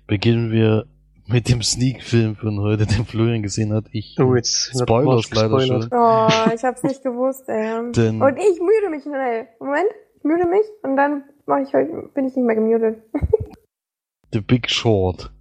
beginnen 0.08 0.52
wir 0.52 0.88
mit 1.28 1.50
dem 1.50 1.62
Sneak-Film 1.62 2.36
von 2.36 2.60
heute, 2.60 2.86
den 2.88 3.06
Florian 3.06 3.44
gesehen 3.44 3.74
hat. 3.74 3.86
Ich 3.92 4.16
Oh, 4.20 4.36
jetzt 4.36 4.72
Spoilers 4.80 5.30
leider 5.34 5.58
gespoilert. 5.58 5.84
schon. 5.84 5.92
Oh, 5.94 6.54
ich 6.54 6.64
hab's 6.64 6.84
nicht 6.84 7.04
gewusst, 7.04 7.48
ey. 7.48 7.92
Denn 7.94 8.22
Und 8.22 8.38
ich 8.38 8.60
müde 8.60 8.90
mich 8.90 9.04
schnell. 9.04 9.48
Moment, 9.60 9.88
ich 10.18 10.24
müde 10.24 10.48
mich 10.48 10.66
und 10.84 10.96
dann 10.98 11.24
mach 11.46 11.60
ich 11.60 11.74
heute, 11.74 12.10
bin 12.14 12.26
ich 12.28 12.36
nicht 12.36 12.46
mehr 12.46 12.56
gemutet. 12.56 13.04
The 14.34 14.42
Big 14.42 14.70
Short 14.70 15.32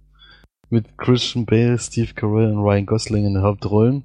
mit 0.69 0.97
Christian 0.97 1.45
Bale, 1.45 1.77
Steve 1.77 2.13
Carell 2.13 2.51
und 2.51 2.59
Ryan 2.63 2.85
Gosling 2.85 3.25
in 3.25 3.33
den 3.35 3.43
Hauptrollen. 3.43 4.03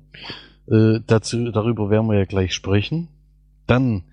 Äh, 0.71 1.01
dazu, 1.07 1.51
darüber 1.51 1.89
werden 1.91 2.09
wir 2.09 2.19
ja 2.19 2.25
gleich 2.25 2.55
sprechen. 2.55 3.09
Dann 3.67 4.05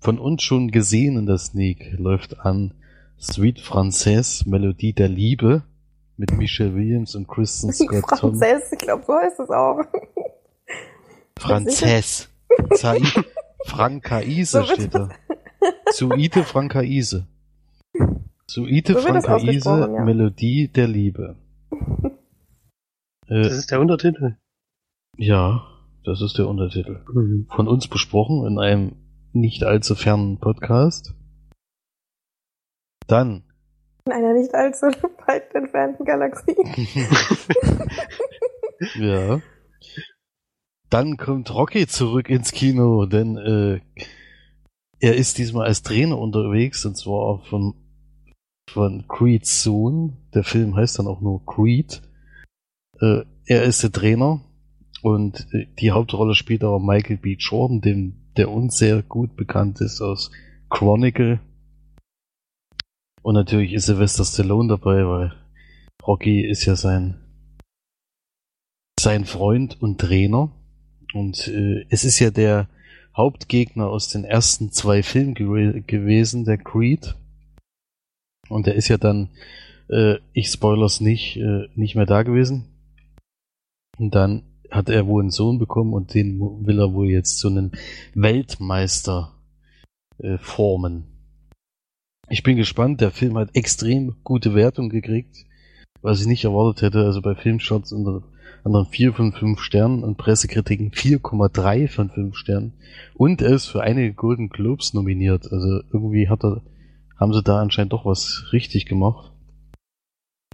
von 0.00 0.18
uns 0.18 0.42
schon 0.42 0.70
gesehen 0.70 1.16
in 1.16 1.26
der 1.26 1.38
Sneak 1.38 1.94
läuft 1.98 2.40
an 2.40 2.74
Sweet 3.20 3.60
Frances, 3.60 4.44
Melodie 4.46 4.92
der 4.92 5.08
Liebe 5.08 5.62
mit 6.16 6.32
Michelle 6.32 6.74
Williams 6.74 7.14
und 7.14 7.26
Kristen 7.28 7.72
Scott 7.72 8.02
Thomas. 8.20 8.20
Franzess, 8.20 8.72
ich 8.72 8.78
glaube, 8.78 9.04
so 9.06 9.14
heißt 9.14 9.40
es 9.40 9.50
auch. 9.50 9.80
Frances. 11.38 12.28
Zai 12.74 13.00
Francaise 13.66 14.58
So 14.58 14.62
steht 14.64 14.94
da. 14.94 15.08
Suite 15.90 16.44
Francaise. 16.44 17.26
Suite 18.48 18.88
So 18.88 18.98
ausgesprochen, 19.28 19.94
ja. 19.94 20.04
Melodie 20.04 20.68
der 20.68 20.86
Liebe. 20.88 21.36
Äh, 23.26 23.42
Das 23.42 23.52
ist 23.54 23.70
der 23.70 23.80
Untertitel. 23.80 24.36
ja, 25.16 25.66
das 26.04 26.20
ist 26.20 26.36
der 26.38 26.46
Untertitel. 26.48 27.02
Mhm. 27.12 27.46
Von 27.50 27.66
uns 27.66 27.88
besprochen 27.88 28.46
in 28.46 28.58
einem 28.58 28.96
nicht 29.32 29.64
allzu 29.64 29.94
fernen 29.94 30.38
Podcast. 30.38 31.14
Dann 33.06 33.42
In 34.06 34.12
einer 34.12 34.34
nicht 34.34 34.54
allzu 34.54 34.86
weit 35.26 35.54
entfernten 35.54 36.04
Galaxie. 36.04 36.56
Ja. 38.96 39.40
Dann 40.90 41.16
kommt 41.16 41.54
Rocky 41.54 41.86
zurück 41.86 42.28
ins 42.28 42.52
Kino, 42.52 43.06
denn 43.06 43.36
äh, 43.36 43.80
er 44.98 45.14
ist 45.14 45.38
diesmal 45.38 45.66
als 45.66 45.82
Trainer 45.82 46.18
unterwegs 46.18 46.84
und 46.84 46.96
zwar 46.96 47.40
von, 47.44 47.74
von 48.68 49.06
Creed's 49.08 49.62
Sohn. 49.62 50.16
Der 50.34 50.44
Film 50.44 50.76
heißt 50.76 50.98
dann 50.98 51.06
auch 51.06 51.20
nur 51.20 51.44
Creed. 51.46 52.02
Äh, 53.00 53.22
er 53.46 53.62
ist 53.62 53.82
der 53.82 53.92
Trainer 53.92 54.40
und 55.02 55.46
äh, 55.52 55.66
die 55.78 55.92
Hauptrolle 55.92 56.34
spielt 56.34 56.64
aber 56.64 56.80
Michael 56.80 57.16
B. 57.16 57.36
Jordan, 57.38 57.80
dem, 57.80 58.32
der 58.36 58.50
uns 58.50 58.76
sehr 58.76 59.02
gut 59.02 59.36
bekannt 59.36 59.80
ist 59.80 60.00
aus 60.00 60.30
Chronicle. 60.68 61.40
Und 63.24 63.36
natürlich 63.36 63.72
ist 63.72 63.86
Sylvester 63.86 64.22
Stallone 64.22 64.68
dabei, 64.68 65.06
weil 65.06 65.32
Rocky 66.06 66.46
ist 66.46 66.66
ja 66.66 66.76
sein 66.76 67.16
sein 69.00 69.24
Freund 69.24 69.80
und 69.80 69.98
Trainer. 69.98 70.52
Und 71.14 71.48
äh, 71.48 71.86
es 71.88 72.04
ist 72.04 72.18
ja 72.18 72.30
der 72.30 72.68
Hauptgegner 73.16 73.88
aus 73.88 74.10
den 74.10 74.24
ersten 74.24 74.72
zwei 74.72 75.02
Filmen 75.02 75.32
gew 75.32 75.80
gewesen, 75.86 76.44
der 76.44 76.58
Creed. 76.58 77.14
Und 78.50 78.66
der 78.66 78.74
ist 78.74 78.88
ja 78.88 78.98
dann, 78.98 79.30
äh, 79.88 80.16
ich 80.34 80.48
spoilers 80.48 81.00
nicht, 81.00 81.38
äh, 81.38 81.68
nicht 81.74 81.94
mehr 81.94 82.06
da 82.06 82.24
gewesen. 82.24 82.66
Und 83.96 84.14
dann 84.14 84.42
hat 84.70 84.90
er 84.90 85.06
wohl 85.06 85.22
einen 85.22 85.30
Sohn 85.30 85.58
bekommen 85.58 85.94
und 85.94 86.12
den 86.12 86.40
will 86.40 86.78
er 86.78 86.92
wohl 86.92 87.08
jetzt 87.08 87.38
zu 87.38 87.48
einem 87.48 87.72
Weltmeister 88.12 89.32
äh, 90.18 90.36
formen. 90.36 91.13
Ich 92.28 92.42
bin 92.42 92.56
gespannt, 92.56 93.00
der 93.00 93.10
Film 93.10 93.36
hat 93.36 93.54
extrem 93.54 94.16
gute 94.24 94.54
Wertung 94.54 94.88
gekriegt, 94.88 95.44
was 96.02 96.20
ich 96.20 96.26
nicht 96.26 96.44
erwartet 96.44 96.82
hätte. 96.82 97.04
Also 97.04 97.20
bei 97.20 97.34
Filmshots 97.34 97.92
unter 97.92 98.22
anderen 98.64 98.86
4 98.86 99.12
von 99.12 99.32
5 99.32 99.60
Sternen 99.60 100.02
und 100.02 100.16
Pressekritiken 100.16 100.90
4,3 100.90 101.88
von 101.88 102.10
5 102.10 102.36
Sternen. 102.36 102.72
Und 103.14 103.42
er 103.42 103.54
ist 103.54 103.66
für 103.66 103.82
einige 103.82 104.14
Golden 104.14 104.48
Globes 104.48 104.94
nominiert. 104.94 105.52
Also 105.52 105.82
irgendwie 105.92 106.28
hat 106.28 106.44
er, 106.44 106.62
haben 107.16 107.34
sie 107.34 107.42
da 107.42 107.60
anscheinend 107.60 107.92
doch 107.92 108.06
was 108.06 108.48
richtig 108.52 108.86
gemacht. 108.86 109.32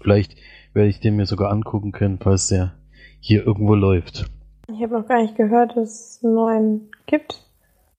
Vielleicht 0.02 0.36
werde 0.72 0.88
ich 0.88 1.00
den 1.00 1.16
mir 1.16 1.26
sogar 1.26 1.52
angucken 1.52 1.92
können, 1.92 2.18
falls 2.18 2.48
der 2.48 2.74
hier 3.20 3.46
irgendwo 3.46 3.74
läuft. 3.74 4.30
Ich 4.68 4.82
habe 4.82 4.98
noch 4.98 5.06
gar 5.06 5.22
nicht 5.22 5.36
gehört, 5.36 5.76
dass 5.76 6.16
es 6.16 6.24
einen 6.24 6.34
neuen 6.34 6.90
gibt. 7.06 7.44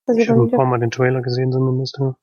Also 0.08 0.20
Ich 0.20 0.30
habe 0.30 0.48
paar 0.50 0.66
Mal 0.66 0.80
den 0.80 0.92
Trailer 0.92 1.22
gesehen 1.22 1.52
zumindest. 1.52 1.98
Ja. 2.00 2.16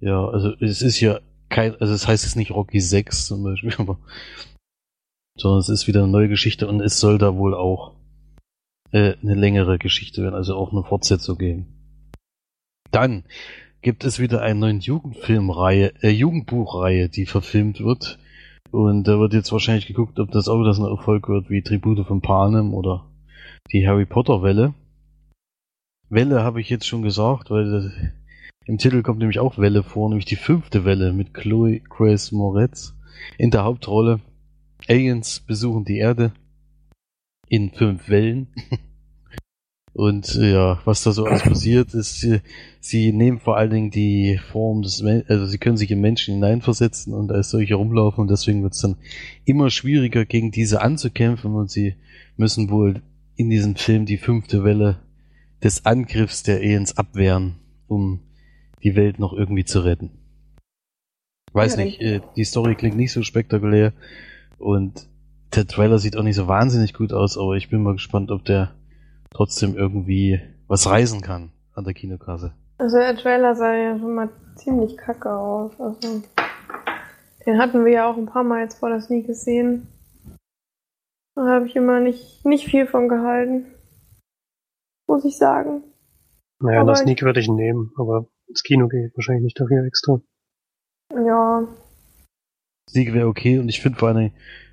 Ja, 0.00 0.26
also 0.28 0.52
es 0.60 0.82
ist 0.82 1.00
ja 1.00 1.20
kein, 1.48 1.74
also 1.80 1.92
es 1.92 2.06
heißt 2.06 2.24
jetzt 2.24 2.36
nicht 2.36 2.50
Rocky 2.50 2.80
6 2.80 3.26
zum 3.26 3.44
Beispiel, 3.44 3.72
aber 3.78 3.98
sondern 5.38 5.60
es 5.60 5.68
ist 5.68 5.86
wieder 5.86 6.02
eine 6.02 6.12
neue 6.12 6.28
Geschichte 6.28 6.66
und 6.66 6.80
es 6.80 6.98
soll 6.98 7.18
da 7.18 7.36
wohl 7.36 7.54
auch 7.54 7.92
äh, 8.92 9.14
eine 9.22 9.34
längere 9.34 9.78
Geschichte 9.78 10.22
werden, 10.22 10.34
also 10.34 10.56
auch 10.56 10.72
eine 10.72 10.82
Fortsetzung 10.82 11.36
geben. 11.38 11.66
Dann 12.90 13.24
gibt 13.82 14.04
es 14.04 14.18
wieder 14.18 14.40
eine 14.40 14.58
neue 14.58 14.78
Jugendfilmreihe, 14.78 15.92
äh, 16.02 16.08
Jugendbuchreihe, 16.08 17.08
die 17.08 17.26
verfilmt 17.26 17.80
wird. 17.80 18.18
Und 18.70 19.04
da 19.04 19.18
wird 19.18 19.32
jetzt 19.32 19.52
wahrscheinlich 19.52 19.86
geguckt, 19.86 20.18
ob 20.18 20.30
das 20.30 20.48
auch 20.48 20.58
wieder 20.58 20.74
so 20.74 20.84
ein 20.84 20.90
Erfolg 20.90 21.28
wird 21.28 21.50
wie 21.50 21.62
Tribute 21.62 22.06
von 22.06 22.20
Panem 22.20 22.74
oder 22.74 23.06
die 23.72 23.86
Harry 23.86 24.06
Potter 24.06 24.42
Welle. 24.42 24.74
Welle 26.08 26.42
habe 26.42 26.60
ich 26.60 26.68
jetzt 26.70 26.86
schon 26.86 27.02
gesagt, 27.02 27.50
weil 27.50 28.12
im 28.66 28.78
Titel 28.78 29.02
kommt 29.02 29.20
nämlich 29.20 29.38
auch 29.38 29.58
Welle 29.58 29.82
vor, 29.82 30.08
nämlich 30.08 30.24
die 30.24 30.36
fünfte 30.36 30.84
Welle 30.84 31.12
mit 31.12 31.34
Chloe 31.34 31.80
Grace 31.80 32.32
Moretz 32.32 32.94
in 33.38 33.50
der 33.50 33.64
Hauptrolle. 33.64 34.20
Aliens 34.88 35.40
besuchen 35.40 35.84
die 35.84 35.98
Erde 35.98 36.32
in 37.48 37.70
fünf 37.70 38.08
Wellen. 38.08 38.48
Und 39.92 40.34
äh, 40.34 40.52
ja, 40.52 40.80
was 40.84 41.04
da 41.04 41.12
so 41.12 41.24
alles 41.24 41.42
passiert, 41.44 41.94
ist, 41.94 42.20
sie, 42.20 42.40
sie 42.80 43.12
nehmen 43.12 43.38
vor 43.38 43.56
allen 43.56 43.70
Dingen 43.70 43.90
die 43.90 44.38
Form 44.52 44.82
des 44.82 45.00
Menschen, 45.00 45.30
also 45.30 45.46
sie 45.46 45.56
können 45.56 45.78
sich 45.78 45.90
in 45.90 46.02
Menschen 46.02 46.34
hineinversetzen 46.34 47.14
und 47.14 47.32
als 47.32 47.48
solche 47.48 47.76
rumlaufen 47.76 48.20
und 48.20 48.30
deswegen 48.30 48.62
wird 48.62 48.74
es 48.74 48.80
dann 48.80 48.96
immer 49.46 49.70
schwieriger, 49.70 50.26
gegen 50.26 50.50
diese 50.50 50.82
anzukämpfen 50.82 51.54
und 51.54 51.70
sie 51.70 51.94
müssen 52.36 52.68
wohl 52.68 53.00
in 53.36 53.48
diesem 53.48 53.76
Film 53.76 54.04
die 54.04 54.18
fünfte 54.18 54.64
Welle 54.64 54.98
des 55.64 55.86
Angriffs 55.86 56.42
der 56.42 56.56
Aliens 56.56 56.98
abwehren, 56.98 57.54
um 57.86 58.20
die 58.82 58.96
Welt 58.96 59.18
noch 59.18 59.32
irgendwie 59.32 59.64
zu 59.64 59.80
retten. 59.80 60.10
Weiß 61.52 61.76
Ja, 61.76 61.84
nicht, 61.84 62.00
äh, 62.00 62.20
die 62.36 62.44
Story 62.44 62.74
klingt 62.74 62.96
nicht 62.96 63.12
so 63.12 63.22
spektakulär 63.22 63.92
und 64.58 65.08
der 65.54 65.66
Trailer 65.66 65.98
sieht 65.98 66.16
auch 66.16 66.22
nicht 66.22 66.36
so 66.36 66.48
wahnsinnig 66.48 66.92
gut 66.92 67.12
aus, 67.12 67.38
aber 67.38 67.54
ich 67.54 67.70
bin 67.70 67.82
mal 67.82 67.94
gespannt, 67.94 68.30
ob 68.30 68.44
der 68.44 68.74
trotzdem 69.30 69.76
irgendwie 69.76 70.40
was 70.66 70.86
reisen 70.88 71.20
kann 71.20 71.50
an 71.74 71.84
der 71.84 71.94
Kinokasse. 71.94 72.52
Also 72.78 72.96
der 72.98 73.16
Trailer 73.16 73.54
sah 73.54 73.74
ja 73.74 73.98
schon 73.98 74.14
mal 74.14 74.28
ziemlich 74.56 74.96
kacke 74.96 75.30
aus. 75.32 75.78
Also 75.80 76.22
den 77.46 77.58
hatten 77.58 77.84
wir 77.84 77.92
ja 77.92 78.10
auch 78.10 78.16
ein 78.16 78.26
paar 78.26 78.44
Mal 78.44 78.62
jetzt 78.62 78.78
vor 78.78 78.90
der 78.90 79.00
Sneak 79.00 79.26
gesehen. 79.26 79.86
Da 81.34 81.46
habe 81.46 81.66
ich 81.66 81.76
immer 81.76 82.00
nicht, 82.00 82.44
nicht 82.44 82.66
viel 82.66 82.86
von 82.86 83.08
gehalten. 83.08 83.66
Muss 85.06 85.24
ich 85.24 85.38
sagen. 85.38 85.82
Naja, 86.58 86.80
Aber 86.80 86.90
das 86.92 87.00
Sneak 87.00 87.22
würde 87.22 87.40
ich 87.40 87.48
nehmen, 87.48 87.92
aber 87.96 88.26
ins 88.48 88.62
Kino 88.62 88.88
gehe 88.88 89.06
ich 89.08 89.16
wahrscheinlich 89.16 89.44
nicht 89.44 89.60
dafür 89.60 89.84
extra. 89.84 90.20
Ja, 91.14 91.66
Sieg 92.90 93.12
wäre 93.14 93.26
okay 93.26 93.58
und 93.58 93.68
ich 93.68 93.80
finde 93.80 93.98
vor 93.98 94.08
allem 94.08 94.30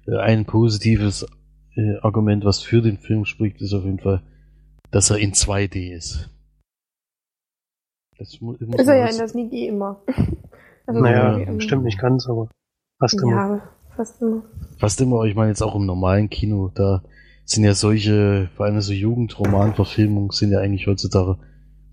äh, 0.07 0.17
ein 0.17 0.45
positives 0.45 1.25
äh, 1.75 1.97
Argument, 2.01 2.45
was 2.45 2.61
für 2.61 2.81
den 2.81 2.97
Film 2.99 3.25
spricht, 3.25 3.61
ist 3.61 3.73
auf 3.73 3.83
jeden 3.83 3.99
Fall, 3.99 4.21
dass 4.91 5.09
er 5.09 5.17
in 5.17 5.33
2D 5.33 5.95
ist. 5.95 6.29
Das 8.17 8.39
mu- 8.41 8.55
muss 8.59 8.79
ist 8.81 8.87
er 8.87 8.97
ja 8.97 9.07
in 9.07 9.17
der 9.17 9.27
Sneak 9.27 9.51
eh 9.53 9.67
immer. 9.67 10.01
Also 10.85 10.99
naja, 10.99 11.37
immer. 11.37 11.61
stimmt 11.61 11.85
nicht 11.85 11.97
ganz, 11.97 12.27
aber 12.27 12.49
fast 12.99 13.13
immer. 13.21 13.31
Ja, 13.31 13.71
fast 13.95 14.21
immer. 14.21 14.43
Fast 14.79 14.99
immer, 14.99 15.23
ich 15.23 15.33
meine 15.33 15.47
jetzt 15.47 15.61
auch 15.63 15.75
im 15.75 15.85
normalen 15.85 16.29
Kino, 16.29 16.69
da 16.75 17.01
sind 17.45 17.63
ja 17.63 17.73
solche, 17.73 18.49
vor 18.57 18.65
allem 18.65 18.81
so 18.81 18.91
Jugendromanverfilmungen 18.91 20.31
sind 20.31 20.51
ja 20.51 20.59
eigentlich 20.59 20.85
heutzutage 20.87 21.37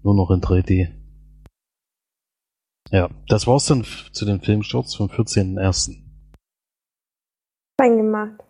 nur 0.02 0.16
noch 0.16 0.32
in 0.32 0.40
3D. 0.40 0.88
Ja, 2.90 3.08
das 3.28 3.46
war's 3.46 3.66
dann 3.66 3.84
zu 4.12 4.24
den 4.24 4.40
Filmstarts 4.40 4.94
vom 4.94 5.08
14.01. 5.08 5.96
Fein 7.80 7.96
gemacht. 7.96 8.42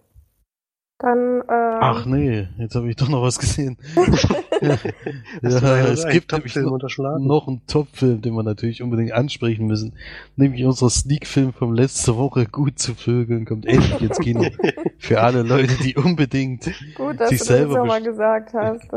Dann, 0.98 1.42
ähm, 1.48 1.78
Ach 1.80 2.04
nee, 2.04 2.46
jetzt 2.58 2.74
habe 2.74 2.90
ich 2.90 2.96
doch 2.96 3.08
noch 3.08 3.22
was 3.22 3.38
gesehen. 3.38 3.78
Ja, 5.42 5.86
es 5.86 6.06
gibt 6.08 6.32
nämlich 6.32 6.54
noch, 6.56 6.72
unterschlagen? 6.72 7.26
noch 7.26 7.48
einen 7.48 7.66
Top-Film, 7.66 8.20
den 8.20 8.34
wir 8.34 8.42
natürlich 8.42 8.82
unbedingt 8.82 9.12
ansprechen 9.12 9.66
müssen. 9.66 9.94
Nämlich 10.36 10.64
unser 10.64 10.90
Sneak-Film 10.90 11.52
von 11.52 11.74
letzter 11.74 12.16
Woche, 12.16 12.46
Gut 12.46 12.78
zu 12.78 12.94
Vögeln, 12.94 13.46
kommt 13.46 13.66
endlich 13.66 14.00
ins 14.02 14.18
Kino. 14.18 14.44
Für 14.98 15.22
alle 15.22 15.42
Leute, 15.42 15.74
die 15.82 15.96
unbedingt 15.96 16.70
gut, 16.94 17.18
dass 17.20 17.30
sich 17.30 17.42
selber 17.42 17.86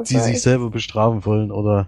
sich 0.03 0.41
selber 0.41 0.69
bestrafen 0.69 1.25
wollen 1.25 1.51
oder 1.51 1.87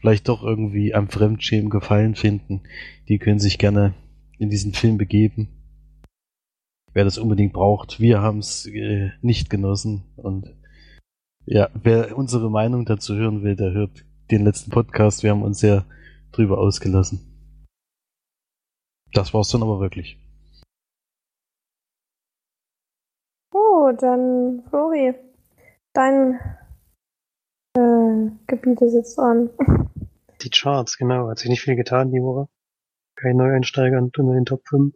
vielleicht 0.00 0.28
doch 0.28 0.42
irgendwie 0.42 0.94
am 0.94 1.08
Fremdschämen 1.08 1.70
gefallen 1.70 2.14
finden, 2.14 2.62
die 3.08 3.18
können 3.18 3.38
sich 3.38 3.58
gerne 3.58 3.94
in 4.38 4.50
diesen 4.50 4.72
Film 4.72 4.98
begeben. 4.98 5.48
Wer 6.92 7.04
das 7.04 7.18
unbedingt 7.18 7.52
braucht, 7.52 8.00
wir 8.00 8.20
haben 8.20 8.38
es 8.38 8.66
äh, 8.66 9.10
nicht 9.20 9.50
genossen 9.50 10.04
und 10.16 10.54
ja, 11.44 11.70
wer 11.74 12.16
unsere 12.16 12.50
Meinung 12.50 12.84
dazu 12.84 13.14
hören 13.14 13.42
will, 13.42 13.54
der 13.54 13.72
hört 13.72 14.04
den 14.30 14.44
letzten 14.44 14.70
Podcast. 14.70 15.22
Wir 15.22 15.30
haben 15.30 15.42
uns 15.42 15.60
sehr 15.60 15.84
drüber 16.32 16.58
ausgelassen. 16.58 17.20
Das 19.12 19.32
war's 19.32 19.48
dann 19.50 19.62
aber 19.62 19.80
wirklich. 19.80 20.18
Oh, 23.54 23.92
dann, 23.98 24.64
Flori, 24.68 25.14
dein 25.92 26.40
äh, 27.76 28.30
Gebiet 28.46 28.80
ist 28.82 28.94
jetzt 28.94 29.18
dran. 29.18 29.50
Die 30.42 30.50
Charts, 30.50 30.98
genau. 30.98 31.28
Hat 31.28 31.38
sich 31.38 31.48
nicht 31.48 31.62
viel 31.62 31.76
getan 31.76 32.10
die 32.10 32.22
Woche. 32.22 32.48
Kein 33.16 33.36
Neueinsteiger 33.36 33.98
unter 33.98 34.22
den 34.22 34.44
Top 34.44 34.66
5. 34.68 34.94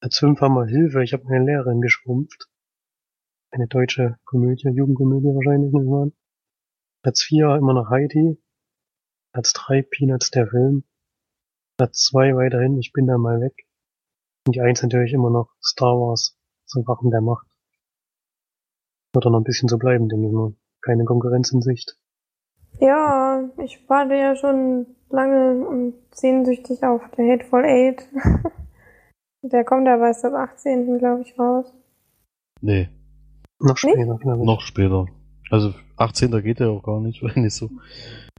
Platz 0.00 0.18
5 0.18 0.40
haben 0.40 0.54
wir 0.54 0.66
Hilfe. 0.66 1.02
Ich 1.02 1.12
habe 1.12 1.24
meine 1.24 1.44
Lehrerin 1.44 1.80
geschrumpft. 1.80 2.48
Eine 3.50 3.68
deutsche 3.68 4.18
Komödie, 4.24 4.68
Jugendkomödie 4.68 5.34
wahrscheinlich, 5.34 5.72
nicht 5.72 5.86
mal. 5.86 6.12
Platz 7.02 7.22
4 7.22 7.56
immer 7.56 7.74
noch 7.74 7.90
Heidi. 7.90 8.42
Platz 9.32 9.52
3 9.52 9.82
Peanuts 9.82 10.30
der 10.30 10.46
Film. 10.46 10.84
Platz 11.76 12.04
2 12.04 12.34
weiterhin 12.34 12.78
Ich 12.78 12.92
bin 12.92 13.06
da 13.06 13.18
mal 13.18 13.40
weg. 13.40 13.66
Und 14.46 14.56
die 14.56 14.60
1 14.60 14.82
natürlich 14.82 15.12
immer 15.12 15.30
noch 15.30 15.50
Star 15.62 15.94
Wars. 15.98 16.36
So 16.64 16.86
Waffen 16.86 17.10
der 17.10 17.20
Macht. 17.20 17.46
Wird 19.12 19.26
auch 19.26 19.30
noch 19.30 19.40
ein 19.40 19.44
bisschen 19.44 19.68
so 19.68 19.76
bleiben, 19.76 20.08
denke 20.08 20.26
ich 20.26 20.32
mal. 20.32 20.54
Keine 20.84 21.04
Konkurrenz 21.04 21.52
in 21.52 21.62
Sicht. 21.62 21.96
Ja, 22.80 23.48
ich 23.58 23.88
warte 23.88 24.14
ja 24.14 24.34
schon 24.36 24.86
lange 25.10 25.66
und 25.66 25.94
sehnsüchtig 26.12 26.82
auf 26.84 27.02
der 27.16 27.32
Hateful 27.32 27.64
Eight. 27.64 28.08
der 29.42 29.64
kommt 29.64 29.86
aber 29.88 30.08
erst 30.08 30.24
ab 30.24 30.34
18. 30.34 30.98
glaube 30.98 31.22
ich 31.22 31.38
raus. 31.38 31.72
Nee, 32.60 32.88
Noch 33.60 33.76
später, 33.76 34.18
ich. 34.20 34.24
noch 34.24 34.60
später. 34.60 35.06
Also 35.50 35.72
18. 35.96 36.30
geht 36.42 36.60
ja 36.60 36.68
auch 36.68 36.82
gar 36.82 37.00
nicht, 37.00 37.22
wenn 37.34 37.42
nicht 37.44 37.54
so. 37.54 37.66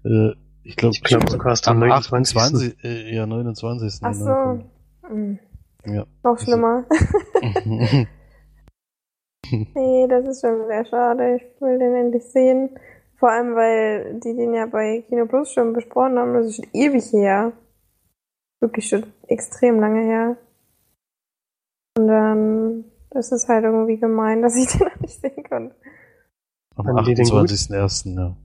Äh, 0.03 0.31
ich 0.63 0.75
glaube, 0.75 0.95
Ich 0.95 1.03
glaube 1.03 1.29
sogar 1.29 1.49
erst 1.49 1.67
am 1.67 1.79
29. 1.79 2.35
28. 2.35 2.83
Äh, 2.83 3.15
ja, 3.15 3.25
29. 3.25 3.99
Ach 4.03 4.11
genau. 4.11 4.55
so. 5.03 5.09
Hm, 5.09 5.39
Ja. 5.85 6.05
noch 6.23 6.37
schlimmer. 6.39 6.85
nee, 9.51 10.07
das 10.07 10.25
ist 10.27 10.41
schon 10.41 10.67
sehr 10.67 10.85
schade. 10.85 11.35
Ich 11.35 11.61
will 11.61 11.79
den 11.79 11.95
endlich 11.95 12.23
sehen. 12.25 12.69
Vor 13.17 13.31
allem, 13.31 13.55
weil 13.55 14.19
die 14.19 14.35
den 14.35 14.53
ja 14.53 14.65
bei 14.65 15.03
Kino 15.07 15.25
Plus 15.25 15.51
schon 15.51 15.73
besprochen 15.73 16.17
haben. 16.17 16.33
Das 16.33 16.47
ist 16.47 16.55
schon 16.57 16.67
ewig 16.73 17.11
her. 17.13 17.53
Wirklich 18.59 18.87
schon 18.87 19.05
extrem 19.27 19.79
lange 19.79 20.03
her. 20.03 20.37
Und 21.97 22.07
dann, 22.07 22.85
das 23.09 23.31
ist 23.31 23.47
halt 23.47 23.63
irgendwie 23.63 23.97
gemein, 23.97 24.41
dass 24.41 24.55
ich 24.55 24.67
den 24.67 24.87
noch 24.87 24.99
nicht 24.99 25.19
sehen 25.19 25.43
konnte. 25.49 25.75
Am 26.75 26.85
Fanden 26.85 27.05
die 27.05 27.13
den 27.13 27.25
gut? 27.25 27.49
28.01. 27.49 28.15
Ja. 28.15 28.35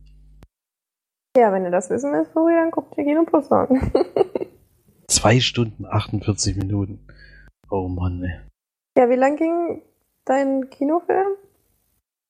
Ja, 1.37 1.53
wenn 1.53 1.65
ihr 1.65 1.71
das 1.71 1.91
wissen 1.91 2.13
willst, 2.13 2.33
Flori, 2.33 2.55
dann 2.55 2.71
guckt 2.71 2.97
ihr 2.97 3.05
Kino 3.05 3.25
Plus 3.25 3.51
an. 3.51 3.93
Zwei 5.09 5.41
Stunden 5.41 5.85
48 5.87 6.57
Minuten. 6.57 7.07
Oh 7.71 7.89
Mann, 7.89 8.23
ey. 8.25 8.41
ja, 8.97 9.11
wie 9.11 9.15
lang 9.15 9.37
ging 9.37 9.83
dein 10.31 10.71
Kinofilm? 10.71 11.37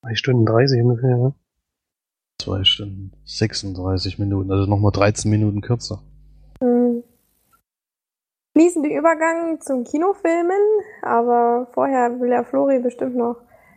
2 0.05 0.15
Stunden 0.15 0.47
30 0.47 0.83
ungefähr, 0.83 1.17
ja. 1.17 1.33
Zwei 2.41 2.65
Stunden 2.65 3.13
36 3.25 4.19
Minuten, 4.19 4.51
also 4.51 4.69
nochmal 4.69 4.93
13 4.93 5.31
Minuten 5.31 5.61
kürzer. 5.61 6.03
Hm. 6.61 7.05
Übergang 9.01 9.61
zum 9.61 9.85
Kinofilmen, 9.85 10.61
aber 11.03 11.69
vorher 11.73 12.21
will 12.21 12.31
ja 12.31 12.45
Flori 12.45 12.81
bestimmt 12.81 13.17
noch 13.17 13.37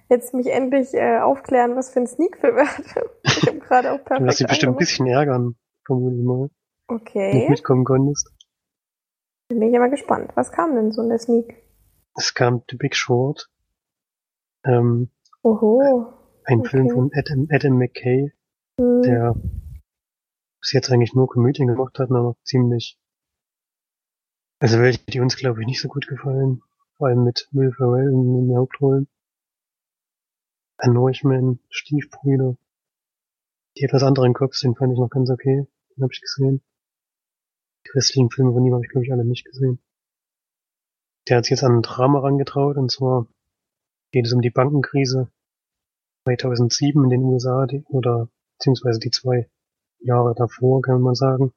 jetzt 0.10 0.34
mich 0.34 0.48
endlich 0.48 0.94
äh, 0.94 1.20
aufklären, 1.20 1.76
was 1.76 1.92
für 1.92 2.02
ein 2.02 2.08
Sneak-Film 2.08 2.58
er 2.58 2.78
hatte. 2.78 3.10
Ich 3.24 3.48
habe 3.48 3.60
gerade 3.60 3.92
auch 3.94 3.98
Du 3.98 4.04
perfekt 4.04 4.28
wirst 4.28 4.40
dich 4.40 4.48
bestimmt 4.48 4.76
ein 4.76 4.80
bisschen 4.80 5.08
ärgern, 5.08 5.56
vermutlich 5.86 6.24
mal, 6.24 6.50
wenn 6.90 6.96
du 6.96 6.96
Okay, 6.96 7.50
mitkommen 7.50 7.86
konntest. 7.86 8.30
bin 9.50 9.62
ich 9.62 9.76
aber 9.76 9.90
gespannt. 9.90 10.32
Was 10.36 10.52
kam 10.52 10.76
denn 10.76 10.92
so 10.92 11.02
in 11.02 11.10
der 11.10 11.20
Sneak? 11.20 11.56
Es 12.16 12.34
kam 12.34 12.64
The 12.70 12.76
Big 12.78 12.96
Short, 12.96 13.50
ähm, 14.66 15.10
Oho. 15.44 16.14
ein 16.46 16.60
Okay. 16.60 16.70
Film 16.70 16.90
von 16.90 17.12
Adam, 17.14 17.48
Adam 17.50 17.78
McKay, 17.78 18.32
Hm. 18.80 19.02
der 19.04 19.36
bis 20.60 20.72
jetzt 20.72 20.90
eigentlich 20.90 21.14
nur 21.14 21.28
Komödien 21.28 21.68
gemacht 21.68 22.00
hat, 22.00 22.10
aber 22.10 22.36
ziemlich, 22.44 22.98
also 24.60 24.80
welche, 24.80 25.04
die 25.06 25.20
uns 25.20 25.36
glaube 25.36 25.62
ich 25.62 25.68
nicht 25.68 25.82
so 25.82 25.90
gut 25.90 26.08
gefallen, 26.08 26.62
vor 26.98 27.08
allem 27.08 27.24
mit 27.24 27.50
Will 27.52 27.72
Ferrell 27.74 28.10
in 28.10 28.48
den 28.48 28.58
Hauptrollen. 28.58 29.08
Ein 30.78 30.94
Norchman, 30.94 31.60
Stiefbrüder. 31.70 32.58
Die 33.78 33.84
etwas 33.84 34.04
anderen 34.04 34.34
Cops, 34.34 34.62
den 34.62 34.76
fand 34.76 34.94
ich 34.94 35.00
noch 35.00 35.10
ganz 35.10 35.30
okay, 35.30 35.68
den 35.96 36.04
habe 36.04 36.14
ich 36.14 36.22
gesehen. 36.22 36.62
Die 37.86 37.92
restlichen 37.92 38.30
Filme 38.32 38.54
von 38.54 38.66
ihm 38.66 38.74
habe 38.74 38.86
ich 38.86 38.92
glaube 38.92 39.06
ich 39.06 39.12
alle 39.12 39.26
nicht 39.26 39.46
gesehen. 39.46 39.80
Der 41.28 41.38
hat 41.38 41.46
sich 41.46 41.52
jetzt 41.52 41.64
an 41.64 41.78
ein 41.78 41.82
Drama 41.82 42.20
rangetraut, 42.20 42.78
und 42.78 42.90
zwar 42.92 43.28
geht 44.14 44.28
es 44.28 44.34
um 44.34 44.42
die 44.42 44.52
Bankenkrise 44.52 45.30
2007 46.26 47.04
in 47.04 47.10
den 47.10 47.24
USA, 47.24 47.66
die, 47.66 47.84
oder 47.90 48.30
beziehungsweise 48.58 49.00
die 49.00 49.10
zwei 49.10 49.50
Jahre 50.00 50.36
davor, 50.36 50.82
kann 50.82 51.02
man 51.02 51.16
sagen. 51.16 51.52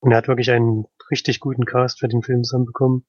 Und 0.00 0.10
er 0.10 0.18
hat 0.18 0.28
wirklich 0.28 0.50
einen 0.50 0.86
richtig 1.10 1.40
guten 1.40 1.64
Cast 1.64 2.00
für 2.00 2.08
den 2.08 2.22
Film 2.22 2.42
zusammenbekommen. 2.42 3.06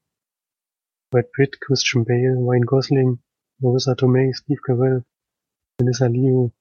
Brad 1.11 1.31
Pitt, 1.31 1.59
Christian 1.61 2.05
Bale, 2.05 2.35
Ryan 2.35 2.65
Gosling, 2.65 3.23
Marissa 3.59 3.95
Tomei, 3.95 4.31
Steve 4.33 4.61
Carell, 4.61 5.03
Melissa 5.79 6.05
Leo, 6.05 6.51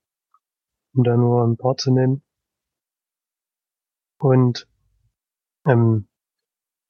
um 0.94 1.04
da 1.04 1.16
nur 1.16 1.44
ein 1.44 1.58
paar 1.58 1.76
zu 1.76 1.92
nennen. 1.92 2.22
Und 4.18 4.66
ähm, 5.66 6.08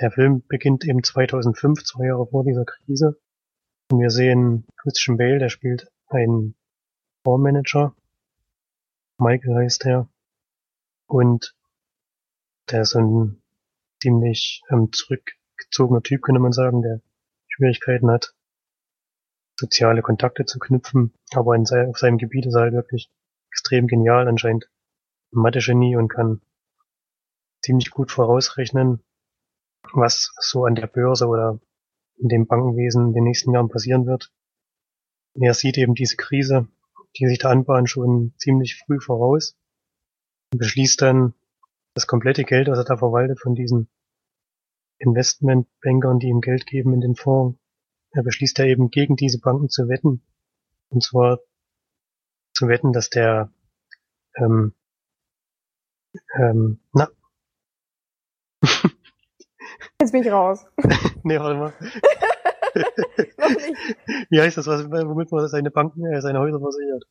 der 0.00 0.12
Film 0.12 0.44
beginnt 0.46 0.84
eben 0.84 1.02
2005, 1.02 1.84
zwei 1.84 2.06
Jahre 2.06 2.26
vor 2.26 2.44
dieser 2.44 2.64
Krise. 2.64 3.20
Wir 3.92 4.11
sehen 4.11 4.66
Christian 4.76 5.16
Bale, 5.16 5.40
der 5.40 5.49
spielt 5.49 5.90
einen 6.06 6.54
Fondsmanager. 7.25 7.92
Michael 9.18 9.56
heißt 9.56 9.85
er. 9.87 10.09
und 11.06 11.56
der 12.70 12.82
ist 12.82 12.94
ein 12.94 13.42
ziemlich 14.00 14.62
ähm, 14.70 14.92
zurückgezogener 14.92 16.02
Typ, 16.02 16.23
könnte 16.23 16.40
man 16.40 16.52
sagen, 16.52 16.82
der 16.82 17.00
Schwierigkeiten 17.49 18.09
hat, 18.12 18.32
soziale 19.59 20.02
Kontakte 20.02 20.44
zu 20.44 20.61
knüpfen, 20.61 21.12
aber 21.32 21.56
in 21.56 21.66
sein, 21.66 21.90
auf 21.90 21.99
seinem 21.99 22.18
Gebiet 22.18 22.47
ist 22.47 22.54
er 22.54 22.62
halt 22.62 22.75
wirklich 22.75 23.11
extrem 23.50 23.88
genial, 23.88 24.28
anscheinend 24.28 24.70
Mathe-Genie 25.32 25.97
und 25.97 26.09
kann 26.09 26.40
ziemlich 27.61 27.90
gut 27.90 28.12
vorausrechnen, 28.12 29.02
was 29.92 30.32
so 30.38 30.64
an 30.64 30.76
der 30.76 30.87
Börse 30.87 31.26
oder 31.26 31.59
in 32.20 32.28
dem 32.28 32.46
Bankenwesen 32.46 33.08
in 33.08 33.12
den 33.14 33.24
nächsten 33.24 33.52
Jahren 33.52 33.68
passieren 33.68 34.06
wird. 34.06 34.32
Und 35.34 35.42
er 35.42 35.54
sieht 35.54 35.78
eben 35.78 35.94
diese 35.94 36.16
Krise, 36.16 36.68
die 37.16 37.26
sich 37.26 37.38
da 37.38 37.50
anbahnt, 37.50 37.88
schon 37.88 38.34
ziemlich 38.38 38.76
früh 38.76 39.00
voraus 39.00 39.56
und 40.52 40.58
beschließt 40.58 41.00
dann, 41.00 41.34
das 41.94 42.06
komplette 42.06 42.44
Geld, 42.44 42.68
was 42.68 42.78
er 42.78 42.84
da 42.84 42.96
verwaltet 42.96 43.40
von 43.40 43.54
diesen 43.54 43.88
Investmentbankern, 44.98 46.20
die 46.20 46.28
ihm 46.28 46.40
Geld 46.40 46.66
geben 46.66 46.94
in 46.94 47.00
den 47.00 47.16
Fonds, 47.16 47.58
er 48.12 48.22
beschließt 48.22 48.58
da 48.58 48.64
eben 48.64 48.90
gegen 48.90 49.16
diese 49.16 49.40
Banken 49.40 49.68
zu 49.68 49.88
wetten. 49.88 50.22
Und 50.88 51.02
zwar 51.02 51.40
zu 52.54 52.68
wetten, 52.68 52.92
dass 52.92 53.10
der 53.10 53.52
ähm, 54.36 54.74
ähm, 56.34 56.80
na. 56.92 57.08
Jetzt 60.00 60.12
bin 60.12 60.23
ich 60.23 60.30
raus. 60.33 60.66
nee, 61.25 61.38
warte 61.38 61.59
mal. 61.59 61.73
Noch 63.38 63.50
nicht. 63.50 63.97
Wie 64.30 64.40
heißt 64.40 64.57
das, 64.57 64.66
was, 64.66 64.90
womit 64.90 65.30
man 65.33 65.47
seine 65.49 65.71
Banken, 65.71 66.04
äh, 66.07 66.21
seine 66.21 66.38
Häuser 66.40 66.59
versichert? 66.61 67.04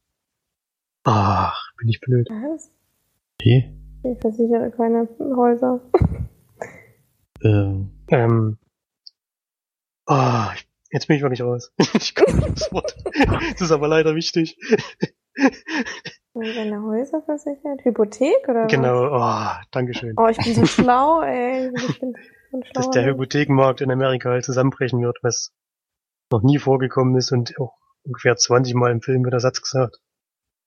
Ach, 1.03 1.71
bin 1.77 1.89
ich 1.89 1.99
blöd. 2.01 2.27
Was? 2.29 2.71
Okay. 3.39 3.73
Ich 4.03 4.19
versichere 4.19 4.71
keine 4.71 5.07
Häuser. 5.35 5.81
Ähm, 7.41 7.91
Ähm, 8.09 8.57
ah, 10.07 10.51
ich- 10.55 10.67
jetzt 10.91 11.07
bin 11.07 11.15
ich 11.15 11.21
wirklich 11.21 11.41
raus. 11.41 11.71
ich 11.93 12.13
komme 12.13 12.33
nicht 12.35 12.49
aufs 12.49 12.69
Wort. 12.73 12.97
Das 13.53 13.61
ist 13.61 13.71
aber 13.71 13.87
leider 13.87 14.13
wichtig. 14.13 14.57
Seine 16.33 16.83
Häuser 16.83 17.21
versichert? 17.21 17.85
Hypothek 17.85 18.45
oder 18.49 18.65
was? 18.65 18.71
Genau, 18.73 19.05
oh, 19.09 19.51
Dankeschön. 19.71 20.15
Oh, 20.17 20.27
ich 20.27 20.35
bin 20.37 20.53
so 20.53 20.65
schlau, 20.65 21.21
ey. 21.21 21.71
Ich 21.77 21.99
bin 22.01 22.13
Dass 22.73 22.89
der. 22.89 23.05
Hypothekenmarkt 23.05 23.81
in 23.81 23.91
Amerika 23.91 24.29
halt 24.29 24.45
zusammenbrechen 24.45 25.01
wird, 25.01 25.19
was 25.21 25.53
noch 26.31 26.41
nie 26.41 26.57
vorgekommen 26.57 27.15
ist 27.15 27.31
und 27.31 27.59
auch 27.59 27.77
ungefähr 28.03 28.35
20 28.35 28.73
Mal 28.75 28.91
im 28.91 29.01
Film 29.01 29.23
wird 29.23 29.33
der 29.33 29.39
Satz 29.39 29.61
gesagt. 29.61 30.01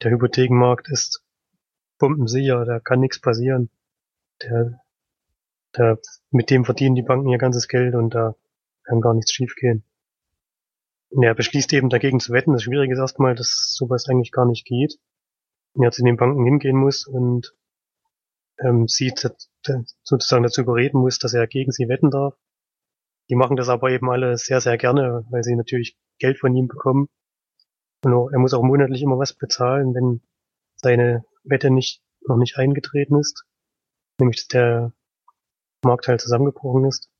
Der 0.02 0.10
Hypothekenmarkt 0.10 0.88
ist 0.90 1.22
bombensicher, 1.98 2.64
da 2.64 2.80
kann 2.80 3.00
nichts 3.00 3.20
passieren. 3.20 3.70
Der, 4.42 4.80
der, 5.76 5.98
mit 6.30 6.50
dem 6.50 6.64
verdienen 6.64 6.94
die 6.94 7.02
Banken 7.02 7.28
ihr 7.28 7.38
ganzes 7.38 7.68
Geld 7.68 7.94
und 7.94 8.14
da 8.14 8.34
kann 8.84 9.00
gar 9.00 9.14
nichts 9.14 9.32
schiefgehen. 9.32 9.84
Und 11.10 11.22
er 11.22 11.34
beschließt 11.34 11.72
eben 11.72 11.90
dagegen 11.90 12.20
zu 12.20 12.32
wetten. 12.32 12.52
Das 12.52 12.62
Schwierige 12.62 12.94
ist 12.94 12.98
erstmal, 12.98 13.34
dass 13.34 13.74
sowas 13.76 14.08
eigentlich 14.08 14.32
gar 14.32 14.46
nicht 14.46 14.66
geht. 14.66 14.98
Und 15.74 15.84
er 15.84 15.90
zu 15.90 16.02
den 16.02 16.16
Banken 16.16 16.44
hingehen 16.44 16.76
muss 16.76 17.06
und 17.06 17.54
ähm, 18.62 18.86
dass 18.86 19.48
sozusagen 20.02 20.42
dazu 20.42 20.62
überreden 20.62 21.00
muss, 21.00 21.18
dass 21.18 21.34
er 21.34 21.46
gegen 21.46 21.72
sie 21.72 21.88
wetten 21.88 22.10
darf. 22.10 22.34
Die 23.28 23.34
machen 23.34 23.56
das 23.56 23.68
aber 23.68 23.90
eben 23.90 24.10
alle 24.10 24.36
sehr, 24.36 24.60
sehr 24.60 24.76
gerne, 24.76 25.24
weil 25.30 25.42
sie 25.42 25.56
natürlich 25.56 25.96
Geld 26.18 26.38
von 26.38 26.54
ihm 26.54 26.68
bekommen. 26.68 27.08
Und 28.04 28.32
er 28.32 28.38
muss 28.38 28.54
auch 28.54 28.62
monatlich 28.62 29.02
immer 29.02 29.18
was 29.18 29.32
bezahlen, 29.32 29.94
wenn 29.94 30.22
seine 30.76 31.24
Wette 31.44 31.70
nicht, 31.70 32.02
noch 32.26 32.36
nicht 32.36 32.58
eingetreten 32.58 33.18
ist. 33.18 33.44
Nämlich, 34.18 34.38
dass 34.38 34.48
der 34.48 34.92
Markt 35.84 36.08
halt 36.08 36.20
zusammengebrochen 36.20 36.84
ist. 36.86 37.10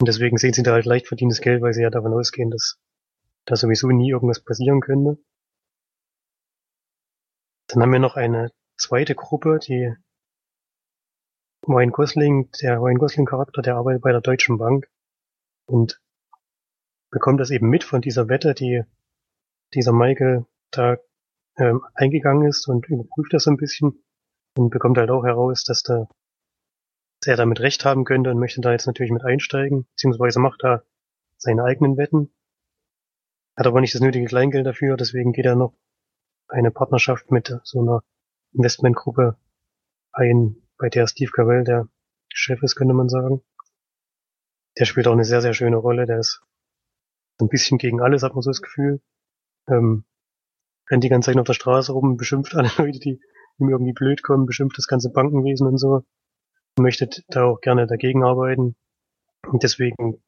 Und 0.00 0.08
deswegen 0.08 0.36
sehen 0.36 0.52
sie 0.52 0.62
da 0.62 0.72
halt 0.72 0.86
leicht 0.86 1.08
verdientes 1.08 1.40
Geld, 1.40 1.62
weil 1.62 1.72
sie 1.72 1.82
ja 1.82 1.90
davon 1.90 2.12
ausgehen, 2.12 2.50
dass 2.50 2.78
da 3.46 3.56
sowieso 3.56 3.88
nie 3.88 4.10
irgendwas 4.10 4.42
passieren 4.42 4.80
könnte. 4.80 5.18
Dann 7.68 7.82
haben 7.82 7.92
wir 7.92 7.98
noch 7.98 8.16
eine 8.16 8.50
zweite 8.76 9.14
Gruppe, 9.14 9.58
die 9.58 9.94
Ryan 11.66 11.90
Gosling, 11.90 12.50
der 12.60 12.78
Ryan 12.78 12.98
Gosling 12.98 13.26
Charakter, 13.26 13.62
der 13.62 13.76
arbeitet 13.76 14.02
bei 14.02 14.12
der 14.12 14.20
Deutschen 14.20 14.58
Bank 14.58 14.88
und 15.66 16.00
bekommt 17.10 17.40
das 17.40 17.50
eben 17.50 17.68
mit 17.68 17.84
von 17.84 18.00
dieser 18.00 18.28
Wette, 18.28 18.54
die 18.54 18.82
dieser 19.72 19.92
Michael 19.92 20.46
da 20.70 20.98
ähm, 21.56 21.82
eingegangen 21.94 22.48
ist 22.48 22.68
und 22.68 22.88
überprüft 22.88 23.32
das 23.32 23.44
so 23.44 23.50
ein 23.50 23.56
bisschen 23.56 24.04
und 24.56 24.70
bekommt 24.70 24.98
halt 24.98 25.10
auch 25.10 25.24
heraus, 25.24 25.64
dass 25.64 25.82
da 25.82 26.08
dass 27.24 27.28
er 27.28 27.36
damit 27.36 27.60
recht 27.60 27.86
haben 27.86 28.04
könnte 28.04 28.30
und 28.30 28.38
möchte 28.38 28.60
da 28.60 28.72
jetzt 28.72 28.86
natürlich 28.86 29.12
mit 29.12 29.24
einsteigen, 29.24 29.86
beziehungsweise 29.92 30.40
macht 30.40 30.62
da 30.62 30.82
seine 31.38 31.64
eigenen 31.64 31.96
Wetten, 31.96 32.30
hat 33.56 33.66
aber 33.66 33.80
nicht 33.80 33.94
das 33.94 34.02
nötige 34.02 34.26
Kleingeld 34.26 34.66
dafür, 34.66 34.96
deswegen 34.96 35.32
geht 35.32 35.46
er 35.46 35.56
noch 35.56 35.74
eine 36.48 36.70
Partnerschaft 36.70 37.30
mit 37.30 37.58
so 37.62 37.80
einer 37.80 38.02
Investmentgruppe 38.52 39.38
ein, 40.12 40.56
bei 40.78 40.88
der 40.88 41.06
Steve 41.06 41.30
Carell 41.30 41.64
der 41.64 41.88
Chef 42.32 42.62
ist, 42.62 42.76
könnte 42.76 42.94
man 42.94 43.08
sagen. 43.08 43.42
Der 44.78 44.84
spielt 44.86 45.06
auch 45.06 45.12
eine 45.12 45.24
sehr, 45.24 45.40
sehr 45.40 45.54
schöne 45.54 45.76
Rolle. 45.76 46.06
Der 46.06 46.18
ist 46.18 46.40
ein 47.40 47.48
bisschen 47.48 47.78
gegen 47.78 48.00
alles, 48.00 48.22
hat 48.22 48.34
man 48.34 48.42
so 48.42 48.50
das 48.50 48.62
Gefühl. 48.62 49.00
Ähm, 49.68 50.04
rennt 50.90 51.04
die 51.04 51.08
ganze 51.08 51.30
Zeit 51.30 51.40
auf 51.40 51.46
der 51.46 51.54
Straße 51.54 51.92
rum, 51.92 52.16
beschimpft 52.16 52.54
alle 52.54 52.70
Leute, 52.78 52.98
die 52.98 53.20
ihm 53.58 53.68
irgendwie 53.68 53.92
blöd 53.92 54.22
kommen, 54.22 54.46
beschimpft 54.46 54.78
das 54.78 54.88
ganze 54.88 55.10
Bankenwesen 55.10 55.66
und 55.66 55.78
so. 55.78 56.04
Möchte 56.78 57.08
da 57.28 57.44
auch 57.44 57.60
gerne 57.60 57.86
dagegen 57.86 58.24
arbeiten. 58.24 58.76
Und 59.46 59.62
deswegen 59.62 60.22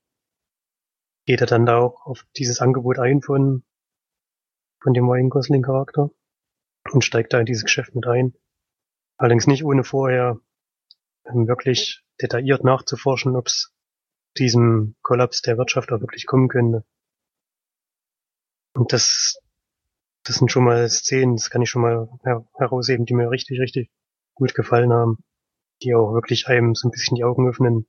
geht 1.27 1.41
er 1.41 1.47
dann 1.47 1.67
da 1.67 1.79
auch 1.79 2.07
auf 2.07 2.25
dieses 2.37 2.61
Angebot 2.61 2.99
ein 2.99 3.21
von, 3.21 3.65
von 4.81 4.95
dem 4.95 5.09
Ryan 5.09 5.29
Gosling 5.29 5.63
Charakter 5.63 6.11
und 6.93 7.05
steigt 7.05 7.33
da 7.33 7.41
in 7.41 7.47
dieses 7.47 7.65
Geschäft 7.65 7.95
mit 7.97 8.07
ein. 8.07 8.35
Allerdings 9.17 9.47
nicht 9.47 9.65
ohne 9.65 9.85
vorher 9.85 10.39
ähm, 11.25 11.49
wirklich 11.49 12.03
detailliert 12.21 12.65
nachzuforschen, 12.65 13.37
ob 13.37 13.47
es 13.47 13.73
diesem 14.39 14.97
Kollaps 15.03 15.43
der 15.43 15.59
Wirtschaft 15.59 15.93
auch 15.93 16.01
wirklich 16.01 16.27
kommen 16.27 16.49
könnte. 16.49 16.85
Und 18.75 18.93
das, 18.93 19.39
das 20.25 20.37
sind 20.37 20.53
schon 20.53 20.65
mal 20.65 20.89
Szenen, 20.89 21.37
das 21.37 21.51
kann 21.51 21.63
ich 21.63 21.71
schon 21.71 21.83
mal 21.83 22.09
her 22.25 22.47
herausheben, 22.55 23.07
die 23.07 23.15
mir 23.15 23.31
richtig, 23.31 23.59
richtig 23.61 23.91
gut 24.35 24.55
gefallen 24.55 24.93
haben, 24.93 25.19
die 25.83 25.95
auch 25.95 26.13
wirklich 26.13 26.47
einem 26.49 26.75
so 26.75 26.89
ein 26.89 26.91
bisschen 26.91 27.17
die 27.17 27.25
Augen 27.25 27.49
öffnen, 27.49 27.87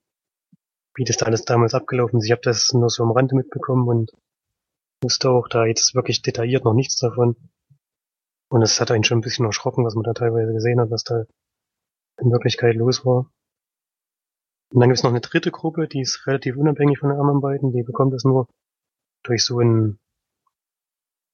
wie 0.96 1.04
das 1.04 1.18
da 1.18 1.26
alles 1.26 1.44
damals 1.44 1.74
abgelaufen 1.74 2.20
ist. 2.20 2.26
Ich 2.26 2.32
habe 2.32 2.42
das 2.42 2.72
nur 2.74 2.90
so 2.90 3.04
am 3.04 3.12
Rande 3.12 3.36
mitbekommen 3.36 3.88
und 3.88 4.12
wusste 5.02 5.30
auch 5.30 5.50
da 5.50 5.66
jetzt 5.66 5.94
wirklich 5.94 6.22
detailliert 6.22 6.64
noch 6.64 6.74
nichts 6.74 6.98
davon. 6.98 7.36
Und 8.50 8.62
es 8.62 8.80
hat 8.80 8.92
einen 8.92 9.04
schon 9.04 9.20
ein 9.20 9.22
bisschen 9.22 9.46
erschrocken, 9.46 9.86
was 9.86 9.96
man 9.96 10.04
da 10.04 10.14
teilweise 10.14 10.54
gesehen 10.54 10.80
hat, 10.80 10.90
was 10.90 11.04
da 11.04 11.26
in 12.20 12.32
Wirklichkeit 12.32 12.76
los 12.76 13.06
war. 13.06 13.30
Und 14.72 14.82
dann 14.82 14.90
gibt 14.90 14.98
es 14.98 15.04
noch 15.04 15.12
eine 15.12 15.22
dritte 15.22 15.52
Gruppe, 15.52 15.88
die 15.88 16.02
ist 16.02 16.28
relativ 16.28 16.58
unabhängig 16.58 17.00
von 17.00 17.10
den 17.10 17.20
anderen 17.20 17.42
beiden. 17.42 17.72
Die 17.72 17.84
bekommt 17.84 18.14
es 18.14 18.24
nur 18.24 18.48
durch 19.24 19.44
so 19.44 19.60
ein, 19.60 20.00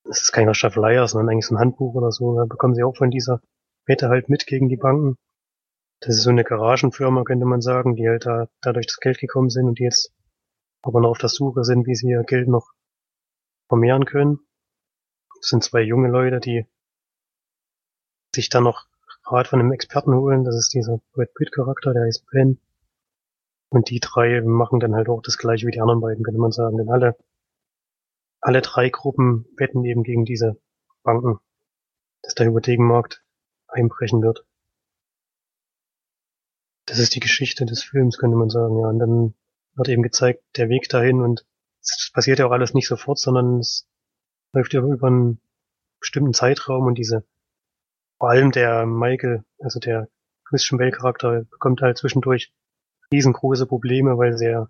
das 0.03 0.21
ist 0.21 0.31
keine 0.31 0.53
Staffeleier, 0.53 1.07
sondern 1.07 1.29
eigentlich 1.29 1.47
so 1.47 1.55
ein 1.55 1.59
Handbuch 1.59 1.95
oder 1.95 2.11
so. 2.11 2.35
Da 2.35 2.45
bekommen 2.45 2.75
sie 2.75 2.83
auch 2.83 2.95
von 2.95 3.11
dieser 3.11 3.41
Wette 3.85 4.09
halt 4.09 4.29
mit 4.29 4.45
gegen 4.45 4.69
die 4.69 4.77
Banken. 4.77 5.17
Das 5.99 6.15
ist 6.15 6.23
so 6.23 6.29
eine 6.29 6.43
Garagenfirma, 6.43 7.23
könnte 7.23 7.45
man 7.45 7.61
sagen, 7.61 7.95
die 7.95 8.07
halt 8.07 8.25
da 8.25 8.47
dadurch 8.61 8.87
das 8.87 8.99
Geld 8.99 9.19
gekommen 9.19 9.49
sind 9.49 9.67
und 9.67 9.79
die 9.79 9.83
jetzt 9.83 10.11
aber 10.81 10.99
noch 10.99 11.11
auf 11.11 11.17
der 11.17 11.29
Suche 11.29 11.63
sind, 11.63 11.87
wie 11.87 11.95
sie 11.95 12.09
ihr 12.09 12.23
Geld 12.23 12.47
noch 12.49 12.73
vermehren 13.69 14.05
können. 14.05 14.39
Das 15.39 15.49
sind 15.49 15.63
zwei 15.63 15.81
junge 15.81 16.09
Leute, 16.09 16.39
die 16.39 16.67
sich 18.35 18.49
dann 18.49 18.63
noch 18.63 18.87
Rat 19.25 19.47
von 19.47 19.59
einem 19.59 19.71
Experten 19.71 20.13
holen. 20.13 20.43
Das 20.43 20.55
ist 20.55 20.73
dieser 20.73 20.99
Brad 21.13 21.33
Pitt 21.33 21.51
Charakter, 21.51 21.93
der 21.93 22.03
heißt 22.03 22.25
Ben. 22.31 22.59
Und 23.69 23.89
die 23.89 23.99
drei 23.99 24.41
machen 24.41 24.79
dann 24.79 24.95
halt 24.95 25.09
auch 25.09 25.21
das 25.21 25.37
gleiche 25.37 25.65
wie 25.65 25.71
die 25.71 25.81
anderen 25.81 26.01
beiden, 26.01 26.23
könnte 26.23 26.39
man 26.39 26.51
sagen. 26.51 26.77
Denn 26.77 26.89
alle, 26.89 27.15
alle 28.41 28.61
drei 28.61 28.89
Gruppen 28.89 29.45
wetten 29.57 29.83
eben 29.85 30.03
gegen 30.03 30.25
diese 30.25 30.57
Banken, 31.03 31.39
dass 32.21 32.35
der 32.35 32.47
Hypothekenmarkt 32.47 33.23
einbrechen 33.67 34.21
wird. 34.21 34.45
Das 36.85 36.99
ist 36.99 37.15
die 37.15 37.21
Geschichte 37.21 37.65
des 37.65 37.83
Films, 37.83 38.17
könnte 38.17 38.37
man 38.37 38.49
sagen, 38.49 38.77
ja. 38.79 38.87
Und 38.87 38.99
dann 38.99 39.33
wird 39.75 39.89
eben 39.89 40.03
gezeigt, 40.03 40.43
der 40.57 40.69
Weg 40.69 40.89
dahin 40.89 41.21
und 41.21 41.45
es 41.81 42.11
passiert 42.13 42.39
ja 42.39 42.45
auch 42.45 42.51
alles 42.51 42.73
nicht 42.73 42.87
sofort, 42.87 43.19
sondern 43.19 43.59
es 43.59 43.87
läuft 44.53 44.73
ja 44.73 44.81
über 44.81 45.07
einen 45.07 45.41
bestimmten 45.99 46.33
Zeitraum 46.33 46.85
und 46.85 46.95
diese, 46.95 47.25
vor 48.23 48.29
allem 48.29 48.51
der 48.51 48.85
Michael, 48.85 49.43
also 49.59 49.81
der 49.81 50.07
Christian 50.45 50.77
Bale 50.77 50.91
Charakter, 50.91 51.43
bekommt 51.43 51.81
halt 51.81 51.97
zwischendurch 51.97 52.53
riesengroße 53.11 53.65
Probleme, 53.65 54.17
weil 54.17 54.37
sie 54.37 54.45
ja 54.45 54.69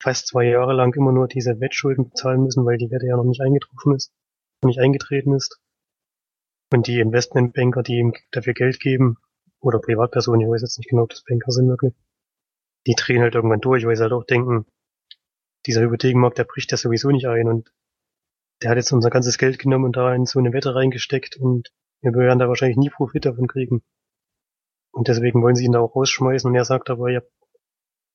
fast 0.00 0.28
zwei 0.28 0.44
Jahre 0.44 0.72
lang 0.72 0.94
immer 0.94 1.10
nur 1.10 1.26
diese 1.26 1.58
Wettschulden 1.58 2.10
bezahlen 2.10 2.44
müssen, 2.44 2.64
weil 2.64 2.78
die 2.78 2.92
Wette 2.92 3.06
ja 3.08 3.16
noch 3.16 3.24
nicht 3.24 3.40
eingetroffen 3.40 3.96
ist, 3.96 4.12
noch 4.62 4.68
nicht 4.68 4.78
eingetreten 4.78 5.34
ist. 5.34 5.58
Und 6.72 6.86
die 6.86 7.00
Investmentbanker, 7.00 7.82
die 7.82 7.98
ihm 7.98 8.14
dafür 8.30 8.54
Geld 8.54 8.78
geben, 8.78 9.16
oder 9.58 9.80
Privatpersonen, 9.80 10.42
ich 10.42 10.48
weiß 10.48 10.62
jetzt 10.62 10.78
nicht 10.78 10.88
genau, 10.88 11.02
ob 11.02 11.10
das 11.10 11.24
Banker 11.24 11.50
sind 11.50 11.66
wirklich, 11.66 11.94
die 12.86 12.94
drehen 12.94 13.22
halt 13.22 13.34
irgendwann 13.34 13.60
durch, 13.60 13.84
weil 13.86 13.96
sie 13.96 14.04
halt 14.04 14.12
auch 14.12 14.22
denken, 14.22 14.66
dieser 15.66 15.80
Hypothekenmarkt, 15.80 16.38
der 16.38 16.44
bricht 16.44 16.70
ja 16.70 16.76
sowieso 16.76 17.10
nicht 17.10 17.26
ein 17.26 17.48
und 17.48 17.72
der 18.62 18.70
hat 18.70 18.76
jetzt 18.76 18.92
unser 18.92 19.10
ganzes 19.10 19.36
Geld 19.36 19.58
genommen 19.58 19.86
und 19.86 19.96
da 19.96 20.14
in 20.14 20.26
so 20.26 20.38
eine 20.38 20.52
Wette 20.52 20.76
reingesteckt 20.76 21.36
und 21.36 21.72
wir 22.02 22.14
werden 22.14 22.38
da 22.38 22.48
wahrscheinlich 22.48 22.76
nie 22.76 22.90
Profit 22.90 23.24
davon 23.24 23.46
kriegen. 23.46 23.82
Und 24.92 25.08
deswegen 25.08 25.42
wollen 25.42 25.54
sie 25.54 25.64
ihn 25.64 25.72
da 25.72 25.80
auch 25.80 25.96
rausschmeißen 25.96 26.48
und 26.50 26.56
er 26.56 26.64
sagt 26.64 26.90
aber, 26.90 27.10
er 27.10 27.24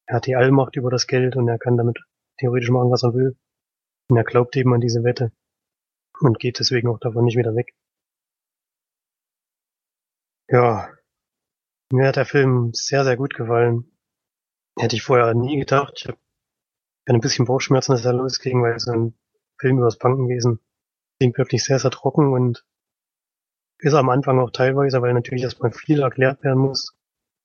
hat 0.07 0.27
die 0.27 0.35
Allmacht 0.35 0.75
über 0.75 0.91
das 0.91 1.07
Geld 1.07 1.35
und 1.35 1.47
er 1.47 1.57
kann 1.57 1.77
damit 1.77 1.99
theoretisch 2.37 2.69
machen, 2.69 2.91
was 2.91 3.03
er 3.03 3.13
will. 3.13 3.37
Und 4.09 4.17
er 4.17 4.23
glaubt 4.23 4.55
eben 4.55 4.73
an 4.73 4.81
diese 4.81 5.03
Wette 5.03 5.31
und 6.19 6.39
geht 6.39 6.59
deswegen 6.59 6.87
auch 6.89 6.99
davon 6.99 7.25
nicht 7.25 7.37
wieder 7.37 7.55
weg. 7.55 7.73
Ja, 10.49 10.89
mir 11.91 12.07
hat 12.07 12.15
der 12.15 12.25
Film 12.25 12.71
sehr, 12.73 13.03
sehr 13.03 13.17
gut 13.17 13.33
gefallen. 13.33 13.91
Hätte 14.77 14.95
ich 14.95 15.03
vorher 15.03 15.33
nie 15.33 15.59
gedacht. 15.59 15.93
Ich 15.97 16.07
habe 16.07 16.19
ein 17.05 17.21
bisschen 17.21 17.45
Bauchschmerzen, 17.45 17.93
dass 17.93 18.05
er 18.05 18.13
losging, 18.13 18.61
weil 18.61 18.79
so 18.79 18.91
ein 18.91 19.17
Film 19.59 19.77
über 19.77 19.87
das 19.87 19.97
Bankenwesen 19.97 20.59
klingt 21.19 21.37
wirklich 21.37 21.63
sehr, 21.63 21.79
sehr 21.79 21.91
trocken 21.91 22.31
und 22.31 22.65
ist 23.79 23.93
am 23.93 24.09
Anfang 24.09 24.39
auch 24.39 24.51
teilweise, 24.51 25.01
weil 25.01 25.13
natürlich 25.13 25.43
erstmal 25.43 25.71
viel 25.71 26.01
erklärt 26.01 26.43
werden 26.43 26.59
muss, 26.59 26.95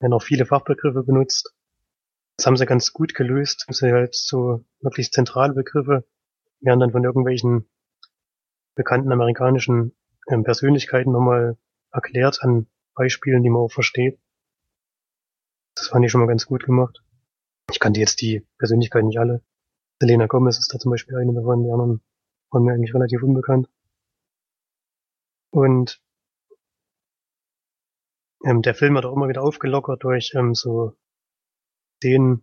werden 0.01 0.13
auch 0.13 0.23
viele 0.23 0.47
Fachbegriffe 0.47 1.03
benutzt. 1.03 1.55
Das 2.37 2.47
haben 2.47 2.57
sie 2.57 2.67
ganz 2.67 2.93
gut 2.93 3.15
gelöst. 3.15 3.65
Das 3.69 3.79
sind 3.79 3.93
halt 3.93 4.15
so 4.15 4.65
wirklich 4.81 5.13
zentrale 5.13 5.53
Begriffe, 5.53 6.05
werden 6.61 6.81
dann 6.81 6.93
von 6.93 7.05
irgendwelchen 7.05 7.69
bekannten 8.75 9.13
amerikanischen 9.13 9.95
ähm, 10.29 10.45
Persönlichkeiten 10.45 11.13
nochmal 11.13 11.59
erklärt 11.93 12.43
an 12.43 12.67
Beispielen, 12.95 13.43
die 13.43 13.51
man 13.51 13.63
auch 13.63 13.73
versteht. 13.73 14.19
Das 15.75 15.89
fand 15.89 16.05
ich 16.05 16.11
schon 16.11 16.21
mal 16.21 16.27
ganz 16.27 16.47
gut 16.47 16.65
gemacht. 16.65 17.03
Ich 17.71 17.81
kannte 17.81 18.01
jetzt 18.01 18.21
die 18.21 18.47
Persönlichkeiten 18.59 19.09
nicht 19.09 19.19
alle. 19.19 19.43
Selena 20.01 20.27
Gomez 20.27 20.59
ist 20.59 20.73
da 20.75 20.79
zum 20.79 20.91
Beispiel 20.91 21.17
eine 21.17 21.33
davon, 21.33 21.63
die 21.63 21.71
anderen 21.71 22.03
waren 22.51 22.65
mir 22.65 22.73
eigentlich 22.73 22.95
relativ 22.95 23.23
unbekannt. 23.23 23.69
Und 25.51 26.01
ähm, 28.45 28.63
der 28.63 28.75
Film 28.75 28.97
hat 28.97 29.05
auch 29.05 29.15
immer 29.15 29.29
wieder 29.29 29.43
aufgelockert 29.43 30.03
durch 30.05 30.33
ähm, 30.35 30.55
so 30.55 30.95
Szenen, 31.99 32.43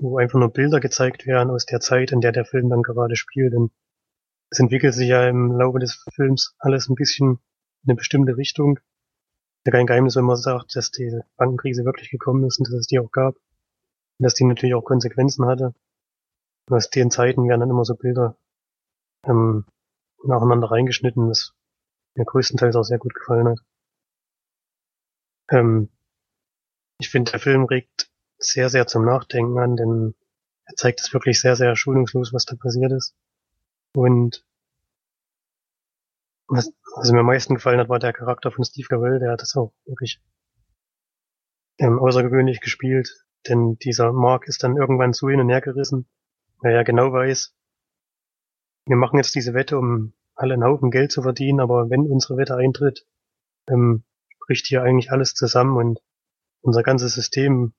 wo 0.00 0.18
einfach 0.18 0.38
nur 0.38 0.52
Bilder 0.52 0.80
gezeigt 0.80 1.26
werden 1.26 1.50
aus 1.50 1.66
der 1.66 1.80
Zeit, 1.80 2.12
in 2.12 2.20
der 2.20 2.32
der 2.32 2.44
Film 2.44 2.68
dann 2.68 2.82
gerade 2.82 3.16
spielt. 3.16 3.54
Und 3.54 3.72
es 4.50 4.58
entwickelt 4.60 4.94
sich 4.94 5.08
ja 5.08 5.28
im 5.28 5.52
Laufe 5.52 5.78
des 5.78 6.04
Films 6.14 6.54
alles 6.58 6.88
ein 6.88 6.94
bisschen 6.94 7.38
in 7.84 7.90
eine 7.90 7.96
bestimmte 7.96 8.36
Richtung. 8.36 8.78
Ja 9.66 9.72
kein 9.72 9.86
Geheimnis, 9.86 10.16
wenn 10.16 10.24
man 10.24 10.36
sagt, 10.36 10.74
dass 10.76 10.90
die 10.90 11.20
Bankenkrise 11.36 11.84
wirklich 11.84 12.10
gekommen 12.10 12.44
ist 12.46 12.58
und 12.58 12.68
dass 12.68 12.74
es 12.74 12.86
die 12.86 12.98
auch 12.98 13.10
gab. 13.10 13.34
Und 13.34 14.24
dass 14.24 14.34
die 14.34 14.44
natürlich 14.44 14.74
auch 14.74 14.84
Konsequenzen 14.84 15.46
hatte. 15.46 15.74
Und 16.68 16.76
aus 16.76 16.90
den 16.90 17.10
Zeiten 17.10 17.48
werden 17.48 17.60
dann 17.60 17.70
immer 17.70 17.84
so 17.84 17.94
Bilder 17.94 18.36
ähm, 19.26 19.64
nacheinander 20.24 20.70
reingeschnitten, 20.70 21.28
was 21.28 21.52
mir 22.14 22.24
größtenteils 22.24 22.76
auch 22.76 22.82
sehr 22.82 22.98
gut 22.98 23.14
gefallen 23.14 23.48
hat. 23.48 23.58
Ähm, 25.50 25.88
ich 26.98 27.10
finde, 27.10 27.32
der 27.32 27.40
Film 27.40 27.64
regt 27.64 28.10
sehr, 28.38 28.68
sehr 28.70 28.86
zum 28.86 29.04
Nachdenken 29.04 29.58
an, 29.58 29.76
denn 29.76 30.14
er 30.64 30.74
zeigt 30.76 31.00
es 31.00 31.12
wirklich 31.12 31.40
sehr, 31.40 31.56
sehr 31.56 31.74
schonungslos, 31.76 32.32
was 32.32 32.44
da 32.44 32.56
passiert 32.56 32.92
ist. 32.92 33.14
Und 33.94 34.44
was, 36.46 36.72
was 36.96 37.12
mir 37.12 37.20
am 37.20 37.26
meisten 37.26 37.54
gefallen 37.54 37.78
hat, 37.78 37.88
war 37.88 37.98
der 37.98 38.12
Charakter 38.12 38.50
von 38.50 38.64
Steve 38.64 38.88
Carell, 38.88 39.18
der 39.18 39.32
hat 39.32 39.42
das 39.42 39.54
auch 39.56 39.72
wirklich 39.84 40.20
ähm, 41.78 41.98
außergewöhnlich 41.98 42.60
gespielt, 42.60 43.24
denn 43.48 43.76
dieser 43.78 44.12
Mark 44.12 44.48
ist 44.48 44.62
dann 44.62 44.76
irgendwann 44.76 45.12
zu 45.12 45.28
hin 45.28 45.40
und 45.40 45.48
her 45.48 45.60
gerissen, 45.60 46.08
weil 46.58 46.74
er 46.74 46.84
genau 46.84 47.12
weiß, 47.12 47.54
wir 48.86 48.96
machen 48.96 49.18
jetzt 49.18 49.34
diese 49.34 49.54
Wette, 49.54 49.78
um 49.78 50.14
alle 50.34 50.54
einen 50.54 50.64
Haufen 50.64 50.90
Geld 50.90 51.12
zu 51.12 51.22
verdienen, 51.22 51.60
aber 51.60 51.90
wenn 51.90 52.10
unsere 52.10 52.36
Wette 52.36 52.56
eintritt, 52.56 53.06
ähm, 53.68 54.04
bricht 54.48 54.66
hier 54.66 54.82
eigentlich 54.82 55.12
alles 55.12 55.34
zusammen 55.34 55.76
und 55.76 56.00
unser 56.62 56.82
ganzes 56.82 57.14
System, 57.14 57.74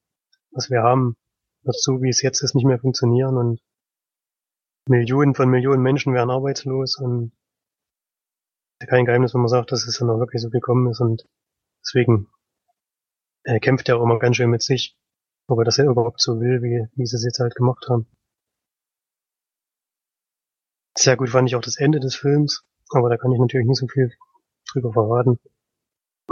was 0.51 0.69
wir 0.69 0.83
haben, 0.83 1.17
wird 1.63 1.75
so 1.75 2.01
wie 2.01 2.09
es 2.09 2.21
jetzt 2.21 2.41
ist 2.41 2.55
nicht 2.55 2.65
mehr 2.65 2.79
funktionieren 2.79 3.37
und 3.37 3.59
Millionen 4.87 5.35
von 5.35 5.49
Millionen 5.49 5.81
Menschen 5.81 6.13
werden 6.13 6.29
arbeitslos 6.29 6.97
und 6.97 7.31
kein 8.87 9.05
Geheimnis, 9.05 9.33
wenn 9.33 9.41
man 9.41 9.49
sagt, 9.49 9.71
dass 9.71 9.85
es 9.85 9.97
dann 9.97 10.09
auch 10.09 10.19
wirklich 10.19 10.41
so 10.41 10.49
gekommen 10.49 10.89
ist 10.89 11.01
und 11.01 11.27
deswegen 11.83 12.27
äh, 13.43 13.59
kämpft 13.59 13.89
er 13.89 13.97
auch 13.97 14.03
immer 14.03 14.19
ganz 14.19 14.37
schön 14.37 14.49
mit 14.49 14.61
sich, 14.61 14.95
ob 15.47 15.59
er 15.59 15.65
das 15.65 15.77
ja 15.77 15.85
überhaupt 15.85 16.21
so 16.21 16.39
will, 16.39 16.61
wie, 16.61 16.87
wie 16.95 17.05
sie 17.05 17.15
es 17.15 17.23
jetzt 17.23 17.39
halt 17.39 17.55
gemacht 17.55 17.87
haben. 17.89 18.07
Sehr 20.95 21.17
gut 21.17 21.29
fand 21.29 21.49
ich 21.49 21.55
auch 21.55 21.61
das 21.61 21.77
Ende 21.77 21.99
des 21.99 22.15
Films, 22.15 22.63
aber 22.89 23.09
da 23.09 23.17
kann 23.17 23.31
ich 23.31 23.39
natürlich 23.39 23.67
nicht 23.67 23.79
so 23.79 23.87
viel 23.87 24.11
drüber 24.71 24.93
verraten. 24.93 25.39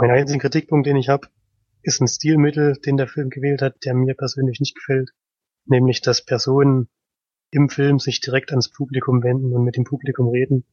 Mein 0.00 0.12
einziger 0.12 0.38
Kritikpunkt, 0.38 0.86
den 0.86 0.94
ich 0.94 1.08
habe, 1.08 1.26
ist 1.82 2.00
ein 2.00 2.06
Stilmittel, 2.06 2.74
den 2.86 2.96
der 2.96 3.08
Film 3.08 3.30
gewählt 3.30 3.62
hat, 3.62 3.84
der 3.84 3.94
mir 3.94 4.14
persönlich 4.14 4.60
nicht 4.60 4.76
gefällt. 4.76 5.10
Nämlich, 5.64 6.00
dass 6.02 6.24
Personen 6.24 6.88
im 7.50 7.68
Film 7.68 7.98
sich 7.98 8.20
direkt 8.20 8.50
ans 8.50 8.70
Publikum 8.70 9.24
wenden 9.24 9.52
und 9.52 9.64
mit 9.64 9.76
dem 9.76 9.82
Publikum 9.82 10.28
reden. 10.28 10.64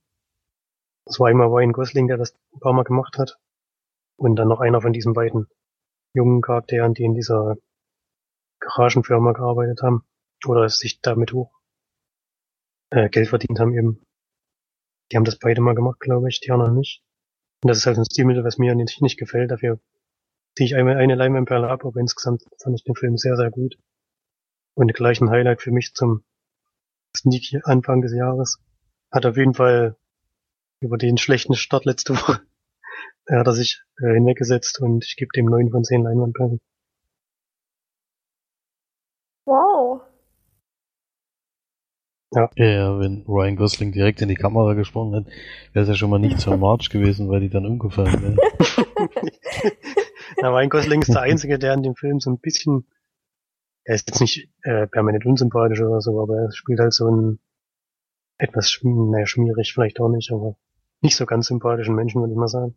Das 1.05 1.19
war 1.19 1.27
einmal 1.27 1.47
Ryan 1.47 1.73
Gosling, 1.73 2.07
der 2.07 2.17
das 2.17 2.35
ein 2.53 2.59
paar 2.59 2.73
Mal 2.73 2.83
gemacht 2.83 3.17
hat. 3.17 3.39
Und 4.15 4.35
dann 4.35 4.47
noch 4.47 4.59
einer 4.59 4.79
von 4.81 4.93
diesen 4.93 5.13
beiden 5.13 5.47
jungen 6.13 6.41
Charakteren, 6.41 6.93
die 6.93 7.03
in 7.03 7.15
dieser 7.15 7.55
Garagenfirma 8.59 9.31
gearbeitet 9.31 9.81
haben. 9.81 10.05
Oder 10.45 10.69
sich 10.69 11.01
damit 11.01 11.33
hoch 11.33 11.51
äh, 12.91 13.09
Geld 13.09 13.29
verdient 13.29 13.59
haben 13.59 13.73
eben. 13.73 14.05
Die 15.11 15.17
haben 15.17 15.25
das 15.25 15.39
beide 15.39 15.61
mal 15.61 15.73
gemacht, 15.73 15.99
glaube 15.99 16.29
ich, 16.29 16.41
die 16.41 16.51
anderen 16.51 16.75
nicht. 16.75 17.04
Und 17.65 17.69
das 17.69 17.79
ist 17.79 17.87
halt 17.87 17.97
ein 17.97 18.05
Stilmittel, 18.05 18.43
was 18.43 18.59
mir 18.59 18.75
nicht, 18.75 19.01
nicht 19.01 19.17
gefällt. 19.17 19.49
Dafür 19.49 19.79
ziehe 20.55 20.67
ich 20.67 20.75
einmal 20.75 20.97
eine 20.97 21.15
Leinwandperle 21.15 21.67
ab, 21.67 21.83
aber 21.83 21.99
insgesamt 21.99 22.43
fand 22.61 22.75
ich 22.75 22.83
den 22.83 22.93
Film 22.93 23.17
sehr, 23.17 23.35
sehr 23.35 23.49
gut. 23.49 23.75
Und 24.75 24.93
gleich 24.93 25.19
ein 25.19 25.31
Highlight 25.31 25.63
für 25.63 25.71
mich 25.71 25.95
zum 25.95 26.23
Sneak 27.17 27.61
Anfang 27.63 28.03
des 28.03 28.13
Jahres. 28.13 28.59
Hat 29.11 29.25
auf 29.25 29.35
jeden 29.35 29.55
Fall 29.55 29.95
über 30.79 30.99
den 30.99 31.17
schlechten 31.17 31.55
Start 31.55 31.85
letzte 31.85 32.13
Woche 32.15 32.41
er 33.25 33.39
hat 33.39 33.47
er 33.47 33.53
sich 33.53 33.81
äh, 33.99 34.13
hinweggesetzt 34.13 34.79
und 34.79 35.03
ich 35.03 35.15
gebe 35.15 35.31
dem 35.35 35.45
neun 35.45 35.71
von 35.71 35.83
zehn 35.83 36.03
Leinwandperlen. 36.03 36.59
Wow. 39.45 40.01
Ja. 42.35 42.49
ja, 42.57 42.99
wenn 42.99 43.23
Ryan 43.27 43.55
Gosling 43.55 43.93
direkt 43.93 44.21
in 44.21 44.27
die 44.27 44.35
Kamera 44.35 44.73
gesprungen 44.73 45.13
hätte, 45.13 45.35
wäre 45.71 45.83
es 45.83 45.89
ja 45.89 45.95
schon 45.95 46.09
mal 46.09 46.19
nicht 46.19 46.39
zur 46.39 46.57
March 46.57 46.89
gewesen, 46.89 47.29
weil 47.29 47.39
die 47.39 47.49
dann 47.49 47.65
umgefallen 47.65 48.21
wäre. 48.21 48.35
Na, 50.41 50.49
Ryan 50.49 50.69
Gosling 50.69 51.01
ist 51.01 51.13
der 51.13 51.21
Einzige, 51.21 51.57
der 51.57 51.73
in 51.73 51.83
dem 51.83 51.95
Film 51.95 52.19
so 52.19 52.29
ein 52.29 52.39
bisschen, 52.39 52.85
er 53.85 53.95
ist 53.95 54.09
jetzt 54.09 54.19
nicht 54.19 54.49
äh, 54.63 54.85
permanent 54.87 55.25
unsympathisch 55.25 55.79
oder 55.79 56.01
so, 56.01 56.21
aber 56.21 56.35
er 56.37 56.51
spielt 56.51 56.79
halt 56.79 56.93
so 56.93 57.09
ein 57.09 57.39
etwas, 58.37 58.77
naja, 58.83 59.25
schmierig 59.25 59.71
vielleicht 59.73 60.01
auch 60.01 60.09
nicht, 60.09 60.31
aber 60.33 60.57
nicht 61.01 61.15
so 61.15 61.25
ganz 61.25 61.47
sympathischen 61.47 61.95
Menschen, 61.95 62.19
würde 62.19 62.33
ich 62.33 62.37
mal 62.39 62.49
sagen. 62.49 62.75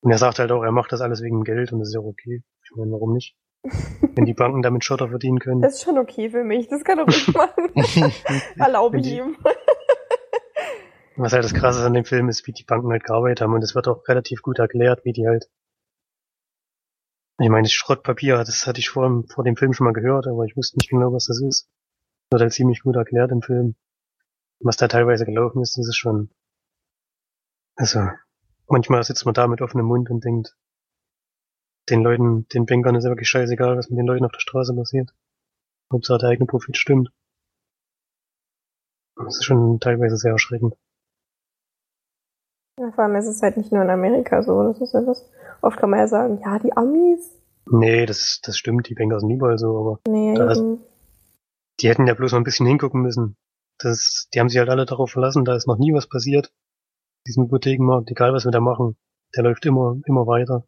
Und 0.00 0.10
er 0.10 0.18
sagt 0.18 0.38
halt 0.38 0.52
auch, 0.52 0.62
er 0.62 0.72
macht 0.72 0.92
das 0.92 1.02
alles 1.02 1.22
wegen 1.22 1.44
Geld 1.44 1.72
und 1.72 1.80
das 1.80 1.88
ist 1.88 1.94
ja 1.94 2.00
okay. 2.00 2.42
Ich 2.64 2.70
meine, 2.76 2.92
warum 2.92 3.12
nicht? 3.12 3.36
Wenn 4.14 4.24
die 4.24 4.34
Banken 4.34 4.62
damit 4.62 4.84
Schotter 4.84 5.08
verdienen 5.08 5.38
können. 5.38 5.60
Das 5.60 5.74
ist 5.74 5.82
schon 5.82 5.98
okay 5.98 6.30
für 6.30 6.44
mich. 6.44 6.68
Das 6.68 6.84
kann 6.84 6.98
er 6.98 7.04
ruhig 7.04 7.28
machen. 7.32 7.70
Erlaube 8.58 9.00
ich 9.00 9.06
ihm. 9.06 9.36
Was 11.16 11.32
halt 11.32 11.44
das 11.44 11.54
Krasse 11.54 11.84
an 11.84 11.94
dem 11.94 12.04
Film 12.04 12.28
ist, 12.28 12.46
wie 12.46 12.52
die 12.52 12.62
Banken 12.62 12.92
halt 12.92 13.02
gearbeitet 13.02 13.40
haben. 13.40 13.52
Und 13.52 13.62
es 13.62 13.74
wird 13.74 13.88
auch 13.88 14.06
relativ 14.06 14.40
gut 14.40 14.60
erklärt, 14.60 15.04
wie 15.04 15.12
die 15.12 15.26
halt. 15.26 15.50
Ich 17.40 17.48
meine, 17.48 17.64
das 17.64 17.72
Schrottpapier, 17.72 18.38
das 18.38 18.66
hatte 18.66 18.78
ich 18.78 18.88
vor, 18.88 19.24
vor 19.32 19.44
dem 19.44 19.56
Film 19.56 19.72
schon 19.72 19.84
mal 19.84 19.92
gehört, 19.92 20.26
aber 20.26 20.44
ich 20.44 20.56
wusste 20.56 20.76
nicht 20.78 20.90
genau, 20.90 21.12
was 21.12 21.26
das 21.26 21.40
ist. 21.40 21.68
Das 22.30 22.36
wird 22.36 22.42
halt 22.42 22.52
ziemlich 22.52 22.82
gut 22.82 22.96
erklärt 22.96 23.32
im 23.32 23.42
Film. 23.42 23.74
Was 24.60 24.76
da 24.76 24.88
teilweise 24.88 25.24
gelaufen 25.24 25.62
ist, 25.62 25.76
das 25.76 25.88
ist 25.88 25.96
schon. 25.96 26.30
Also, 27.76 28.08
manchmal 28.68 29.02
sitzt 29.04 29.24
man 29.24 29.34
da 29.34 29.46
mit 29.46 29.60
offenem 29.60 29.86
Mund 29.86 30.10
und 30.10 30.24
denkt, 30.24 30.56
den 31.90 32.02
Leuten, 32.02 32.46
den 32.48 32.66
Bankern 32.66 32.94
ist 32.94 33.04
ja 33.04 33.10
wirklich 33.10 33.28
scheißegal, 33.28 33.76
was 33.76 33.88
mit 33.90 33.98
den 33.98 34.06
Leuten 34.06 34.24
auf 34.24 34.32
der 34.32 34.40
Straße 34.40 34.74
passiert. 34.74 35.14
Hauptsache 35.92 36.18
der 36.18 36.28
eigene 36.30 36.46
Profit 36.46 36.76
stimmt. 36.76 37.10
Das 39.16 39.36
ist 39.38 39.44
schon 39.44 39.80
teilweise 39.80 40.16
sehr 40.16 40.32
erschreckend. 40.32 40.74
Ja, 42.78 42.92
vor 42.92 43.04
allem 43.04 43.16
ist 43.16 43.26
es 43.26 43.42
halt 43.42 43.56
nicht 43.56 43.72
nur 43.72 43.82
in 43.82 43.90
Amerika 43.90 44.42
so. 44.42 44.62
Das 44.62 44.80
ist 44.80 44.94
etwas, 44.94 45.28
oft 45.62 45.78
kann 45.78 45.90
man 45.90 45.98
ja 46.00 46.06
sagen, 46.06 46.40
ja, 46.44 46.58
die 46.58 46.76
Amis. 46.76 47.34
Nee, 47.66 48.06
das, 48.06 48.40
das 48.42 48.56
stimmt, 48.56 48.88
die 48.88 48.94
Banker 48.94 49.20
sind 49.20 49.30
überall 49.30 49.58
so, 49.58 49.76
aber 49.78 50.00
Nee, 50.08 50.34
Da 50.34 50.52
eben. 50.54 50.80
die 51.80 51.88
hätten 51.88 52.06
ja 52.06 52.14
bloß 52.14 52.32
mal 52.32 52.38
ein 52.38 52.44
bisschen 52.44 52.66
hingucken 52.66 53.02
müssen. 53.02 53.36
Das, 53.78 54.28
die 54.32 54.40
haben 54.40 54.48
sich 54.48 54.58
halt 54.58 54.70
alle 54.70 54.86
darauf 54.86 55.10
verlassen, 55.10 55.44
da 55.44 55.54
ist 55.54 55.66
noch 55.66 55.78
nie 55.78 55.92
was 55.92 56.08
passiert. 56.08 56.52
Diesen 57.26 57.44
Hypothekenmarkt, 57.44 58.10
egal 58.10 58.32
was 58.32 58.44
wir 58.44 58.52
da 58.52 58.60
machen, 58.60 58.96
der 59.36 59.42
läuft 59.42 59.66
immer, 59.66 60.00
immer 60.06 60.26
weiter. 60.26 60.64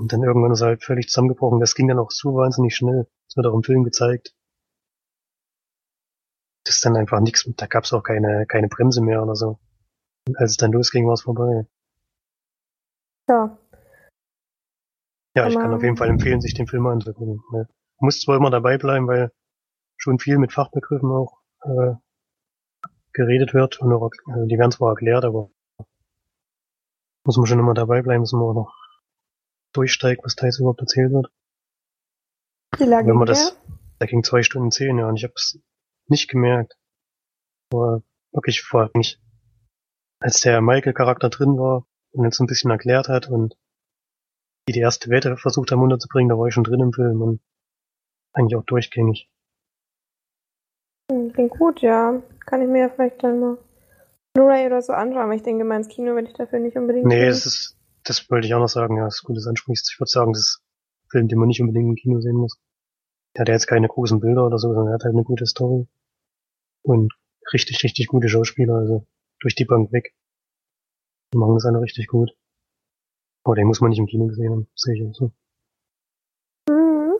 Und 0.00 0.14
dann 0.14 0.22
irgendwann 0.22 0.50
ist 0.52 0.62
er 0.62 0.68
halt 0.68 0.82
völlig 0.82 1.08
zusammengebrochen. 1.08 1.60
Das 1.60 1.74
ging 1.74 1.86
dann 1.86 1.98
auch 1.98 2.10
so 2.10 2.34
wahnsinnig 2.34 2.74
schnell. 2.74 3.06
Das 3.28 3.36
wird 3.36 3.46
auch 3.46 3.54
im 3.54 3.62
Film 3.62 3.84
gezeigt. 3.84 4.34
Das 6.64 6.76
ist 6.76 6.84
dann 6.86 6.96
einfach 6.96 7.20
nichts, 7.20 7.48
da 7.56 7.66
gab 7.66 7.84
es 7.84 7.92
auch 7.92 8.02
keine, 8.02 8.46
keine 8.46 8.68
Bremse 8.68 9.02
mehr 9.02 9.22
oder 9.22 9.34
so. 9.34 9.58
Und 10.26 10.38
als 10.38 10.52
es 10.52 10.56
dann 10.56 10.72
losging, 10.72 11.06
war 11.06 11.14
es 11.14 11.22
vorbei. 11.22 11.66
Ja. 13.28 13.58
Ja, 15.36 15.46
ich 15.48 15.54
Aber- 15.54 15.64
kann 15.64 15.74
auf 15.74 15.82
jeden 15.82 15.96
Fall 15.98 16.08
empfehlen, 16.08 16.40
sich 16.40 16.54
den 16.54 16.66
Film 16.66 16.86
anzugucken. 16.86 17.42
Ne? 17.52 17.68
Muss 17.98 18.20
zwar 18.20 18.36
immer 18.36 18.50
dabei 18.50 18.78
bleiben, 18.78 19.06
weil 19.06 19.30
schon 19.98 20.18
viel 20.18 20.38
mit 20.38 20.52
Fachbegriffen 20.52 21.10
auch 21.10 21.40
äh, 21.62 21.94
geredet 23.12 23.52
wird 23.52 23.80
und 23.80 23.92
auch, 23.92 24.10
äh, 24.10 24.46
die 24.46 24.58
werden 24.58 24.70
zwar 24.72 24.90
erklärt, 24.90 25.24
aber 25.26 25.50
muss 27.26 27.36
man 27.36 27.46
schon 27.46 27.58
immer 27.58 27.74
dabei 27.74 28.00
bleiben, 28.00 28.22
dass 28.22 28.32
man 28.32 28.42
auch 28.42 28.54
noch 28.54 28.79
durchsteigt, 29.72 30.24
was 30.24 30.34
da 30.36 30.46
jetzt 30.46 30.58
überhaupt 30.58 30.80
erzählt 30.80 31.12
wird. 31.12 31.30
Wie 32.78 32.84
lange 32.84 33.08
Wenn 33.08 33.16
man 33.16 33.26
das, 33.26 33.56
da 33.98 34.06
ging 34.06 34.22
zwei 34.24 34.42
Stunden 34.42 34.70
zehn, 34.70 34.98
ja, 34.98 35.08
und 35.08 35.16
ich 35.16 35.24
habe 35.24 35.34
es 35.36 35.58
nicht 36.08 36.28
gemerkt. 36.28 36.76
Aber 37.72 38.02
wirklich 38.32 38.62
vor 38.62 38.90
eigentlich, 38.94 39.20
als 40.20 40.40
der 40.40 40.60
Michael-Charakter 40.60 41.30
drin 41.30 41.56
war 41.58 41.86
und 42.12 42.24
uns 42.24 42.40
ein 42.40 42.46
bisschen 42.46 42.70
erklärt 42.70 43.08
hat 43.08 43.28
und 43.28 43.56
die 44.68 44.72
die 44.72 44.80
erste 44.80 45.10
Wette 45.10 45.36
versucht 45.36 45.70
haben 45.72 45.82
unterzubringen, 45.82 46.28
da 46.28 46.38
war 46.38 46.46
ich 46.46 46.54
schon 46.54 46.64
drin 46.64 46.80
im 46.80 46.92
Film 46.92 47.22
und 47.22 47.40
eigentlich 48.32 48.56
auch 48.56 48.64
durchgängig. 48.64 49.28
Hm, 51.10 51.32
Klingt 51.32 51.50
gut, 51.52 51.80
ja. 51.80 52.22
Kann 52.46 52.62
ich 52.62 52.68
mir 52.68 52.80
ja 52.80 52.88
vielleicht 52.88 53.22
dann 53.22 53.40
mal 53.40 53.58
Blu-ray 54.34 54.66
oder 54.66 54.82
so 54.82 54.92
anschauen, 54.92 55.22
aber 55.24 55.34
ich 55.34 55.42
denke 55.42 55.64
mal 55.64 55.76
ins 55.76 55.88
Kino 55.88 56.14
werde 56.14 56.28
ich 56.28 56.34
dafür 56.34 56.60
nicht 56.60 56.76
unbedingt 56.76 57.06
Nee, 57.06 57.20
gehen. 57.20 57.28
es 57.28 57.46
ist, 57.46 57.76
das 58.04 58.30
wollte 58.30 58.46
ich 58.46 58.54
auch 58.54 58.60
noch 58.60 58.68
sagen, 58.68 58.96
ja, 58.96 59.06
ist 59.06 59.22
gut, 59.22 59.36
dass 59.36 59.44
du 59.44 59.50
ansprichst. 59.50 59.90
Ich 59.92 60.00
würde 60.00 60.10
sagen, 60.10 60.32
das 60.32 60.40
ist 60.40 60.62
ein 61.04 61.08
Film, 61.10 61.28
den 61.28 61.38
man 61.38 61.48
nicht 61.48 61.60
unbedingt 61.60 61.88
im 61.88 61.96
Kino 61.96 62.20
sehen 62.20 62.36
muss. 62.36 62.58
Der 63.34 63.42
hat 63.42 63.48
ja 63.48 63.54
jetzt 63.54 63.66
keine 63.66 63.88
großen 63.88 64.20
Bilder 64.20 64.46
oder 64.46 64.58
so, 64.58 64.68
sondern 64.68 64.88
er 64.88 64.94
hat 64.94 65.04
halt 65.04 65.14
eine 65.14 65.24
gute 65.24 65.46
Story. 65.46 65.86
Und 66.82 67.12
richtig, 67.52 67.82
richtig 67.84 68.08
gute 68.08 68.28
Schauspieler, 68.28 68.74
also 68.74 69.06
durch 69.40 69.54
die 69.54 69.64
Bank 69.64 69.92
weg. 69.92 70.14
Die 71.32 71.38
machen 71.38 71.54
das 71.54 71.66
alle 71.66 71.80
richtig 71.80 72.08
gut. 72.08 72.30
Aber 73.44 73.54
den 73.54 73.66
muss 73.66 73.80
man 73.80 73.90
nicht 73.90 73.98
im 73.98 74.06
Kino 74.06 74.26
gesehen 74.26 74.50
haben, 74.50 74.68
sehe 74.74 74.94
ich 74.94 75.08
auch 75.08 75.14
so. 75.14 75.32
Mhm. 76.68 77.14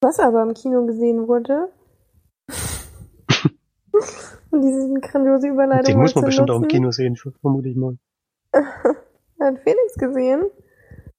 Was 0.00 0.18
aber 0.18 0.42
im 0.42 0.54
Kino 0.54 0.86
gesehen 0.86 1.28
wurde. 1.28 1.72
Und 4.50 4.62
diese 4.62 5.00
grandiose 5.00 5.48
Überleitung. 5.48 5.84
Den 5.84 6.00
muss 6.00 6.14
man 6.14 6.24
bestimmt 6.24 6.50
auch 6.50 6.56
im 6.56 6.62
nutzen. 6.62 6.76
Kino 6.76 6.90
sehen, 6.90 7.16
vermute 7.16 7.68
ich 7.68 7.76
mal. 7.76 7.98
hat 9.40 9.58
Felix 9.60 9.94
gesehen. 9.94 10.44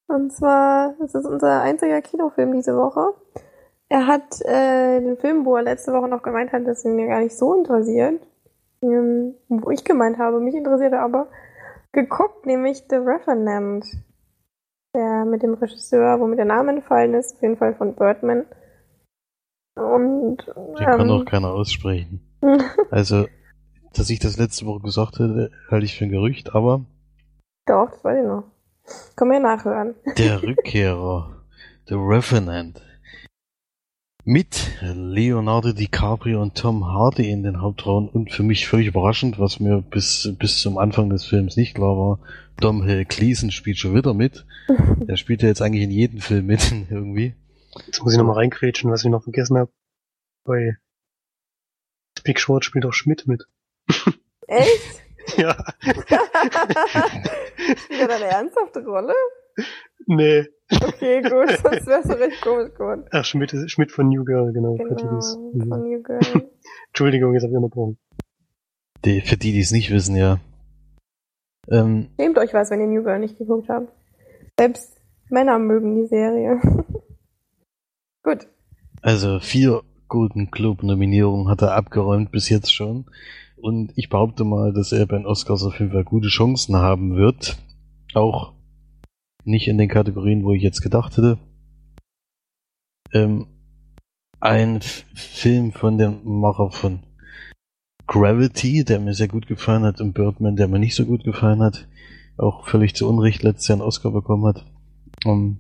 Und 0.08 0.32
zwar, 0.34 0.96
das 1.00 1.16
ist 1.16 1.26
unser 1.26 1.62
einziger 1.62 2.02
Kinofilm 2.02 2.54
diese 2.54 2.76
Woche. 2.76 3.14
Er 3.90 4.08
hat 4.08 4.42
äh, 4.42 5.00
den 5.00 5.18
Film, 5.18 5.46
wo 5.46 5.56
er 5.56 5.64
letzte 5.64 5.94
Woche 5.94 6.08
noch 6.08 6.22
gemeint 6.22 6.52
hat, 6.52 6.66
dass 6.66 6.86
ihn 6.86 6.96
mir 6.96 7.08
gar 7.08 7.22
nicht 7.22 7.38
so 7.38 7.54
interessiert. 7.54 8.22
Ähm, 8.82 9.36
wo 9.48 9.72
ich 9.72 9.84
gemeint 9.84 10.18
habe, 10.18 10.40
mich 10.40 10.56
interessiert 10.56 10.94
er 10.94 11.02
aber, 11.02 11.28
geguckt, 11.92 12.46
nämlich 12.46 12.84
The 12.90 12.98
Revenant. 12.98 13.86
Der 14.94 15.26
mit 15.26 15.44
dem 15.44 15.56
Regisseur, 15.56 16.20
wo 16.20 16.28
mir 16.28 16.38
der 16.38 16.46
Name 16.46 16.72
entfallen 16.72 17.16
ist, 17.16 17.36
auf 17.36 17.42
jeden 17.42 17.58
Fall 17.58 17.76
von 17.76 17.96
Birdman. 17.96 18.46
Und 19.76 20.38
Den 20.48 20.76
kann 20.76 21.02
ähm, 21.02 21.08
doch 21.08 21.26
keiner 21.26 21.52
aussprechen. 21.52 22.22
Also, 22.92 23.26
dass 23.94 24.10
ich 24.10 24.20
das 24.20 24.38
letzte 24.38 24.66
Woche 24.66 24.82
gesagt 24.82 25.20
hätte, 25.20 25.52
halte 25.70 25.86
ich 25.86 25.98
für 25.98 26.06
ein 26.06 26.12
Gerücht, 26.12 26.56
aber 26.56 26.86
doch, 27.66 27.90
das 27.92 28.04
weiß 28.04 28.18
ich 28.20 28.28
noch. 28.28 28.44
Können 29.16 29.32
wir 29.32 29.40
nachhören. 29.40 29.96
der 30.18 30.42
Rückkehrer, 30.44 31.44
The 31.88 31.96
Revenant, 31.96 32.82
mit 34.26 34.72
Leonardo 34.82 35.72
DiCaprio 35.72 36.42
und 36.42 36.56
Tom 36.56 36.86
Hardy 36.88 37.30
in 37.30 37.44
den 37.44 37.62
Hauptrollen 37.62 38.10
und 38.10 38.32
für 38.32 38.42
mich 38.42 38.68
völlig 38.68 38.88
überraschend, 38.88 39.40
was 39.40 39.60
mir 39.60 39.82
bis, 39.82 40.34
bis 40.40 40.60
zum 40.62 40.80
Anfang 40.80 41.12
des 41.12 41.26
Films 41.26 41.56
nicht 41.56 41.76
klar 41.76 41.96
war, 41.96 42.20
Dom 42.60 42.84
Hill 42.84 43.06
Gleason 43.06 43.52
spielt 43.52 43.78
schon 43.78 43.94
wieder 43.94 44.16
mit. 44.16 44.46
Der 44.68 45.16
spielt 45.18 45.44
ja 45.44 45.48
jetzt 45.48 45.62
eigentlich 45.62 45.84
in 45.84 45.92
jedem 45.92 46.20
Film 46.20 46.48
mit, 46.48 46.72
irgendwie. 46.90 47.36
Jetzt 47.86 48.02
muss 48.02 48.14
ich 48.14 48.18
nochmal 48.18 48.38
reingrätschen, 48.38 48.90
was 48.90 49.04
ich 49.04 49.12
noch 49.12 49.24
vergessen 49.24 49.58
habe. 49.58 49.72
Bei 50.44 50.78
Big 52.24 52.40
Short 52.40 52.66
spielt 52.66 52.86
auch 52.86 52.94
Schmidt 52.94 53.28
mit. 53.28 53.48
Echt? 54.48 55.05
ja. 55.38 55.56
Spielt 57.78 58.00
er 58.02 58.08
da 58.08 58.16
eine 58.16 58.26
ernsthafte 58.26 58.84
Rolle? 58.86 59.14
nee. 60.08 60.46
Okay, 60.84 61.22
gut, 61.22 61.50
sonst 61.64 61.86
wär's 61.86 62.08
doch 62.08 62.20
recht 62.20 62.42
komisch 62.42 62.74
geworden. 62.74 63.06
Ach, 63.12 63.24
Schmidt, 63.24 63.54
ist- 63.54 63.70
Schmidt 63.72 63.92
von 63.92 64.10
New 64.10 64.26
Girl, 64.26 64.52
genau. 64.52 64.76
Genau, 64.76 64.96
Prejudice. 64.96 65.38
Mhm. 65.54 65.68
von 65.70 65.86
You 65.86 66.02
Girl. 66.02 66.20
Entschuldigung, 66.88 67.34
jetzt 67.34 67.44
habe 67.44 67.52
ich 67.54 67.58
unterbrochen. 67.58 67.98
Die, 69.06 69.22
für 69.22 69.38
die, 69.38 69.52
die 69.52 69.60
es 69.60 69.72
nicht 69.72 69.92
wissen, 69.92 70.16
ja. 70.16 70.40
Ähm, 71.70 72.10
Nehmt 72.18 72.38
euch 72.40 72.54
was, 72.54 72.72
wenn 72.72 72.80
ihr 72.82 72.88
New 72.88 73.04
Girl 73.04 73.20
nicht 73.20 73.38
geguckt 73.38 73.70
habt. 73.70 73.92
Selbst 74.60 74.98
Männer 75.30 75.60
mögen 75.60 75.96
die 75.96 76.08
Serie. 76.08 76.60
gut. 78.24 78.48
Also 79.02 79.40
vier 79.40 79.84
Golden 80.08 80.50
Globe 80.50 80.86
Nominierungen 80.86 81.48
hat 81.48 81.62
er 81.62 81.74
abgeräumt 81.76 82.32
bis 82.32 82.50
jetzt 82.50 82.74
schon. 82.74 83.06
Und 83.66 83.94
ich 83.96 84.10
behaupte 84.10 84.44
mal, 84.44 84.74
dass 84.74 84.92
er 84.92 85.08
bei 85.08 85.18
den 85.18 85.26
Oscars 85.26 85.64
auf 85.64 85.80
jeden 85.80 85.92
Fall 85.92 86.04
gute 86.04 86.28
Chancen 86.28 86.76
haben 86.76 87.16
wird. 87.16 87.58
Auch 88.14 88.54
nicht 89.44 89.68
in 89.68 89.80
den 89.80 89.90
Kategorien, 89.90 90.44
wo 90.44 90.52
ich 90.52 90.62
jetzt 90.62 90.82
gedacht 90.82 91.18
hätte. 91.18 91.40
Ähm, 93.12 93.48
ein 94.40 94.78
F 94.78 95.06
Film 95.16 95.72
von 95.72 95.98
dem 95.98 96.20
Macher 96.24 96.70
von 96.70 97.00
Gravity, 98.06 98.86
der 98.86 99.00
mir 99.00 99.16
sehr 99.16 99.30
gut 99.30 99.48
gefallen 99.48 99.82
hat, 99.82 100.00
und 100.00 100.14
Birdman, 100.14 100.58
der 100.58 100.68
mir 100.68 100.78
nicht 100.78 100.94
so 100.94 101.04
gut 101.04 101.24
gefallen 101.24 101.64
hat. 101.64 101.88
Auch 102.38 102.68
völlig 102.68 102.94
zu 102.94 103.10
Unrecht 103.10 103.42
letztes 103.42 103.68
Jahr 103.68 103.78
einen 103.78 103.88
Oscar 103.88 104.12
bekommen 104.12 104.46
hat. 104.46 104.64
Um, 105.26 105.58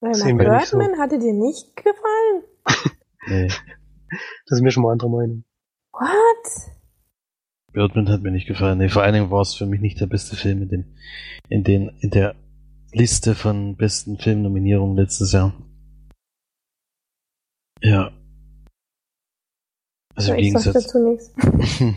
wir 0.00 0.10
nicht 0.10 0.66
so. 0.66 0.78
Birdman 0.78 1.00
hatte 1.00 1.18
dir 1.18 1.32
nicht 1.32 1.74
gefallen? 1.74 2.44
nee, 3.26 3.48
Das 3.48 4.58
sind 4.58 4.64
wir 4.64 4.70
schon 4.70 4.84
mal 4.84 4.92
anderer 4.92 5.10
Meinung. 5.10 5.44
What? 5.90 6.73
Birdman 7.74 8.08
hat 8.08 8.22
mir 8.22 8.30
nicht 8.30 8.46
gefallen. 8.46 8.78
Nee, 8.78 8.88
vor 8.88 9.02
allen 9.02 9.14
Dingen 9.14 9.30
war 9.30 9.42
es 9.42 9.54
für 9.54 9.66
mich 9.66 9.80
nicht 9.80 10.00
der 10.00 10.06
beste 10.06 10.36
Film 10.36 10.62
in 10.62 10.68
den, 10.68 10.84
in 11.48 11.64
den, 11.64 11.90
in 12.00 12.10
der 12.10 12.36
Liste 12.92 13.34
von 13.34 13.76
besten 13.76 14.16
Filmnominierungen 14.16 14.96
letztes 14.96 15.32
Jahr. 15.32 15.52
Ja. 17.82 18.12
Also 20.14 20.32
im 20.32 20.38
Gegensatz. 20.38 20.72
dazu 20.72 20.98
nichts. 21.10 21.34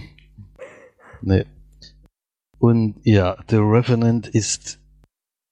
nee. 1.21 1.45
Und 2.57 2.95
ja, 3.03 3.37
The 3.47 3.57
Revenant 3.57 4.27
ist, 4.27 4.79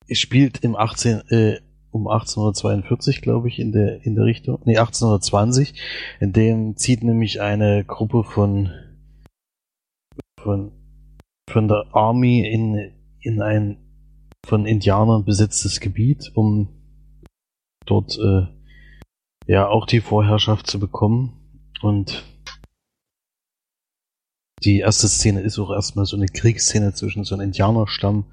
spielt 0.10 0.64
im 0.64 0.76
18, 0.76 1.22
äh, 1.30 1.60
um 1.92 2.08
1842, 2.08 3.22
glaube 3.22 3.48
ich, 3.48 3.60
in 3.60 3.72
der, 3.72 4.04
in 4.04 4.16
der 4.16 4.26
Richtung, 4.26 4.60
nee, 4.66 4.78
1820. 4.78 5.76
In 6.20 6.34
dem 6.34 6.78
zieht 6.78 7.04
nämlich 7.04 7.42
eine 7.42 7.86
Gruppe 7.86 8.24
von, 8.24 8.72
von, 10.46 10.72
von 11.50 11.68
der 11.68 11.88
Army 11.92 12.48
in, 12.48 12.94
in 13.20 13.42
ein 13.42 13.78
von 14.46 14.68
Indianern 14.68 15.26
besetztes 15.26 15.80
Gebiet, 15.80 16.32
um 16.36 16.70
dort, 17.88 18.18
äh, 18.20 18.46
ja, 19.48 19.68
auch 19.68 19.88
die 19.88 20.02
Vorherrschaft 20.02 20.68
zu 20.68 20.80
bekommen. 20.80 21.34
Und 21.82 22.24
die 24.64 24.80
erste 24.80 25.08
Szene 25.08 25.42
ist 25.42 25.58
auch 25.58 25.72
erstmal 25.72 26.06
so 26.06 26.16
eine 26.16 26.28
Kriegsszene 26.28 26.94
zwischen 26.94 27.24
so 27.24 27.34
einem 27.34 27.46
Indianerstamm 27.46 28.26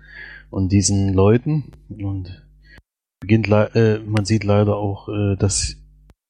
und 0.51 0.70
diesen 0.70 1.14
Leuten. 1.14 1.72
Und 1.88 2.46
beginnt 3.20 3.48
äh, 3.48 4.01
man 4.01 4.27
sieht 4.27 4.44
leider 4.44 4.77
auch, 4.77 5.09
äh, 5.09 5.37
dass 5.37 5.77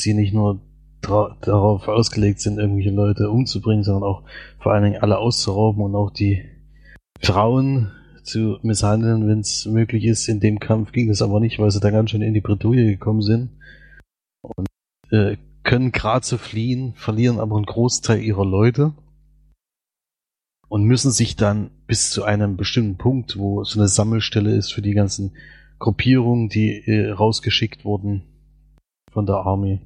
sie 0.00 0.14
nicht 0.14 0.32
nur 0.32 0.60
darauf 1.02 1.88
ausgelegt 1.88 2.40
sind, 2.40 2.58
irgendwelche 2.58 2.90
Leute 2.90 3.30
umzubringen, 3.30 3.84
sondern 3.84 4.04
auch 4.04 4.22
vor 4.58 4.72
allen 4.72 4.84
Dingen 4.84 5.02
alle 5.02 5.18
auszurauben 5.18 5.82
und 5.82 5.94
auch 5.94 6.10
die 6.10 6.44
Frauen 7.20 7.90
zu 8.22 8.58
misshandeln, 8.62 9.28
wenn 9.28 9.40
es 9.40 9.66
möglich 9.66 10.04
ist. 10.04 10.28
In 10.28 10.40
dem 10.40 10.60
Kampf 10.60 10.92
ging 10.92 11.08
das 11.08 11.22
aber 11.22 11.40
nicht, 11.40 11.58
weil 11.58 11.70
sie 11.70 11.80
da 11.80 11.90
ganz 11.90 12.10
schön 12.10 12.22
in 12.22 12.34
die 12.34 12.40
Bredouille 12.40 12.86
gekommen 12.86 13.22
sind. 13.22 13.50
Und 14.42 14.66
äh, 15.10 15.36
können 15.64 15.92
gerade 15.92 16.24
so 16.24 16.38
fliehen, 16.38 16.94
verlieren 16.94 17.38
aber 17.38 17.56
einen 17.56 17.66
Großteil 17.66 18.20
ihrer 18.20 18.44
Leute 18.44 18.92
und 20.68 20.84
müssen 20.84 21.10
sich 21.10 21.36
dann 21.36 21.70
bis 21.86 22.10
zu 22.10 22.24
einem 22.24 22.56
bestimmten 22.56 22.96
Punkt, 22.96 23.38
wo 23.38 23.62
so 23.64 23.78
eine 23.78 23.88
Sammelstelle 23.88 24.54
ist 24.54 24.72
für 24.72 24.82
die 24.82 24.94
ganzen 24.94 25.32
Gruppierungen, 25.78 26.48
die 26.48 26.70
äh, 26.86 27.10
rausgeschickt 27.10 27.84
wurden 27.84 28.22
von 29.12 29.26
der 29.26 29.36
Army, 29.36 29.80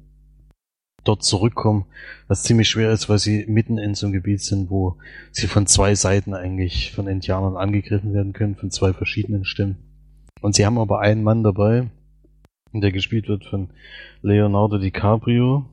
dort 1.03 1.23
zurückkommen, 1.23 1.85
was 2.27 2.43
ziemlich 2.43 2.69
schwer 2.69 2.91
ist, 2.91 3.09
weil 3.09 3.19
sie 3.19 3.45
mitten 3.47 3.77
in 3.77 3.95
so 3.95 4.07
einem 4.07 4.13
Gebiet 4.13 4.41
sind, 4.41 4.69
wo 4.69 4.97
sie 5.31 5.47
von 5.47 5.67
zwei 5.67 5.95
Seiten 5.95 6.33
eigentlich 6.33 6.91
von 6.91 7.07
Indianern 7.07 7.55
angegriffen 7.55 8.13
werden 8.13 8.33
können, 8.33 8.55
von 8.55 8.71
zwei 8.71 8.93
verschiedenen 8.93 9.45
Stimmen. 9.45 9.77
Und 10.41 10.55
sie 10.55 10.65
haben 10.65 10.77
aber 10.77 10.99
einen 10.99 11.23
Mann 11.23 11.43
dabei, 11.43 11.89
der 12.73 12.91
gespielt 12.91 13.27
wird 13.27 13.45
von 13.45 13.69
Leonardo 14.21 14.77
DiCaprio, 14.77 15.65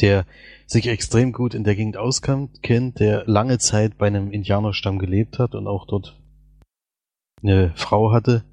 der 0.00 0.26
sich 0.66 0.88
extrem 0.88 1.32
gut 1.32 1.54
in 1.54 1.64
der 1.64 1.76
Gegend 1.76 1.96
auskennt, 1.96 2.98
der 2.98 3.24
lange 3.26 3.58
Zeit 3.58 3.96
bei 3.96 4.08
einem 4.08 4.30
Indianerstamm 4.30 4.98
gelebt 4.98 5.38
hat 5.38 5.54
und 5.54 5.66
auch 5.66 5.86
dort 5.86 6.18
eine 7.42 7.72
Frau 7.76 8.12
hatte, 8.12 8.44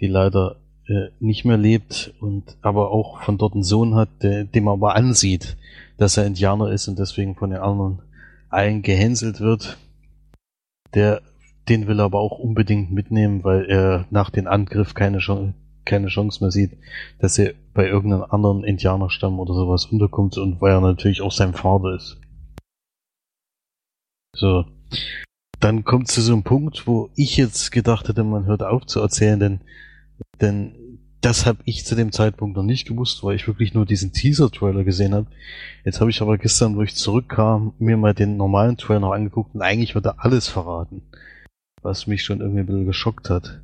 die 0.00 0.06
leider 0.06 0.60
äh, 0.88 1.10
nicht 1.20 1.44
mehr 1.44 1.56
lebt 1.56 2.14
und 2.20 2.56
aber 2.62 2.90
auch 2.90 3.22
von 3.22 3.38
dort 3.38 3.54
einen 3.54 3.62
Sohn 3.62 3.94
hat, 3.94 4.08
der, 4.22 4.44
dem 4.44 4.66
er 4.68 4.72
aber 4.72 4.96
ansieht, 4.96 5.56
dass 5.98 6.16
er 6.16 6.26
Indianer 6.26 6.70
ist 6.70 6.88
und 6.88 6.98
deswegen 6.98 7.34
von 7.34 7.50
den 7.50 7.60
anderen 7.60 8.00
allen 8.48 8.82
gehänselt 8.82 9.40
wird. 9.40 9.76
Der, 10.94 11.20
den 11.68 11.86
will 11.86 12.00
er 12.00 12.06
aber 12.06 12.20
auch 12.20 12.38
unbedingt 12.38 12.90
mitnehmen, 12.90 13.44
weil 13.44 13.66
er 13.66 14.06
nach 14.10 14.30
dem 14.30 14.46
Angriff 14.46 14.94
keine 14.94 15.18
Chance, 15.18 15.52
keine 15.84 16.08
Chance 16.08 16.42
mehr 16.42 16.50
sieht, 16.50 16.78
dass 17.18 17.38
er 17.38 17.54
bei 17.74 17.86
irgendeinem 17.86 18.24
anderen 18.30 18.64
Indianerstamm 18.64 19.38
oder 19.40 19.54
sowas 19.54 19.86
unterkommt 19.86 20.38
und 20.38 20.60
weil 20.60 20.72
er 20.72 20.80
natürlich 20.80 21.20
auch 21.20 21.32
sein 21.32 21.52
Vater 21.54 21.94
ist. 21.94 22.18
So. 24.34 24.64
Dann 25.60 25.84
kommt 25.84 26.08
zu 26.08 26.22
so 26.22 26.32
einem 26.32 26.44
Punkt, 26.44 26.86
wo 26.86 27.10
ich 27.16 27.36
jetzt 27.36 27.72
gedacht 27.72 28.08
hätte, 28.08 28.22
man 28.22 28.46
hört 28.46 28.62
auf 28.62 28.86
zu 28.86 29.00
erzählen, 29.00 29.40
denn, 29.40 29.60
denn 30.40 30.74
das 31.20 31.46
habe 31.46 31.58
ich 31.64 31.84
zu 31.84 31.96
dem 31.96 32.12
Zeitpunkt 32.12 32.56
noch 32.56 32.62
nicht 32.62 32.86
gewusst, 32.86 33.24
weil 33.24 33.34
ich 33.34 33.46
wirklich 33.46 33.74
nur 33.74 33.86
diesen 33.86 34.12
Teaser-Trailer 34.12 34.84
gesehen 34.84 35.14
habe. 35.14 35.26
Jetzt 35.84 36.00
habe 36.00 36.10
ich 36.10 36.22
aber 36.22 36.38
gestern, 36.38 36.76
wo 36.76 36.82
ich 36.82 36.94
zurückkam, 36.94 37.74
mir 37.78 37.96
mal 37.96 38.14
den 38.14 38.36
normalen 38.36 38.76
Trailer 38.76 39.12
angeguckt 39.12 39.54
und 39.54 39.62
eigentlich 39.62 39.94
wird 39.94 40.06
er 40.06 40.24
alles 40.24 40.48
verraten. 40.48 41.02
Was 41.82 42.06
mich 42.06 42.22
schon 42.22 42.40
irgendwie 42.40 42.60
ein 42.60 42.66
bisschen 42.66 42.86
geschockt 42.86 43.30
hat. 43.30 43.62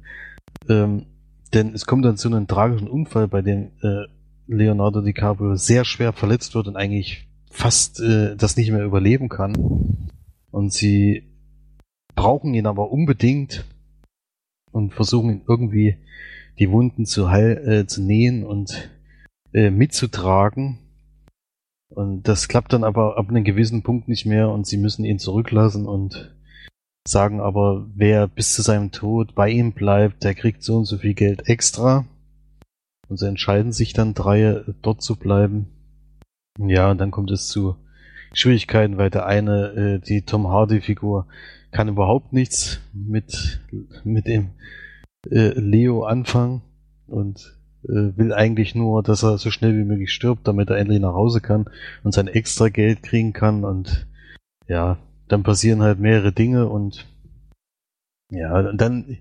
Ähm, 0.68 1.06
denn 1.52 1.74
es 1.74 1.86
kommt 1.86 2.04
dann 2.04 2.16
zu 2.16 2.28
einem 2.28 2.48
tragischen 2.48 2.88
Unfall, 2.88 3.28
bei 3.28 3.42
dem 3.42 3.70
äh, 3.82 4.06
Leonardo 4.46 5.00
DiCaprio 5.00 5.56
sehr 5.56 5.84
schwer 5.84 6.12
verletzt 6.12 6.54
wird 6.54 6.66
und 6.66 6.76
eigentlich 6.76 7.28
fast 7.50 8.00
äh, 8.00 8.36
das 8.36 8.56
nicht 8.56 8.72
mehr 8.72 8.84
überleben 8.84 9.28
kann. 9.28 10.08
Und 10.50 10.72
sie 10.72 11.30
brauchen 12.14 12.54
ihn 12.54 12.66
aber 12.66 12.90
unbedingt 12.90 13.64
und 14.72 14.92
versuchen 14.92 15.30
ihn 15.30 15.42
irgendwie 15.48 15.98
die 16.58 16.70
Wunden 16.70 17.06
zu, 17.06 17.30
heil, 17.30 17.56
äh, 17.66 17.86
zu 17.86 18.02
nähen 18.02 18.44
und 18.44 18.90
äh, 19.52 19.70
mitzutragen. 19.70 20.78
Und 21.88 22.26
das 22.26 22.48
klappt 22.48 22.72
dann 22.72 22.84
aber 22.84 23.18
ab 23.18 23.28
einem 23.28 23.44
gewissen 23.44 23.82
Punkt 23.82 24.08
nicht 24.08 24.26
mehr 24.26 24.50
und 24.50 24.66
sie 24.66 24.76
müssen 24.76 25.04
ihn 25.04 25.18
zurücklassen 25.18 25.86
und 25.86 26.34
sagen 27.06 27.40
aber, 27.40 27.86
wer 27.94 28.26
bis 28.26 28.54
zu 28.54 28.62
seinem 28.62 28.90
Tod 28.90 29.34
bei 29.34 29.50
ihm 29.50 29.72
bleibt, 29.72 30.24
der 30.24 30.34
kriegt 30.34 30.62
so 30.62 30.76
und 30.76 30.86
so 30.86 30.98
viel 30.98 31.14
Geld 31.14 31.48
extra. 31.48 32.06
Und 33.08 33.18
sie 33.18 33.28
entscheiden 33.28 33.72
sich 33.72 33.92
dann 33.92 34.14
drei, 34.14 34.62
dort 34.82 35.02
zu 35.02 35.16
bleiben. 35.16 35.66
Ja, 36.58 36.90
und 36.90 36.98
dann 36.98 37.10
kommt 37.10 37.30
es 37.30 37.48
zu 37.48 37.76
Schwierigkeiten, 38.32 38.96
weil 38.96 39.10
der 39.10 39.26
eine, 39.26 39.66
äh, 39.72 39.98
die 40.00 40.22
Tom 40.22 40.48
Hardy-Figur, 40.48 41.26
kann 41.70 41.88
überhaupt 41.88 42.32
nichts 42.32 42.80
mit, 42.92 43.60
mit 44.04 44.26
dem 44.26 44.50
äh, 45.30 45.58
Leo 45.58 46.04
anfangen 46.04 46.62
und 47.06 47.58
äh, 47.84 48.16
will 48.16 48.32
eigentlich 48.32 48.74
nur, 48.74 49.02
dass 49.02 49.22
er 49.22 49.38
so 49.38 49.50
schnell 49.50 49.76
wie 49.76 49.84
möglich 49.84 50.12
stirbt, 50.12 50.46
damit 50.48 50.70
er 50.70 50.78
endlich 50.78 51.00
nach 51.00 51.14
Hause 51.14 51.40
kann 51.40 51.66
und 52.02 52.12
sein 52.12 52.28
extra 52.28 52.68
Geld 52.68 53.02
kriegen 53.02 53.32
kann 53.32 53.64
und 53.64 54.06
ja, 54.66 54.98
dann 55.28 55.42
passieren 55.42 55.82
halt 55.82 55.98
mehrere 55.98 56.32
Dinge 56.32 56.68
und 56.68 57.06
ja, 58.30 58.58
und 58.58 58.80
dann 58.80 59.18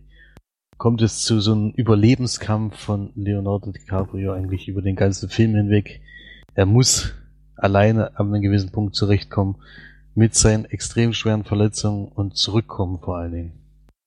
kommt 0.78 1.02
es 1.02 1.24
zu 1.24 1.40
so 1.40 1.54
einem 1.54 1.70
Überlebenskampf 1.72 2.78
von 2.78 3.12
Leonardo 3.16 3.72
DiCaprio 3.72 4.34
eigentlich 4.34 4.68
über 4.68 4.82
den 4.82 4.96
ganzen 4.96 5.30
Film 5.30 5.56
hinweg. 5.56 6.02
Er 6.56 6.66
muss 6.66 7.14
alleine 7.56 8.18
an 8.18 8.28
einem 8.28 8.42
gewissen 8.42 8.72
Punkt 8.72 8.96
zurechtkommen 8.96 9.58
mit 10.16 10.36
seinen 10.36 10.66
extrem 10.66 11.14
schweren 11.14 11.44
Verletzungen 11.44 12.08
und 12.08 12.38
zurückkommen 12.38 13.00
vor 13.00 13.18
allen 13.18 13.32
Dingen. 13.32 13.63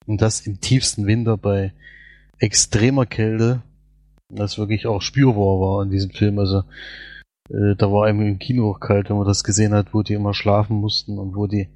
Und 0.07 0.21
das 0.23 0.41
im 0.41 0.61
tiefsten 0.61 1.07
Winter 1.07 1.37
bei 1.37 1.73
extremer 2.39 3.07
Kälte, 3.07 3.63
das 4.29 4.59
wirklich 4.59 4.87
auch 4.87 5.03
spürbar 5.03 5.61
war 5.61 5.83
in 5.83 5.91
diesem 5.91 6.11
Film. 6.11 6.39
Also 6.39 6.63
äh, 7.49 7.75
da 7.77 7.91
war 7.93 8.07
einem 8.07 8.23
im 8.23 8.39
Kino 8.39 8.71
auch 8.71 8.81
kalt, 8.81 9.11
wenn 9.11 9.17
man 9.17 9.27
das 9.27 9.45
gesehen 9.45 9.75
hat, 9.75 9.95
wo 9.95 10.03
die 10.03 10.15
immer 10.15 10.35
schlafen 10.35 10.77
mussten 10.77 11.19
und 11.19 11.35
wo 11.35 11.47
die 11.47 11.69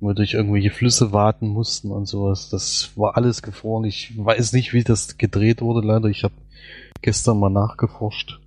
immer 0.00 0.14
durch 0.14 0.34
irgendwelche 0.34 0.70
Flüsse 0.70 1.12
warten 1.12 1.48
mussten 1.48 1.90
und 1.90 2.06
sowas. 2.06 2.48
Das 2.48 2.92
war 2.96 3.16
alles 3.16 3.42
gefroren. 3.42 3.84
Ich 3.84 4.12
weiß 4.16 4.52
nicht, 4.52 4.72
wie 4.72 4.82
das 4.82 5.18
gedreht 5.18 5.60
wurde, 5.60 5.86
leider. 5.86 6.08
Ich 6.08 6.24
habe 6.24 6.34
gestern 7.02 7.38
mal 7.38 7.50
nachgeforscht. 7.50 8.40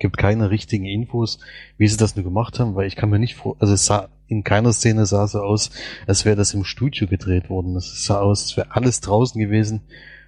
Gibt 0.00 0.16
keine 0.16 0.50
richtigen 0.50 0.86
Infos, 0.86 1.38
wie 1.76 1.86
sie 1.86 1.96
das 1.96 2.16
nur 2.16 2.24
gemacht 2.24 2.58
haben, 2.58 2.74
weil 2.74 2.88
ich 2.88 2.96
kann 2.96 3.10
mir 3.10 3.20
nicht 3.20 3.36
vor, 3.36 3.56
also 3.60 3.74
es 3.74 3.86
sah 3.86 4.08
in 4.26 4.44
keiner 4.44 4.72
Szene 4.72 5.06
sah 5.06 5.26
so 5.28 5.40
aus, 5.40 5.70
als 6.06 6.24
wäre 6.24 6.36
das 6.36 6.54
im 6.54 6.64
Studio 6.64 7.06
gedreht 7.06 7.50
worden. 7.50 7.76
Es 7.76 8.04
sah 8.04 8.20
aus, 8.20 8.42
als 8.42 8.56
wäre 8.56 8.74
alles 8.74 9.00
draußen 9.00 9.40
gewesen. 9.40 9.82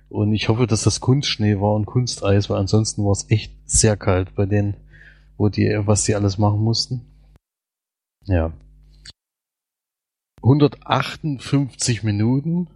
Und 0.09 0.35
ich 0.35 0.49
hoffe, 0.49 0.67
dass 0.67 0.83
das 0.83 1.01
Kunstschnee 1.01 1.59
war 1.59 1.75
und 1.75 1.87
Kunsteis, 1.87 2.51
weil 2.51 2.59
ansonsten 2.59 3.05
war 3.05 3.13
es 3.13 3.31
echt 3.31 3.53
sehr 3.65 3.97
kalt 3.97 4.35
bei 4.35 4.45
denen, 4.45 4.77
wo 5.39 5.49
die, 5.49 5.69
was 5.87 6.05
die 6.05 6.15
alles 6.15 6.37
machen 6.37 6.61
mussten. 6.61 7.07
Ja. 8.27 8.53
158 10.43 12.03
Minuten. 12.03 12.69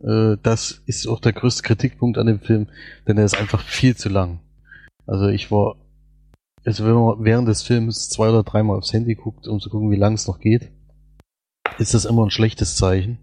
Äh, 0.00 0.36
das 0.42 0.82
ist 0.86 1.06
auch 1.06 1.20
der 1.20 1.32
größte 1.32 1.62
Kritikpunkt 1.62 2.18
an 2.18 2.26
dem 2.26 2.40
Film, 2.40 2.68
denn 3.06 3.18
er 3.18 3.24
ist 3.24 3.38
einfach 3.38 3.62
viel 3.62 3.96
zu 3.96 4.08
lang. 4.08 4.40
Also 5.06 5.28
ich 5.28 5.50
war, 5.50 5.76
also 6.64 6.84
wenn 6.84 6.94
man 6.94 7.24
während 7.24 7.48
des 7.48 7.62
Films 7.62 8.08
zwei 8.08 8.28
oder 8.28 8.42
dreimal 8.42 8.78
aufs 8.78 8.92
Handy 8.92 9.14
guckt, 9.14 9.46
um 9.46 9.60
zu 9.60 9.70
gucken, 9.70 9.90
wie 9.90 9.96
lang 9.96 10.14
es 10.14 10.26
noch 10.26 10.40
geht, 10.40 10.70
ist 11.78 11.94
das 11.94 12.04
immer 12.04 12.24
ein 12.24 12.30
schlechtes 12.30 12.76
Zeichen. 12.76 13.18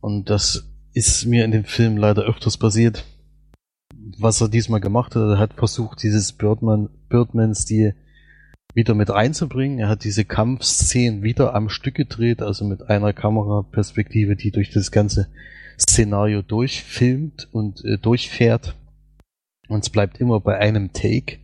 Und 0.00 0.30
das 0.30 0.68
ist 0.92 1.26
mir 1.26 1.44
in 1.44 1.50
dem 1.50 1.64
Film 1.64 1.96
leider 1.96 2.22
öfters 2.22 2.56
passiert. 2.56 3.04
Was 4.18 4.40
er 4.40 4.48
diesmal 4.48 4.80
gemacht 4.80 5.14
hat, 5.14 5.22
er 5.22 5.38
hat 5.38 5.54
versucht, 5.54 6.02
dieses 6.02 6.32
Birdman, 6.32 6.88
Birdman-Stil 7.08 7.94
wieder 8.74 8.94
mit 8.94 9.10
einzubringen. 9.10 9.78
Er 9.78 9.88
hat 9.88 10.04
diese 10.04 10.24
Kampfszenen 10.24 11.22
wieder 11.22 11.54
am 11.54 11.68
Stück 11.68 11.94
gedreht, 11.94 12.42
also 12.42 12.64
mit 12.64 12.88
einer 12.88 13.12
Kameraperspektive, 13.12 14.36
die 14.36 14.50
durch 14.50 14.70
das 14.70 14.90
ganze 14.90 15.28
Szenario 15.78 16.42
durchfilmt 16.42 17.48
und 17.52 17.84
äh, 17.84 17.98
durchfährt. 17.98 18.76
Und 19.68 19.84
es 19.84 19.90
bleibt 19.90 20.20
immer 20.20 20.40
bei 20.40 20.58
einem 20.58 20.92
Take. 20.92 21.38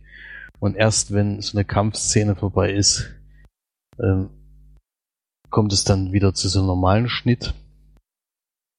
Und 0.59 0.75
erst 0.75 1.13
wenn 1.13 1.41
so 1.41 1.57
eine 1.57 1.65
Kampfszene 1.65 2.35
vorbei 2.35 2.73
ist, 2.73 3.11
ähm, 3.99 4.29
kommt 5.49 5.73
es 5.73 5.83
dann 5.83 6.11
wieder 6.11 6.33
zu 6.33 6.47
so 6.49 6.59
einem 6.59 6.67
normalen 6.67 7.09
Schnitt. 7.09 7.53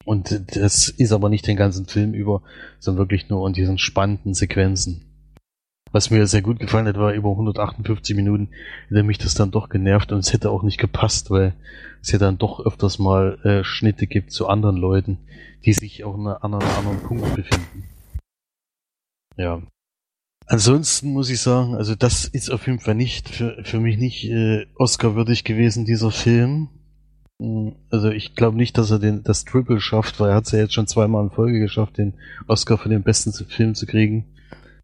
Und 0.05 0.55
das 0.55 0.89
ist 0.89 1.11
aber 1.11 1.29
nicht 1.29 1.47
den 1.47 1.57
ganzen 1.57 1.85
Film 1.85 2.13
über, 2.13 2.41
sondern 2.79 3.03
wirklich 3.03 3.29
nur 3.29 3.45
in 3.47 3.53
diesen 3.53 3.77
spannenden 3.77 4.33
Sequenzen. 4.33 5.03
Was 5.91 6.09
mir 6.09 6.27
sehr 6.27 6.41
gut 6.41 6.59
gefallen 6.59 6.87
hat, 6.87 6.97
war 6.97 7.13
über 7.13 7.31
158 7.31 8.15
Minuten, 8.15 8.49
in 8.89 8.95
dem 8.95 9.07
mich 9.07 9.17
das 9.17 9.33
dann 9.33 9.51
doch 9.51 9.69
genervt 9.69 10.11
und 10.11 10.19
es 10.19 10.33
hätte 10.33 10.49
auch 10.49 10.63
nicht 10.63 10.77
gepasst, 10.77 11.31
weil 11.31 11.55
es 12.01 12.11
ja 12.11 12.19
dann 12.19 12.37
doch 12.37 12.65
öfters 12.65 12.99
mal 12.99 13.39
äh, 13.43 13.63
Schnitte 13.63 14.07
gibt 14.07 14.31
zu 14.31 14.47
anderen 14.47 14.77
Leuten, 14.77 15.17
die 15.65 15.73
sich 15.73 16.03
auch 16.03 16.15
an 16.15 16.53
einem 16.53 16.69
anderen 16.69 16.99
Punkt 16.99 17.35
befinden. 17.35 17.83
Ja. 19.37 19.61
Ansonsten 20.49 21.11
muss 21.11 21.29
ich 21.29 21.41
sagen, 21.41 21.75
also 21.75 21.93
das 21.93 22.25
ist 22.25 22.49
auf 22.49 22.67
jeden 22.67 22.79
Fall 22.79 22.95
nicht 22.95 23.27
für, 23.27 23.57
für 23.63 23.81
mich 23.81 23.97
nicht 23.97 24.23
äh, 24.29 24.65
Oscar-würdig 24.75 25.43
gewesen, 25.43 25.83
dieser 25.83 26.09
Film. 26.09 26.69
Hm, 27.41 27.75
also 27.89 28.09
ich 28.09 28.33
glaube 28.33 28.55
nicht, 28.55 28.77
dass 28.77 28.89
er 28.89 28.99
den 28.99 29.23
das 29.23 29.43
Triple 29.43 29.81
schafft, 29.81 30.21
weil 30.21 30.29
er 30.29 30.35
hat 30.35 30.45
es 30.45 30.53
ja 30.53 30.59
jetzt 30.59 30.73
schon 30.73 30.87
zweimal 30.87 31.25
in 31.25 31.31
Folge 31.31 31.59
geschafft, 31.59 31.97
den 31.97 32.13
Oscar 32.47 32.77
für 32.77 32.87
den 32.87 33.03
besten 33.03 33.33
Film 33.33 33.75
zu 33.75 33.85
kriegen. 33.85 34.25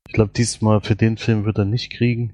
Ich 0.05 0.13
glaube, 0.13 0.33
diesmal 0.35 0.81
für 0.81 0.97
den 0.97 1.15
Film 1.15 1.45
wird 1.45 1.57
er 1.57 1.65
nicht 1.65 1.93
kriegen. 1.93 2.33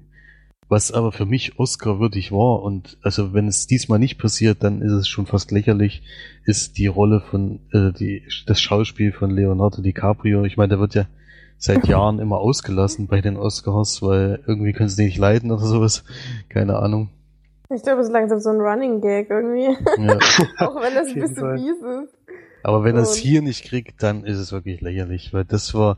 Was 0.68 0.90
aber 0.90 1.12
für 1.12 1.26
mich 1.26 1.58
Oscar 1.58 2.00
würdig 2.00 2.32
war 2.32 2.62
und 2.62 2.98
also 3.02 3.32
wenn 3.32 3.46
es 3.48 3.66
diesmal 3.68 3.98
nicht 4.00 4.18
passiert, 4.18 4.62
dann 4.62 4.82
ist 4.82 4.92
es 4.92 5.08
schon 5.08 5.26
fast 5.26 5.52
lächerlich, 5.52 6.02
ist 6.44 6.78
die 6.78 6.86
Rolle 6.86 7.20
von 7.20 7.60
äh, 7.72 7.92
die 7.92 8.22
das 8.46 8.60
Schauspiel 8.60 9.12
von 9.12 9.30
Leonardo 9.30 9.82
DiCaprio. 9.82 10.44
Ich 10.44 10.56
meine, 10.56 10.70
der 10.70 10.80
wird 10.80 10.94
ja 10.94 11.06
seit 11.60 11.86
Jahren 11.86 12.18
immer 12.18 12.38
ausgelassen 12.38 13.06
bei 13.06 13.20
den 13.20 13.36
Oscars, 13.36 14.02
weil 14.02 14.40
irgendwie 14.48 14.72
können 14.72 14.88
sie 14.88 15.04
nicht 15.04 15.18
leiden 15.18 15.52
oder 15.52 15.64
sowas. 15.64 16.02
Keine 16.48 16.76
Ahnung. 16.80 17.10
Ich 17.72 17.84
glaube, 17.84 18.00
es 18.00 18.08
ist 18.08 18.12
langsam 18.12 18.40
so 18.40 18.50
ein 18.50 18.60
Running 18.60 19.00
Gag 19.00 19.30
irgendwie. 19.30 19.76
Ja. 19.98 20.18
Auch 20.66 20.82
wenn 20.82 20.94
das 20.94 21.08
ein 21.08 21.20
bisschen 21.20 21.58
fies 21.58 21.76
ist. 21.76 22.14
Aber 22.64 22.82
wenn 22.82 22.96
er 22.96 23.02
es 23.02 23.14
hier 23.14 23.42
nicht 23.42 23.64
kriegt, 23.64 24.02
dann 24.02 24.24
ist 24.24 24.38
es 24.38 24.50
wirklich 24.50 24.80
lächerlich, 24.80 25.32
weil 25.32 25.44
das 25.44 25.72
war 25.72 25.96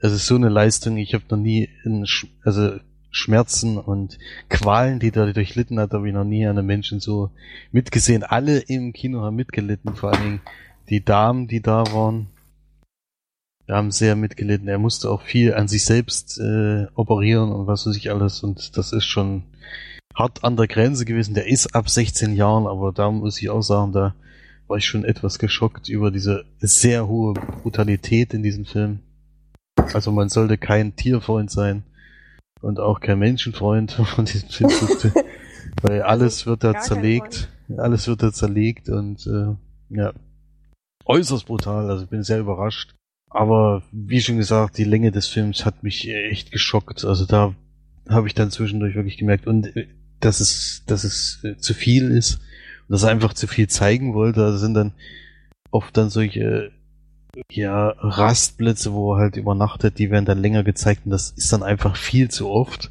es 0.00 0.12
ist 0.12 0.26
so 0.26 0.36
eine 0.36 0.48
Leistung, 0.48 0.96
ich 0.96 1.14
habe 1.14 1.24
noch 1.30 1.38
nie 1.38 1.68
in, 1.84 2.06
also 2.44 2.76
Schmerzen 3.10 3.78
und 3.78 4.18
Qualen, 4.48 5.00
die 5.00 5.10
da 5.10 5.30
durchlitten 5.32 5.80
hat, 5.80 5.92
habe 5.92 6.08
ich 6.08 6.14
noch 6.14 6.24
nie 6.24 6.46
an 6.46 6.58
einem 6.58 6.66
Menschen 6.66 7.00
so 7.00 7.30
mitgesehen. 7.72 8.22
Alle 8.22 8.58
im 8.58 8.92
Kino 8.92 9.22
haben 9.22 9.36
mitgelitten, 9.36 9.96
vor 9.96 10.12
allen 10.12 10.22
Dingen 10.22 10.40
die 10.90 11.04
Damen, 11.04 11.48
die 11.48 11.62
da 11.62 11.84
waren. 11.92 12.28
Wir 13.68 13.76
haben 13.76 13.90
sehr 13.90 14.16
mitgelitten. 14.16 14.66
Er 14.66 14.78
musste 14.78 15.10
auch 15.10 15.20
viel 15.20 15.52
an 15.52 15.68
sich 15.68 15.84
selbst 15.84 16.40
äh, 16.40 16.86
operieren 16.94 17.52
und 17.52 17.66
was 17.66 17.86
weiß 17.86 17.96
ich 17.96 18.10
alles. 18.10 18.42
Und 18.42 18.78
das 18.78 18.94
ist 18.94 19.04
schon 19.04 19.42
hart 20.14 20.42
an 20.42 20.56
der 20.56 20.66
Grenze 20.66 21.04
gewesen. 21.04 21.34
Der 21.34 21.46
ist 21.46 21.74
ab 21.74 21.90
16 21.90 22.34
Jahren, 22.34 22.66
aber 22.66 22.92
da 22.92 23.10
muss 23.10 23.38
ich 23.42 23.50
auch 23.50 23.60
sagen, 23.60 23.92
da 23.92 24.14
war 24.68 24.78
ich 24.78 24.86
schon 24.86 25.04
etwas 25.04 25.38
geschockt 25.38 25.90
über 25.90 26.10
diese 26.10 26.46
sehr 26.60 27.08
hohe 27.08 27.34
Brutalität 27.34 28.32
in 28.32 28.42
diesem 28.42 28.64
Film. 28.64 29.00
Also 29.92 30.12
man 30.12 30.30
sollte 30.30 30.56
kein 30.56 30.96
Tierfreund 30.96 31.50
sein 31.50 31.82
und 32.62 32.80
auch 32.80 33.00
kein 33.00 33.18
Menschenfreund 33.18 33.92
von 34.14 34.24
diesem 34.24 34.48
Film. 34.48 35.12
weil 35.82 36.00
alles 36.00 36.46
wird 36.46 36.64
da 36.64 36.80
zerlegt. 36.80 37.50
Alles 37.76 38.08
wird 38.08 38.22
da 38.22 38.32
zerlegt 38.32 38.88
und 38.88 39.26
äh, 39.26 39.54
ja, 39.94 40.14
äußerst 41.04 41.44
brutal. 41.44 41.90
Also 41.90 42.04
ich 42.04 42.08
bin 42.08 42.22
sehr 42.22 42.38
überrascht. 42.38 42.94
Aber 43.30 43.82
wie 43.92 44.20
schon 44.20 44.38
gesagt, 44.38 44.78
die 44.78 44.84
Länge 44.84 45.12
des 45.12 45.26
Films 45.28 45.64
hat 45.64 45.82
mich 45.82 46.08
echt 46.08 46.50
geschockt. 46.50 47.04
Also 47.04 47.26
da 47.26 47.54
habe 48.08 48.26
ich 48.26 48.34
dann 48.34 48.50
zwischendurch 48.50 48.94
wirklich 48.94 49.18
gemerkt 49.18 49.46
und 49.46 49.76
äh, 49.76 49.88
dass 50.20 50.40
es, 50.40 50.82
dass 50.86 51.04
es 51.04 51.40
äh, 51.44 51.56
zu 51.56 51.74
viel 51.74 52.10
ist 52.10 52.36
und 52.88 52.92
dass 52.92 53.02
er 53.02 53.10
einfach 53.10 53.34
zu 53.34 53.46
viel 53.46 53.68
zeigen 53.68 54.14
wollte. 54.14 54.44
Also 54.44 54.58
sind 54.58 54.74
dann 54.74 54.92
oft 55.70 55.96
dann 55.96 56.10
solche 56.10 56.72
ja, 57.50 57.88
Rastplätze, 57.98 58.92
wo 58.92 59.14
er 59.14 59.20
halt 59.20 59.36
übernachtet, 59.36 59.98
die 59.98 60.10
werden 60.10 60.24
dann 60.24 60.40
länger 60.40 60.64
gezeigt 60.64 61.02
und 61.04 61.10
das 61.10 61.30
ist 61.30 61.52
dann 61.52 61.62
einfach 61.62 61.96
viel 61.96 62.30
zu 62.30 62.48
oft. 62.48 62.90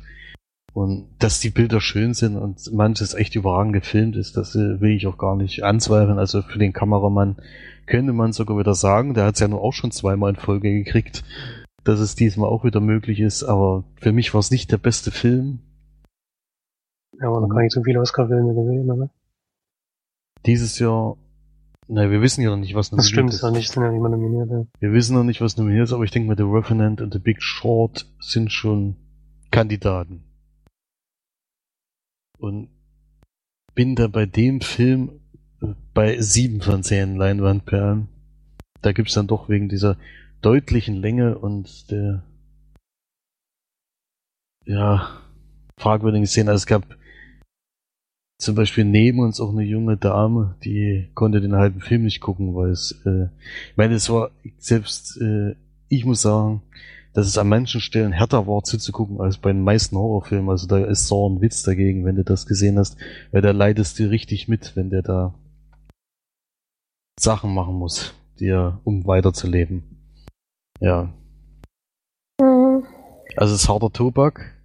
Und 0.74 1.08
dass 1.18 1.40
die 1.40 1.50
Bilder 1.50 1.82
schön 1.82 2.14
sind 2.14 2.38
und 2.38 2.72
manches 2.72 3.16
echt 3.16 3.34
überragend 3.34 3.74
gefilmt 3.74 4.16
ist, 4.16 4.38
das 4.38 4.54
äh, 4.56 4.80
will 4.80 4.92
ich 4.92 5.08
auch 5.08 5.18
gar 5.18 5.36
nicht 5.36 5.64
anzweifeln. 5.64 6.20
Also 6.20 6.44
für 6.44 6.60
den 6.60 6.72
Kameramann 6.72 7.38
könnte 7.88 8.14
man 8.14 8.34
sogar 8.34 8.60
wieder 8.60 8.76
sagen, 8.76 9.14
der 9.14 9.26
hat 9.26 9.36
es 9.36 9.42
ja 9.42 9.48
nur 9.48 9.62
auch 9.62 9.74
schon 9.74 9.92
zweimal 9.92 10.32
in 10.32 10.36
Folge 10.36 10.72
gekriegt, 10.72 11.24
dass 11.84 12.00
es 12.00 12.16
diesmal 12.16 12.50
auch 12.50 12.64
wieder 12.64 12.82
möglich 12.82 13.20
ist, 13.20 13.44
aber 13.44 13.86
für 13.96 14.12
mich 14.12 14.34
war 14.34 14.40
es 14.40 14.52
nicht 14.52 14.72
der 14.72 14.78
beste 14.78 15.10
Film. 15.10 15.60
Ja, 17.20 17.30
aber 17.30 17.42
noch 17.42 17.50
gar 17.50 17.62
nicht 17.62 17.74
so 17.74 17.82
viele 17.82 18.00
Oscar-Filme 18.00 18.54
gesehen, 18.54 18.92
oder? 18.92 19.10
Dieses 20.46 20.78
Jahr, 20.78 21.18
na, 21.88 22.12
wir 22.12 22.22
wissen 22.22 22.42
ja 22.42 22.52
noch 22.52 22.58
nicht, 22.58 22.76
was 22.76 22.92
nominiert 22.92 23.06
ist. 23.06 23.08
Das 23.08 23.10
stimmt, 23.10 23.34
ist 23.34 23.42
noch 23.42 23.52
nicht, 23.52 23.72
sind 23.72 23.84
ja 23.84 23.92
nicht 23.92 24.02
mal 24.02 24.10
nominiert. 24.10 24.50
Ja. 24.52 24.66
Wir 24.80 24.94
wissen 24.94 25.16
noch 25.16 25.24
nicht, 25.24 25.42
was 25.42 25.58
nominiert 25.58 25.86
ist, 25.86 25.94
aber 25.94 26.04
ich 26.04 26.12
denke 26.12 26.28
mal, 26.28 26.38
The 26.38 26.44
Revenant 26.44 27.02
und 27.02 27.14
The 27.14 27.20
Big 27.20 27.42
Short 27.42 28.06
sind 28.20 28.52
schon 28.52 28.98
Kandidaten. 29.50 30.24
Und 32.38 32.70
bin 33.74 33.96
da 33.96 34.08
bei 34.08 34.26
dem 34.26 34.62
Film 34.62 35.22
bei 35.94 36.22
sieben 36.22 36.62
von 36.62 36.84
zehn 36.84 37.16
Leinwandperlen. 37.16 38.08
Da 38.82 38.92
gibt's 38.92 39.14
dann 39.14 39.28
doch 39.28 39.50
wegen 39.50 39.70
dieser 39.70 39.98
deutlichen 40.42 40.96
Länge 40.96 41.38
und 41.38 41.90
der 41.92 42.24
ja 44.66 45.10
fragwürdigen 45.78 46.28
Szene. 46.28 46.52
Also 46.52 46.62
es 46.62 46.66
gab 46.68 46.98
zum 48.40 48.56
Beispiel 48.56 48.86
neben 48.86 49.20
uns 49.20 49.42
auch 49.42 49.50
eine 49.50 49.64
junge 49.64 49.98
Dame, 49.98 50.56
die 50.64 51.10
konnte 51.16 51.42
den 51.42 51.56
halben 51.56 51.82
Film 51.82 52.04
nicht 52.04 52.22
gucken, 52.22 52.56
weil 52.56 52.70
es, 52.70 52.92
äh, 53.06 53.26
ich 53.72 53.78
meine, 53.78 53.96
es 53.96 54.10
war 54.10 54.30
selbst, 54.60 55.20
äh, 55.20 55.56
ich 55.90 56.06
muss 56.06 56.22
sagen, 56.22 56.62
dass 57.14 57.26
es 57.26 57.38
an 57.40 57.50
manchen 57.50 57.82
Stellen 57.82 58.12
härter 58.12 58.46
war 58.46 58.64
zuzugucken 58.64 59.20
als 59.20 59.40
bei 59.40 59.52
den 59.52 59.64
meisten 59.64 59.98
Horrorfilmen. 59.98 60.52
Also 60.52 60.68
da 60.68 60.78
ist 60.78 61.08
so 61.08 61.28
ein 61.28 61.42
Witz 61.42 61.64
dagegen, 61.64 62.06
wenn 62.06 62.16
du 62.16 62.24
das 62.24 62.46
gesehen 62.46 62.78
hast, 62.78 62.96
weil 63.32 63.42
da 63.42 63.52
leidest 63.52 63.98
du 63.98 64.08
richtig 64.08 64.48
mit, 64.48 64.76
wenn 64.76 64.92
der 64.92 65.02
da 65.02 65.34
Sachen 67.20 67.54
machen 67.54 67.76
muss, 67.76 68.14
die 68.40 68.48
er, 68.48 68.80
um 68.84 69.06
weiterzuleben. 69.06 69.84
Ja. 70.80 71.14
Mhm. 72.40 72.84
Also 73.36 73.54
es 73.54 73.64
ist 73.64 73.70
harter 73.70 73.92
Tobak. 73.92 74.56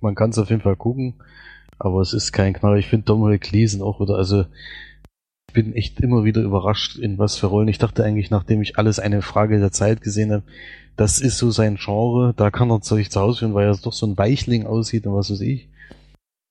Man 0.00 0.14
kann 0.14 0.30
es 0.30 0.38
auf 0.38 0.50
jeden 0.50 0.62
Fall 0.62 0.76
gucken, 0.76 1.14
aber 1.78 2.00
es 2.00 2.12
ist 2.12 2.32
kein 2.32 2.54
Knall. 2.54 2.78
Ich 2.78 2.88
finde 2.88 3.06
Dominic 3.06 3.42
Gleason 3.42 3.82
auch 3.82 4.00
wieder, 4.00 4.16
also 4.16 4.44
ich 5.48 5.54
bin 5.54 5.74
echt 5.74 6.00
immer 6.00 6.24
wieder 6.24 6.42
überrascht, 6.42 6.96
in 6.96 7.18
was 7.18 7.36
für 7.36 7.46
Rollen. 7.46 7.68
Ich 7.68 7.78
dachte 7.78 8.04
eigentlich, 8.04 8.30
nachdem 8.30 8.62
ich 8.62 8.78
alles 8.78 8.98
eine 8.98 9.22
Frage 9.22 9.58
der 9.58 9.72
Zeit 9.72 10.02
gesehen 10.02 10.32
habe, 10.32 10.44
das 10.96 11.20
ist 11.20 11.38
so 11.38 11.50
sein 11.50 11.76
Genre, 11.76 12.34
da 12.36 12.50
kann 12.50 12.70
er 12.70 12.82
sich 12.82 13.10
zu 13.10 13.20
Hause 13.20 13.40
führen, 13.40 13.54
weil 13.54 13.66
er 13.66 13.76
doch 13.76 13.92
so 13.92 14.06
ein 14.06 14.18
Weichling 14.18 14.66
aussieht 14.66 15.06
und 15.06 15.14
was 15.14 15.30
weiß 15.30 15.40
ich. 15.40 15.68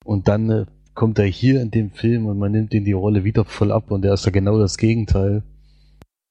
Und 0.04 0.28
dann 0.28 0.50
äh, 0.50 0.66
kommt 0.98 1.20
er 1.20 1.26
hier 1.26 1.62
in 1.62 1.70
dem 1.70 1.92
Film 1.92 2.26
und 2.26 2.40
man 2.40 2.52
nimmt 2.52 2.74
ihn 2.74 2.84
die 2.84 2.92
Rolle 2.92 3.24
wieder 3.24 3.46
voll 3.46 3.72
ab 3.72 3.92
und 3.92 4.02
der 4.02 4.16
ist 4.16 4.26
ja 4.26 4.32
genau 4.32 4.58
das 4.58 4.78
Gegenteil. 4.78 5.44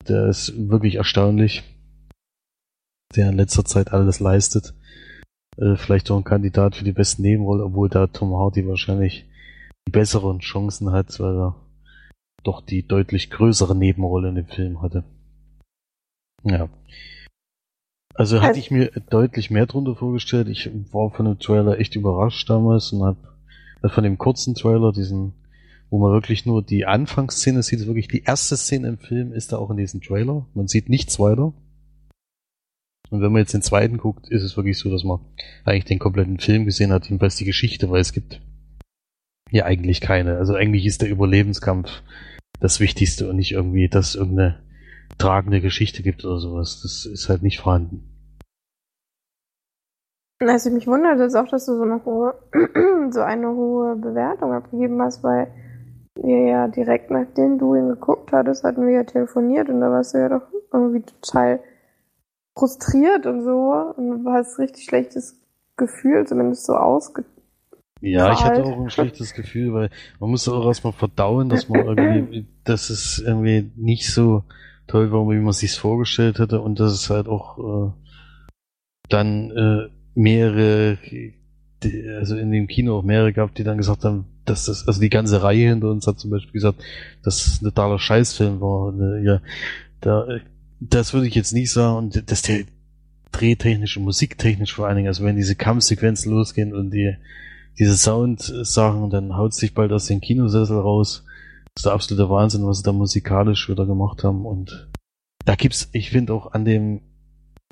Der 0.09 0.26
ist 0.26 0.52
wirklich 0.68 0.96
erstaunlich, 0.96 1.62
der 3.14 3.31
in 3.31 3.37
letzter 3.37 3.64
Zeit 3.64 3.92
alles 3.92 4.18
leistet. 4.18 4.74
Äh, 5.57 5.76
vielleicht 5.76 6.11
auch 6.11 6.16
ein 6.16 6.24
Kandidat 6.24 6.74
für 6.74 6.85
die 6.85 6.92
besten 6.92 7.22
Nebenrolle, 7.22 7.64
obwohl 7.64 7.88
da 7.88 8.09
Tom 8.09 8.35
Hardy 8.35 8.66
wahrscheinlich 8.66 9.24
die 9.87 9.92
besseren 9.92 10.40
Chancen 10.40 10.90
hat, 10.90 11.20
weil 11.20 11.37
er 11.37 11.55
doch 12.42 12.61
die 12.61 12.85
deutlich 12.85 13.31
größere 13.31 13.76
Nebenrolle 13.76 14.31
in 14.31 14.35
dem 14.35 14.48
Film 14.48 14.83
hatte. 14.83 15.05
Ja. 16.42 16.68
Also 18.14 18.42
hatte 18.42 18.59
ich 18.59 18.72
mir 18.72 18.90
deutlich 19.11 19.48
mehr 19.48 19.66
drunter 19.66 19.94
vorgestellt. 19.94 20.48
Ich 20.48 20.68
war 20.92 21.12
von 21.12 21.26
dem 21.26 21.38
Trailer 21.38 21.79
echt 21.79 21.94
überrascht 21.94 22.50
damals 22.50 22.92
und 22.92 23.05
habe 23.05 23.36
von 23.88 24.05
dem 24.05 24.18
kurzen 24.18 24.55
Trailer, 24.55 24.92
diesen, 24.92 25.33
wo 25.90 25.99
man 25.99 26.12
wirklich 26.12 26.46
nur 26.46 26.62
die 26.62 26.87
Anfangsszene 26.87 27.62
sieht, 27.62 27.87
wirklich 27.87 28.09
die 28.09 28.25
erste 28.25 28.57
Szene 28.57 28.88
im 28.88 28.99
Film 28.99 29.33
ist 29.33 29.53
da 29.53 29.59
auch 29.59 29.70
in 29.70 29.77
diesem 29.77 30.01
Trailer. 30.01 30.46
Man 30.55 30.68
sieht 30.68 30.88
nichts 30.88 31.18
weiter. 31.18 31.53
Und 33.11 33.22
wenn 33.22 33.33
man 33.33 33.40
jetzt 33.40 33.55
den 33.55 33.62
zweiten 33.62 33.99
guckt, 33.99 34.29
ist 34.29 34.42
es 34.42 34.57
wirklich 34.57 34.79
so, 34.79 34.90
dass 34.90 35.05
man 35.05 35.20
eigentlich 35.64 35.85
den 35.85 35.99
kompletten 35.99 36.38
Film 36.38 36.64
gesehen 36.64 36.92
hat, 36.92 37.05
jedenfalls 37.05 37.37
die 37.37 37.44
Geschichte, 37.44 37.88
weil 37.88 38.01
es 38.01 38.12
gibt 38.12 38.40
ja 39.51 39.64
eigentlich 39.64 40.01
keine. 40.01 40.38
Also 40.38 40.55
eigentlich 40.55 40.87
ist 40.87 41.03
der 41.03 41.11
Überlebenskampf 41.11 42.03
das 42.59 42.81
Wichtigste 42.81 43.29
und 43.29 43.37
nicht 43.37 43.53
irgendwie, 43.53 43.88
dass 43.88 44.11
es 44.11 44.14
irgendeine 44.16 44.61
tragende 45.18 45.61
Geschichte 45.61 46.03
gibt 46.03 46.25
oder 46.25 46.40
sowas. 46.40 46.81
Das 46.83 47.07
ist 47.07 47.29
halt 47.29 47.42
nicht 47.42 47.59
vorhanden. 47.59 48.15
Also 50.38 50.70
mich 50.70 50.87
wundert 50.87 51.18
es 51.20 51.35
auch, 51.35 51.49
dass 51.49 51.66
du 51.66 51.77
so 51.77 51.83
eine 51.83 52.05
hohe, 52.05 52.35
so 53.11 53.20
eine 53.20 53.49
hohe 53.49 53.96
Bewertung 53.96 54.53
abgegeben 54.53 55.01
hast, 55.01 55.22
weil 55.22 55.49
wir 56.14 56.46
ja 56.46 56.68
direkt 56.68 57.11
nachdem 57.11 57.59
du 57.59 57.75
ihn 57.75 57.88
geguckt 57.88 58.33
hattest, 58.33 58.64
hatten 58.64 58.87
wir 58.87 58.94
ja 58.94 59.05
telefoniert 59.05 59.68
und 59.68 59.81
da 59.81 59.90
warst 59.90 60.14
du 60.14 60.18
ja 60.18 60.29
doch 60.29 60.42
irgendwie 60.72 61.03
total 61.03 61.61
frustriert 62.57 63.27
und 63.27 63.44
so 63.44 63.94
und 63.96 64.25
du 64.25 64.31
hast 64.31 64.59
richtig 64.59 64.85
schlechtes 64.85 65.40
Gefühl, 65.77 66.27
zumindest 66.27 66.66
so 66.66 66.75
ausge 66.75 67.25
ja, 68.03 68.33
ich 68.33 68.44
hatte 68.44 68.62
auch 68.62 68.79
ein 68.79 68.90
schlechtes 68.90 69.33
Gefühl, 69.33 69.72
weil 69.72 69.90
man 70.20 70.31
muss 70.31 70.49
auch 70.49 70.66
erstmal 70.66 70.92
verdauen, 70.92 71.49
dass 71.49 71.68
man 71.68 71.87
irgendwie, 71.87 72.46
dass 72.64 72.90
es 72.90 73.18
irgendwie 73.18 73.70
nicht 73.75 74.12
so 74.12 74.44
toll 74.87 75.11
war, 75.12 75.29
wie 75.31 75.40
man 75.40 75.53
sich's 75.53 75.77
vorgestellt 75.77 76.38
hätte 76.38 76.61
und 76.61 76.79
dass 76.79 76.92
es 76.92 77.09
halt 77.11 77.27
auch 77.27 77.59
äh, 77.59 77.92
dann 79.09 79.51
äh, 79.51 79.95
mehrere, 80.16 80.98
also 82.18 82.37
in 82.37 82.50
dem 82.50 82.66
Kino 82.66 82.98
auch 82.98 83.05
mehrere 83.05 83.33
gab, 83.33 83.55
die 83.55 83.64
dann 83.64 83.79
gesagt 83.79 84.05
haben, 84.05 84.24
dass 84.44 84.64
das, 84.64 84.88
also 84.88 85.00
die 85.00 85.11
ganze 85.11 85.42
Reihe 85.42 85.68
hinter 85.68 85.90
uns 85.90 86.07
hat 86.07 86.18
zum 86.18 86.31
Beispiel 86.31 86.52
gesagt, 86.52 86.83
dass 87.22 87.46
es 87.46 87.61
ein 87.61 87.66
totaler 87.66 87.98
Scheißfilm 87.98 88.61
war. 88.61 88.87
Und, 88.87 89.24
ja, 89.24 89.40
da, 90.00 90.26
das 90.81 91.12
würde 91.12 91.26
ich 91.26 91.35
jetzt 91.35 91.52
nicht 91.52 91.70
sagen 91.70 91.96
und 91.96 92.31
dass 92.31 92.42
der 92.42 92.64
drehtechnisch 93.33 93.96
und 93.96 94.05
musiktechnisch 94.05 94.74
vor 94.74 94.87
allen 94.87 94.96
Dingen, 94.96 95.09
also 95.09 95.24
wenn 95.24 95.37
diese 95.37 95.57
Kampfsequenzen 95.57 96.33
losgehen 96.33 96.74
und 96.74 96.90
die 96.90 97.14
diese 97.79 97.94
Sound-Sachen, 97.94 99.11
dann 99.11 99.37
haut 99.37 99.52
sich 99.52 99.75
bald 99.75 99.92
aus 99.92 100.06
den 100.06 100.23
Kinosessel 100.23 100.79
raus. 100.79 101.25
Das 101.75 101.81
ist 101.81 101.85
der 101.85 101.92
absolute 101.92 102.31
Wahnsinn, 102.31 102.67
was 102.67 102.79
sie 102.79 102.85
da 102.85 102.92
musikalisch 102.92 103.69
wieder 103.69 103.85
gemacht 103.85 104.25
haben 104.25 104.46
und 104.46 104.88
da 105.44 105.54
gibt's, 105.54 105.88
ich 105.92 106.10
finde 106.10 106.33
auch 106.33 106.52
an 106.52 106.64
dem 106.64 107.02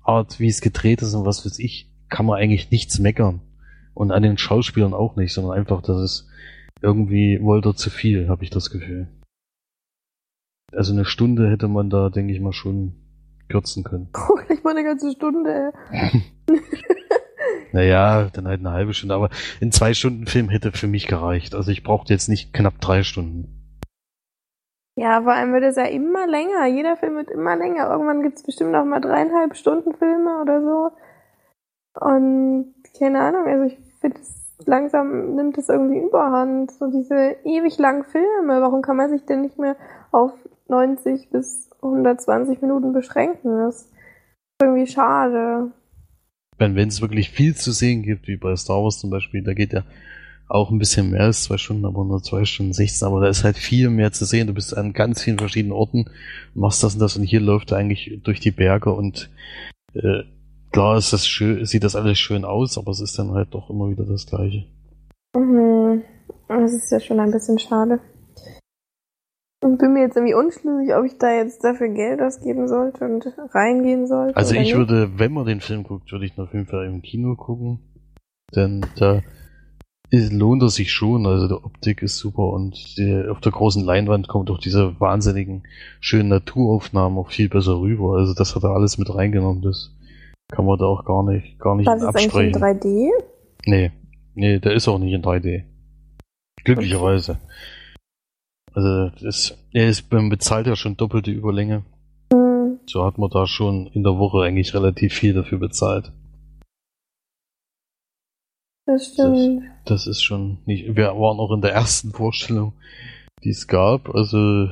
Art, 0.02 0.38
wie 0.38 0.48
es 0.48 0.60
gedreht 0.60 1.02
ist 1.02 1.14
und 1.14 1.24
was 1.24 1.44
weiß 1.44 1.58
ich, 1.58 1.90
kann 2.08 2.26
man 2.26 2.38
eigentlich 2.38 2.70
nichts 2.70 2.98
meckern. 2.98 3.40
Und 3.94 4.10
an 4.10 4.22
den 4.22 4.38
Schauspielern 4.38 4.94
auch 4.94 5.16
nicht, 5.16 5.32
sondern 5.32 5.56
einfach, 5.56 5.82
dass 5.82 5.96
es 5.96 6.28
irgendwie 6.82 7.40
wollte 7.40 7.70
er 7.70 7.76
zu 7.76 7.90
viel, 7.90 8.28
habe 8.28 8.44
ich 8.44 8.50
das 8.50 8.70
Gefühl. 8.70 9.08
Also 10.72 10.92
eine 10.92 11.04
Stunde 11.04 11.50
hätte 11.50 11.68
man 11.68 11.90
da, 11.90 12.10
denke 12.10 12.32
ich 12.32 12.40
mal, 12.40 12.52
schon 12.52 12.94
kürzen 13.48 13.84
können. 13.84 14.08
Oh, 14.28 14.34
gleich 14.34 14.64
mal 14.64 14.70
eine 14.70 14.84
ganze 14.84 15.12
Stunde, 15.12 15.72
naja, 17.74 18.28
dann 18.32 18.46
halt 18.46 18.60
eine 18.60 18.70
halbe 18.70 18.94
Stunde, 18.94 19.16
aber 19.16 19.30
in 19.60 19.72
zwei 19.72 19.94
Stunden 19.94 20.26
Film 20.26 20.48
hätte 20.48 20.70
für 20.70 20.86
mich 20.86 21.08
gereicht. 21.08 21.56
Also 21.56 21.72
ich 21.72 21.82
brauchte 21.82 22.12
jetzt 22.12 22.28
nicht 22.28 22.54
knapp 22.54 22.80
drei 22.80 23.02
Stunden. 23.02 23.48
Ja, 24.96 25.22
vor 25.22 25.32
allem 25.32 25.52
wird 25.52 25.64
es 25.64 25.74
ja 25.74 25.86
immer 25.86 26.28
länger. 26.28 26.66
Jeder 26.66 26.96
Film 26.96 27.16
wird 27.16 27.32
immer 27.32 27.56
länger. 27.56 27.90
Irgendwann 27.90 28.22
gibt 28.22 28.36
es 28.36 28.44
bestimmt 28.44 28.70
noch 28.70 28.84
mal 28.84 29.00
dreieinhalb 29.00 29.56
Stunden 29.56 29.92
Filme 29.92 30.40
oder 30.40 30.60
so. 30.60 30.90
Und 32.00 32.74
keine 32.98 33.20
Ahnung, 33.20 33.46
also 33.46 33.64
ich 33.64 33.78
finde 34.00 34.18
langsam 34.66 35.34
nimmt 35.34 35.58
es 35.58 35.68
irgendwie 35.68 35.98
überhand. 35.98 36.70
So 36.70 36.90
diese 36.90 37.36
ewig 37.44 37.78
langen 37.78 38.04
Filme, 38.04 38.60
warum 38.60 38.82
kann 38.82 38.96
man 38.96 39.10
sich 39.10 39.24
denn 39.24 39.42
nicht 39.42 39.58
mehr 39.58 39.76
auf 40.10 40.32
90 40.68 41.30
bis 41.30 41.70
120 41.82 42.62
Minuten 42.62 42.92
beschränken? 42.92 43.64
Das 43.64 43.90
Irgendwie 44.60 44.86
schade. 44.86 45.72
Wenn 46.58 46.76
es 46.76 47.00
wirklich 47.00 47.30
viel 47.30 47.56
zu 47.56 47.72
sehen 47.72 48.02
gibt, 48.02 48.28
wie 48.28 48.36
bei 48.36 48.54
Star 48.56 48.82
Wars 48.82 49.00
zum 49.00 49.10
Beispiel, 49.10 49.42
da 49.42 49.54
geht 49.54 49.72
ja 49.72 49.82
auch 50.48 50.70
ein 50.70 50.78
bisschen 50.78 51.10
mehr 51.10 51.22
als 51.22 51.44
zwei 51.44 51.56
Stunden, 51.56 51.84
aber 51.84 52.04
nur 52.04 52.22
zwei 52.22 52.44
Stunden 52.44 52.72
16, 52.72 53.08
aber 53.08 53.20
da 53.20 53.28
ist 53.28 53.44
halt 53.44 53.56
viel 53.56 53.90
mehr 53.90 54.12
zu 54.12 54.24
sehen. 54.24 54.46
Du 54.46 54.54
bist 54.54 54.76
an 54.76 54.92
ganz 54.92 55.22
vielen 55.22 55.38
verschiedenen 55.38 55.72
Orten, 55.72 56.04
machst 56.54 56.82
das 56.84 56.94
und 56.94 57.00
das 57.00 57.16
und 57.16 57.24
hier 57.24 57.40
läuft 57.40 57.72
er 57.72 57.78
eigentlich 57.78 58.20
durch 58.22 58.40
die 58.40 58.50
Berge 58.52 58.92
und 58.92 59.30
äh, 59.94 60.22
klar 60.74 60.98
ist 60.98 61.12
das 61.12 61.24
schön, 61.28 61.64
sieht 61.64 61.84
das 61.84 61.94
alles 61.94 62.18
schön 62.18 62.44
aus, 62.44 62.76
aber 62.78 62.90
es 62.90 63.00
ist 63.00 63.16
dann 63.16 63.30
halt 63.30 63.54
doch 63.54 63.70
immer 63.70 63.88
wieder 63.88 64.04
das 64.04 64.26
Gleiche. 64.26 64.64
Mhm. 65.36 66.02
Das 66.48 66.72
ist 66.72 66.90
ja 66.90 66.98
schon 66.98 67.20
ein 67.20 67.30
bisschen 67.30 67.60
schade. 67.60 68.00
Und 69.62 69.78
bin 69.78 69.92
mir 69.92 70.02
jetzt 70.02 70.16
irgendwie 70.16 70.34
unschlüssig, 70.34 70.94
ob 70.94 71.04
ich 71.04 71.16
da 71.16 71.32
jetzt 71.32 71.62
dafür 71.62 71.88
Geld 71.88 72.20
ausgeben 72.20 72.66
sollte 72.66 73.04
und 73.04 73.24
reingehen 73.54 74.08
sollte. 74.08 74.36
Also 74.36 74.54
ich 74.54 74.60
nicht. 74.60 74.76
würde, 74.76 75.16
wenn 75.16 75.32
man 75.32 75.46
den 75.46 75.60
Film 75.60 75.84
guckt, 75.84 76.10
würde 76.10 76.26
ich 76.26 76.36
ihn 76.36 76.42
auf 76.42 76.52
jeden 76.52 76.66
Fall 76.66 76.86
im 76.86 77.02
Kino 77.02 77.36
gucken. 77.36 77.78
Denn 78.54 78.84
da 78.98 79.22
ist, 80.10 80.32
lohnt 80.32 80.62
er 80.62 80.70
sich 80.70 80.92
schon. 80.92 81.24
Also 81.24 81.46
die 81.46 81.64
Optik 81.64 82.02
ist 82.02 82.18
super 82.18 82.48
und 82.48 82.98
die, 82.98 83.26
auf 83.30 83.40
der 83.40 83.52
großen 83.52 83.84
Leinwand 83.84 84.26
kommt 84.26 84.50
auch 84.50 84.58
diese 84.58 84.98
wahnsinnigen 85.00 85.62
schönen 86.00 86.30
Naturaufnahmen 86.30 87.16
auch 87.16 87.30
viel 87.30 87.48
besser 87.48 87.78
rüber. 87.78 88.16
Also 88.16 88.34
das 88.34 88.56
hat 88.56 88.64
er 88.64 88.70
alles 88.70 88.98
mit 88.98 89.14
reingenommen. 89.14 89.62
Das 89.62 89.92
kann 90.52 90.64
man 90.66 90.78
da 90.78 90.84
auch 90.86 91.04
gar 91.04 91.22
nicht, 91.24 91.58
gar 91.58 91.74
nicht 91.76 91.86
Was 91.86 92.02
ist 92.02 92.06
eigentlich 92.08 92.34
in 92.34 92.54
absprechen. 92.62 92.80
3D? 92.80 93.08
Nee, 93.66 93.92
nee, 94.34 94.58
der 94.58 94.72
ist 94.74 94.88
auch 94.88 94.98
nicht 94.98 95.12
in 95.12 95.22
3D. 95.22 95.64
Glücklicherweise. 96.64 97.38
Also 98.72 99.10
das, 99.22 99.56
er 99.72 99.88
ist 99.88 100.08
beim 100.10 100.28
bezahlt 100.28 100.66
ja 100.66 100.76
schon 100.76 100.96
doppelte 100.96 101.30
Überlänge. 101.30 101.84
Hm, 102.32 102.80
So 102.86 103.04
hat 103.04 103.18
man 103.18 103.30
da 103.30 103.46
schon 103.46 103.86
in 103.88 104.02
der 104.02 104.18
Woche 104.18 104.42
eigentlich 104.42 104.74
relativ 104.74 105.14
viel 105.14 105.32
dafür 105.34 105.58
bezahlt. 105.58 106.12
das 108.86 109.12
stimmt. 109.12 109.62
Das 109.86 110.06
ist 110.06 110.22
schon 110.22 110.58
nicht. 110.66 110.96
Wir 110.96 111.06
waren 111.08 111.38
auch 111.40 111.52
in 111.52 111.60
der 111.62 111.72
ersten 111.72 112.10
Vorstellung, 112.12 112.74
die 113.42 113.50
es 113.50 113.66
gab. 113.66 114.14
Also 114.14 114.66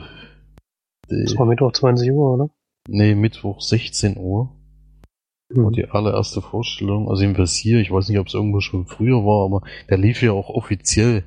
Das 1.09 1.33
die, 1.33 1.39
war 1.39 1.47
Mittwoch 1.47 1.73
20 1.73 2.11
Uhr, 2.11 2.35
oder? 2.35 2.51
nee, 2.89 3.15
Mittwoch 3.15 3.61
16 3.61 4.17
Uhr 4.19 4.51
Mhm. 5.55 5.73
die 5.73 5.87
allererste 5.87 6.41
Vorstellung. 6.41 7.09
Also 7.09 7.25
im 7.25 7.35
Versier, 7.35 7.81
ich 7.81 7.91
weiß 7.91 8.09
nicht, 8.09 8.19
ob 8.19 8.29
es 8.29 8.35
irgendwo 8.35 8.61
schon 8.61 8.87
früher 8.87 9.25
war, 9.25 9.45
aber 9.45 9.63
der 9.89 9.99
lief 9.99 10.23
ja 10.23 10.33
auch 10.33 10.49
offiziell 10.49 11.25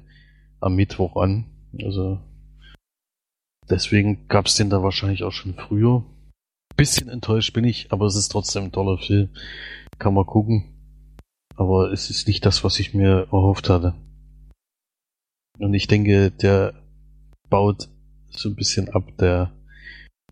am 0.59 0.75
Mittwoch 0.75 1.15
an. 1.15 1.45
Also 1.81 2.19
deswegen 3.69 4.27
gab 4.27 4.47
es 4.47 4.55
den 4.55 4.69
da 4.69 4.81
wahrscheinlich 4.83 5.23
auch 5.23 5.31
schon 5.31 5.53
früher. 5.53 6.03
Bisschen 6.75 7.07
enttäuscht 7.09 7.53
bin 7.53 7.63
ich, 7.63 7.91
aber 7.91 8.05
es 8.05 8.15
ist 8.15 8.29
trotzdem 8.29 8.65
ein 8.65 8.71
toller 8.71 8.97
Film. 8.97 9.29
Kann 9.97 10.13
man 10.13 10.25
gucken. 10.25 10.65
Aber 11.55 11.91
es 11.91 12.09
ist 12.09 12.27
nicht 12.27 12.45
das, 12.45 12.63
was 12.63 12.79
ich 12.79 12.93
mir 12.93 13.27
erhofft 13.31 13.69
hatte. 13.69 13.95
Und 15.57 15.73
ich 15.73 15.87
denke, 15.87 16.31
der 16.31 16.73
baut 17.49 17.87
so 18.29 18.49
ein 18.49 18.55
bisschen 18.55 18.89
ab, 18.89 19.03
der 19.17 19.53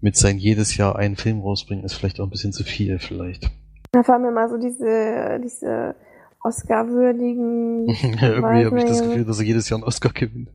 mit 0.02 0.18
sein 0.18 0.38
jedes 0.38 0.76
Jahr 0.76 0.98
einen 0.98 1.16
Film 1.16 1.39
rausbringen, 1.39 1.86
ist 1.86 1.94
vielleicht 1.94 2.20
auch 2.20 2.26
ein 2.26 2.30
bisschen 2.30 2.52
zu 2.52 2.66
viel, 2.66 3.00
vielleicht. 3.00 3.50
Da 3.94 4.02
fahren 4.02 4.24
mir 4.24 4.32
mal 4.32 4.50
so 4.50 4.58
diese, 4.58 5.39
diese 5.41 5.96
Oscar-würdigen. 6.44 7.88
Irgendwie 8.22 8.66
habe 8.66 8.80
ich 8.80 8.86
das. 8.86 9.04
Gefühl, 9.04 9.24
dass 9.24 9.39
er 9.39 9.46
jedes 9.46 9.70
Jahr 9.70 9.78
einen 9.78 9.88
Oscar 9.88 10.10
gewinnt. 10.12 10.50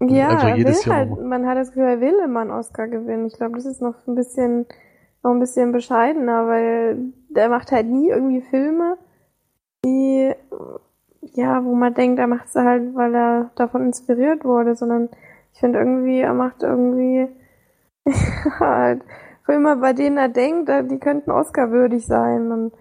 Ja, 0.00 0.28
Einfach 0.28 0.56
jedes 0.56 0.86
will 0.86 0.92
Jahr 0.92 0.98
halt, 1.00 1.24
man 1.24 1.46
hat 1.46 1.58
das 1.58 1.68
Gefühl, 1.68 1.88
er 1.88 2.00
will 2.00 2.14
immer 2.24 2.40
einen 2.40 2.52
Oscar 2.52 2.86
gewinnen. 2.86 3.26
Ich 3.26 3.34
glaube, 3.34 3.56
das 3.56 3.66
ist 3.66 3.82
noch 3.82 3.94
ein 4.06 4.14
bisschen, 4.14 4.66
noch 5.24 5.32
ein 5.32 5.40
bisschen 5.40 5.72
bescheidener, 5.72 6.46
weil 6.46 7.12
der 7.30 7.48
macht 7.48 7.72
halt 7.72 7.88
nie 7.88 8.08
irgendwie 8.08 8.42
Filme, 8.42 8.96
die, 9.84 10.32
ja, 11.20 11.64
wo 11.64 11.74
man 11.74 11.94
denkt, 11.94 12.20
er 12.20 12.28
macht 12.28 12.48
sie 12.48 12.64
halt, 12.64 12.94
weil 12.94 13.12
er 13.12 13.50
davon 13.56 13.86
inspiriert 13.86 14.44
wurde, 14.44 14.76
sondern 14.76 15.08
ich 15.52 15.58
finde 15.58 15.80
irgendwie, 15.80 16.20
er 16.20 16.34
macht 16.34 16.62
irgendwie 16.62 17.26
halt 18.60 19.02
Filme, 19.48 19.76
bei 19.76 19.94
denen 19.94 20.18
er 20.18 20.28
denkt, 20.28 20.68
äh, 20.68 20.84
die 20.84 20.98
könnten 20.98 21.30
Oscar-würdig 21.30 22.04
sein 22.06 22.52
und 22.52 22.72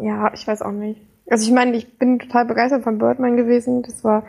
ja, 0.00 0.32
ich 0.34 0.46
weiß 0.46 0.62
auch 0.62 0.72
nicht. 0.72 1.00
Also 1.30 1.46
ich 1.46 1.54
meine, 1.54 1.76
ich 1.76 1.98
bin 1.98 2.18
total 2.18 2.46
begeistert 2.46 2.82
von 2.82 2.98
Birdman 2.98 3.36
gewesen. 3.36 3.82
Das 3.82 4.02
war 4.02 4.22
ein 4.22 4.28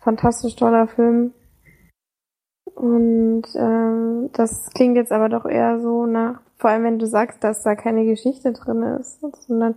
fantastisch 0.00 0.56
toller 0.56 0.88
Film. 0.88 1.32
Und 2.74 3.44
ähm, 3.54 4.30
das 4.32 4.70
klingt 4.74 4.96
jetzt 4.96 5.12
aber 5.12 5.28
doch 5.28 5.44
eher 5.44 5.80
so 5.80 6.06
nach, 6.06 6.40
vor 6.56 6.70
allem 6.70 6.84
wenn 6.84 6.98
du 6.98 7.06
sagst, 7.06 7.42
dass 7.44 7.62
da 7.62 7.74
keine 7.74 8.04
Geschichte 8.04 8.52
drin 8.52 8.82
ist, 8.82 9.20
sondern 9.46 9.76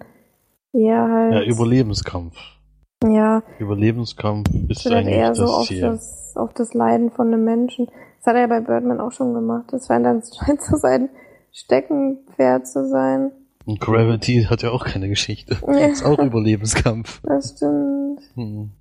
eher 0.74 1.08
halt. 1.08 1.34
Ja, 1.34 1.44
Überlebenskampf. 1.44 2.36
Ja, 3.06 3.44
Überlebenskampf 3.60 4.50
ist 4.70 4.88
eigentlich 4.88 5.16
eher 5.16 5.36
so 5.36 5.44
das 5.44 5.52
auf 5.52 5.68
Ziel. 5.68 5.82
das, 5.82 6.34
auf 6.36 6.54
das 6.54 6.74
Leiden 6.74 7.12
von 7.12 7.28
einem 7.28 7.44
Menschen. 7.44 7.88
Das 8.24 8.28
hat 8.28 8.36
er 8.36 8.42
ja 8.42 8.48
bei 8.48 8.62
Birdman 8.62 9.02
auch 9.02 9.12
schon 9.12 9.34
gemacht. 9.34 9.66
Das 9.72 9.88
scheint 9.88 10.06
dann 10.06 10.22
scheint 10.22 10.62
so 10.70 10.78
sein 10.78 11.10
Steckenpferd 11.52 12.68
zu 12.68 12.88
sein. 12.88 13.32
Und 13.66 13.80
Gravity 13.80 14.46
hat 14.50 14.62
ja 14.62 14.72
auch 14.72 14.86
keine 14.86 15.08
Geschichte. 15.10 15.58
Ja. 15.68 15.88
Ist 15.88 16.04
auch 16.06 16.20
Überlebenskampf. 16.20 17.22
Das 17.24 17.56
stimmt. 17.56 18.22
Hm. 18.36 18.72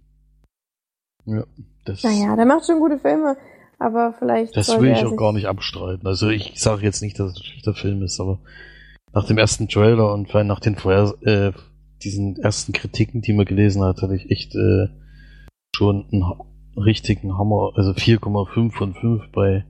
Ja, 1.24 1.44
das, 1.84 2.02
Naja, 2.02 2.34
der 2.36 2.46
macht 2.46 2.66
schon 2.66 2.80
gute 2.80 2.98
Filme, 2.98 3.36
aber 3.78 4.12
vielleicht. 4.18 4.56
das 4.56 4.80
will 4.80 4.90
ich 4.90 5.04
auch 5.04 5.16
gar 5.16 5.32
nicht 5.32 5.46
abstreiten. 5.46 6.06
Also 6.06 6.28
ich 6.30 6.60
sage 6.60 6.82
jetzt 6.82 7.00
nicht, 7.00 7.18
dass 7.20 7.30
es 7.32 7.36
ein 7.38 7.44
schlechter 7.44 7.74
Film 7.74 8.02
ist, 8.02 8.20
aber 8.20 8.40
nach 9.12 9.26
dem 9.26 9.38
ersten 9.38 9.68
Trailer 9.68 10.12
und 10.12 10.28
vor 10.30 10.38
allem 10.38 10.48
nach 10.48 10.58
den 10.60 10.74
vorher, 10.76 11.14
äh, 11.22 11.52
diesen 12.02 12.36
ersten 12.42 12.72
Kritiken, 12.72 13.22
die 13.22 13.32
man 13.32 13.44
gelesen 13.44 13.82
hat, 13.84 14.02
hatte 14.02 14.16
ich 14.16 14.30
echt 14.32 14.54
äh, 14.56 14.88
schon 15.76 16.06
einen 16.12 16.26
ha- 16.28 16.44
richtigen 16.76 17.36
Hammer, 17.38 17.72
also 17.74 17.92
4,5 17.92 18.72
von 18.72 18.94
5 18.94 19.22
bei 19.32 19.64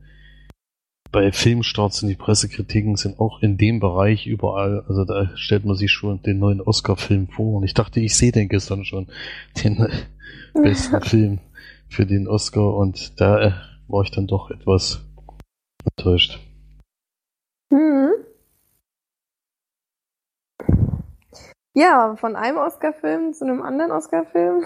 bei 1.12 1.30
Filmstarts 1.30 2.02
und 2.02 2.08
die 2.08 2.16
Pressekritiken 2.16 2.96
sind 2.96 3.20
auch 3.20 3.42
in 3.42 3.58
dem 3.58 3.80
Bereich 3.80 4.26
überall, 4.26 4.82
also 4.88 5.04
da 5.04 5.30
stellt 5.36 5.66
man 5.66 5.76
sich 5.76 5.92
schon 5.92 6.22
den 6.22 6.38
neuen 6.38 6.62
Oscar-Film 6.62 7.28
vor 7.28 7.56
und 7.56 7.64
ich 7.64 7.74
dachte, 7.74 8.00
ich 8.00 8.16
sehe 8.16 8.32
den 8.32 8.48
gestern 8.48 8.86
schon, 8.86 9.08
den 9.62 9.86
besten 10.54 11.02
Film 11.02 11.38
für 11.88 12.06
den 12.06 12.26
Oscar 12.26 12.74
und 12.74 13.20
da 13.20 13.40
äh, 13.40 13.52
war 13.88 14.02
ich 14.02 14.10
dann 14.10 14.26
doch 14.26 14.50
etwas 14.50 15.04
enttäuscht. 15.84 16.40
Hm. 17.70 18.12
Ja, 21.74 22.16
von 22.16 22.36
einem 22.36 22.56
Oscar-Film 22.56 23.34
zu 23.34 23.44
einem 23.44 23.60
anderen 23.60 23.92
Oscar-Film, 23.92 24.64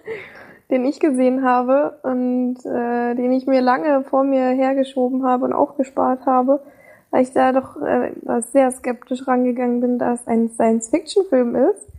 den 0.72 0.86
ich 0.86 1.00
gesehen 1.00 1.44
habe 1.44 1.98
und 2.02 2.64
äh, 2.64 3.14
den 3.14 3.30
ich 3.32 3.46
mir 3.46 3.60
lange 3.60 4.04
vor 4.04 4.24
mir 4.24 4.48
hergeschoben 4.52 5.22
habe 5.22 5.44
und 5.44 5.52
aufgespart 5.52 6.24
habe, 6.24 6.62
weil 7.10 7.22
ich 7.22 7.32
da 7.32 7.52
doch 7.52 7.76
äh, 7.82 8.14
sehr 8.40 8.70
skeptisch 8.70 9.28
rangegangen 9.28 9.80
bin, 9.80 9.98
dass 9.98 10.22
es 10.22 10.26
ein 10.26 10.48
Science-Fiction-Film 10.48 11.56
ist. 11.56 11.92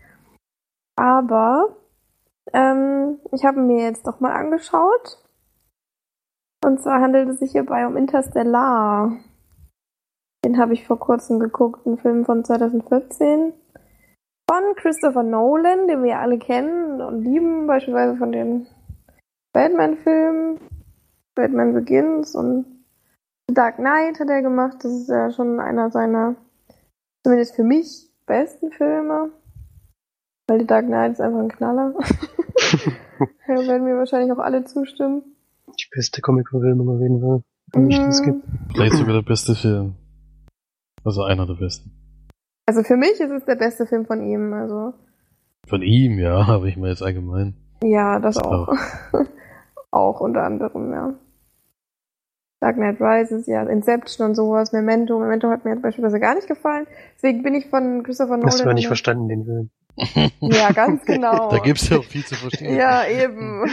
Aber 0.96 1.76
ähm, 2.52 3.20
ich 3.32 3.46
habe 3.46 3.62
mir 3.62 3.84
jetzt 3.84 4.08
doch 4.08 4.20
mal 4.20 4.34
angeschaut. 4.34 5.20
Und 6.66 6.82
zwar 6.82 7.00
handelt 7.00 7.30
es 7.30 7.40
sich 7.40 7.52
hierbei 7.52 7.86
um 7.86 7.96
Interstellar. 7.96 9.12
Den 10.44 10.58
habe 10.58 10.74
ich 10.74 10.88
vor 10.88 10.98
kurzem 10.98 11.40
geguckt, 11.40 11.86
ein 11.86 12.00
Film 12.00 12.26
von 12.26 12.44
2014 12.44 13.54
von 14.54 14.76
Christopher 14.76 15.24
Nolan, 15.24 15.88
den 15.88 16.04
wir 16.04 16.12
ja 16.12 16.20
alle 16.22 16.38
kennen 16.38 17.02
und 17.02 17.24
lieben, 17.24 17.66
beispielsweise 17.66 18.18
von 18.18 18.32
den 18.32 18.68
Batman-Filmen, 19.52 20.60
Batman 21.34 21.74
Begins 21.74 22.36
und 22.36 22.66
The 23.48 23.56
Dark 23.56 23.78
Knight 23.78 24.20
hat 24.20 24.30
er 24.30 24.44
gemacht. 24.44 24.78
Das 24.82 24.92
ist 24.92 25.10
ja 25.10 25.32
schon 25.32 25.60
einer 25.60 25.90
seiner, 25.90 26.36
zumindest 27.24 27.56
für 27.56 27.64
mich, 27.64 28.10
besten 28.28 28.72
Filme. 28.72 29.32
Weil 30.48 30.60
The 30.60 30.68
Dark 30.68 30.86
Knight 30.86 31.14
ist 31.14 31.22
einfach 31.22 31.40
ein 31.40 31.50
Knaller. 31.50 31.94
da 33.48 33.54
werden 33.54 33.86
mir 33.86 33.98
wahrscheinlich 33.98 34.32
auch 34.32 34.44
alle 34.44 34.66
zustimmen. 34.66 35.24
Die 35.68 35.90
beste 35.96 36.22
Comic-Verfilmung 36.22 36.90
auf 36.90 37.02
jeden 37.02 37.22
Fall. 37.22 37.44
Mhm. 37.76 38.24
gibt. 38.24 38.46
Vielleicht 38.72 38.94
sogar 38.94 39.16
der 39.16 39.24
beste 39.24 39.56
Film. 39.56 39.96
Also 41.04 41.24
einer 41.24 41.48
der 41.48 41.56
besten. 41.56 42.03
Also 42.66 42.84
für 42.84 42.98
mich 42.98 43.20
ist 43.20 43.32
es 43.32 43.46
der 43.46 43.56
beste 43.56 43.86
Film 43.86 44.06
von 44.06 44.22
ihm. 44.22 44.54
Also 44.54 44.94
Von 45.68 45.82
ihm, 45.82 46.20
ja, 46.20 46.48
habe 46.48 46.70
ich 46.70 46.78
mir 46.78 46.90
jetzt 46.90 47.04
allgemein. 47.04 47.56
ja, 47.84 48.20
das 48.20 48.36
Das 48.36 48.44
auch. 48.44 48.74
auch 49.92 50.20
unter 50.22 50.44
anderem, 50.44 50.92
ja. 50.92 51.14
Dark 52.62 52.78
Knight 52.78 53.02
Rises, 53.02 53.46
ja, 53.46 53.62
Inception 53.64 54.26
und 54.26 54.36
sowas, 54.36 54.72
Memento. 54.72 55.20
Memento 55.20 55.50
hat 55.50 55.66
mir 55.66 55.72
jetzt 55.72 55.82
beispielsweise 55.82 56.22
gar 56.22 56.34
nicht 56.34 56.48
gefallen. 56.48 56.88
Deswegen 57.16 57.44
bin 57.44 57.56
ich 57.56 57.68
von 57.68 58.04
Christopher 58.04 58.38
Nolan. 58.38 58.48
Hast 58.48 58.62
du 58.62 58.66
ja 58.66 58.74
nicht 58.74 58.88
verstanden, 58.88 59.28
den 59.28 59.44
Film. 59.44 59.70
Ja, 60.40 60.72
ganz 60.72 61.04
genau. 61.06 61.52
Da 61.52 61.58
gibt's 61.60 61.90
ja 61.90 61.98
auch 61.98 62.04
viel 62.06 62.26
zu 62.26 62.36
verstehen. 62.36 62.76
Ja, 62.76 63.06
eben. 63.06 63.66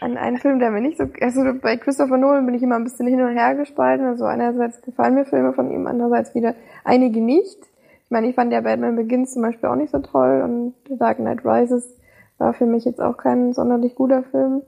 Ein, 0.00 0.16
ein 0.16 0.38
Film, 0.38 0.58
der 0.58 0.70
mir 0.70 0.80
nicht 0.80 0.98
so, 0.98 1.04
also 1.20 1.42
bei 1.60 1.76
Christopher 1.76 2.16
Nolan 2.16 2.46
bin 2.46 2.54
ich 2.54 2.62
immer 2.62 2.76
ein 2.76 2.84
bisschen 2.84 3.06
hin 3.06 3.20
und 3.20 3.36
her 3.36 3.54
gespalten. 3.54 4.06
Also 4.06 4.24
einerseits 4.24 4.80
gefallen 4.82 5.14
mir 5.14 5.24
Filme 5.24 5.52
von 5.52 5.70
ihm, 5.70 5.86
andererseits 5.86 6.34
wieder 6.34 6.54
einige 6.84 7.20
nicht. 7.20 7.58
Ich 8.04 8.10
meine, 8.10 8.28
ich 8.28 8.34
fand 8.34 8.52
ja 8.52 8.60
Batman 8.60 8.96
Begins 8.96 9.32
zum 9.32 9.42
Beispiel 9.42 9.68
auch 9.68 9.76
nicht 9.76 9.90
so 9.90 9.98
toll 9.98 10.42
und 10.42 10.74
The 10.88 10.96
Dark 10.96 11.18
Knight 11.18 11.44
Rises 11.44 11.96
war 12.38 12.54
für 12.54 12.66
mich 12.66 12.84
jetzt 12.84 13.00
auch 13.00 13.16
kein 13.16 13.52
sonderlich 13.52 13.94
guter 13.94 14.22
Film. 14.22 14.62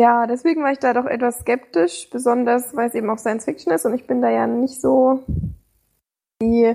Ja, 0.00 0.26
deswegen 0.26 0.62
war 0.62 0.72
ich 0.72 0.78
da 0.78 0.94
doch 0.94 1.06
etwas 1.06 1.40
skeptisch, 1.40 2.08
besonders 2.10 2.74
weil 2.74 2.88
es 2.88 2.94
eben 2.94 3.10
auch 3.10 3.18
Science 3.18 3.44
Fiction 3.44 3.72
ist 3.72 3.84
und 3.84 3.94
ich 3.94 4.06
bin 4.06 4.22
da 4.22 4.30
ja 4.30 4.46
nicht 4.46 4.80
so 4.80 5.24
die, 6.42 6.74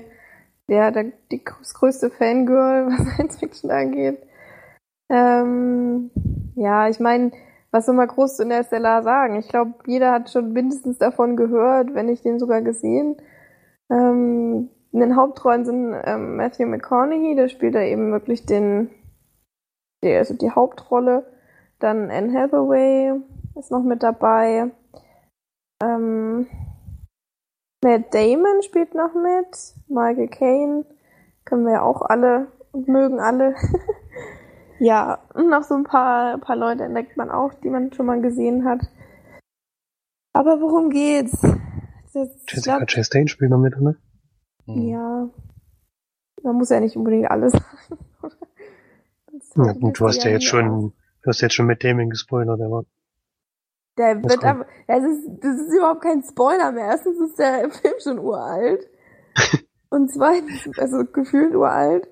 der, 0.67 0.91
der 0.91 1.05
die, 1.31 1.43
das 1.43 1.73
größte 1.73 2.09
Fangirl, 2.11 2.87
was 2.87 3.13
Science 3.13 3.37
Fiction 3.37 3.71
angeht. 3.71 4.19
Ähm, 5.09 6.11
ja, 6.55 6.89
ich 6.89 6.99
meine, 6.99 7.31
was 7.71 7.85
soll 7.85 7.95
man 7.95 8.07
groß 8.07 8.39
in 8.39 8.49
der 8.49 8.63
Stellar 8.63 9.03
sagen? 9.03 9.35
Ich 9.35 9.49
glaube, 9.49 9.73
jeder 9.85 10.11
hat 10.11 10.29
schon 10.29 10.53
mindestens 10.53 10.97
davon 10.97 11.35
gehört, 11.35 11.93
wenn 11.93 12.05
nicht 12.07 12.23
den 12.23 12.39
sogar 12.39 12.61
gesehen. 12.61 13.17
Ähm, 13.89 14.69
in 14.91 14.99
den 15.01 15.15
Hauptrollen 15.15 15.65
sind 15.65 15.93
ähm, 16.05 16.37
Matthew 16.37 16.67
McConaughey, 16.67 17.35
der 17.35 17.49
spielt 17.49 17.75
da 17.75 17.81
eben 17.81 18.11
wirklich 18.11 18.45
den, 18.45 18.89
die, 20.03 20.13
also 20.13 20.33
die 20.33 20.51
Hauptrolle. 20.51 21.25
Dann 21.79 22.09
Anne 22.09 22.33
Hathaway 22.33 23.19
ist 23.55 23.71
noch 23.71 23.83
mit 23.83 24.03
dabei. 24.03 24.71
Ähm, 25.83 26.47
Matt 27.83 28.13
Damon 28.13 28.61
spielt 28.63 28.95
noch 28.95 29.13
mit. 29.13 29.75
Michael 29.87 30.29
Caine. 30.29 30.85
Können 31.43 31.65
wir 31.65 31.73
ja 31.73 31.81
auch 31.81 32.01
alle 32.01 32.47
und 32.71 32.87
mögen 32.87 33.19
alle. 33.19 33.55
ja, 34.79 35.19
und 35.33 35.49
noch 35.49 35.63
so 35.63 35.75
ein 35.75 35.83
paar, 35.83 36.37
paar 36.39 36.55
Leute 36.55 36.83
entdeckt 36.83 37.17
man 37.17 37.31
auch, 37.31 37.53
die 37.53 37.69
man 37.69 37.93
schon 37.93 38.05
mal 38.05 38.21
gesehen 38.21 38.65
hat. 38.65 38.81
Aber 40.33 40.59
worum 40.59 40.89
geht's? 40.89 41.41
Das, 42.13 42.29
Jessica 42.47 42.77
glaub, 42.77 42.89
Chastain 42.89 43.27
spielt 43.27 43.51
noch 43.51 43.57
mit, 43.57 43.75
oder? 43.77 43.95
Mhm. 44.65 44.87
Ja. 44.87 45.29
Man 46.43 46.55
muss 46.55 46.69
ja 46.69 46.79
nicht 46.79 46.95
unbedingt 46.95 47.31
alles 47.31 47.53
sagen. 49.53 49.65
ja, 49.65 49.73
gut, 49.73 49.99
du 49.99 50.07
hast 50.07 50.23
ja 50.23 50.31
jetzt 50.31 50.45
schon, 50.45 50.93
du 51.21 51.27
hast 51.27 51.41
jetzt 51.41 51.55
schon 51.55 51.67
mit 51.67 51.83
Damon 51.83 52.09
gespoilert, 52.09 52.61
aber. 52.61 52.85
Der 53.97 54.21
wird 54.21 54.43
aber, 54.43 54.65
das 54.87 55.03
ist, 55.03 55.29
das 55.39 55.57
ist 55.57 55.73
überhaupt 55.73 56.01
kein 56.01 56.21
Spoiler 56.21 56.73
mehr. 56.73 56.87
Erstens 56.87 57.17
ist 57.19 57.39
der 57.39 57.69
Film 57.71 57.93
schon 58.03 58.19
uralt. 58.19 58.89
und 59.89 60.11
zweitens, 60.11 60.77
also 60.77 61.05
gefühlt 61.05 61.55
uralt. 61.55 62.09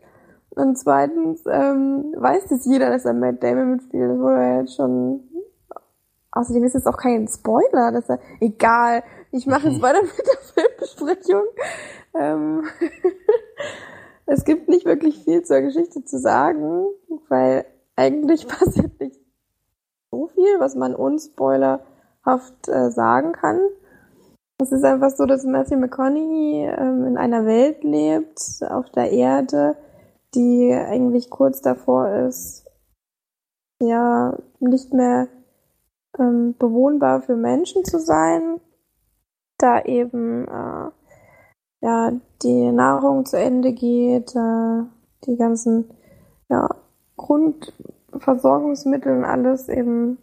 Und 0.56 0.78
zweitens, 0.78 1.44
ähm, 1.48 2.14
weiß 2.16 2.48
das 2.50 2.66
jeder, 2.66 2.90
dass 2.90 3.06
er 3.06 3.14
Matt 3.14 3.42
Damon 3.42 3.72
mitspielt. 3.72 4.12
Das 4.12 4.20
wurde 4.20 4.36
ja 4.36 4.60
jetzt 4.60 4.76
schon, 4.76 5.22
außerdem 6.32 6.64
ist 6.64 6.76
es 6.76 6.86
auch 6.86 6.98
kein 6.98 7.28
Spoiler, 7.28 7.92
dass 7.92 8.10
er, 8.10 8.20
egal. 8.40 9.04
Ich 9.32 9.48
mache 9.48 9.70
jetzt 9.70 9.82
weiter 9.82 10.02
mit 10.02 10.12
der 10.18 10.64
Filmbesprechung. 10.64 11.44
Ähm, 12.14 12.64
es 14.28 14.46
gibt 14.46 14.70
nicht 14.70 14.86
wirklich 14.86 15.24
viel 15.24 15.44
zur 15.44 15.62
Geschichte 15.62 16.04
zu 16.04 16.20
sagen, 16.20 16.86
weil 17.30 17.66
eigentlich 17.96 18.48
passiert 18.48 19.00
nicht 19.00 19.20
so 20.12 20.28
viel, 20.36 20.60
was 20.60 20.76
man 20.76 20.94
unspoilerhaft 20.94 22.68
äh, 22.68 22.92
sagen 22.92 23.34
kann. 23.34 23.60
Es 24.60 24.72
ist 24.72 24.84
einfach 24.84 25.10
so, 25.10 25.26
dass 25.26 25.44
Matthew 25.44 25.78
McConaughey 25.78 26.68
ähm, 26.78 27.08
in 27.08 27.18
einer 27.18 27.46
Welt 27.48 27.84
lebt, 27.84 28.40
auf 28.70 28.90
der 28.92 29.12
Erde, 29.12 29.76
die 30.36 30.74
eigentlich 30.74 31.30
kurz 31.30 31.62
davor 31.62 32.10
ist, 32.10 32.66
ja, 33.82 34.38
nicht 34.60 34.94
mehr 34.94 35.28
ähm, 36.18 36.56
bewohnbar 36.58 37.22
für 37.22 37.36
Menschen 37.36 37.84
zu 37.84 38.00
sein, 38.00 38.60
da 39.58 39.82
eben 39.82 40.48
äh, 40.48 40.90
ja 41.82 42.12
die 42.42 42.72
Nahrung 42.72 43.26
zu 43.26 43.38
Ende 43.38 43.74
geht, 43.74 44.36
äh, 44.36 44.84
die 45.26 45.38
ganzen 45.38 45.90
ja, 46.50 46.70
Grund 47.18 47.74
Versorgungsmittel 48.18 49.18
und 49.18 49.26
alles 49.26 49.70
eben 49.70 50.18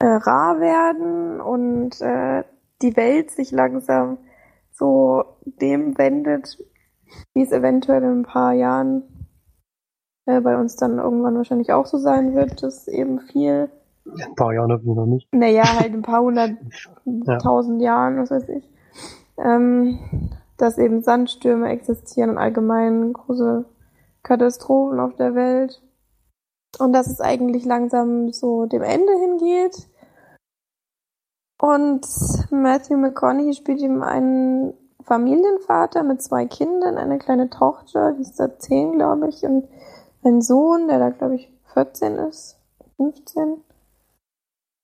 äh, 0.00 0.06
rar 0.06 0.60
werden 0.60 1.40
und 1.40 2.00
äh, 2.00 2.44
die 2.82 2.96
Welt 2.96 3.30
sich 3.30 3.50
langsam 3.50 4.18
so 4.72 5.24
dem 5.44 5.98
wendet, 5.98 6.58
wie 7.34 7.42
es 7.42 7.52
eventuell 7.52 8.02
in 8.02 8.20
ein 8.20 8.22
paar 8.22 8.52
Jahren 8.52 9.02
äh, 10.28 10.40
bei 10.40 10.56
uns 10.58 10.76
dann 10.76 10.98
irgendwann 10.98 11.36
wahrscheinlich 11.36 11.72
auch 11.72 11.86
so 11.86 11.96
sein 11.96 12.34
wird, 12.34 12.62
dass 12.62 12.86
eben 12.86 13.20
viel. 13.20 13.70
In 14.04 14.22
ein 14.22 14.34
paar 14.34 14.52
Jahren 14.52 14.68
noch 14.68 15.06
nicht. 15.06 15.26
Naja, 15.32 15.64
halt 15.78 15.94
ein 15.94 16.02
paar 16.02 16.22
hunderttausend 16.22 17.80
ja. 17.82 17.86
Jahren, 17.86 18.18
was 18.18 18.30
weiß 18.30 18.48
ich. 18.50 18.68
Ähm, 19.38 19.98
dass 20.58 20.76
eben 20.76 21.02
Sandstürme 21.02 21.68
existieren 21.70 22.30
und 22.30 22.38
allgemein 22.38 23.12
große 23.12 23.64
Katastrophen 24.22 25.00
auf 25.00 25.14
der 25.16 25.34
Welt. 25.34 25.82
Und 26.78 26.92
dass 26.92 27.06
es 27.06 27.20
eigentlich 27.20 27.64
langsam 27.64 28.32
so 28.32 28.66
dem 28.66 28.82
Ende 28.82 29.12
hingeht. 29.18 29.88
Und 31.60 32.06
Matthew 32.50 32.96
McConaughey 32.98 33.54
spielt 33.54 33.80
ihm 33.80 34.02
einen 34.02 34.74
Familienvater 35.08 36.02
mit 36.02 36.20
zwei 36.22 36.44
Kindern, 36.44 36.98
eine 36.98 37.16
kleine 37.18 37.48
Tochter, 37.48 38.12
die 38.12 38.20
ist 38.22 38.38
da 38.38 38.58
zehn, 38.58 38.92
glaube 38.92 39.28
ich, 39.28 39.42
und 39.42 39.66
einen 40.22 40.42
Sohn, 40.42 40.86
der 40.86 40.98
da, 40.98 41.08
glaube 41.10 41.36
ich, 41.36 41.50
14 41.72 42.16
ist, 42.16 42.58
15. 42.96 43.62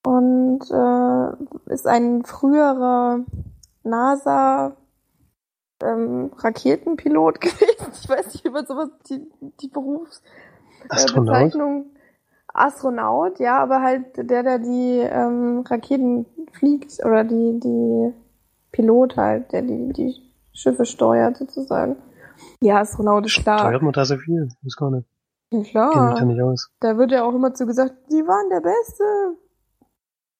Und 0.06 0.62
äh, 0.70 1.32
ist 1.72 1.86
ein 1.86 2.24
früherer 2.24 3.20
NASA 3.82 4.76
ähm, 5.82 6.30
Raketenpilot 6.36 7.40
gewesen. 7.42 7.92
Ich 7.92 8.08
weiß 8.08 8.32
nicht, 8.32 8.46
über 8.46 8.64
sowas 8.64 8.88
die, 9.08 9.30
die 9.60 9.68
Berufsbezeichnung. 9.68 11.82
Äh, 11.82 11.86
Astronaut, 12.56 13.40
ja, 13.40 13.58
aber 13.58 13.82
halt 13.82 14.16
der, 14.16 14.44
der 14.44 14.60
die 14.60 15.00
ähm, 15.00 15.64
Raketen 15.66 16.24
fliegt 16.52 17.04
oder 17.04 17.24
die, 17.24 17.58
die 17.58 18.14
Pilot 18.74 19.16
halt, 19.16 19.52
der 19.52 19.62
die, 19.62 19.92
die 19.92 20.16
Schiffe 20.52 20.84
steuert 20.84 21.36
sozusagen. 21.36 21.96
Ja, 22.60 22.80
Astronaut 22.80 23.24
ist 23.24 23.40
klar. 23.40 23.60
Steuert 23.60 23.82
man 23.82 23.92
da 23.92 24.04
so 24.04 24.16
viel? 24.16 24.48
Muss 24.62 24.76
gar 24.76 24.90
nicht. 24.90 25.08
Ja, 25.50 25.62
klar. 25.62 26.18
Ja 26.18 26.24
nicht 26.24 26.42
aus. 26.42 26.70
Da 26.80 26.98
wird 26.98 27.12
ja 27.12 27.24
auch 27.24 27.34
immer 27.34 27.54
zu 27.54 27.66
gesagt, 27.66 27.94
die 28.10 28.26
waren 28.26 28.50
der 28.50 28.60
Beste. 28.60 29.04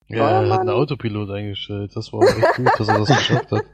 Ja, 0.08 0.42
er 0.42 0.52
hat 0.52 0.60
einen 0.60 0.70
Autopilot 0.70 1.30
eingestellt. 1.30 1.92
Das 1.94 2.12
war 2.12 2.22
echt 2.22 2.56
gut, 2.56 2.70
dass 2.76 2.88
er 2.88 2.98
das 2.98 3.08
geschafft 3.08 3.52
hat. 3.52 3.64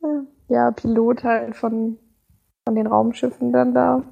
ja, 0.48 0.70
Pilot 0.72 1.22
halt 1.22 1.56
von, 1.56 1.96
von 2.64 2.74
den 2.74 2.88
Raumschiffen 2.88 3.52
dann 3.52 3.72
da. 3.72 4.02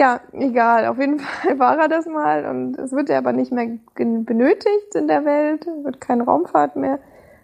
Ja, 0.00 0.22
egal. 0.32 0.86
Auf 0.86 0.98
jeden 0.98 1.18
Fall 1.20 1.58
war 1.58 1.78
er 1.78 1.88
das 1.88 2.06
mal 2.06 2.46
und 2.46 2.78
es 2.78 2.90
wird 2.92 3.10
ja 3.10 3.18
aber 3.18 3.34
nicht 3.34 3.52
mehr 3.52 3.78
benötigt 3.94 4.94
in 4.94 5.08
der 5.08 5.26
Welt. 5.26 5.66
Es 5.66 5.84
wird 5.84 6.00
keine 6.00 6.24
Raumfahrt 6.24 6.76
mehr 6.76 7.00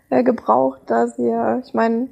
äh, 0.09 0.25
gebraucht, 0.25 0.81
da 0.87 1.07
sie 1.07 1.29
ja, 1.29 1.59
ich 1.59 1.75
meine, 1.75 2.09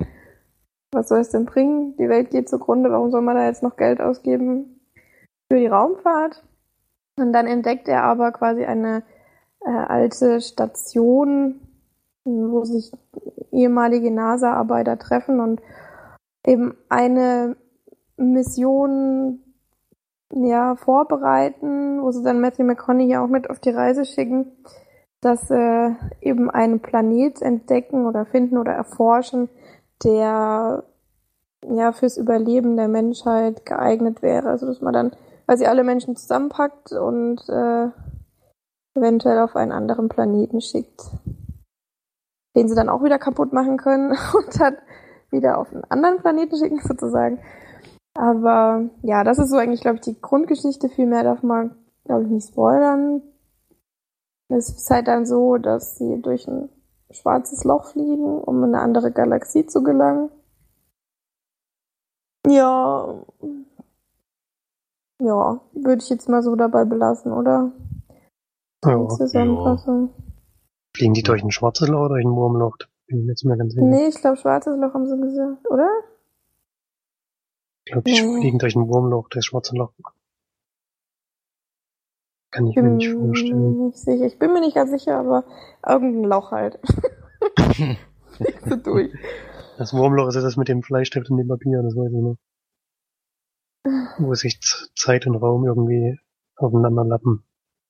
was 0.92 1.08
soll 1.08 1.20
es 1.20 1.30
denn 1.30 1.46
bringen? 1.46 1.96
Die 1.96 2.10
Welt 2.10 2.30
geht 2.30 2.50
zugrunde, 2.50 2.90
warum 2.90 3.10
soll 3.10 3.22
man 3.22 3.36
da 3.36 3.46
jetzt 3.46 3.62
noch 3.62 3.76
Geld 3.76 4.02
ausgeben 4.02 4.80
für 5.50 5.58
die 5.58 5.66
Raumfahrt? 5.66 6.44
Und 7.18 7.32
dann 7.32 7.46
entdeckt 7.46 7.88
er 7.88 8.04
aber 8.04 8.30
quasi 8.32 8.66
eine 8.66 9.02
äh, 9.64 9.70
alte 9.70 10.42
Station, 10.42 11.60
wo 12.24 12.64
sich 12.64 12.92
ehemalige 13.50 14.10
NASA-Arbeiter 14.10 14.98
treffen 14.98 15.40
und 15.40 15.62
eben 16.46 16.76
eine 16.90 17.56
Mission 18.18 19.43
ja, 20.32 20.76
vorbereiten, 20.76 22.02
wo 22.02 22.10
sie 22.10 22.22
dann 22.22 22.40
Matthew 22.40 22.64
McConaughey 22.64 23.16
auch 23.16 23.28
mit 23.28 23.50
auf 23.50 23.60
die 23.60 23.70
Reise 23.70 24.04
schicken, 24.04 24.52
dass 25.20 25.48
sie 25.48 25.96
eben 26.20 26.50
einen 26.50 26.80
Planet 26.80 27.40
entdecken 27.40 28.06
oder 28.06 28.26
finden 28.26 28.58
oder 28.58 28.72
erforschen, 28.72 29.48
der 30.02 30.84
ja 31.66 31.92
fürs 31.92 32.16
Überleben 32.16 32.76
der 32.76 32.88
Menschheit 32.88 33.64
geeignet 33.64 34.22
wäre. 34.22 34.48
Also 34.48 34.66
dass 34.66 34.80
man 34.80 34.92
dann 34.92 35.12
quasi 35.46 35.66
alle 35.66 35.84
Menschen 35.84 36.16
zusammenpackt 36.16 36.92
und 36.92 37.48
äh, 37.48 37.88
eventuell 38.94 39.38
auf 39.38 39.56
einen 39.56 39.72
anderen 39.72 40.08
Planeten 40.08 40.60
schickt, 40.60 41.02
den 42.54 42.68
sie 42.68 42.74
dann 42.74 42.88
auch 42.88 43.02
wieder 43.02 43.18
kaputt 43.18 43.52
machen 43.52 43.76
können 43.76 44.10
und 44.34 44.60
dann 44.60 44.76
wieder 45.30 45.58
auf 45.58 45.72
einen 45.72 45.84
anderen 45.88 46.18
Planeten 46.18 46.56
schicken 46.56 46.80
sozusagen. 46.80 47.40
Aber 48.14 48.88
ja, 49.02 49.24
das 49.24 49.38
ist 49.38 49.50
so 49.50 49.56
eigentlich, 49.56 49.80
glaube 49.80 49.96
ich, 49.96 50.02
die 50.02 50.20
Grundgeschichte. 50.20 50.88
Viel 50.88 51.06
mehr 51.06 51.24
darf 51.24 51.42
man, 51.42 51.74
glaube 52.04 52.24
ich, 52.24 52.28
nicht 52.28 52.48
spoilern. 52.48 53.22
Es 54.48 54.68
ist 54.68 54.88
halt 54.90 55.08
dann 55.08 55.26
so, 55.26 55.56
dass 55.56 55.98
sie 55.98 56.20
durch 56.22 56.46
ein 56.46 56.68
schwarzes 57.10 57.64
Loch 57.64 57.86
fliegen, 57.86 58.40
um 58.40 58.62
in 58.62 58.74
eine 58.74 58.82
andere 58.82 59.10
Galaxie 59.10 59.66
zu 59.66 59.82
gelangen. 59.82 60.30
Ja, 62.46 63.24
Ja, 65.20 65.60
würde 65.72 66.02
ich 66.02 66.10
jetzt 66.10 66.28
mal 66.28 66.42
so 66.42 66.54
dabei 66.56 66.84
belassen, 66.84 67.32
oder? 67.32 67.72
Ja. 68.84 69.08
Zusammenfassung. 69.08 70.10
Fliegen 70.94 71.14
die 71.14 71.22
durch 71.22 71.42
ein 71.42 71.50
schwarzes 71.50 71.88
Loch 71.88 72.00
oder 72.00 72.14
durch 72.16 72.26
ein 72.26 72.36
Wurmloch? 72.36 72.76
Bin 73.06 73.18
ich 73.18 73.24
mir 73.24 73.30
jetzt 73.32 73.44
mal 73.44 73.56
ganz 73.56 73.72
sicher. 73.72 73.86
Nee, 73.86 74.08
ich 74.08 74.16
glaube, 74.16 74.36
schwarzes 74.36 74.76
Loch 74.78 74.92
haben 74.92 75.06
sie 75.06 75.18
gesagt, 75.18 75.70
oder? 75.70 75.88
Ich 77.86 77.92
glaube, 77.92 78.10
die 78.10 78.20
Nee. 78.22 78.40
fliegen 78.40 78.58
durch 78.58 78.74
ein 78.76 78.88
Wurmloch, 78.88 79.28
das 79.28 79.44
schwarze 79.44 79.76
Loch. 79.76 79.92
Kann 82.50 82.66
ich 82.68 82.76
mir 82.76 82.82
nicht 82.82 83.08
Bin 83.10 83.26
vorstellen. 83.26 83.76
mir 83.78 83.86
nicht 83.86 83.98
sicher. 83.98 84.24
Ich 84.26 84.38
bin 84.38 84.52
mir 84.52 84.60
nicht 84.60 84.74
ganz 84.76 84.90
sicher, 84.90 85.18
aber 85.18 85.44
irgendein 85.86 86.24
Loch 86.30 86.50
halt. 86.52 86.78
Fliegst 88.36 88.66
du 88.70 88.76
durch. 88.78 89.12
Das 89.76 89.92
Wurmloch 89.92 90.28
ist 90.28 90.36
ja 90.36 90.40
das 90.40 90.56
mit 90.56 90.68
dem 90.68 90.82
Fleischstift 90.82 91.30
und 91.30 91.36
dem 91.36 91.48
Papier, 91.48 91.82
das 91.82 91.94
weiß 91.96 92.12
ich 92.12 92.22
noch. 92.22 92.36
Wo 94.18 94.34
sich 94.34 94.60
Zeit 94.96 95.26
und 95.26 95.34
Raum 95.36 95.66
irgendwie 95.66 96.18
aufeinander 96.56 97.04
lappen. 97.04 97.44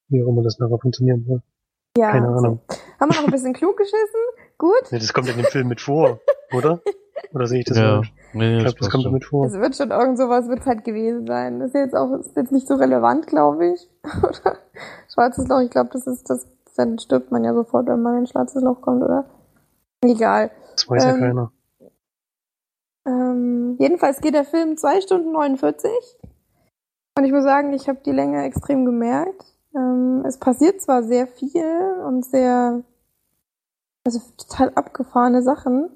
Wie 0.09 0.23
auch 0.23 0.29
immer 0.29 0.43
das 0.43 0.59
nachher 0.59 0.79
funktionieren 0.79 1.25
soll. 1.27 1.43
Ja. 1.97 2.11
Keine 2.11 2.29
Ahnung. 2.29 2.61
So. 2.69 2.77
Haben 3.01 3.11
wir 3.13 3.17
noch 3.21 3.27
ein 3.27 3.33
bisschen 3.33 3.53
klug 3.53 3.77
geschissen? 3.77 4.21
Gut. 4.59 4.91
Nee, 4.91 4.99
das 4.99 5.13
kommt 5.13 5.29
in 5.29 5.37
dem 5.37 5.45
Film 5.47 5.69
mit 5.69 5.81
vor, 5.81 6.21
oder? 6.53 6.83
Oder 7.35 7.47
sehe 7.47 7.61
ich 7.61 7.65
das 7.65 7.77
ja, 7.77 7.97
falsch? 7.97 8.13
nee, 8.33 8.57
Ich 8.59 8.63
glaube, 8.63 8.79
das 8.79 8.91
kommt 8.91 9.03
schon. 9.03 9.13
mit 9.13 9.25
vor. 9.25 9.47
Es 9.47 9.55
wird 9.55 9.77
schon 9.77 9.91
irgend 9.91 10.19
sowas 10.19 10.49
wird 10.49 10.65
halt 10.67 10.85
gewesen 10.85 11.27
sein. 11.27 11.59
Das 11.59 11.69
ist 11.69 11.75
jetzt 11.75 11.97
auch 11.97 12.13
ist 12.13 12.37
jetzt 12.37 12.53
nicht 12.53 12.69
so 12.69 12.77
relevant, 12.77 13.27
glaube 13.27 13.73
ich. 13.73 13.91
Oder? 14.23 14.59
Schwarzes 15.13 15.49
Loch, 15.49 15.61
ich 15.61 15.71
glaube, 15.71 15.91
das 15.93 16.07
ist 16.07 16.31
das, 16.31 16.47
dann 16.77 16.99
stirbt 16.99 17.33
man 17.33 17.45
ja 17.45 17.53
sofort, 17.53 17.87
wenn 17.87 18.03
man 18.03 18.15
in 18.15 18.21
ein 18.21 18.27
schwarzes 18.27 18.63
Loch 18.63 18.81
kommt, 18.81 19.03
oder? 19.03 19.25
Egal. 20.03 20.51
Das 20.73 20.89
weiß 20.89 21.05
ja 21.05 21.15
ähm, 21.15 21.21
keiner. 21.21 21.53
Ähm, 23.07 23.77
jedenfalls 23.79 24.21
geht 24.21 24.35
der 24.35 24.45
Film 24.45 24.77
zwei 24.77 25.01
Stunden 25.01 25.33
49. 25.33 25.91
Und 27.17 27.25
ich 27.25 27.33
muss 27.33 27.45
sagen, 27.45 27.73
ich 27.73 27.89
habe 27.89 28.01
die 28.05 28.13
Länge 28.13 28.45
extrem 28.45 28.85
gemerkt. 28.85 29.45
Ähm, 29.77 30.25
es 30.27 30.39
passiert 30.39 30.81
zwar 30.81 31.03
sehr 31.03 31.27
viel 31.27 31.65
und 32.07 32.25
sehr, 32.25 32.83
also 34.05 34.21
total 34.37 34.71
abgefahrene 34.75 35.43
Sachen. 35.43 35.91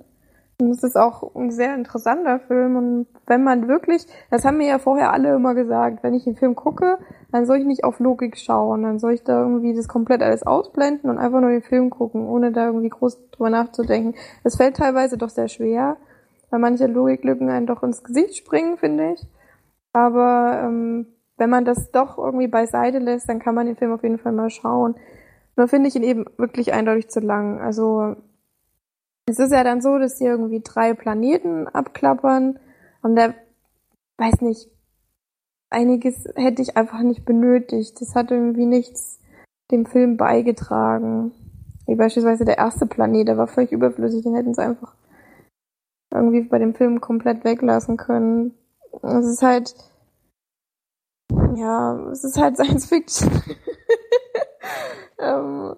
Es 0.60 0.82
ist 0.82 0.96
auch 0.96 1.36
ein 1.36 1.52
sehr 1.52 1.74
interessanter 1.76 2.40
Film. 2.40 2.76
Und 2.76 3.06
wenn 3.26 3.44
man 3.44 3.68
wirklich, 3.68 4.06
das 4.30 4.44
haben 4.44 4.58
mir 4.58 4.66
ja 4.66 4.78
vorher 4.78 5.12
alle 5.12 5.34
immer 5.34 5.54
gesagt, 5.54 6.02
wenn 6.02 6.14
ich 6.14 6.26
einen 6.26 6.34
Film 6.34 6.56
gucke, 6.56 6.98
dann 7.30 7.46
soll 7.46 7.58
ich 7.58 7.64
nicht 7.64 7.84
auf 7.84 8.00
Logik 8.00 8.36
schauen. 8.36 8.82
Dann 8.82 8.98
soll 8.98 9.12
ich 9.12 9.22
da 9.22 9.40
irgendwie 9.40 9.72
das 9.74 9.86
komplett 9.86 10.20
alles 10.20 10.42
ausblenden 10.44 11.10
und 11.10 11.18
einfach 11.18 11.40
nur 11.40 11.50
den 11.50 11.62
Film 11.62 11.90
gucken, 11.90 12.26
ohne 12.26 12.50
da 12.50 12.66
irgendwie 12.66 12.88
groß 12.88 13.30
drüber 13.30 13.50
nachzudenken. 13.50 14.14
Es 14.42 14.56
fällt 14.56 14.76
teilweise 14.76 15.16
doch 15.16 15.28
sehr 15.28 15.48
schwer, 15.48 15.96
weil 16.50 16.58
manche 16.58 16.86
Logiklücken 16.86 17.48
einen 17.50 17.66
doch 17.66 17.84
ins 17.84 18.02
Gesicht 18.02 18.36
springen, 18.36 18.78
finde 18.78 19.12
ich. 19.12 19.26
Aber 19.92 20.60
ähm, 20.64 21.06
wenn 21.36 21.50
man 21.50 21.64
das 21.64 21.92
doch 21.92 22.18
irgendwie 22.18 22.48
beiseite 22.48 22.98
lässt, 22.98 23.28
dann 23.28 23.38
kann 23.38 23.54
man 23.54 23.66
den 23.66 23.76
Film 23.76 23.92
auf 23.92 24.02
jeden 24.02 24.18
Fall 24.18 24.32
mal 24.32 24.50
schauen. 24.50 24.96
Nur 25.56 25.68
finde 25.68 25.88
ich 25.88 25.94
ihn 25.94 26.02
eben 26.02 26.24
wirklich 26.36 26.72
eindeutig 26.72 27.10
zu 27.10 27.20
lang. 27.20 27.60
Also 27.60 28.16
es 29.28 29.38
ist 29.38 29.52
ja 29.52 29.62
dann 29.62 29.80
so, 29.80 29.98
dass 29.98 30.18
sie 30.18 30.24
irgendwie 30.24 30.60
drei 30.60 30.94
Planeten 30.94 31.68
abklappern 31.68 32.58
und 33.02 33.16
der, 33.16 33.34
weiß 34.16 34.40
nicht, 34.40 34.70
einiges 35.70 36.24
hätte 36.34 36.62
ich 36.62 36.76
einfach 36.76 37.00
nicht 37.00 37.24
benötigt. 37.24 38.00
Das 38.00 38.14
hat 38.14 38.30
irgendwie 38.30 38.66
nichts 38.66 39.20
dem 39.70 39.84
Film 39.86 40.16
beigetragen. 40.16 41.32
Wie 41.86 41.94
beispielsweise 41.94 42.44
der 42.44 42.58
erste 42.58 42.86
Planet, 42.86 43.28
der 43.28 43.38
war 43.38 43.48
völlig 43.48 43.72
überflüssig, 43.72 44.22
den 44.22 44.34
hätten 44.34 44.54
sie 44.54 44.62
einfach 44.62 44.94
irgendwie 46.10 46.42
bei 46.42 46.58
dem 46.58 46.74
Film 46.74 47.00
komplett 47.00 47.44
weglassen 47.44 47.98
können. 47.98 48.54
Es 49.02 49.26
ist 49.26 49.42
halt, 49.42 49.74
ja, 51.54 51.98
es 52.10 52.24
ist 52.24 52.38
halt 52.38 52.56
Science 52.58 52.86
Fiction. 52.86 53.30
ähm, 55.18 55.76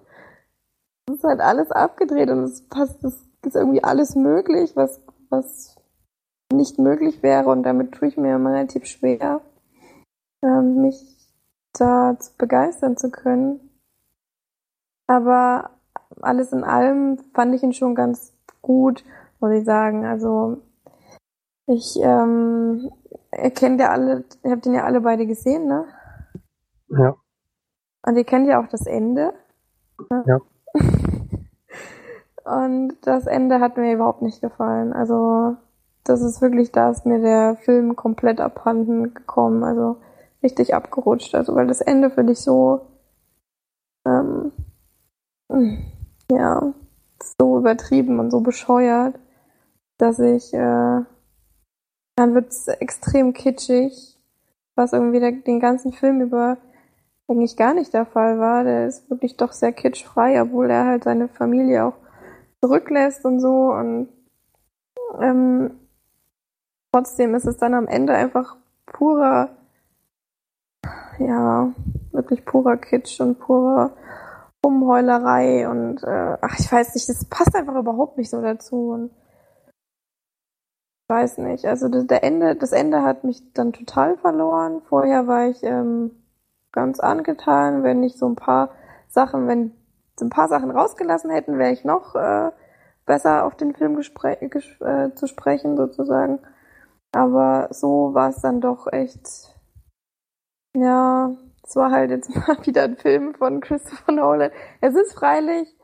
es 1.09 1.17
ist 1.17 1.25
halt 1.25 1.41
alles 1.41 1.73
abgedreht 1.73 2.31
und 2.31 2.45
es 2.45 2.63
passt, 2.69 3.03
es 3.05 3.30
ist 3.45 3.57
irgendwie 3.57 3.83
alles 3.85 4.15
möglich, 4.15 4.77
was, 4.77 5.01
was 5.29 5.77
nicht 6.53 6.79
möglich 6.79 7.23
wäre 7.23 7.49
und 7.51 7.63
damit 7.63 7.93
tue 7.93 8.09
ich 8.09 8.17
mir 8.17 8.37
immer 8.37 8.53
relativ 8.53 8.87
schwer, 8.87 9.41
ähm, 10.43 10.83
mich 10.83 11.01
da 11.73 12.17
zu 12.19 12.37
begeistern 12.37 12.97
zu 12.97 13.11
können. 13.11 13.61
Aber 15.07 15.71
alles 16.21 16.53
in 16.53 16.65
allem 16.65 17.19
fand 17.35 17.55
ich 17.55 17.63
ihn 17.63 17.73
schon 17.73 17.95
ganz 17.95 18.33
gut, 18.63 19.05
muss 19.39 19.53
ich 19.53 19.65
sagen. 19.65 20.05
Also 20.05 20.59
ich 21.67 21.97
ähm, 22.03 22.91
ihr 23.37 23.51
kennt 23.51 23.81
ja 23.81 23.91
alle, 23.91 24.25
ihr 24.45 24.51
habt 24.51 24.67
ihn 24.67 24.75
ja 24.75 24.85
alle 24.85 25.01
beide 25.01 25.27
gesehen, 25.27 25.67
ne? 25.67 25.87
Ja. 26.89 27.17
Und 28.03 28.17
ihr 28.17 28.25
kennt 28.25 28.47
ja 28.47 28.63
auch 28.63 28.69
das 28.69 28.87
Ende. 28.87 29.33
Ne? 30.11 30.25
Ja. 30.27 30.41
Und 32.51 32.97
das 33.03 33.27
Ende 33.27 33.61
hat 33.61 33.77
mir 33.77 33.95
überhaupt 33.95 34.23
nicht 34.23 34.41
gefallen. 34.41 34.93
Also 34.93 35.57
das 36.05 36.21
ist 36.21 36.41
wirklich, 36.41 36.73
da 36.73 36.91
ist 36.91 37.07
mir 37.07 37.21
der 37.21 37.57
Film 37.57 37.95
komplett 37.97 38.41
abhanden 38.41 39.15
gekommen. 39.15 39.63
Also 39.63 39.97
richtig 40.43 40.75
abgerutscht. 40.75 41.35
Also 41.35 41.55
weil 41.55 41.67
das 41.67 41.81
Ende 41.81 42.11
finde 42.11 42.33
ich 42.33 42.41
so 42.41 42.81
ähm, 44.07 44.53
ja 46.31 46.73
so 47.39 47.59
übertrieben 47.59 48.19
und 48.19 48.31
so 48.31 48.41
bescheuert, 48.41 49.19
dass 49.99 50.19
ich 50.19 50.53
äh, 50.55 51.03
dann 52.17 52.35
wird 52.35 52.49
es 52.49 52.69
extrem 52.69 53.33
kitschig, 53.33 54.19
was 54.75 54.93
irgendwie 54.93 55.21
der, 55.21 55.33
den 55.33 55.61
ganzen 55.61 55.93
Film 55.93 56.21
über 56.21 56.59
eigentlich 57.29 57.57
gar 57.57 57.75
nicht 57.75 57.95
der 57.95 58.07
Fall 58.07 58.39
war. 58.39 58.65
Der 58.65 58.87
ist 58.87 59.09
wirklich 59.09 59.37
doch 59.37 59.53
sehr 59.53 59.73
kitschfrei, 59.73 60.41
obwohl 60.43 60.71
er 60.71 60.87
halt 60.87 61.05
seine 61.05 61.29
Familie 61.29 61.85
auch 61.85 61.95
zurücklässt 62.63 63.25
und 63.25 63.41
so. 63.41 63.73
Und 63.73 64.09
ähm, 65.21 65.79
trotzdem 66.93 67.35
ist 67.35 67.47
es 67.47 67.57
dann 67.57 67.75
am 67.75 67.87
Ende 67.87 68.15
einfach 68.15 68.57
purer, 68.87 69.51
ja, 71.19 71.73
wirklich 72.13 72.45
purer 72.45 72.77
Kitsch 72.77 73.21
und 73.21 73.39
purer 73.39 73.93
Rumheulerei 74.65 75.69
und 75.69 76.03
äh, 76.03 76.37
ach, 76.41 76.59
ich 76.59 76.71
weiß 76.71 76.95
nicht, 76.95 77.09
das 77.09 77.25
passt 77.25 77.55
einfach 77.57 77.77
überhaupt 77.77 78.19
nicht 78.19 78.29
so 78.29 78.43
dazu. 78.43 78.91
Und 78.91 79.11
weiß 81.11 81.39
nicht. 81.39 81.67
Also 81.67 81.89
das, 81.89 82.07
der 82.07 82.25
Ende, 82.25 82.57
das 82.57 82.73
Ende 82.73 83.03
hat 83.03 83.25
mich 83.25 83.43
dann 83.53 83.73
total 83.75 84.17
verloren. 84.17 84.81
Vorher 84.89 85.27
war 85.27 85.49
ich 85.49 85.63
ähm, 85.63 86.13
ganz 86.73 87.01
angetan, 87.01 87.83
wenn 87.83 88.03
ich 88.03 88.17
so 88.17 88.27
ein 88.27 88.37
paar 88.37 88.71
Sachen, 89.09 89.49
wenn 89.49 89.73
ein 90.23 90.31
paar 90.31 90.49
Sachen 90.49 90.71
rausgelassen 90.71 91.31
hätten, 91.31 91.59
wäre 91.59 91.73
ich 91.73 91.85
noch 91.85 92.15
äh, 92.15 92.51
besser 93.07 93.45
auf 93.45 93.57
den 93.57 93.75
Film 93.75 93.99
äh, 93.99 95.15
zu 95.15 95.27
sprechen 95.27 95.77
sozusagen. 95.77 96.41
Aber 97.13 97.69
so 97.73 98.15
war 98.15 98.31
es 98.31 98.41
dann 98.41 98.61
doch 98.61 98.87
echt, 98.93 99.55
ja, 100.77 101.33
es 101.65 101.77
war 101.77 101.91
halt 101.91 102.11
jetzt 102.11 102.31
mal 102.35 102.65
wieder 102.65 102.85
ein 102.85 102.97
Film 102.97 103.35
von 103.35 103.61
Christopher 103.61 104.13
Nolan. 104.13 104.51
Es 104.81 104.95
ist 104.95 105.15
freilich 105.15 105.77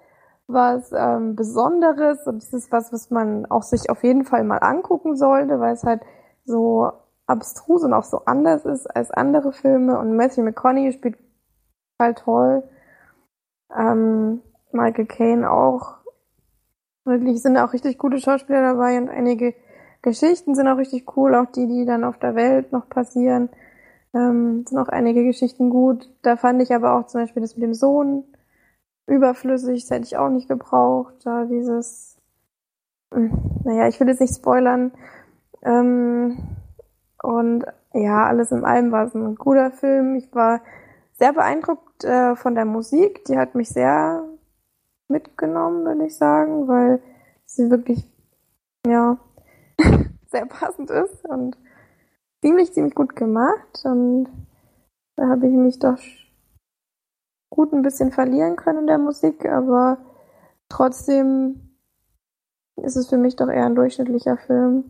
was 0.49 0.93
ähm, 0.93 1.35
Besonderes 1.35 2.27
und 2.27 2.37
es 2.37 2.53
ist 2.53 2.71
was, 2.71 2.93
was 2.93 3.11
man 3.11 3.47
auch 3.47 3.63
sich 3.63 3.91
auf 3.91 4.05
jeden 4.05 4.25
Fall 4.25 4.45
mal 4.45 4.59
angucken 4.59 5.17
sollte, 5.17 5.59
weil 5.59 5.75
es 5.75 5.83
halt 5.83 6.03
so 6.45 6.93
abstrus 7.27 7.83
und 7.83 7.93
auch 7.93 8.05
so 8.05 8.25
anders 8.27 8.65
ist 8.65 8.87
als 8.87 9.11
andere 9.11 9.53
Filme 9.53 9.99
und 9.99 10.17
Matthew 10.17 10.43
McConaughey 10.43 10.93
spielt 10.93 11.19
halt 12.01 12.19
toll. 12.19 12.63
Ähm, 13.75 14.43
Michael 14.73 15.07
Caine 15.07 15.51
auch. 15.51 15.97
Wirklich 17.05 17.41
sind 17.41 17.57
auch 17.57 17.73
richtig 17.73 17.99
gute 17.99 18.19
Schauspieler 18.19 18.63
dabei 18.63 18.99
und 18.99 19.09
einige 19.09 19.55
Geschichten 20.03 20.55
sind 20.55 20.69
auch 20.69 20.77
richtig 20.77 21.17
cool, 21.17 21.35
auch 21.35 21.47
die, 21.47 21.67
die 21.67 21.85
dann 21.85 22.05
auf 22.05 22.19
der 22.19 22.35
Welt 22.35 22.73
noch 22.73 22.89
passieren. 22.89 23.49
Ähm, 24.15 24.65
sind 24.67 24.79
auch 24.79 24.89
einige 24.89 25.25
Geschichten 25.25 25.71
gut. 25.71 26.11
Da 26.23 26.37
fand 26.37 26.63
ich 26.63 26.75
aber 26.75 26.95
auch 26.95 27.07
zum 27.07 27.23
Beispiel 27.23 27.43
das 27.43 27.57
mit 27.57 27.65
dem 27.65 27.75
Sohn 27.75 28.25
überflüssig, 29.07 29.83
das 29.83 29.91
hätte 29.91 30.05
ich 30.05 30.17
auch 30.17 30.31
nicht 30.31 30.49
gebraucht. 30.49 31.15
Da 31.25 31.45
dieses, 31.45 32.19
naja, 33.11 33.89
ich 33.89 33.99
will 34.01 34.09
jetzt 34.09 34.21
nicht 34.21 34.35
spoilern. 34.35 34.93
Ähm, 35.63 36.39
und 37.23 37.65
ja, 37.93 38.27
alles 38.27 38.53
in 38.53 38.65
allem 38.65 38.93
war 38.93 39.07
es 39.07 39.15
ein 39.15 39.37
guter 39.37 39.71
Film. 39.71 40.17
Ich 40.17 40.35
war 40.35 40.61
sehr 41.19 41.33
beeindruckt 41.33 42.05
äh, 42.05 42.37
von 42.37 42.55
der 42.55 42.65
Musik. 42.65 43.25
Die 43.25 43.39
hat 43.39 43.55
mich 43.55 43.69
sehr 43.69 44.25
mitgenommen, 45.09 45.85
würde 45.85 46.07
ich 46.07 46.17
sagen, 46.17 46.69
weil 46.69 47.03
sie 47.45 47.71
wirklich, 47.71 48.05
ja, 48.87 49.19
sehr 50.27 50.47
passend 50.47 50.91
ist 50.91 51.25
und 51.25 51.57
ziemlich, 52.43 52.73
ziemlich 52.73 52.95
gut 52.95 53.17
gemacht. 53.17 53.83
Und 53.85 54.29
da 55.17 55.29
habe 55.29 55.47
ich 55.47 55.55
mich 55.55 55.79
doch 55.79 55.99
gut 57.51 57.73
ein 57.73 57.83
bisschen 57.83 58.13
verlieren 58.13 58.57
können 58.57 58.81
in 58.81 58.87
der 58.87 58.99
Musik, 58.99 59.47
aber 59.47 59.99
trotzdem 60.69 61.79
ist 62.77 62.97
es 62.97 63.09
für 63.09 63.17
mich 63.17 63.37
doch 63.37 63.49
eher 63.49 63.65
ein 63.65 63.75
durchschnittlicher 63.75 64.37
Film. 64.37 64.85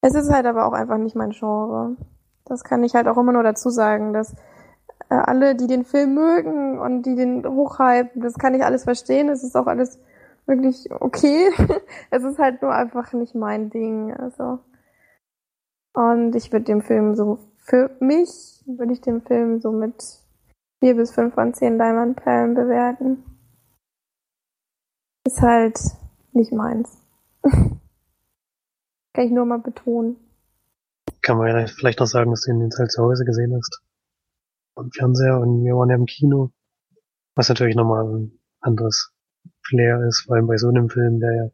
Es 0.00 0.14
ist 0.14 0.30
halt 0.30 0.46
aber 0.46 0.66
auch 0.66 0.72
einfach 0.72 0.98
nicht 0.98 1.16
mein 1.16 1.30
Genre. 1.30 1.96
Das 2.44 2.62
kann 2.62 2.84
ich 2.84 2.94
halt 2.94 3.08
auch 3.08 3.16
immer 3.16 3.32
nur 3.32 3.42
dazu 3.42 3.70
sagen, 3.70 4.12
dass 4.12 4.36
äh, 5.10 5.14
alle, 5.14 5.54
die 5.54 5.66
den 5.66 5.84
Film 5.84 6.14
mögen 6.14 6.78
und 6.78 7.02
die 7.02 7.14
den 7.14 7.46
hochhypen, 7.46 8.22
das 8.22 8.34
kann 8.34 8.54
ich 8.54 8.64
alles 8.64 8.84
verstehen. 8.84 9.28
Es 9.28 9.42
ist 9.42 9.56
auch 9.56 9.66
alles 9.66 9.98
wirklich 10.46 10.90
okay. 10.90 11.50
es 12.10 12.24
ist 12.24 12.38
halt 12.38 12.62
nur 12.62 12.74
einfach 12.74 13.12
nicht 13.12 13.34
mein 13.34 13.70
Ding. 13.70 14.14
Also. 14.14 14.60
Und 15.94 16.34
ich 16.34 16.52
würde 16.52 16.66
den 16.66 16.82
Film 16.82 17.14
so, 17.14 17.38
für 17.56 17.90
mich 18.00 18.62
würde 18.66 18.92
ich 18.92 19.00
den 19.00 19.22
Film 19.22 19.60
so 19.60 19.72
mit 19.72 20.02
vier 20.80 20.94
bis 20.94 21.10
fünf 21.10 21.34
von 21.34 21.54
zehn 21.54 21.78
Diamondperlen 21.78 22.54
bewerten. 22.54 23.24
Ist 25.26 25.40
halt 25.42 25.78
nicht 26.32 26.52
meins. 26.52 26.98
Kann 27.42 27.78
ich 29.14 29.30
nur 29.30 29.46
mal 29.46 29.58
betonen. 29.58 30.16
Kann 31.22 31.38
man 31.38 31.48
ja 31.48 31.66
vielleicht 31.66 31.98
noch 32.00 32.06
sagen, 32.06 32.30
dass 32.30 32.42
du 32.42 32.52
ihn 32.52 32.62
jetzt 32.62 32.78
halt 32.78 32.92
zu 32.92 33.02
Hause 33.02 33.24
gesehen 33.24 33.54
hast. 33.56 33.82
Am 34.78 34.90
Fernseher 34.92 35.40
und 35.40 35.64
wir 35.64 35.74
waren 35.74 35.90
ja 35.90 35.96
im 35.96 36.06
Kino. 36.06 36.52
Was 37.34 37.48
natürlich 37.48 37.76
nochmal 37.76 38.04
ein 38.04 38.38
anderes 38.60 39.12
Flair 39.62 40.02
ist, 40.08 40.22
vor 40.22 40.36
allem 40.36 40.46
bei 40.46 40.56
so 40.56 40.68
einem 40.68 40.88
Film, 40.88 41.20
der 41.20 41.34
ja 41.34 41.50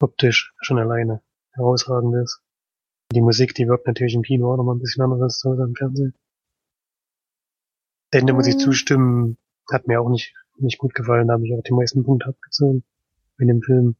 optisch 0.00 0.54
schon 0.60 0.78
alleine 0.78 1.20
herausragend 1.52 2.14
ist. 2.22 2.40
Die 3.12 3.20
Musik, 3.20 3.54
die 3.54 3.66
wirkt 3.66 3.86
natürlich 3.86 4.14
im 4.14 4.22
Kino 4.22 4.52
auch 4.52 4.56
nochmal 4.56 4.76
ein 4.76 4.80
bisschen 4.80 5.02
anders 5.02 5.20
als 5.22 5.38
zu 5.38 5.50
Hause 5.50 5.64
im 5.64 5.74
Fernsehen. 5.74 6.14
Ende 8.10 8.32
muss 8.32 8.46
ich 8.46 8.54
Mhm. 8.56 8.60
zustimmen, 8.60 9.38
hat 9.70 9.86
mir 9.86 10.00
auch 10.00 10.08
nicht, 10.08 10.34
nicht 10.56 10.78
gut 10.78 10.94
gefallen, 10.94 11.28
da 11.28 11.34
habe 11.34 11.46
ich 11.46 11.54
auch 11.54 11.62
die 11.62 11.74
meisten 11.74 12.04
Punkte 12.04 12.28
abgezogen 12.28 12.84
in 13.38 13.48
dem 13.48 13.62
Film. 13.62 13.96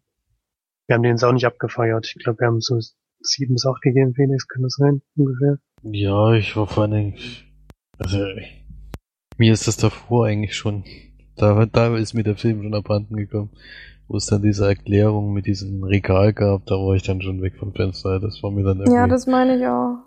Wir 0.87 0.95
haben 0.95 1.03
den 1.03 1.13
jetzt 1.13 1.25
auch 1.25 1.33
nicht 1.33 1.47
abgefeiert. 1.47 2.07
Ich 2.07 2.23
glaube, 2.25 2.41
wir 2.41 2.47
haben 2.47 2.61
so 2.61 2.79
sieben 3.21 3.55
bis 3.55 3.67
acht 3.67 3.83
gegeben, 3.83 4.15
Felix, 4.15 4.49
kann 4.49 4.63
das 4.63 4.75
sein, 4.75 5.03
ungefähr? 5.17 5.59
Ja, 5.83 6.33
ich 6.33 6.57
war 6.57 6.67
vor 6.67 6.85
allen 6.85 6.93
Dingen, 6.93 7.15
also, 7.99 8.19
mir 9.39 9.53
ist 9.53 9.67
das 9.69 9.77
davor 9.77 10.27
eigentlich 10.27 10.57
schon, 10.57 10.85
da, 11.37 11.67
da 11.67 11.97
ist 11.97 12.15
mir 12.15 12.25
der 12.25 12.37
Film 12.37 12.63
schon 12.63 12.75
abhanden 12.75 13.17
gekommen, 13.17 13.51
wo 14.09 14.17
es 14.17 14.27
dann 14.27 14.43
diese 14.43 14.67
Erklärung 14.67 15.33
mit 15.33 15.47
diesem 15.47 15.85
Regal 15.85 16.33
gab, 16.33 16.65
da 16.67 16.75
war 16.77 16.95
ich 16.95 17.03
dann 17.03 17.21
schon 17.21 17.43
weg 17.43 17.57
vom 17.59 17.75
Fenster, 17.75 18.19
das 18.21 18.43
war 18.43 18.51
mir 18.51 18.65
dann 18.65 18.79
irgendwie, 18.79 18.95
Ja, 18.95 19.07
das 19.07 19.27
meine 19.27 19.57
ich 19.59 19.67
auch. 19.67 19.99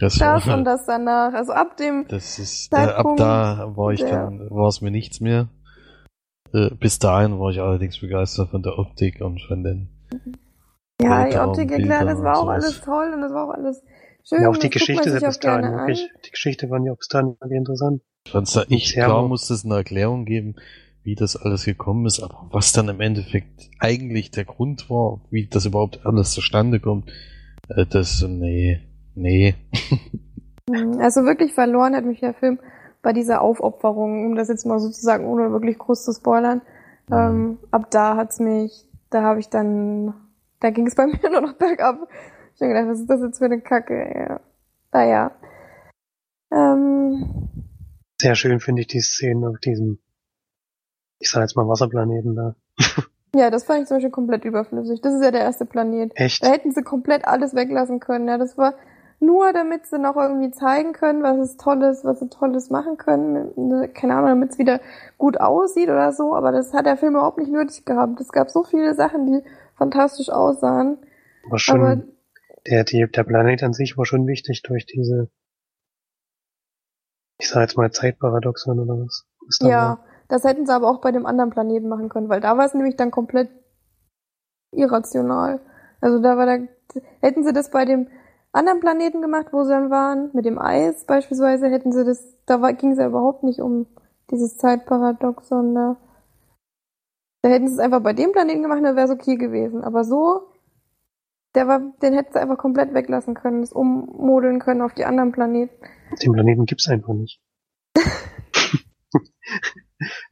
das, 0.00 0.18
Das 0.18 0.46
war, 0.46 0.58
und 0.58 0.64
das 0.64 0.86
danach. 0.86 1.32
Also 1.34 1.52
ab 1.52 1.76
dem, 1.76 2.06
das 2.08 2.38
ist, 2.38 2.72
äh, 2.72 2.76
ab 2.76 3.06
da 3.16 3.72
war 3.76 3.92
ich 3.92 4.00
der- 4.00 4.10
dann, 4.10 4.50
war 4.50 4.68
es 4.68 4.80
mir 4.80 4.90
nichts 4.90 5.20
mehr. 5.20 5.48
Äh, 6.52 6.70
bis 6.74 6.98
dahin 6.98 7.38
war 7.38 7.50
ich 7.50 7.60
allerdings 7.60 7.98
begeistert 8.00 8.50
von 8.50 8.62
der 8.62 8.78
Optik 8.78 9.20
und 9.20 9.40
von 9.42 9.62
den, 9.64 9.88
ja, 11.00 11.24
die 11.24 11.30
Bilder 11.30 11.48
Optik, 11.48 11.70
ja 11.70 11.78
klar, 11.80 12.04
das 12.04 12.22
war 12.22 12.38
auch 12.38 12.48
alles 12.48 12.80
toll 12.80 13.12
und 13.14 13.22
das 13.22 13.32
war 13.32 13.48
auch 13.48 13.54
alles 13.54 13.82
schön. 14.24 14.42
Ja, 14.42 14.48
auch 14.48 14.56
die 14.56 14.70
Geschichte 14.70 15.10
gerne 15.40 15.66
an. 15.68 15.72
wirklich, 15.78 16.08
die 16.24 16.30
Geschichte 16.30 16.70
waren 16.70 16.84
ja 16.84 16.94
bis 16.94 17.08
dahin 17.08 17.36
irgendwie 17.40 17.56
interessant. 17.56 18.02
Ich 18.26 18.32
fand's 18.32 18.52
da 18.52 18.64
ich, 18.68 18.94
gut. 18.94 19.28
muss 19.28 19.50
es 19.50 19.64
eine 19.64 19.76
Erklärung 19.76 20.24
geben, 20.24 20.56
wie 21.02 21.14
das 21.14 21.36
alles 21.36 21.64
gekommen 21.64 22.06
ist, 22.06 22.22
aber 22.22 22.48
was 22.50 22.72
dann 22.72 22.88
im 22.88 23.00
Endeffekt 23.00 23.70
eigentlich 23.78 24.30
der 24.30 24.44
Grund 24.44 24.88
war, 24.88 25.20
wie 25.30 25.46
das 25.46 25.66
überhaupt 25.66 26.04
alles 26.06 26.32
zustande 26.32 26.80
kommt, 26.80 27.10
äh, 27.68 27.84
das, 27.86 28.22
nee, 28.26 28.80
nee. 29.14 29.54
Mhm, 30.68 30.98
Also 31.00 31.24
wirklich 31.24 31.52
verloren 31.52 31.94
hat 31.94 32.04
mich 32.04 32.20
der 32.20 32.34
Film 32.34 32.58
bei 33.02 33.12
dieser 33.12 33.42
Aufopferung, 33.42 34.26
um 34.26 34.34
das 34.34 34.48
jetzt 34.48 34.64
mal 34.64 34.78
sozusagen 34.78 35.26
ohne 35.26 35.52
wirklich 35.52 35.78
groß 35.78 36.04
zu 36.04 36.12
spoilern. 36.12 36.62
Ähm, 37.12 37.58
ab 37.70 37.90
da 37.90 38.16
hat's 38.16 38.40
mich, 38.40 38.86
da 39.10 39.22
habe 39.22 39.40
ich 39.40 39.50
dann, 39.50 40.14
da 40.60 40.70
ging 40.70 40.86
es 40.86 40.94
bei 40.94 41.06
mir 41.06 41.30
nur 41.30 41.42
noch 41.42 41.54
bergab. 41.54 42.08
Ich 42.54 42.60
habe 42.60 42.72
gedacht, 42.72 42.88
was 42.88 43.00
ist 43.00 43.10
das 43.10 43.20
jetzt 43.20 43.38
für 43.38 43.46
eine 43.46 43.60
Kacke? 43.60 44.12
Ja. 44.14 44.40
Naja. 44.92 45.32
Ähm, 46.52 47.48
Sehr 48.20 48.36
schön 48.36 48.60
finde 48.60 48.82
ich 48.82 48.86
die 48.86 49.00
Szenen 49.00 49.44
auf 49.44 49.58
diesem, 49.58 49.98
ich 51.18 51.30
sag 51.30 51.40
jetzt 51.40 51.56
mal 51.56 51.66
Wasserplaneten 51.66 52.36
da. 52.36 52.54
ja, 53.34 53.50
das 53.50 53.64
fand 53.64 53.82
ich 53.82 53.88
zum 53.88 53.96
Beispiel 53.96 54.12
komplett 54.12 54.44
überflüssig. 54.44 55.00
Das 55.00 55.14
ist 55.14 55.22
ja 55.22 55.32
der 55.32 55.40
erste 55.40 55.66
Planet. 55.66 56.12
Echt? 56.14 56.44
Da 56.44 56.50
hätten 56.50 56.70
sie 56.70 56.82
komplett 56.82 57.26
alles 57.26 57.54
weglassen 57.54 57.98
können. 57.98 58.28
Ja, 58.28 58.38
das 58.38 58.56
war 58.56 58.74
nur, 59.18 59.52
damit 59.52 59.86
sie 59.86 59.98
noch 59.98 60.16
irgendwie 60.16 60.52
zeigen 60.52 60.92
können, 60.92 61.24
was 61.24 61.38
es 61.38 61.56
Tolles, 61.56 62.04
was 62.04 62.20
sie 62.20 62.28
Tolles 62.28 62.70
machen 62.70 62.98
können. 62.98 63.50
Ne, 63.56 63.88
Keine 63.88 64.14
Ahnung, 64.14 64.28
damit 64.28 64.52
es 64.52 64.58
wieder 64.58 64.80
gut 65.18 65.40
aussieht 65.40 65.88
oder 65.88 66.12
so. 66.12 66.34
Aber 66.34 66.52
das 66.52 66.72
hat 66.72 66.86
der 66.86 66.96
Film 66.96 67.14
überhaupt 67.14 67.38
nicht 67.38 67.50
nötig 67.50 67.84
gehabt. 67.84 68.20
Es 68.20 68.30
gab 68.30 68.50
so 68.50 68.62
viele 68.62 68.94
Sachen, 68.94 69.26
die 69.26 69.42
fantastisch 69.76 70.30
aussahen. 70.30 70.98
War 71.48 71.58
schon, 71.58 71.80
Aber 71.80 72.02
der, 72.66 72.84
die, 72.84 73.06
der 73.06 73.24
Planet 73.24 73.62
an 73.62 73.72
sich 73.72 73.96
war 73.96 74.06
schon 74.06 74.26
wichtig 74.26 74.62
durch 74.62 74.86
diese, 74.86 75.30
ich 77.38 77.48
sag 77.48 77.62
jetzt 77.62 77.76
mal 77.76 77.90
Zeitparadoxon 77.90 78.78
oder 78.78 78.94
was. 78.94 79.26
was 79.46 79.58
ja, 79.60 79.68
war. 79.68 80.04
das 80.28 80.44
hätten 80.44 80.66
sie 80.66 80.74
aber 80.74 80.88
auch 80.88 81.00
bei 81.00 81.12
dem 81.12 81.26
anderen 81.26 81.50
Planeten 81.50 81.88
machen 81.88 82.08
können, 82.08 82.28
weil 82.28 82.40
da 82.40 82.56
war 82.56 82.66
es 82.66 82.74
nämlich 82.74 82.96
dann 82.96 83.10
komplett 83.10 83.50
irrational. 84.72 85.60
Also 86.00 86.20
da 86.20 86.36
war 86.36 86.46
da, 86.46 86.58
hätten 87.20 87.44
sie 87.44 87.52
das 87.52 87.70
bei 87.70 87.84
dem 87.84 88.08
anderen 88.52 88.80
Planeten 88.80 89.20
gemacht, 89.20 89.48
wo 89.52 89.64
sie 89.64 89.70
dann 89.70 89.90
waren, 89.90 90.30
mit 90.32 90.44
dem 90.44 90.58
Eis 90.58 91.04
beispielsweise, 91.04 91.68
hätten 91.68 91.92
sie 91.92 92.04
das, 92.04 92.22
da 92.46 92.56
ging 92.72 92.92
es 92.92 92.98
ja 92.98 93.06
überhaupt 93.06 93.42
nicht 93.42 93.60
um 93.60 93.86
dieses 94.30 94.56
Zeitparadoxon 94.56 95.74
da. 95.74 95.96
Da 97.42 97.50
hätten 97.50 97.68
sie 97.68 97.74
es 97.74 97.78
einfach 97.78 98.00
bei 98.00 98.14
dem 98.14 98.32
Planeten 98.32 98.62
gemacht, 98.62 98.80
dann 98.82 98.96
wäre 98.96 99.06
es 99.06 99.12
okay 99.12 99.36
gewesen. 99.36 99.84
Aber 99.84 100.04
so, 100.04 100.48
der 101.54 101.68
war, 101.68 101.80
den 102.02 102.14
hätten 102.14 102.32
sie 102.32 102.40
einfach 102.40 102.58
komplett 102.58 102.94
weglassen 102.94 103.34
können, 103.34 103.60
das 103.60 103.72
ummodeln 103.72 104.58
können 104.58 104.80
auf 104.82 104.94
die 104.94 105.04
anderen 105.04 105.32
Planeten. 105.32 105.74
Den 106.22 106.32
Planeten 106.32 106.66
gibt's 106.66 106.88
einfach 106.88 107.14
nicht. 107.14 107.40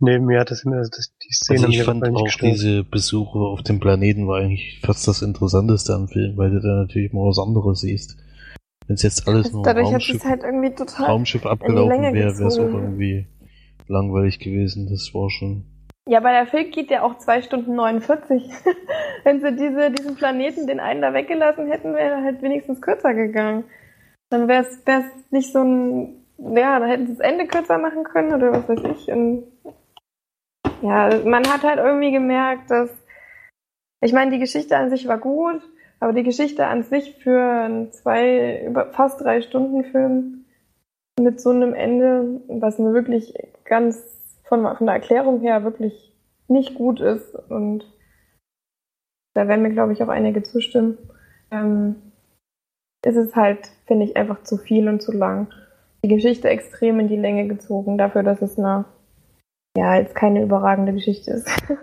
nee, 0.00 0.18
mir 0.18 0.40
hat 0.40 0.50
das 0.50 0.64
immer, 0.64 0.78
das, 0.78 0.90
das, 0.90 1.14
die 1.22 1.32
Szene 1.32 1.60
Also 1.60 1.70
ich 1.70 1.82
fand 1.84 2.08
auch 2.08 2.24
gestört. 2.24 2.52
diese 2.52 2.84
Besuche 2.84 3.38
auf 3.38 3.62
dem 3.62 3.80
Planeten 3.80 4.26
war 4.26 4.38
eigentlich 4.40 4.80
fast 4.84 5.06
das 5.06 5.22
Interessanteste 5.22 5.94
am 5.94 6.08
Film, 6.08 6.36
weil 6.36 6.50
du 6.50 6.60
da 6.60 6.82
natürlich 6.82 7.12
mal 7.12 7.28
was 7.28 7.38
anderes 7.38 7.80
siehst. 7.80 8.16
Wenn 8.86 8.94
es 8.94 9.02
jetzt 9.02 9.28
alles 9.28 9.52
nur 9.52 9.62
Dadurch 9.62 9.86
hat 9.86 9.94
Raumschiff, 9.94 10.16
es 10.16 10.24
halt 10.24 10.42
irgendwie 10.42 10.74
total 10.74 11.06
Raumschiff 11.06 11.46
abgelaufen 11.46 12.02
wäre, 12.02 12.14
wäre 12.14 12.46
es 12.46 12.58
auch 12.58 12.58
irgendwie 12.58 13.28
langweilig 13.86 14.40
gewesen. 14.40 14.88
Das 14.88 15.14
war 15.14 15.30
schon. 15.30 15.66
Ja, 16.09 16.18
aber 16.18 16.32
der 16.32 16.46
Film 16.46 16.70
geht 16.70 16.90
ja 16.90 17.03
auch 17.03 17.18
zwei 17.18 17.42
Stunden 17.42 17.74
49. 17.76 18.50
Wenn 19.24 19.40
sie 19.40 19.55
diese, 19.55 19.90
diesen 19.92 20.16
Planeten, 20.16 20.66
den 20.66 20.80
einen 20.80 21.00
da 21.00 21.14
weggelassen 21.14 21.68
hätten, 21.68 21.94
wäre 21.94 22.22
halt 22.22 22.42
wenigstens 22.42 22.82
kürzer 22.82 23.14
gegangen. 23.14 23.64
Dann 24.30 24.48
wäre 24.48 24.64
es 24.64 25.30
nicht 25.30 25.53
so 25.53 25.62
ein, 25.62 26.24
ja, 26.38 26.78
dann 26.80 26.88
hätten 26.88 27.07
sie 27.07 27.16
das 27.16 27.20
Ende 27.20 27.46
kürzer 27.46 27.78
machen 27.78 28.03
können 28.03 28.34
oder 28.34 28.53
was 28.53 28.68
weiß 28.68 28.80
ich. 28.96 29.09
Und 29.12 29.46
ja, 30.82 31.20
man 31.24 31.46
hat 31.46 31.62
halt 31.62 31.78
irgendwie 31.78 32.11
gemerkt, 32.11 32.70
dass, 32.70 32.90
ich 34.00 34.12
meine, 34.12 34.32
die 34.32 34.40
Geschichte 34.40 34.76
an 34.76 34.90
sich 34.90 35.07
war 35.07 35.18
gut, 35.18 35.62
aber 36.00 36.12
die 36.12 36.24
Geschichte 36.24 36.66
an 36.66 36.82
sich 36.82 37.14
für 37.22 37.40
einen 37.40 37.92
zwei, 37.92 38.64
über 38.66 38.86
fast 38.86 39.20
drei 39.20 39.40
Stunden 39.40 39.84
Film 39.84 40.46
mit 41.20 41.40
so 41.40 41.50
einem 41.50 41.74
Ende, 41.74 42.40
was 42.48 42.80
mir 42.80 42.92
wirklich 42.92 43.34
ganz 43.64 44.03
von, 44.53 44.76
von 44.76 44.86
der 44.86 44.96
Erklärung 44.96 45.40
her 45.40 45.64
wirklich 45.64 46.12
nicht 46.46 46.74
gut 46.74 47.00
ist 47.00 47.34
und 47.48 47.86
da 49.32 49.48
werden 49.48 49.62
mir, 49.62 49.72
glaube 49.72 49.94
ich, 49.94 50.03
auch 50.03 50.09
einige 50.09 50.42
zustimmen, 50.42 50.98
ähm, 51.50 51.94
ist 53.03 53.16
es 53.16 53.34
halt, 53.34 53.72
finde 53.86 54.05
ich, 54.05 54.14
einfach 54.14 54.42
zu 54.42 54.59
viel 54.59 54.88
und 54.88 55.00
zu 55.00 55.11
lang. 55.11 55.48
Die 56.05 56.09
Geschichte 56.09 56.50
extrem 56.50 57.00
in 57.00 57.09
die 57.09 57.16
Länge 57.16 57.48
gezogen, 57.48 57.96
dafür, 57.96 58.22
dass 58.22 58.42
es 58.42 58.59
eine, 58.59 58.84
ja, 59.74 59.96
jetzt 59.96 60.14
keine 60.14 60.42
überragende 60.42 60.92
Geschichte 60.92 61.30
ist. 61.32 61.48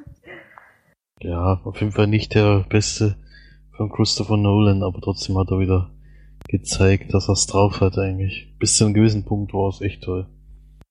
Ja, 1.21 1.59
auf 1.65 1.81
jeden 1.81 1.91
Fall 1.91 2.07
nicht 2.07 2.33
der 2.33 2.65
beste 2.69 3.17
von 3.75 3.91
Christopher 3.91 4.37
Nolan, 4.37 4.83
aber 4.83 5.01
trotzdem 5.01 5.37
hat 5.37 5.51
er 5.51 5.59
wieder 5.59 5.91
gezeigt, 6.47 7.13
dass 7.13 7.27
er 7.27 7.33
es 7.33 7.45
drauf 7.45 7.81
hat 7.81 7.97
eigentlich. 7.97 8.55
Bis 8.57 8.77
zu 8.77 8.85
einem 8.85 8.93
gewissen 8.93 9.25
Punkt 9.25 9.53
war 9.53 9.67
es 9.67 9.81
echt 9.81 10.01
toll. 10.01 10.27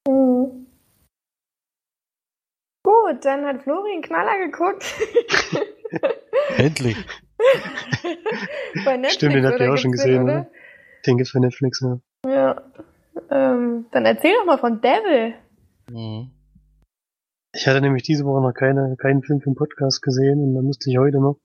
Mhm. 0.06 0.66
Gut, 3.18 3.24
dann 3.24 3.44
hat 3.46 3.62
Florian 3.62 4.00
Knaller 4.00 4.46
geguckt. 4.46 4.94
Endlich! 6.56 6.96
Bei 8.84 8.96
Netflix, 8.96 9.14
Stimmt, 9.14 9.34
den 9.34 9.46
habt 9.46 9.58
ihr 9.58 9.72
auch 9.72 9.76
schon 9.76 9.90
gesehen, 9.90 10.22
oder? 10.22 10.48
Den 11.04 11.16
gibt's 11.16 11.32
bei 11.32 11.40
Netflix, 11.40 11.80
ja. 11.80 12.00
Ja. 12.24 12.62
Ähm, 13.30 13.86
dann 13.90 14.04
erzähl 14.04 14.34
doch 14.34 14.46
mal 14.46 14.58
von 14.58 14.80
Devil. 14.80 15.34
Mhm. 15.90 16.30
Ich 17.52 17.66
hatte 17.66 17.80
nämlich 17.80 18.04
diese 18.04 18.24
Woche 18.24 18.40
noch 18.40 18.52
keine, 18.52 18.96
keinen 18.96 19.22
Film 19.24 19.40
für 19.40 19.50
den 19.50 19.56
Podcast 19.56 20.00
gesehen 20.00 20.40
und 20.40 20.54
dann 20.54 20.64
musste 20.64 20.88
ich 20.88 20.98
heute 20.98 21.18
noch 21.18 21.40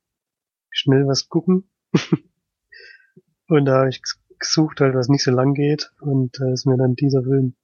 schnell 0.70 1.08
was 1.08 1.28
gucken. 1.28 1.70
und 3.48 3.66
da 3.66 3.80
habe 3.80 3.90
ich 3.90 4.02
gesucht, 4.38 4.80
halt, 4.80 4.94
was 4.94 5.10
nicht 5.10 5.24
so 5.24 5.32
lang 5.32 5.56
geht 5.56 5.92
und 6.02 6.40
da 6.40 6.52
ist 6.52 6.68
mir 6.68 6.78
dann 6.78 6.94
dieser 6.94 7.24
Film 7.24 7.56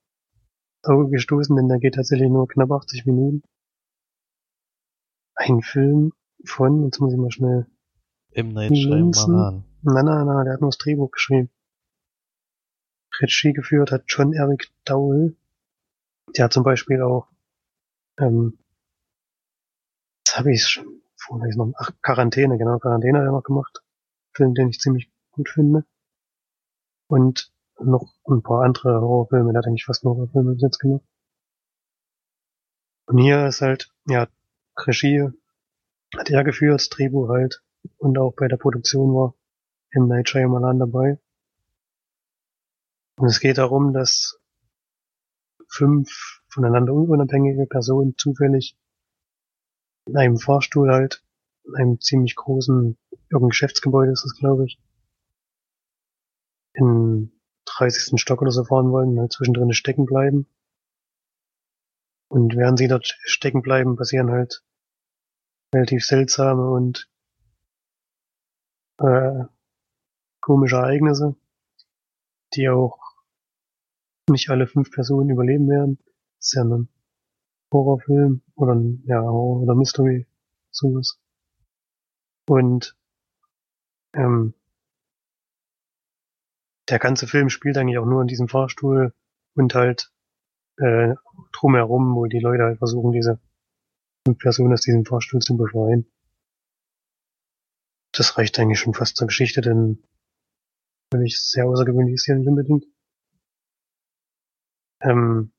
ins 0.81 0.89
Auge 0.89 1.11
gestoßen, 1.11 1.55
denn 1.55 1.67
der 1.67 1.77
geht 1.77 1.95
tatsächlich 1.95 2.29
nur 2.29 2.47
knapp 2.47 2.71
80 2.71 3.05
Minuten. 3.05 3.43
Ein 5.39 5.61
Film 5.61 6.11
von, 6.43 6.83
jetzt 6.83 6.99
muss 6.99 7.13
ich 7.13 7.17
mal 7.17 7.31
schnell, 7.31 7.65
M. 8.31 8.49
Night. 8.49 8.75
Shyamalan. 8.77 9.63
na 9.83 10.03
na 10.03 10.25
na, 10.25 10.43
der 10.43 10.53
hat 10.53 10.61
nur 10.61 10.69
das 10.69 10.77
Drehbuch 10.77 11.11
geschrieben. 11.11 11.49
Regie 13.21 13.53
geführt 13.53 13.91
hat 13.91 14.03
John 14.07 14.33
Eric 14.33 14.69
Dowell. 14.83 15.37
Der 16.35 16.45
hat 16.45 16.53
zum 16.53 16.63
Beispiel 16.63 17.01
auch, 17.01 17.29
ähm, 18.17 18.59
das 20.25 20.37
habe 20.37 20.51
ich 20.51 20.67
schon, 20.67 21.01
vorher 21.15 21.55
noch, 21.55 21.71
ach, 21.77 21.91
Quarantäne, 22.01 22.57
genau, 22.57 22.77
Quarantäne 22.77 23.19
hat 23.19 23.25
er 23.25 23.31
noch 23.31 23.43
gemacht. 23.43 23.81
Film, 24.33 24.53
den 24.53 24.67
ich 24.67 24.79
ziemlich 24.79 25.09
gut 25.31 25.47
finde. 25.47 25.85
Und 27.07 27.53
noch 27.79 28.13
ein 28.25 28.43
paar 28.43 28.63
andere 28.65 28.99
Horrorfilme, 28.99 29.53
der 29.53 29.59
hat 29.59 29.67
eigentlich 29.67 29.85
fast 29.85 30.03
nur 30.03 30.15
Horrorfilme 30.15 30.53
bis 30.53 30.63
jetzt 30.63 30.79
gemacht. 30.79 31.05
Und 33.05 33.19
hier 33.19 33.47
ist 33.47 33.61
halt, 33.61 33.89
ja, 34.05 34.27
Regie 34.87 35.29
hat 36.17 36.29
er 36.29 36.43
geführt, 36.43 36.87
Drehbuch 36.91 37.29
halt, 37.29 37.61
und 37.97 38.17
auch 38.17 38.33
bei 38.35 38.47
der 38.47 38.57
Produktion 38.57 39.13
war 39.13 39.35
M. 39.91 40.07
Night 40.07 40.29
Shyamalan 40.29 40.79
dabei. 40.79 41.19
Und 43.17 43.27
es 43.27 43.39
geht 43.39 43.57
darum, 43.57 43.93
dass 43.93 44.39
fünf 45.67 46.41
voneinander 46.47 46.93
unabhängige 46.93 47.65
Personen 47.65 48.15
zufällig 48.17 48.75
in 50.05 50.17
einem 50.17 50.37
Fahrstuhl 50.37 50.91
halt, 50.91 51.23
in 51.65 51.75
einem 51.75 52.01
ziemlich 52.01 52.35
großen, 52.35 52.97
irgendein 53.29 53.49
Geschäftsgebäude 53.49 54.11
ist 54.11 54.23
das, 54.23 54.35
glaube 54.35 54.65
ich, 54.65 54.79
in 56.73 57.31
30. 57.65 58.19
Stock 58.19 58.41
oder 58.41 58.51
so 58.51 58.63
fahren 58.63 58.91
wollen, 58.91 59.19
halt 59.19 59.33
zwischendrin 59.33 59.73
stecken 59.73 60.05
bleiben. 60.05 60.47
Und 62.27 62.55
während 62.55 62.79
sie 62.79 62.87
dort 62.87 63.17
stecken 63.23 63.61
bleiben, 63.61 63.95
passieren 63.95 64.31
halt 64.31 64.63
relativ 65.73 66.05
seltsame 66.05 66.69
und 66.69 67.09
äh, 68.99 69.45
komische 70.41 70.77
Ereignisse, 70.77 71.35
die 72.53 72.69
auch 72.69 72.99
nicht 74.29 74.49
alle 74.49 74.67
fünf 74.67 74.91
Personen 74.91 75.29
überleben 75.29 75.67
werden. 75.69 75.99
Das 76.37 76.47
ist 76.47 76.53
ja 76.53 76.63
ein 76.63 76.89
Horrorfilm 77.71 78.41
oder 78.55 78.73
ein, 78.75 79.03
ja, 79.05 79.21
Horror 79.21 79.61
oder 79.61 79.75
Mystery, 79.75 80.27
sowas. 80.71 81.19
Und 82.47 82.97
ähm, 84.13 84.53
der 86.89 86.99
ganze 86.99 87.27
Film 87.27 87.49
spielt 87.49 87.77
eigentlich 87.77 87.99
auch 87.99 88.05
nur 88.05 88.21
in 88.21 88.27
diesem 88.27 88.47
Fahrstuhl 88.47 89.13
und 89.53 89.75
halt 89.75 90.11
äh, 90.77 91.13
drumherum, 91.51 92.15
wo 92.15 92.25
die 92.25 92.39
Leute 92.39 92.63
halt 92.63 92.79
versuchen, 92.79 93.11
diese 93.11 93.39
fünf 94.29 94.39
Personen 94.39 94.73
aus 94.73 94.81
diesem 94.81 95.05
Fahrstuhl 95.05 95.41
zu 95.41 95.57
befreien. 95.57 96.05
Das 98.11 98.37
reicht 98.37 98.59
eigentlich 98.59 98.79
schon 98.79 98.93
fast 98.93 99.17
zur 99.17 99.27
Geschichte, 99.27 99.61
denn 99.61 100.03
völlig 101.11 101.39
sehr 101.39 101.65
außergewöhnlich 101.65 102.15
ist 102.15 102.25
hier 102.25 102.35
nicht 102.35 102.47
unbedingt. 102.47 102.85
Ähm, 105.01 105.51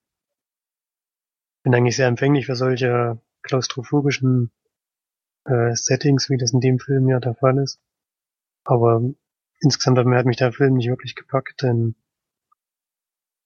bin 1.62 1.74
eigentlich 1.74 1.96
sehr 1.96 2.08
empfänglich 2.08 2.46
für 2.46 2.56
solche 2.56 3.20
klaustrophobischen 3.42 4.52
äh, 5.46 5.74
Settings, 5.74 6.28
wie 6.30 6.36
das 6.36 6.52
in 6.52 6.60
dem 6.60 6.78
Film 6.78 7.08
ja 7.08 7.18
der 7.20 7.34
Fall 7.34 7.58
ist. 7.58 7.80
Aber 8.64 9.02
insgesamt 9.60 9.98
hat, 9.98 10.26
mich 10.26 10.36
der 10.36 10.52
Film 10.52 10.74
nicht 10.74 10.88
wirklich 10.88 11.14
gepackt, 11.14 11.62
denn 11.62 11.96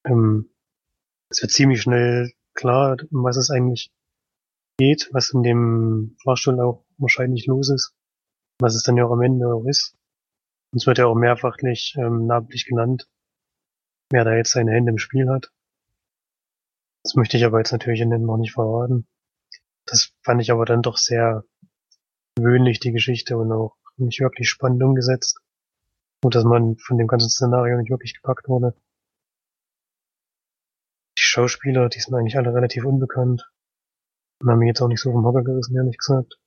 ähm, 0.05 0.51
es 1.31 1.41
wird 1.41 1.53
ziemlich 1.53 1.83
schnell 1.83 2.33
klar, 2.55 2.97
was 3.11 3.37
es 3.37 3.51
eigentlich 3.51 3.94
geht, 4.79 5.09
was 5.13 5.33
in 5.33 5.43
dem 5.43 6.17
Fahrstuhl 6.23 6.61
auch 6.61 6.85
wahrscheinlich 6.99 7.47
los 7.47 7.71
ist, 7.71 7.95
was 8.59 8.75
es 8.75 8.83
dann 8.83 8.97
ja 8.97 9.07
auch 9.07 9.13
am 9.13 9.23
Ende 9.23 9.47
auch 9.47 9.65
ist. 9.67 9.97
Und 10.73 10.83
es 10.83 10.87
wird 10.87 10.99
ja 10.99 11.07
auch 11.07 11.15
mehrfachlich 11.15 11.95
ähm, 11.99 12.27
namentlich 12.27 12.67
genannt, 12.67 13.09
wer 14.11 14.25
da 14.25 14.35
jetzt 14.35 14.53
seine 14.53 14.73
Hände 14.73 14.91
im 14.91 14.99
Spiel 14.99 15.29
hat. 15.29 15.53
Das 17.05 17.15
möchte 17.15 17.37
ich 17.37 17.45
aber 17.45 17.59
jetzt 17.59 17.73
natürlich 17.73 18.01
in 18.01 18.11
dem 18.11 18.23
noch 18.23 18.39
nicht 18.39 18.53
verraten. 18.53 19.07
Das 19.87 20.13
fand 20.23 20.41
ich 20.41 20.51
aber 20.51 20.65
dann 20.65 20.83
doch 20.83 20.97
sehr 20.97 21.45
gewöhnlich, 22.37 22.81
die 22.81 22.93
Geschichte, 22.93 23.37
und 23.37 23.53
auch 23.53 23.77
nicht 23.97 24.21
wirklich 24.21 24.49
spannend 24.49 24.83
umgesetzt. 24.83 25.39
Und 26.25 26.35
dass 26.35 26.45
man 26.45 26.77
von 26.79 26.97
dem 26.97 27.07
ganzen 27.07 27.29
Szenario 27.29 27.77
nicht 27.77 27.91
wirklich 27.91 28.15
gepackt 28.15 28.49
wurde. 28.49 28.75
Die 31.19 31.23
Schauspieler, 31.23 31.89
die 31.89 32.01
sind 32.01 32.15
eigentlich 32.15 32.37
alle 32.37 32.55
relativ 32.55 32.85
unbekannt. 32.85 33.45
Und 34.41 34.51
haben 34.51 34.59
mich 34.59 34.69
jetzt 34.69 34.81
auch 34.81 34.89
nicht 34.89 35.01
so 35.01 35.13
vom 35.13 35.25
Hocker 35.25 35.43
gerissen, 35.43 35.77
ehrlich 35.77 35.99
gesagt. 35.99 36.39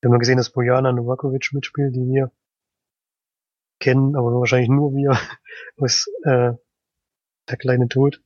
Wir 0.00 0.10
haben 0.10 0.18
gesehen, 0.18 0.36
dass 0.36 0.50
Bojana 0.50 0.92
Novakovic 0.92 1.50
mitspielt, 1.52 1.94
die 1.94 2.06
wir 2.06 2.32
kennen, 3.78 4.16
aber 4.16 4.32
wahrscheinlich 4.32 4.68
nur 4.68 4.92
wir 4.94 5.10
aus 5.76 6.06
äh, 6.24 6.52
Der 7.48 7.56
kleine 7.56 7.88
Tod, 7.88 8.22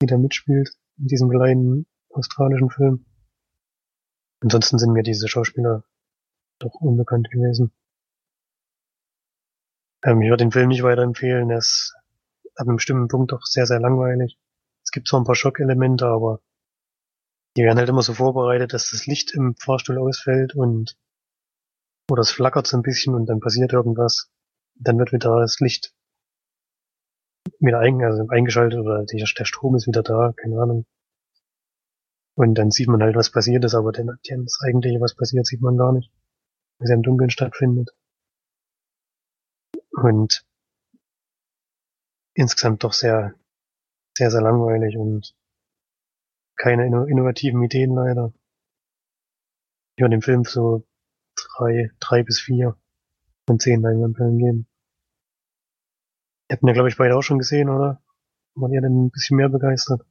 die 0.00 0.06
da 0.06 0.18
mitspielt, 0.18 0.70
in 0.98 1.06
diesem 1.06 1.28
kleinen 1.28 1.86
australischen 2.10 2.70
Film. 2.70 3.06
Ansonsten 4.40 4.78
sind 4.78 4.92
mir 4.92 5.02
diese 5.02 5.28
Schauspieler 5.28 5.84
doch 6.58 6.74
unbekannt 6.74 7.30
gewesen. 7.30 7.72
Ähm, 10.02 10.22
ich 10.22 10.28
würde 10.28 10.44
den 10.44 10.52
Film 10.52 10.68
nicht 10.68 10.82
weiterempfehlen, 10.82 11.50
er 11.50 11.58
ist 11.58 11.94
ab 12.54 12.66
einem 12.66 12.76
bestimmten 12.76 13.08
Punkt 13.08 13.32
doch 13.32 13.42
sehr, 13.44 13.66
sehr 13.66 13.80
langweilig. 13.80 14.38
Es 14.82 14.90
gibt 14.90 15.08
zwar 15.08 15.20
ein 15.20 15.24
paar 15.24 15.34
Schockelemente, 15.34 16.06
aber 16.06 16.40
die 17.56 17.62
werden 17.62 17.78
halt 17.78 17.88
immer 17.88 18.02
so 18.02 18.12
vorbereitet, 18.12 18.72
dass 18.74 18.90
das 18.90 19.06
Licht 19.06 19.32
im 19.32 19.54
Fahrstuhl 19.56 19.98
ausfällt 19.98 20.54
und 20.54 20.96
oder 22.10 22.20
es 22.20 22.30
flackert 22.30 22.66
so 22.66 22.76
ein 22.76 22.82
bisschen 22.82 23.14
und 23.14 23.26
dann 23.26 23.40
passiert 23.40 23.72
irgendwas. 23.72 24.30
Dann 24.74 24.98
wird 24.98 25.12
wieder 25.12 25.40
das 25.40 25.58
Licht 25.60 25.94
wieder 27.58 27.80
ein, 27.80 28.02
also 28.02 28.26
eingeschaltet 28.28 28.78
oder 28.78 29.04
der, 29.04 29.26
Strom 29.26 29.76
ist 29.76 29.86
wieder 29.86 30.02
da, 30.02 30.32
keine 30.36 30.60
Ahnung. 30.60 30.86
Und 32.36 32.54
dann 32.56 32.70
sieht 32.70 32.88
man 32.88 33.02
halt, 33.02 33.16
was 33.16 33.30
passiert 33.30 33.64
ist, 33.64 33.74
aber 33.74 33.92
den, 33.92 34.06
das 34.06 34.60
eigentliche, 34.62 35.00
was 35.00 35.14
passiert, 35.14 35.46
sieht 35.46 35.62
man 35.62 35.78
gar 35.78 35.92
nicht. 35.92 36.12
Was 36.78 36.90
ja 36.90 36.96
im 36.96 37.02
Dunkeln 37.02 37.30
stattfindet. 37.30 37.90
Und 39.92 40.44
insgesamt 42.34 42.84
doch 42.84 42.92
sehr, 42.92 43.34
sehr, 44.16 44.30
sehr 44.30 44.42
langweilig 44.42 44.98
und 44.98 45.34
keine 46.56 46.86
innovativen 46.86 47.62
Ideen 47.62 47.94
leider. 47.94 48.32
Ich 49.96 50.02
würde 50.02 50.16
dem 50.16 50.22
Film 50.22 50.44
so 50.44 50.86
drei, 51.36 51.90
drei 52.00 52.22
bis 52.22 52.40
vier 52.40 52.76
von 53.46 53.58
zehn 53.58 53.80
Leinwandperlen 53.80 54.38
geben. 54.38 54.66
Ihr 56.48 56.54
habt 56.54 56.62
ihn 56.62 56.68
ja, 56.68 56.74
glaube 56.74 56.88
ich, 56.88 56.96
beide 56.96 57.16
auch 57.16 57.22
schon 57.22 57.38
gesehen, 57.38 57.68
oder? 57.68 58.02
Waren 58.54 58.72
ihr 58.72 58.80
denn 58.80 59.06
ein 59.06 59.10
bisschen 59.10 59.36
mehr 59.36 59.48
begeistert? 59.48 60.02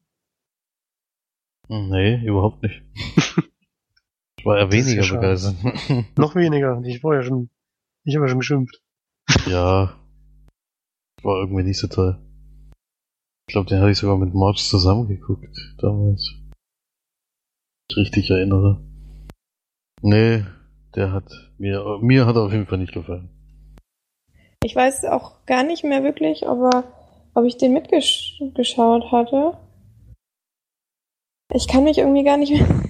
Nee, 1.68 2.24
überhaupt 2.26 2.62
nicht. 2.62 2.84
ich 4.38 4.46
war 4.46 4.60
ja 4.60 4.72
weniger 4.72 5.04
ja 5.04 5.14
begeistert. 5.14 5.56
Noch 6.18 6.36
weniger. 6.36 6.82
Ich 6.84 7.04
war 7.04 7.16
ja 7.16 7.24
schon, 7.24 7.50
ich 8.04 8.16
habe 8.16 8.26
ja 8.26 8.30
schon 8.30 8.40
geschimpft. 8.40 8.82
ja. 9.48 10.00
War 11.24 11.38
irgendwie 11.38 11.64
nicht 11.64 11.80
so 11.80 11.88
toll. 11.88 12.25
Ich 13.48 13.54
glaube, 13.54 13.70
den 13.70 13.80
habe 13.80 13.92
ich 13.92 13.98
sogar 13.98 14.18
mit 14.18 14.34
March 14.34 14.68
zusammengeguckt 14.68 15.76
damals. 15.78 16.34
Ich 17.90 17.98
richtig 17.98 18.30
erinnere. 18.32 18.82
Nee, 20.02 20.44
der 20.96 21.12
hat 21.12 21.30
mir, 21.58 22.00
mir 22.02 22.26
hat 22.26 22.36
er 22.36 22.44
auf 22.44 22.52
jeden 22.52 22.66
Fall 22.66 22.80
nicht 22.80 22.94
gefallen. 22.94 23.30
Ich 24.64 24.76
weiß 24.76 25.06
auch 25.06 25.46
gar 25.46 25.64
nicht 25.64 25.84
mehr 25.84 26.04
wirklich, 26.04 26.48
ob, 26.48 26.74
er, 26.74 26.84
ob 27.36 27.46
ich 27.46 27.58
den 27.58 27.74
mitgeschaut 27.74 29.12
hatte. 29.12 29.58
Ich 31.54 31.68
kann 31.68 31.84
mich 31.84 32.00
irgendwie 32.00 32.24
gar 32.24 32.38
nicht 32.38 32.52
mehr, 32.52 32.68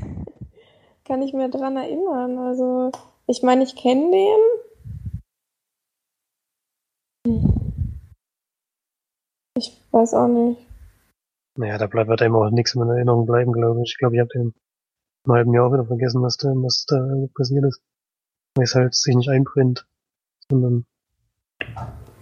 gar 1.05 1.17
nicht 1.17 1.33
mehr 1.33 1.49
dran 1.49 1.75
erinnern. 1.75 2.37
Also, 2.37 2.91
ich 3.27 3.43
meine, 3.43 3.63
ich 3.63 3.75
kenne 3.75 4.09
den. 4.09 4.39
Ich 9.57 9.81
weiß 9.91 10.13
auch 10.13 10.27
nicht. 10.27 10.59
Naja, 11.57 11.77
da 11.77 11.87
bleibt 11.87 12.21
einem 12.21 12.35
auch 12.35 12.49
nichts 12.49 12.75
in 12.75 12.81
Erinnerung 12.81 13.25
bleiben, 13.25 13.53
glaube 13.53 13.81
ich. 13.81 13.91
Ich 13.91 13.97
glaube, 13.97 14.15
ich 14.15 14.19
habe 14.19 14.29
den 14.29 14.53
im 15.25 15.31
halben 15.31 15.53
Jahr 15.53 15.71
wieder 15.71 15.85
vergessen, 15.85 16.21
was 16.21 16.37
da, 16.37 16.49
was 16.49 16.85
da 16.85 16.97
passiert 17.33 17.65
ist. 17.65 17.81
Weil 18.55 18.65
es 18.65 18.75
halt 18.75 18.93
sich 18.93 19.15
nicht 19.15 19.29
einbrennt, 19.29 19.87
sondern 20.49 20.85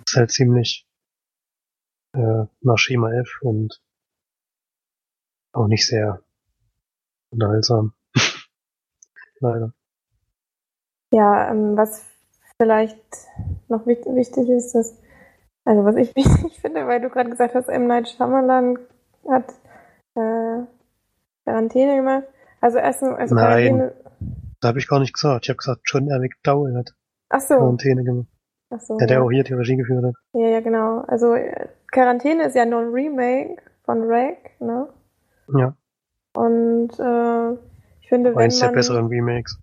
ist 0.06 0.16
halt 0.16 0.32
ziemlich 0.32 0.88
äh, 2.16 2.46
nach 2.62 2.78
Schema 2.78 3.12
F 3.14 3.40
und 3.42 3.82
auch 5.54 5.68
nicht 5.68 5.88
sehr 5.88 6.24
unterhaltsam. 7.32 7.94
Leider. 9.40 9.74
Ja, 11.12 11.52
ähm, 11.52 11.76
was 11.76 12.06
vielleicht 12.58 13.04
noch 13.68 13.86
wichtig 13.86 14.50
ist, 14.50 14.74
dass, 14.74 14.96
also 15.66 15.86
was 15.86 15.96
ich 15.96 16.16
wichtig 16.16 16.60
finde, 16.60 16.88
weil 16.88 17.02
du 17.02 17.10
gerade 17.10 17.30
gesagt 17.30 17.56
hast, 17.56 17.70
M. 17.70 17.88
Night 17.88 18.10
Shyamalan 18.10 18.80
hat 19.30 19.54
äh, 20.16 20.66
Quarantäne 21.46 21.96
gemacht. 21.98 22.24
Also 22.62 22.78
erstmal, 22.78 23.16
also 23.16 23.36
Nein, 23.36 23.78
Quarantäne. 23.78 23.94
da 24.62 24.68
habe 24.70 24.80
ich 24.80 24.88
gar 24.88 25.00
nicht 25.00 25.14
gesagt. 25.14 25.46
Ich 25.46 25.50
habe 25.50 25.58
gesagt, 25.58 25.82
John 25.86 26.10
Eric 26.10 26.36
Dowell 26.44 26.76
hat 26.78 26.94
Ach 27.30 27.42
so. 27.42 27.56
Quarantäne 27.56 28.04
gemacht. 28.04 28.28
Achso. 28.70 28.98
Der, 28.98 29.08
der 29.08 29.24
auch 29.24 29.30
hier 29.30 29.44
die 29.44 29.54
Regie 29.54 29.76
geführt 29.76 30.04
hat. 30.04 30.16
Ja, 30.34 30.48
ja, 30.48 30.60
genau. 30.62 31.02
Also 31.08 31.36
äh, 31.36 31.68
Quarantäne 31.92 32.46
ist 32.46 32.56
ja 32.56 32.66
nur 32.66 32.80
ein 32.82 32.90
Remake 32.90 33.62
von 33.84 34.02
Rake, 34.04 34.50
ne? 34.60 34.90
Ja, 35.56 35.76
Und 36.36 36.90
äh, 37.00 37.54
ich 38.02 38.10
finde, 38.10 38.32
war 38.32 38.38
wenn 38.40 38.46
eins 38.46 38.60
der 38.60 38.70
man 38.70 38.76
besseren 38.76 39.08
Remakes. 39.08 39.60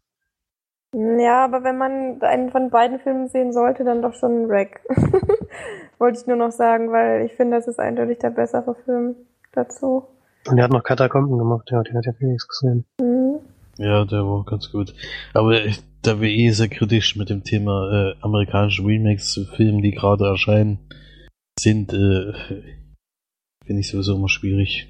Ja, 0.94 1.44
aber 1.44 1.62
wenn 1.64 1.78
man 1.78 2.20
einen 2.22 2.50
von 2.50 2.70
beiden 2.70 2.98
Filmen 2.98 3.28
sehen 3.28 3.52
sollte, 3.52 3.84
dann 3.84 4.02
doch 4.02 4.14
schon 4.14 4.48
Wreck. 4.48 4.80
Wollte 5.98 6.18
ich 6.20 6.26
nur 6.26 6.36
noch 6.36 6.50
sagen, 6.52 6.90
weil 6.92 7.26
ich 7.26 7.32
finde, 7.34 7.56
das 7.56 7.68
ist 7.68 7.78
eindeutig 7.78 8.18
der 8.18 8.30
bessere 8.30 8.74
Film 8.84 9.14
dazu. 9.52 10.04
Und 10.48 10.58
er 10.58 10.64
hat 10.64 10.72
noch 10.72 10.82
Katakomben 10.82 11.38
gemacht, 11.38 11.68
ja, 11.70 11.82
die 11.82 11.92
hat 11.94 12.06
ja 12.06 12.12
Felix 12.12 12.48
gesehen. 12.48 12.84
Mhm. 13.00 13.40
Ja, 13.78 14.04
der 14.04 14.24
war 14.26 14.44
ganz 14.44 14.70
gut. 14.72 14.94
Aber 15.34 15.64
ich- 15.64 15.82
da 16.02 16.18
wir 16.18 16.30
eh 16.30 16.48
sehr 16.50 16.68
kritisch 16.68 17.14
mit 17.16 17.28
dem 17.28 17.44
Thema 17.44 17.90
äh, 17.92 18.14
amerikanische 18.22 18.82
Remakes 18.86 19.32
zu 19.32 19.44
Filmen, 19.44 19.82
die 19.82 19.90
gerade 19.90 20.24
erscheinen, 20.26 20.78
sind, 21.58 21.92
äh, 21.92 22.32
finde 23.66 23.80
ich 23.80 23.90
sowieso 23.90 24.16
immer 24.16 24.30
schwierig. 24.30 24.88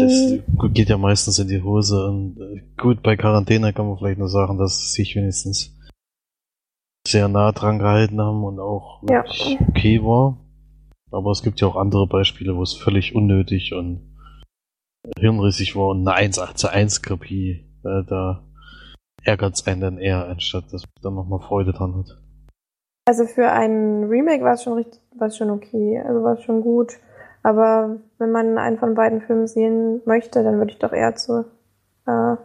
Das 0.00 0.30
Mhm. 0.30 0.72
geht 0.74 0.88
ja 0.88 0.98
meistens 0.98 1.38
in 1.38 1.48
die 1.48 1.62
Hose 1.62 2.06
und 2.06 2.38
äh, 2.40 2.62
gut, 2.76 3.02
bei 3.02 3.16
Quarantäne 3.16 3.72
kann 3.72 3.88
man 3.88 3.96
vielleicht 3.98 4.18
nur 4.18 4.28
sagen, 4.28 4.58
dass 4.58 4.78
sie 4.92 5.02
sich 5.02 5.16
wenigstens 5.16 5.74
sehr 7.06 7.28
nah 7.28 7.52
dran 7.52 7.78
gehalten 7.78 8.20
haben 8.20 8.44
und 8.44 8.58
auch 8.60 9.02
Ja. 9.08 9.24
okay 9.68 10.02
war. 10.02 10.38
Aber 11.12 11.30
es 11.30 11.42
gibt 11.42 11.60
ja 11.60 11.68
auch 11.68 11.76
andere 11.76 12.06
Beispiele, 12.06 12.56
wo 12.56 12.62
es 12.62 12.74
völlig 12.74 13.14
unnötig 13.14 13.72
und 13.72 14.16
hirnrissig 15.18 15.76
war 15.76 15.88
und 15.88 16.06
eine 16.06 16.14
1 16.16 16.40
zu 16.54 16.68
1 16.70 17.02
Kopie, 17.02 17.64
äh, 17.84 18.02
da 18.08 18.42
ärgert 19.24 19.54
es 19.54 19.66
einen 19.66 19.80
dann 19.80 19.98
eher, 19.98 20.28
anstatt 20.28 20.64
dass 20.72 20.82
man 20.82 21.02
dann 21.02 21.14
nochmal 21.14 21.40
Freude 21.40 21.72
dran 21.72 21.94
hat. 21.96 22.18
Also 23.08 23.24
für 23.24 23.50
ein 23.52 24.04
Remake 24.04 24.42
war 24.42 24.54
es 24.54 24.64
schon 24.64 24.72
richtig, 24.74 25.00
war 25.16 25.28
es 25.28 25.36
schon 25.36 25.50
okay, 25.50 26.02
also 26.04 26.22
war 26.24 26.34
es 26.34 26.42
schon 26.42 26.60
gut. 26.60 26.94
Aber 27.46 28.00
wenn 28.18 28.32
man 28.32 28.58
einen 28.58 28.76
von 28.76 28.96
beiden 28.96 29.20
Filmen 29.20 29.46
sehen 29.46 30.02
möchte, 30.04 30.42
dann 30.42 30.58
würde 30.58 30.72
ich 30.72 30.80
doch 30.80 30.92
eher 30.92 31.14
zu 31.14 31.44
äh, 32.04 32.36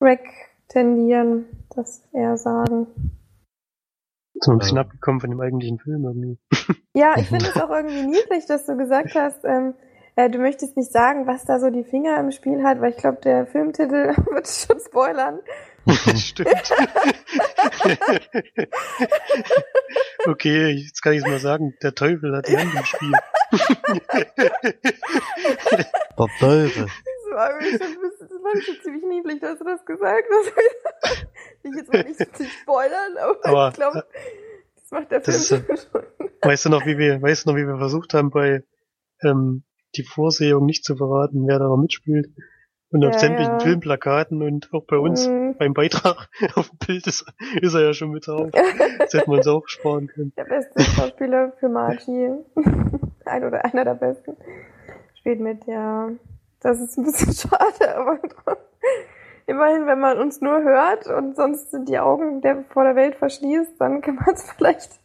Wreck 0.00 0.20
tendieren, 0.68 1.46
das 1.74 2.06
eher 2.12 2.36
sagen. 2.36 2.86
So 4.34 4.52
ein 4.52 4.58
bisschen 4.58 4.76
abgekommen 4.76 5.22
von 5.22 5.30
dem 5.30 5.40
eigentlichen 5.40 5.78
Film 5.78 6.04
irgendwie. 6.04 6.38
Ja, 6.96 7.14
ich 7.16 7.26
finde 7.26 7.46
es 7.46 7.60
auch 7.60 7.70
irgendwie 7.70 8.06
niedlich, 8.06 8.46
dass 8.46 8.66
du 8.66 8.76
gesagt 8.76 9.16
hast, 9.16 9.44
ähm, 9.44 9.74
äh, 10.14 10.30
du 10.30 10.38
möchtest 10.38 10.76
nicht 10.76 10.92
sagen, 10.92 11.26
was 11.26 11.44
da 11.44 11.58
so 11.58 11.70
die 11.70 11.82
Finger 11.82 12.20
im 12.20 12.30
Spiel 12.30 12.62
hat, 12.62 12.80
weil 12.80 12.90
ich 12.90 12.98
glaube, 12.98 13.18
der 13.24 13.46
Filmtitel 13.46 14.14
wird 14.30 14.46
schon 14.46 14.78
spoilern. 14.78 15.40
Stimmt. 16.16 16.72
okay, 20.26 20.68
jetzt 20.68 21.02
kann 21.02 21.14
ich 21.14 21.20
es 21.20 21.26
mal 21.26 21.40
sagen. 21.40 21.74
Der 21.82 21.94
Teufel 21.94 22.36
hat 22.36 22.46
die 22.46 22.56
Hand 22.56 22.74
im 22.74 22.84
Spiel. 22.84 23.12
Der 26.18 26.26
Teufel. 26.38 26.86
Das 26.86 27.32
war 27.32 27.50
irgendwie 27.50 27.78
schon, 27.78 27.86
ein 27.86 28.00
bisschen- 28.00 28.28
das 28.28 28.42
war 28.42 28.60
schon 28.62 28.76
ziemlich 28.82 29.04
niedlich, 29.04 29.40
dass 29.40 29.58
du 29.58 29.64
das 29.64 29.84
gesagt 29.84 30.24
hast. 30.30 30.52
Ich 31.66 31.74
jetzt 31.74 31.90
mal 31.92 32.02
nicht 32.04 32.36
zu 32.36 32.44
spoilern, 32.44 33.16
aber, 33.18 33.38
Aber, 33.46 33.68
ich 33.68 33.74
glaube, 33.74 34.04
das 34.76 34.90
macht 34.90 35.10
der 35.10 35.20
das 35.20 35.48
Film 35.48 35.64
ist 35.68 35.88
schon. 35.90 36.02
Weißt 36.42 36.66
du 36.66 36.68
noch, 36.68 36.84
wie 36.84 36.98
wir, 36.98 37.22
weißt 37.22 37.46
du 37.46 37.50
noch, 37.50 37.56
wie 37.56 37.66
wir 37.66 37.78
versucht 37.78 38.12
haben, 38.12 38.28
bei 38.30 38.62
ähm, 39.22 39.64
die 39.96 40.02
Vorsehung 40.04 40.66
nicht 40.66 40.84
zu 40.84 40.94
verraten, 40.96 41.46
wer 41.46 41.58
da 41.58 41.64
noch 41.68 41.78
mitspielt? 41.78 42.26
Und 42.90 43.02
auf 43.04 43.14
Ja, 43.14 43.18
sämtlichen 43.18 43.54
ja. 43.54 43.58
Filmplakaten 43.60 44.42
und 44.42 44.68
auch 44.74 44.84
bei 44.86 44.98
uns 44.98 45.26
Mhm. 45.26 45.56
beim 45.58 45.72
Beitrag 45.72 46.28
auf 46.54 46.68
dem 46.68 46.78
Bild 46.86 47.06
ist, 47.06 47.24
ist 47.62 47.74
er 47.74 47.80
ja 47.80 47.92
schon 47.94 48.10
mit 48.10 48.26
drauf. 48.26 48.50
Das 48.98 49.14
hätten 49.14 49.30
wir 49.30 49.38
uns 49.38 49.46
auch 49.48 49.66
sparen 49.66 50.06
können. 50.08 50.32
Der 50.36 50.44
beste 50.44 50.80
Schauspieler 50.82 51.52
für 51.58 51.68
Margie. 51.70 52.28
Ein 53.26 53.44
oder 53.44 53.64
einer 53.64 53.84
der 53.84 53.94
besten. 53.94 54.36
Spielt 55.14 55.40
mit, 55.40 55.64
ja. 55.66 56.10
Das 56.60 56.80
ist 56.80 56.96
ein 56.96 57.04
bisschen 57.04 57.32
schade, 57.50 57.96
aber 57.96 58.18
immerhin, 59.46 59.86
wenn 59.86 60.00
man 60.00 60.18
uns 60.18 60.40
nur 60.40 60.62
hört 60.62 61.06
und 61.06 61.36
sonst 61.36 61.70
sind 61.70 61.88
die 61.88 61.98
Augen 61.98 62.40
der, 62.40 62.64
vor 62.70 62.84
der 62.84 62.96
Welt 62.96 63.16
verschließt, 63.16 63.80
dann 63.80 64.00
kann 64.00 64.16
man 64.16 64.34
es 64.34 64.50
vielleicht 64.56 65.00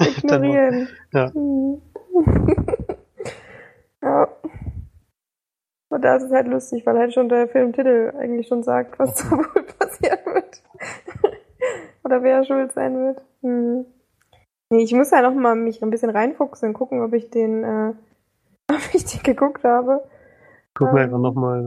ignorieren. 0.00 0.88
ja. 1.12 1.32
Ja. 4.02 4.28
Und 5.88 6.02
da 6.02 6.16
ist 6.16 6.24
es 6.24 6.32
halt 6.32 6.48
lustig, 6.48 6.84
weil 6.84 6.98
halt 6.98 7.14
schon 7.14 7.28
der 7.28 7.48
Filmtitel 7.48 8.12
eigentlich 8.18 8.48
schon 8.48 8.62
sagt, 8.62 8.98
was 8.98 9.14
da 9.14 9.30
wohl 9.30 9.62
passieren 9.78 10.18
wird. 10.26 10.62
Oder 12.02 12.22
wer 12.22 12.44
schuld 12.44 12.72
sein 12.72 12.98
wird. 12.98 13.24
Hm. 13.42 13.86
Nee, 14.70 14.82
ich 14.82 14.92
muss 14.92 15.10
ja 15.10 15.22
noch 15.22 15.34
mal 15.34 15.54
mich 15.54 15.82
ein 15.82 15.90
bisschen 15.90 16.10
reinfuchsen 16.10 16.68
und 16.68 16.74
gucken, 16.74 17.02
ob 17.02 17.12
ich 17.12 17.30
den, 17.30 17.64
äh, 17.64 17.94
ob 18.70 18.94
ich 18.94 19.04
den 19.04 19.22
geguckt 19.22 19.64
habe. 19.64 20.02
Gucken 20.76 20.96
wir 20.96 21.02
Ähm, 21.02 21.06
einfach 21.06 21.20
nochmal. 21.20 21.66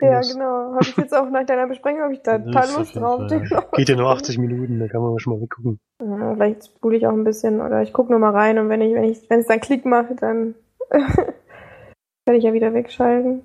Ja, 0.00 0.20
genau. 0.20 0.74
Habe 0.74 0.82
ich 0.82 0.96
jetzt 0.96 1.14
auch 1.14 1.30
nach 1.30 1.46
deiner 1.46 1.68
Besprechung, 1.68 2.00
habe 2.00 2.14
ich 2.14 2.22
da 2.22 2.38
total 2.44 2.66
Lust 2.76 2.96
drauf. 2.96 3.30
Ja. 3.30 3.38
Geht 3.72 3.88
ja 3.88 3.94
nur 3.94 4.06
gucken. 4.06 4.18
80 4.18 4.38
Minuten, 4.38 4.80
da 4.80 4.88
kann 4.88 5.00
man 5.00 5.18
schon 5.20 5.34
mal 5.34 5.42
weggucken. 5.42 5.78
Ja, 6.00 6.34
vielleicht 6.34 6.66
spule 6.66 6.96
ich 6.96 7.06
auch 7.06 7.12
ein 7.12 7.22
bisschen 7.24 7.60
oder 7.60 7.82
ich 7.82 7.92
gucke 7.92 8.10
nur 8.10 8.18
mal 8.18 8.32
rein 8.32 8.58
und 8.58 8.68
wenn 8.68 8.80
ich, 8.80 8.94
wenn 8.94 9.04
ich, 9.04 9.30
wenn 9.30 9.40
es 9.40 9.46
dann 9.46 9.60
Klick 9.60 9.84
macht, 9.86 10.20
dann 10.22 10.56
werde 10.90 12.38
ich 12.38 12.42
ja 12.42 12.52
wieder 12.52 12.74
wegschalten. 12.74 13.42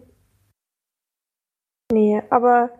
Nee, 1.91 2.23
aber 2.31 2.71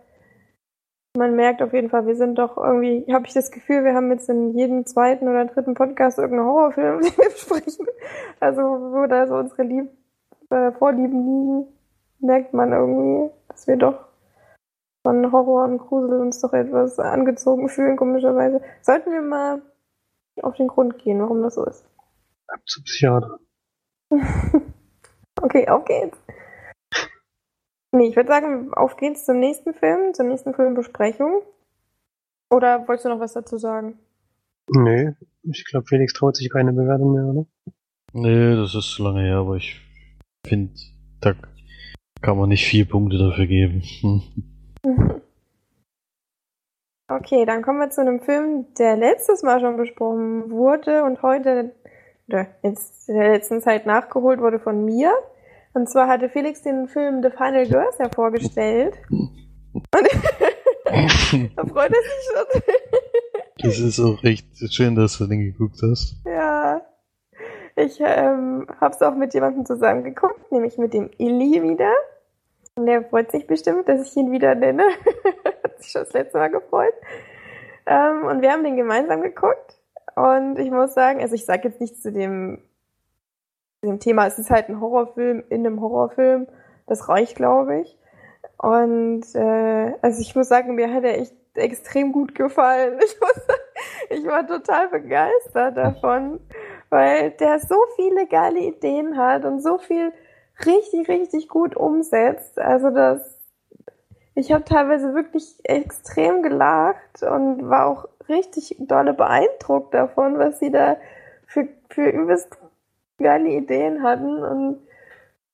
man 1.18 1.36
merkt 1.36 1.60
auf 1.62 1.72
jeden 1.72 1.90
Fall, 1.90 2.06
wir 2.06 2.16
sind 2.16 2.38
doch 2.38 2.56
irgendwie, 2.56 3.04
habe 3.12 3.26
ich 3.26 3.34
das 3.34 3.50
Gefühl, 3.50 3.84
wir 3.84 3.94
haben 3.94 4.10
jetzt 4.10 4.28
in 4.28 4.56
jedem 4.56 4.86
zweiten 4.86 5.28
oder 5.28 5.44
dritten 5.44 5.74
Podcast 5.74 6.18
irgendeinen 6.18 6.48
Horrorfilm, 6.48 7.00
den 7.02 7.16
wir 7.16 7.28
besprechen. 7.28 7.86
Also 8.40 8.62
wo 8.62 9.06
da 9.06 9.26
so 9.26 9.34
unsere 9.34 9.62
Lieb 9.64 9.90
äh, 10.50 10.72
Vorlieben 10.72 11.24
liegen, 11.24 11.66
merkt 12.20 12.54
man 12.54 12.72
irgendwie, 12.72 13.30
dass 13.48 13.66
wir 13.66 13.76
doch 13.76 14.06
von 15.02 15.30
Horror 15.32 15.64
und 15.64 15.78
Grusel 15.78 16.20
uns 16.20 16.40
doch 16.40 16.52
etwas 16.52 16.98
angezogen 16.98 17.68
fühlen, 17.68 17.96
komischerweise. 17.96 18.60
Sollten 18.82 19.12
wir 19.12 19.22
mal 19.22 19.62
auf 20.42 20.56
den 20.56 20.68
Grund 20.68 20.98
gehen, 20.98 21.20
warum 21.20 21.42
das 21.42 21.54
so 21.54 21.64
ist. 21.64 21.84
Ab 22.46 22.60
zu 22.66 22.82
Psychiater. 22.82 23.38
Okay, 25.40 25.68
auf 25.68 25.84
geht's. 25.84 26.18
Nee, 27.92 28.08
ich 28.08 28.16
würde 28.16 28.28
sagen, 28.28 28.72
auf 28.74 28.96
geht's 28.96 29.24
zum 29.24 29.40
nächsten 29.40 29.72
Film, 29.74 30.12
zur 30.14 30.26
nächsten 30.26 30.54
Filmbesprechung. 30.54 31.42
Oder 32.50 32.86
wolltest 32.86 33.06
du 33.06 33.08
noch 33.10 33.20
was 33.20 33.32
dazu 33.32 33.56
sagen? 33.56 33.98
Nee, 34.70 35.14
ich 35.42 35.64
glaube, 35.64 35.86
Felix 35.86 36.12
traut 36.12 36.36
sich 36.36 36.50
keine 36.50 36.72
Bewertung 36.72 37.12
mehr, 37.14 37.24
oder? 37.24 37.46
Nee, 38.12 38.56
das 38.56 38.74
ist 38.74 38.90
zu 38.90 39.02
lange 39.02 39.22
her, 39.22 39.36
aber 39.36 39.56
ich 39.56 39.80
finde, 40.46 40.72
da 41.20 41.34
kann 42.20 42.36
man 42.36 42.48
nicht 42.48 42.66
vier 42.66 42.86
Punkte 42.86 43.18
dafür 43.18 43.46
geben. 43.46 43.82
Okay, 47.10 47.46
dann 47.46 47.62
kommen 47.62 47.78
wir 47.78 47.88
zu 47.88 48.02
einem 48.02 48.20
Film, 48.20 48.66
der 48.78 48.98
letztes 48.98 49.42
Mal 49.42 49.60
schon 49.60 49.78
besprochen 49.78 50.50
wurde 50.50 51.04
und 51.04 51.22
heute, 51.22 51.74
oder 52.28 52.48
jetzt 52.62 53.08
in 53.08 53.16
der 53.16 53.32
letzten 53.32 53.62
Zeit 53.62 53.86
nachgeholt 53.86 54.40
wurde 54.40 54.58
von 54.58 54.84
mir. 54.84 55.10
Und 55.78 55.88
zwar 55.88 56.08
hatte 56.08 56.28
Felix 56.28 56.62
den 56.62 56.88
Film 56.88 57.22
The 57.22 57.30
Final 57.30 57.64
Girls 57.68 57.98
ja 57.98 58.08
vorgestellt. 58.12 58.98
Und 59.10 59.38
da 61.54 61.64
freut 61.66 61.92
er 61.92 62.02
sich 62.02 62.28
schon. 62.32 62.62
Das 63.62 63.78
ist 63.78 64.00
auch 64.00 64.24
echt 64.24 64.74
schön, 64.74 64.96
dass 64.96 65.18
du 65.18 65.28
den 65.28 65.38
geguckt 65.38 65.76
hast. 65.80 66.16
Ja. 66.24 66.82
Ich 67.76 68.00
ähm, 68.00 68.66
habe 68.80 68.92
es 68.92 69.00
auch 69.02 69.14
mit 69.14 69.34
jemandem 69.34 69.64
zusammen 69.66 70.02
geguckt, 70.02 70.50
nämlich 70.50 70.78
mit 70.78 70.94
dem 70.94 71.10
Illy 71.16 71.62
wieder. 71.62 71.92
Und 72.74 72.86
der 72.86 73.04
freut 73.04 73.30
sich 73.30 73.46
bestimmt, 73.46 73.88
dass 73.88 74.04
ich 74.04 74.16
ihn 74.16 74.32
wieder 74.32 74.56
nenne. 74.56 74.82
Hat 75.62 75.80
sich 75.80 75.92
schon 75.92 76.02
das 76.02 76.12
letzte 76.12 76.38
Mal 76.38 76.50
gefreut. 76.50 76.94
Ähm, 77.86 78.24
und 78.24 78.42
wir 78.42 78.50
haben 78.50 78.64
den 78.64 78.76
gemeinsam 78.76 79.22
geguckt. 79.22 79.78
Und 80.16 80.58
ich 80.58 80.72
muss 80.72 80.94
sagen, 80.94 81.20
also 81.20 81.36
ich 81.36 81.44
sage 81.44 81.68
jetzt 81.68 81.80
nichts 81.80 82.02
zu 82.02 82.10
dem, 82.10 82.67
dem 83.82 84.00
Thema. 84.00 84.26
Es 84.26 84.38
ist 84.38 84.50
halt 84.50 84.68
ein 84.68 84.80
Horrorfilm 84.80 85.44
in 85.48 85.66
einem 85.66 85.80
Horrorfilm. 85.80 86.46
Das 86.86 87.08
reicht, 87.08 87.36
glaube 87.36 87.80
ich. 87.80 87.98
Und 88.56 89.24
äh, 89.34 89.94
also 90.02 90.20
ich 90.20 90.34
muss 90.34 90.48
sagen, 90.48 90.74
mir 90.74 90.92
hat 90.92 91.04
er 91.04 91.18
echt 91.18 91.34
extrem 91.54 92.12
gut 92.12 92.34
gefallen. 92.34 92.98
Ich 93.04 93.20
muss 93.20 93.46
ich 94.10 94.26
war 94.26 94.46
total 94.46 94.88
begeistert 94.88 95.76
davon, 95.76 96.40
weil 96.90 97.30
der 97.32 97.60
so 97.60 97.76
viele 97.96 98.26
geile 98.26 98.60
Ideen 98.60 99.16
hat 99.16 99.44
und 99.44 99.60
so 99.60 99.78
viel 99.78 100.12
richtig, 100.64 101.08
richtig 101.08 101.48
gut 101.48 101.76
umsetzt. 101.76 102.58
Also 102.58 102.90
das, 102.90 103.40
ich 104.34 104.52
habe 104.52 104.64
teilweise 104.64 105.14
wirklich 105.14 105.58
extrem 105.64 106.42
gelacht 106.42 107.22
und 107.22 107.68
war 107.68 107.86
auch 107.86 108.08
richtig 108.28 108.76
dolle 108.78 109.14
beeindruckt 109.14 109.94
davon, 109.94 110.38
was 110.38 110.58
sie 110.58 110.70
da 110.70 110.96
für, 111.46 111.68
für 111.88 112.08
übelst 112.08 112.58
geile 113.18 113.48
Ideen 113.48 114.02
hatten 114.02 114.42
und 114.42 114.78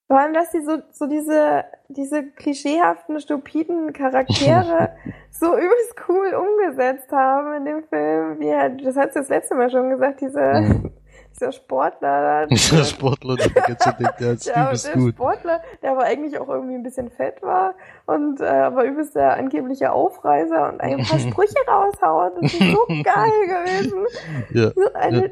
Vor 0.06 0.18
allem, 0.20 0.34
dass 0.34 0.52
sie 0.52 0.62
so, 0.62 0.78
so 0.92 1.06
diese, 1.06 1.64
diese 1.88 2.22
klischeehaften, 2.24 3.18
stupiden 3.20 3.92
Charaktere 3.94 4.90
so 5.30 5.54
übelst 5.56 5.94
cool 6.08 6.34
umgesetzt 6.34 7.10
haben 7.10 7.54
in 7.54 7.64
dem 7.64 7.84
Film. 7.84 8.38
Wie 8.38 8.54
halt, 8.54 8.84
das 8.84 8.96
hast 8.96 9.14
du 9.16 9.20
das 9.20 9.28
letzte 9.30 9.54
Mal 9.54 9.70
schon 9.70 9.90
gesagt, 9.90 10.20
diese, 10.20 10.40
Mhm. 10.40 10.90
dieser 11.34 11.52
Sportler. 11.52 12.46
Dieser 12.46 12.84
Sportler, 12.84 13.36
der 13.36 13.50
ganze 13.50 13.92
Ding, 13.98 14.08
der 14.20 14.32
ist 14.34 14.46
Ja, 14.46 14.66
übelst 14.66 14.86
der 14.86 14.94
gut. 14.94 15.14
Sportler, 15.14 15.62
der 15.82 15.90
aber 15.92 16.04
eigentlich 16.04 16.38
auch 16.38 16.48
irgendwie 16.48 16.74
ein 16.76 16.82
bisschen 16.84 17.10
fett 17.10 17.42
war 17.42 17.74
und 18.06 18.40
äh, 18.40 18.44
aber 18.44 18.84
übelst 18.84 19.16
der 19.16 19.34
angebliche 19.36 19.90
Aufreißer 19.90 20.68
und 20.68 20.80
ein 20.82 20.98
paar 20.98 21.18
Sprüche 21.18 21.56
raushaut. 21.66 22.34
Das 22.40 22.52
ist 22.52 22.60
so 22.60 22.86
geil 22.88 23.46
gewesen. 23.48 24.06
Ja, 24.52 24.70
So 24.76 24.92
eine, 24.94 25.30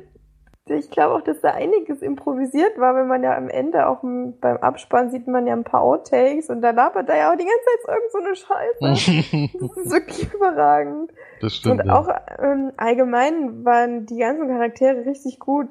Ich 0.67 0.91
glaube 0.91 1.17
auch, 1.17 1.23
dass 1.23 1.41
da 1.41 1.51
einiges 1.51 2.03
improvisiert 2.03 2.79
war, 2.79 2.95
wenn 2.95 3.09
man 3.09 3.25
ja 3.25 3.37
am 3.37 3.49
Ende 3.49 3.89
auch 3.89 4.01
beim 4.03 4.59
Abspann 4.59 5.11
sieht 5.11 5.27
man 5.27 5.47
ja 5.47 5.55
ein 5.55 5.65
paar 5.65 5.81
Outtakes 5.83 6.51
und 6.51 6.63
da 6.63 6.71
labert 6.71 7.09
er 7.09 7.17
ja 7.17 7.33
auch 7.33 7.37
die 7.37 7.45
ganze 7.45 7.65
Zeit 7.85 7.97
irgend 7.97 8.13
so 8.13 8.19
eine 8.19 8.37
Scheiße. 8.37 9.59
Das 9.61 9.77
ist 9.77 9.93
wirklich 9.93 10.33
überragend. 10.33 11.13
das 11.41 11.57
stimmt. 11.57 11.83
Und 11.83 11.91
auch 11.91 12.09
ähm, 12.39 12.71
allgemein 12.77 13.65
waren 13.65 14.07
die 14.07 14.19
ganzen 14.19 14.49
Charaktere 14.49 15.05
richtig 15.05 15.41
gut 15.41 15.71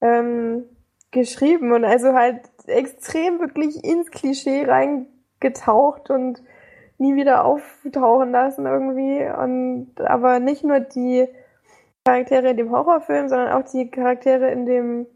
ähm, 0.00 0.64
geschrieben 1.10 1.72
und 1.72 1.84
also 1.84 2.14
halt 2.14 2.40
extrem 2.66 3.38
wirklich 3.38 3.84
ins 3.84 4.10
Klischee 4.10 4.64
reingetaucht 4.64 6.08
und 6.08 6.42
nie 6.96 7.14
wieder 7.16 7.44
auftauchen 7.44 8.30
lassen 8.30 8.64
irgendwie. 8.64 9.28
Und 9.30 10.00
aber 10.00 10.40
nicht 10.40 10.64
nur 10.64 10.80
die 10.80 11.28
Charaktere 12.06 12.50
in 12.50 12.56
dem 12.56 12.70
Horrorfilm, 12.70 13.28
sondern 13.28 13.52
auch 13.52 13.70
die 13.70 13.88
Charaktere 13.88 14.50
in 14.50 14.66
dem 14.66 15.06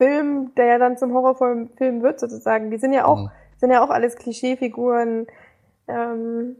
Film, 0.00 0.52
der 0.56 0.66
ja 0.66 0.78
dann 0.78 0.98
zum 0.98 1.12
Horrorfilm 1.14 1.70
Film 1.76 2.02
wird 2.02 2.20
sozusagen. 2.20 2.70
Die 2.70 2.78
sind 2.78 2.92
ja 2.92 3.04
auch 3.06 3.24
Mhm. 3.24 3.30
sind 3.58 3.70
ja 3.70 3.84
auch 3.84 3.90
alles 3.90 4.16
Klischeefiguren. 4.16 5.26
Ähm, 5.88 6.56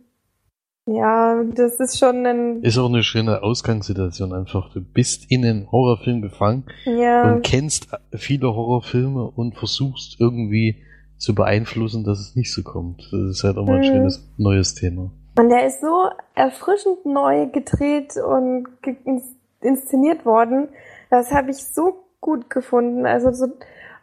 ja, 0.87 1.43
das 1.55 1.79
ist 1.79 1.99
schon 1.99 2.27
ein, 2.27 2.63
Ist 2.63 2.79
auch 2.79 2.89
eine 2.89 3.03
schöne 3.03 3.43
Ausgangssituation 3.43 4.33
einfach. 4.33 4.73
Du 4.73 4.81
bist 4.81 5.31
in 5.31 5.45
einen 5.45 5.71
Horrorfilm 5.71 6.23
gefangen 6.23 6.65
ja, 6.85 7.23
und 7.23 7.43
kennst 7.43 7.89
viele 8.15 8.55
Horrorfilme 8.55 9.25
und 9.31 9.57
versuchst 9.57 10.19
irgendwie 10.21 10.83
zu 11.19 11.35
beeinflussen, 11.35 12.03
dass 12.05 12.19
es 12.19 12.35
nicht 12.35 12.53
so 12.53 12.63
kommt. 12.63 13.09
Das 13.13 13.21
ist 13.31 13.45
halt 13.45 13.59
auch 13.59 13.65
mal 13.67 13.75
ein 13.75 13.81
Mhm. 13.81 13.85
schönes 13.85 14.33
neues 14.39 14.75
Thema. 14.75 15.13
Und 15.37 15.49
der 15.49 15.67
ist 15.67 15.81
so 15.81 16.11
erfrischend 16.35 17.07
neu 17.07 17.47
gedreht 17.47 18.17
und 18.17 18.69
inszeniert 19.61 20.27
worden. 20.27 20.69
Das 21.11 21.33
habe 21.33 21.51
ich 21.51 21.65
so 21.65 22.05
gut 22.21 22.51
gefunden. 22.51 23.07
Also 23.07 23.33
so 23.33 23.49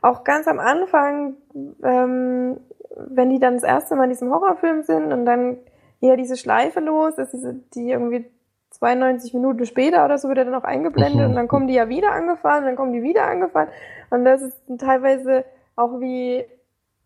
auch 0.02 0.24
ganz 0.24 0.48
am 0.48 0.60
Anfang, 0.60 1.36
ähm, 1.84 2.60
wenn 2.96 3.30
die 3.30 3.40
dann 3.40 3.56
das 3.56 3.64
erste 3.64 3.96
Mal 3.96 4.06
in 4.06 4.10
diesem 4.12 4.32
Horrorfilm 4.32 4.84
sind 4.84 5.12
und 5.12 5.26
dann 5.26 5.58
ja 6.00 6.16
diese 6.16 6.38
Schleife 6.38 6.80
los, 6.80 7.18
ist 7.18 7.34
diese, 7.34 7.56
die 7.74 7.92
irgendwie 7.92 8.26
92 8.72 9.34
Minuten 9.34 9.66
später 9.66 10.06
oder 10.06 10.18
so 10.18 10.30
wird 10.30 10.38
er 10.38 10.46
dann 10.46 10.56
auch 10.56 10.64
eingeblendet 10.64 11.28
und 11.28 11.36
dann 11.36 11.48
kommen 11.48 11.68
die 11.68 11.74
ja 11.74 11.90
wieder 11.90 12.12
angefahren, 12.12 12.66
dann 12.66 12.76
kommen 12.76 12.94
die 12.94 13.04
wieder 13.04 13.26
angefahren 13.26 13.70
und 14.10 14.24
das 14.26 14.42
ist 14.42 14.58
teilweise 14.78 15.44
auch 15.76 16.00
wie 16.00 16.46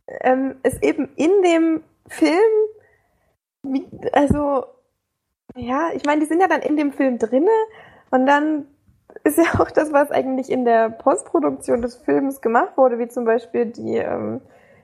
ähm, 0.08 0.56
es 0.62 0.82
eben 0.82 1.10
in 1.16 1.32
dem 1.42 1.84
Film 2.08 2.38
wie, 3.64 3.88
also 4.12 4.66
ja, 5.56 5.90
ich 5.94 6.06
meine, 6.06 6.22
die 6.22 6.28
sind 6.28 6.42
ja 6.42 6.48
dann 6.48 6.62
in 6.62 6.78
dem 6.78 6.92
Film 6.92 7.18
drinne 7.18 7.52
und 8.12 8.26
dann 8.26 8.68
ist 9.24 9.38
ja 9.38 9.60
auch 9.60 9.72
das, 9.72 9.94
was 9.94 10.12
eigentlich 10.12 10.50
in 10.50 10.66
der 10.66 10.90
Postproduktion 10.90 11.82
des 11.82 11.96
Films 11.98 12.42
gemacht 12.42 12.78
wurde, 12.78 13.00
wie 13.00 13.08
zum 13.08 13.26
Beispiel 13.26 13.68
die 13.68 13.98
ähm, 13.98 14.42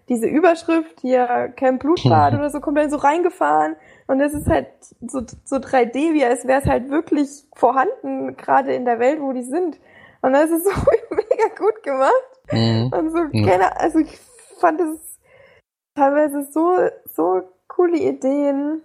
diese 0.09 0.25
Überschrift 0.25 1.01
hier 1.01 1.53
Camp 1.55 1.81
Blutbad 1.81 2.33
oder 2.35 2.49
so 2.49 2.59
kommt 2.59 2.77
dann 2.77 2.89
so 2.89 2.97
reingefahren 2.97 3.75
und 4.07 4.19
es 4.19 4.33
ist 4.33 4.47
halt 4.47 4.67
so, 5.01 5.21
so 5.45 5.57
3D, 5.57 6.13
wie 6.13 6.25
als 6.25 6.47
wäre 6.47 6.61
es 6.61 6.67
halt 6.67 6.89
wirklich 6.89 7.45
vorhanden, 7.55 8.35
gerade 8.35 8.73
in 8.73 8.85
der 8.85 8.99
Welt, 8.99 9.21
wo 9.21 9.33
die 9.33 9.43
sind. 9.43 9.79
Und 10.21 10.33
das 10.33 10.49
ist 10.49 10.65
so 10.65 10.71
mega 11.11 11.55
gut 11.57 11.83
gemacht. 11.83 12.11
Mhm. 12.51 12.91
Und 12.91 13.11
so, 13.11 13.19
keine, 13.45 13.79
also 13.79 13.99
ich 13.99 14.19
fand 14.59 14.81
es 14.81 15.19
teilweise 15.95 16.43
so, 16.51 16.75
so 17.05 17.43
coole 17.79 17.97
Ideen. 17.97 18.81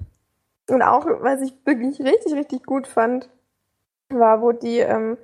Und 0.71 0.83
auch, 0.83 1.05
was 1.21 1.41
ich 1.43 1.53
wirklich 1.67 2.01
richtig, 2.01 2.35
richtig 2.35 2.63
gut 2.65 2.87
fand, 2.87 3.29
war, 4.09 4.41
wo 4.41 4.53
die 4.53 4.79
ähm, 4.79 5.19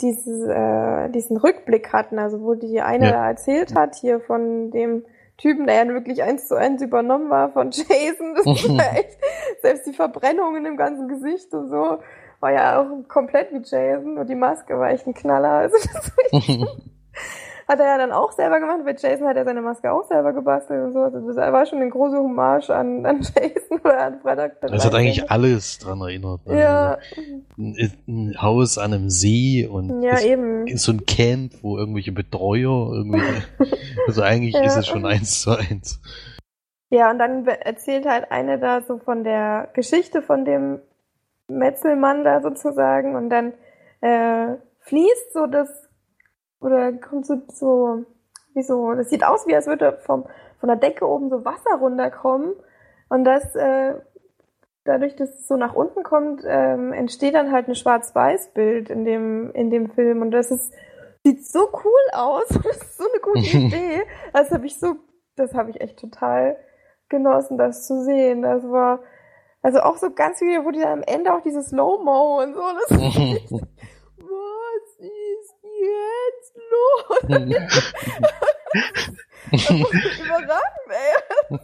dieses, 0.00 0.46
äh, 0.46 1.08
diesen 1.10 1.36
Rückblick 1.36 1.92
hatten, 1.92 2.18
also 2.20 2.40
wo 2.42 2.54
die 2.54 2.80
eine 2.80 3.06
Ja. 3.06 3.10
da 3.12 3.28
erzählt 3.28 3.74
hat, 3.74 3.96
hier 3.96 4.20
von 4.20 4.70
dem 4.70 5.04
Typen, 5.38 5.66
der 5.66 5.74
ja 5.84 5.88
wirklich 5.88 6.22
eins 6.22 6.46
zu 6.46 6.54
eins 6.54 6.80
übernommen 6.82 7.28
war 7.28 7.50
von 7.50 7.70
Jason. 7.72 8.34
Das 8.36 8.46
war 8.46 8.96
echt, 8.96 9.18
selbst 9.60 9.86
die 9.86 9.92
Verbrennungen 9.92 10.64
im 10.64 10.76
ganzen 10.76 11.08
Gesicht 11.08 11.52
und 11.52 11.68
so, 11.68 11.98
war 12.40 12.52
ja 12.52 12.80
auch 12.80 13.08
komplett 13.08 13.52
wie 13.52 13.60
Jason 13.64 14.18
und 14.18 14.28
die 14.30 14.34
Maske 14.36 14.78
war 14.78 14.90
echt 14.90 15.06
ein 15.06 15.14
Knaller. 15.14 15.50
Also 15.50 15.76
das 15.92 16.12
war 16.16 16.24
echt 16.32 16.66
hat 17.68 17.80
er 17.80 17.86
ja 17.86 17.98
dann 17.98 18.12
auch 18.12 18.32
selber 18.32 18.60
gemacht. 18.60 18.80
Bei 18.84 18.94
Jason 18.96 19.26
hat 19.26 19.36
er 19.36 19.44
seine 19.44 19.60
Maske 19.60 19.90
auch 19.92 20.04
selber 20.04 20.32
gebastelt 20.32 20.84
und 20.84 20.92
so. 20.92 21.00
Also 21.00 21.26
das 21.26 21.36
war 21.36 21.66
schon 21.66 21.80
eine 21.80 21.90
große 21.90 22.16
Hommage 22.16 22.70
an, 22.70 23.04
an 23.04 23.20
Jason 23.22 23.80
oder 23.82 24.00
an 24.00 24.20
Freitag. 24.20 24.56
Es 24.62 24.84
hat 24.84 24.92
13.. 24.92 24.96
eigentlich 24.98 25.30
alles 25.30 25.78
dran 25.78 26.00
erinnert. 26.00 26.40
Ja, 26.46 26.98
Ein, 27.58 27.92
ein 28.06 28.42
Haus 28.42 28.78
an 28.78 28.92
einem 28.92 29.10
See 29.10 29.66
und 29.66 30.02
ja, 30.02 30.16
ist 30.66 30.84
so 30.84 30.92
ein 30.92 31.06
Camp, 31.06 31.54
wo 31.62 31.76
irgendwelche 31.76 32.12
Betreuer 32.12 32.92
irgendwie. 32.92 33.42
also 34.06 34.22
eigentlich 34.22 34.54
Ja. 34.54 34.62
ist 34.62 34.76
es 34.76 34.86
schon 34.86 35.04
eins 35.04 35.40
zu 35.42 35.50
eins. 35.50 36.00
Ja, 36.90 37.10
und 37.10 37.18
dann 37.18 37.44
erzählt 37.46 38.06
halt 38.06 38.30
eine 38.30 38.60
da 38.60 38.80
so 38.80 38.98
von 38.98 39.24
der 39.24 39.70
Geschichte 39.74 40.22
von 40.22 40.44
dem 40.44 40.78
Metzelmann 41.48 42.22
da 42.22 42.40
sozusagen 42.42 43.16
und 43.16 43.28
dann 43.28 43.52
äh, 44.02 44.54
fließt 44.82 45.32
so 45.32 45.46
das 45.46 45.85
oder 46.60 46.92
kommt 46.92 47.26
so, 47.26 47.42
so 47.48 48.04
wie 48.54 48.62
so, 48.62 48.94
das 48.94 49.10
sieht 49.10 49.24
aus 49.24 49.46
wie 49.46 49.54
als 49.54 49.66
würde 49.66 49.98
vom, 50.04 50.26
von 50.60 50.68
der 50.68 50.76
Decke 50.76 51.06
oben 51.06 51.30
so 51.30 51.44
Wasser 51.44 51.76
runterkommen 51.78 52.54
und 53.08 53.24
das 53.24 53.54
äh, 53.54 53.94
dadurch, 54.84 55.16
dass 55.16 55.30
es 55.30 55.48
so 55.48 55.56
nach 55.56 55.74
unten 55.74 56.02
kommt, 56.02 56.42
ähm, 56.46 56.92
entsteht 56.92 57.34
dann 57.34 57.52
halt 57.52 57.68
ein 57.68 57.74
Schwarz-Weiß-Bild 57.74 58.90
in 58.90 59.04
dem 59.04 59.50
in 59.52 59.70
dem 59.70 59.90
Film 59.90 60.22
und 60.22 60.30
das 60.30 60.50
ist 60.50 60.72
sieht 61.26 61.44
so 61.44 61.68
cool 61.84 62.12
aus, 62.12 62.44
das 62.48 62.76
ist 62.76 62.96
so 62.96 63.04
eine 63.10 63.20
gute 63.20 63.40
Idee. 63.56 64.02
Das 64.32 64.50
habe 64.50 64.66
ich 64.66 64.78
so, 64.78 64.96
das 65.34 65.54
habe 65.54 65.70
ich 65.70 65.80
echt 65.80 65.98
total 65.98 66.56
genossen, 67.08 67.58
das 67.58 67.86
zu 67.86 68.04
sehen. 68.04 68.42
Das 68.42 68.62
war 68.64 69.00
also 69.62 69.80
auch 69.80 69.96
so 69.96 70.10
ganz 70.12 70.38
viele, 70.38 70.64
wo 70.64 70.70
die 70.70 70.80
dann 70.80 71.00
am 71.00 71.02
Ende 71.02 71.34
auch 71.34 71.42
dieses 71.42 71.68
Slow-Mo 71.70 72.42
und 72.42 72.54
so, 72.54 72.60
das 72.60 72.90
ist 72.90 73.52
was 74.18 74.98
ist 74.98 75.54
jetzt 75.62 76.45
los? 76.70 77.92
Das 79.52 79.62
ist 79.62 79.70
überragend, 79.70 80.88
ey. 80.88 81.58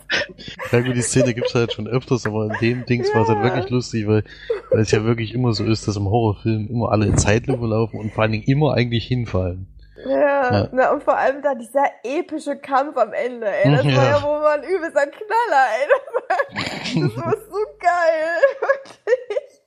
Ja 0.71 0.81
gut, 0.81 0.95
die 0.97 1.03
Szene 1.03 1.35
gibt's 1.35 1.55
halt 1.55 1.73
schon 1.73 1.89
öfters, 1.89 2.27
aber 2.27 2.45
in 2.47 2.57
dem 2.61 2.87
Dings 2.87 3.13
war 3.15 3.23
es 3.23 3.29
halt 3.29 3.39
Ja. 3.39 3.45
wirklich 3.45 3.71
lustig, 3.71 4.07
weil, 4.07 4.23
weil 4.71 4.81
es 4.81 4.91
ja 4.93 5.05
wirklich 5.05 5.35
immer 5.35 5.53
so 5.53 5.65
ist, 5.65 5.89
dass 5.89 5.97
im 5.97 6.09
Horrorfilm 6.09 6.69
immer 6.71 6.93
alle 6.93 7.07
in 7.07 7.19
Zeitlupe 7.19 7.67
laufen 7.67 7.99
und 7.99 8.13
vor 8.13 8.23
allen 8.23 8.33
Dingen 8.33 8.45
immer 8.47 8.75
eigentlich 8.75 9.07
hinfallen. 9.07 9.67
Ja, 10.07 10.53
Ja. 10.63 10.69
Na, 10.73 10.93
und 10.93 11.03
vor 11.03 11.17
allem 11.17 11.43
da 11.43 11.55
dieser 11.55 11.85
epische 12.05 12.57
Kampf 12.57 12.97
am 12.97 13.13
Ende, 13.13 13.47
ey. 13.49 13.71
Das 13.73 13.85
war 13.85 13.91
Ja. 13.93 14.11
ja 14.11 14.23
wohl 14.23 14.41
mal 14.41 14.59
ein 14.61 14.65
übelster 14.65 15.07
Knaller, 15.07 15.67
ey. 15.81 15.89
Das 15.89 16.03
war, 16.15 17.09
das 17.09 17.17
war 17.25 17.33
so 17.33 17.59
geil, 17.81 18.37
wirklich. 18.61 19.61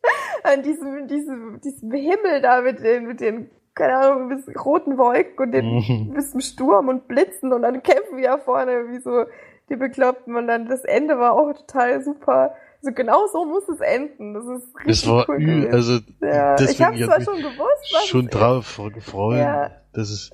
An 0.44 0.62
diesem, 0.64 1.08
diesem, 1.08 1.60
diesem 1.62 1.92
Himmel 1.92 2.42
da 2.42 2.62
mit 2.62 2.80
den, 2.80 3.08
mit 3.08 3.20
den, 3.20 3.50
keine 3.76 3.98
Ahnung, 3.98 4.30
bis 4.30 4.48
roten 4.66 4.98
Wolken 4.98 5.38
und 5.38 5.52
den 5.52 6.14
bis 6.14 6.32
zum 6.32 6.42
Sturm 6.42 6.88
und 6.88 7.08
Blitzen 7.08 7.52
und 7.54 7.62
dann 7.62 7.84
kämpfen 7.84 8.18
wir 8.18 8.30
da 8.30 8.38
vorne 8.38 8.90
wie 8.90 9.00
so 9.00 9.26
die 9.70 9.76
Bekloppten 9.76 10.36
und 10.36 10.48
dann 10.48 10.68
das 10.68 10.84
Ende 10.86 11.20
war 11.20 11.34
auch 11.34 11.54
total 11.54 12.04
super. 12.04 12.56
Also 12.82 12.94
genau 12.94 13.28
so 13.28 13.46
muss 13.46 13.68
es 13.68 13.80
enden. 13.82 14.34
Das 14.34 14.46
ist 14.46 14.76
richtig 14.78 15.02
Das 15.02 15.08
war 15.08 15.26
cool 15.28 15.38
gewesen. 15.40 15.74
also 15.74 16.00
ja, 16.22 16.60
ich 16.60 16.82
habe 16.82 16.98
zwar 16.98 17.22
schon 17.22 17.38
gewusst, 17.38 17.94
was 17.94 18.06
schon 18.08 18.28
drauf 18.28 18.80
gefreut. 18.94 19.40
Ja. 19.40 19.72
Das 19.94 20.10
ist 20.10 20.32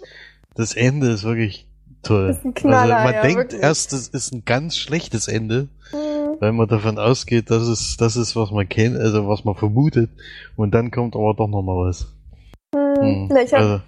das 0.55 0.75
Ende 0.75 1.09
ist 1.09 1.23
wirklich 1.23 1.67
toll. 2.03 2.27
Das 2.27 2.37
ist 2.37 2.45
ein 2.45 2.53
Knaller, 2.53 2.97
also 2.97 3.05
man 3.05 3.13
ja, 3.13 3.21
denkt 3.21 3.37
wirklich. 3.37 3.61
erst, 3.61 3.93
es 3.93 4.09
ist 4.09 4.33
ein 4.33 4.43
ganz 4.45 4.75
schlechtes 4.77 5.27
Ende. 5.27 5.69
Mhm. 5.93 6.37
weil 6.39 6.53
man 6.53 6.67
davon 6.67 6.97
ausgeht, 6.97 7.51
dass 7.51 7.63
es 7.63 7.97
das 7.97 8.15
ist, 8.15 8.35
was 8.35 8.51
man 8.51 8.67
kennt, 8.67 8.97
also 8.97 9.27
was 9.27 9.43
man 9.43 9.55
vermutet, 9.55 10.09
und 10.55 10.73
dann 10.73 10.89
kommt 10.89 11.15
aber 11.15 11.33
doch 11.33 11.47
noch 11.47 11.61
mal 11.61 11.87
was. 11.87 12.07
Hm. 13.01 13.27
Na, 13.29 13.41
ich 13.41 13.53
hab, 13.53 13.61
also, 13.61 13.81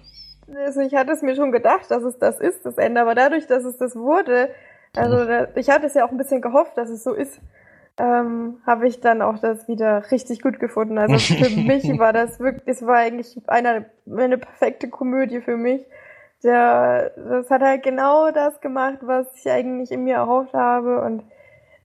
also 0.64 0.80
ich 0.80 0.94
hatte 0.94 1.12
es 1.12 1.22
mir 1.22 1.36
schon 1.36 1.52
gedacht, 1.52 1.90
dass 1.90 2.02
es 2.02 2.18
das 2.18 2.40
ist, 2.40 2.64
das 2.64 2.78
Ende, 2.78 3.00
aber 3.00 3.14
dadurch, 3.14 3.46
dass 3.46 3.64
es 3.64 3.76
das 3.76 3.96
wurde, 3.96 4.50
also 4.96 5.24
da, 5.24 5.48
ich 5.54 5.70
hatte 5.70 5.86
es 5.86 5.94
ja 5.94 6.04
auch 6.04 6.10
ein 6.10 6.18
bisschen 6.18 6.40
gehofft, 6.40 6.76
dass 6.76 6.88
es 6.88 7.02
so 7.02 7.12
ist, 7.12 7.40
ähm, 7.98 8.58
habe 8.66 8.88
ich 8.88 9.00
dann 9.00 9.22
auch 9.22 9.38
das 9.38 9.68
wieder 9.68 10.10
richtig 10.10 10.42
gut 10.42 10.58
gefunden. 10.58 10.98
Also 10.98 11.18
für 11.18 11.50
mich 11.60 11.84
war 11.98 12.12
das 12.12 12.40
wirklich, 12.40 12.62
es 12.66 12.86
war 12.86 12.96
eigentlich 12.96 13.40
einer, 13.46 13.84
eine 14.10 14.38
perfekte 14.38 14.88
Komödie 14.88 15.40
für 15.40 15.56
mich. 15.56 15.84
der, 16.42 17.10
das 17.16 17.50
hat 17.50 17.62
halt 17.62 17.82
genau 17.82 18.30
das 18.30 18.60
gemacht, 18.60 18.98
was 19.02 19.26
ich 19.36 19.50
eigentlich 19.50 19.90
in 19.92 20.04
mir 20.04 20.16
erhofft 20.16 20.54
habe 20.54 21.00
und 21.02 21.22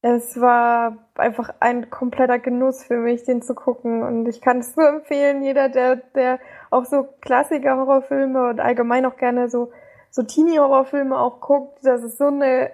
es 0.02 0.40
war 0.40 0.98
einfach 1.16 1.54
ein 1.60 1.90
kompletter 1.90 2.40
Genuss 2.40 2.84
für 2.84 2.98
mich, 2.98 3.24
den 3.24 3.42
zu 3.42 3.54
gucken 3.54 4.02
und 4.02 4.28
ich 4.28 4.42
kann 4.42 4.60
es 4.60 4.76
nur 4.76 4.88
empfehlen, 4.88 5.44
jeder, 5.44 5.70
der, 5.70 5.98
der 6.16 6.40
auch 6.70 6.86
so 6.86 7.08
Klassiker-Horrorfilme 7.22 8.50
und 8.50 8.60
allgemein 8.60 9.06
auch 9.06 9.18
gerne 9.18 9.50
so, 9.50 9.72
so 10.12 10.24
Teenie-Horrorfilme 10.24 11.18
auch 11.18 11.42
guckt, 11.42 11.80
das 11.84 12.04
ist 12.04 12.18
so 12.18 12.28
eine, 12.28 12.72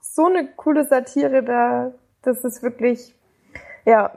so 0.00 0.26
eine 0.26 0.46
coole 0.46 0.84
Satire 0.84 1.42
da, 1.42 1.92
das 2.22 2.44
ist 2.44 2.62
wirklich, 2.62 3.14
ja, 3.84 4.12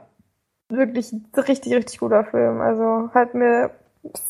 wirklich 0.68 1.14
richtig, 1.36 1.74
richtig 1.74 1.98
guter 1.98 2.24
Film. 2.24 2.60
Also 2.60 3.10
hat 3.14 3.34
mir 3.34 3.70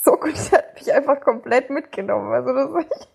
so 0.02 0.12
gut, 0.12 0.34
hat 0.52 0.74
mich 0.74 0.92
einfach 0.92 1.20
komplett 1.20 1.70
mitgenommen. 1.70 2.32
Also 2.32 2.52
das 2.52 2.84
ist, 2.84 3.08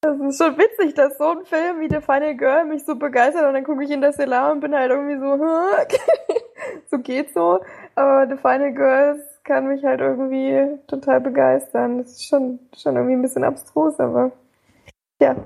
das 0.00 0.20
ist 0.20 0.38
schon 0.42 0.58
witzig, 0.58 0.94
dass 0.94 1.18
so 1.18 1.30
ein 1.30 1.44
Film 1.44 1.80
wie 1.80 1.88
The 1.88 2.00
Final 2.00 2.36
Girl 2.36 2.64
mich 2.64 2.84
so 2.84 2.96
begeistert 2.96 3.46
und 3.46 3.54
dann 3.54 3.64
gucke 3.64 3.84
ich 3.84 3.90
in 3.90 4.00
das 4.00 4.14
Stellar 4.14 4.52
und 4.52 4.60
bin 4.60 4.74
halt 4.74 4.90
irgendwie 4.90 5.18
so, 5.18 5.36
so 6.90 6.98
geht's 6.98 7.34
so. 7.34 7.60
Aber 7.94 8.26
The 8.28 8.36
Final 8.36 8.72
Girls 8.72 9.20
kann 9.46 9.68
mich 9.68 9.84
halt 9.84 10.00
irgendwie 10.00 10.78
total 10.88 11.20
begeistern. 11.20 11.98
Das 11.98 12.12
ist 12.12 12.26
schon, 12.26 12.58
schon 12.76 12.96
irgendwie 12.96 13.14
ein 13.14 13.22
bisschen 13.22 13.44
abstrus, 13.44 13.98
aber 13.98 14.32
ja. 15.20 15.36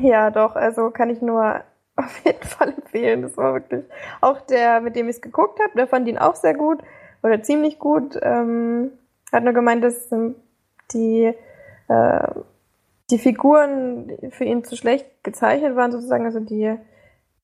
Ja, 0.00 0.30
doch, 0.30 0.56
also 0.56 0.90
kann 0.90 1.10
ich 1.10 1.20
nur 1.20 1.62
auf 1.96 2.24
jeden 2.24 2.42
Fall 2.42 2.70
empfehlen. 2.70 3.22
Das 3.22 3.36
war 3.36 3.52
wirklich 3.52 3.84
auch 4.20 4.40
der, 4.42 4.80
mit 4.80 4.96
dem 4.96 5.08
ich 5.08 5.16
es 5.16 5.22
geguckt 5.22 5.60
habe, 5.60 5.72
der 5.76 5.86
fand 5.86 6.08
ihn 6.08 6.18
auch 6.18 6.36
sehr 6.36 6.54
gut 6.54 6.78
oder 7.22 7.42
ziemlich 7.42 7.78
gut. 7.78 8.18
Ähm, 8.22 8.92
hat 9.32 9.44
nur 9.44 9.52
gemeint, 9.52 9.84
dass 9.84 10.10
ähm, 10.12 10.36
die 10.92 11.34
äh, 11.88 12.28
die 13.10 13.18
Figuren 13.18 14.12
für 14.30 14.44
ihn 14.44 14.64
zu 14.64 14.76
schlecht 14.76 15.06
gezeichnet 15.22 15.76
waren, 15.76 15.92
sozusagen, 15.92 16.24
also 16.24 16.40
die, 16.40 16.76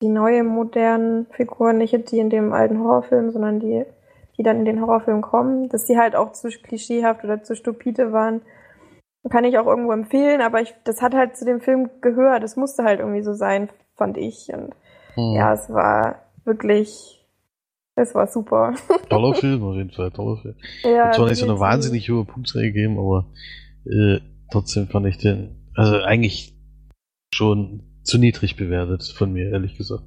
die 0.01 0.09
neue 0.09 0.43
modernen 0.43 1.27
Figuren, 1.27 1.77
nicht 1.77 2.11
die 2.11 2.19
in 2.19 2.29
dem 2.29 2.51
alten 2.51 2.79
Horrorfilm, 2.79 3.31
sondern 3.31 3.59
die, 3.61 3.85
die 4.37 4.43
dann 4.43 4.59
in 4.59 4.65
den 4.65 4.81
Horrorfilm 4.81 5.21
kommen, 5.21 5.69
dass 5.69 5.85
die 5.85 5.97
halt 5.97 6.15
auch 6.15 6.31
zu 6.31 6.49
klischeehaft 6.49 7.23
oder 7.23 7.43
zu 7.43 7.55
stupide 7.55 8.11
waren. 8.11 8.41
Kann 9.29 9.45
ich 9.45 9.57
auch 9.57 9.67
irgendwo 9.67 9.91
empfehlen, 9.91 10.41
aber 10.41 10.61
ich, 10.61 10.73
das 10.83 11.01
hat 11.01 11.13
halt 11.13 11.37
zu 11.37 11.45
dem 11.45 11.61
Film 11.61 11.89
gehört. 12.01 12.43
Das 12.43 12.57
musste 12.57 12.83
halt 12.83 12.99
irgendwie 12.99 13.21
so 13.21 13.33
sein, 13.33 13.69
fand 13.95 14.17
ich. 14.17 14.49
Und 14.51 14.75
hm. 15.15 15.35
ja, 15.35 15.53
es 15.53 15.69
war 15.69 16.23
wirklich, 16.43 17.25
es 17.95 18.13
war 18.15 18.27
super. 18.27 18.73
Toller 19.09 19.33
Film 19.35 19.63
auf 19.63 19.75
jeden 19.75 19.91
Fall, 19.91 20.11
toller 20.11 20.41
Film. 20.41 20.55
Ja, 20.83 21.05
Hat 21.05 21.15
zwar 21.15 21.29
nicht 21.29 21.39
so 21.39 21.45
eine 21.45 21.59
wahnsinnig 21.59 22.09
hohe 22.09 22.25
Punktzahl 22.25 22.63
gegeben, 22.63 22.97
aber 22.97 23.27
äh, 23.85 24.19
trotzdem 24.51 24.87
fand 24.87 25.05
ich 25.07 25.17
den, 25.17 25.69
also 25.75 25.97
eigentlich 26.01 26.53
schon 27.33 27.83
zu 28.03 28.17
niedrig 28.17 28.57
bewertet 28.57 29.03
von 29.03 29.31
mir, 29.31 29.51
ehrlich 29.51 29.77
gesagt. 29.77 30.03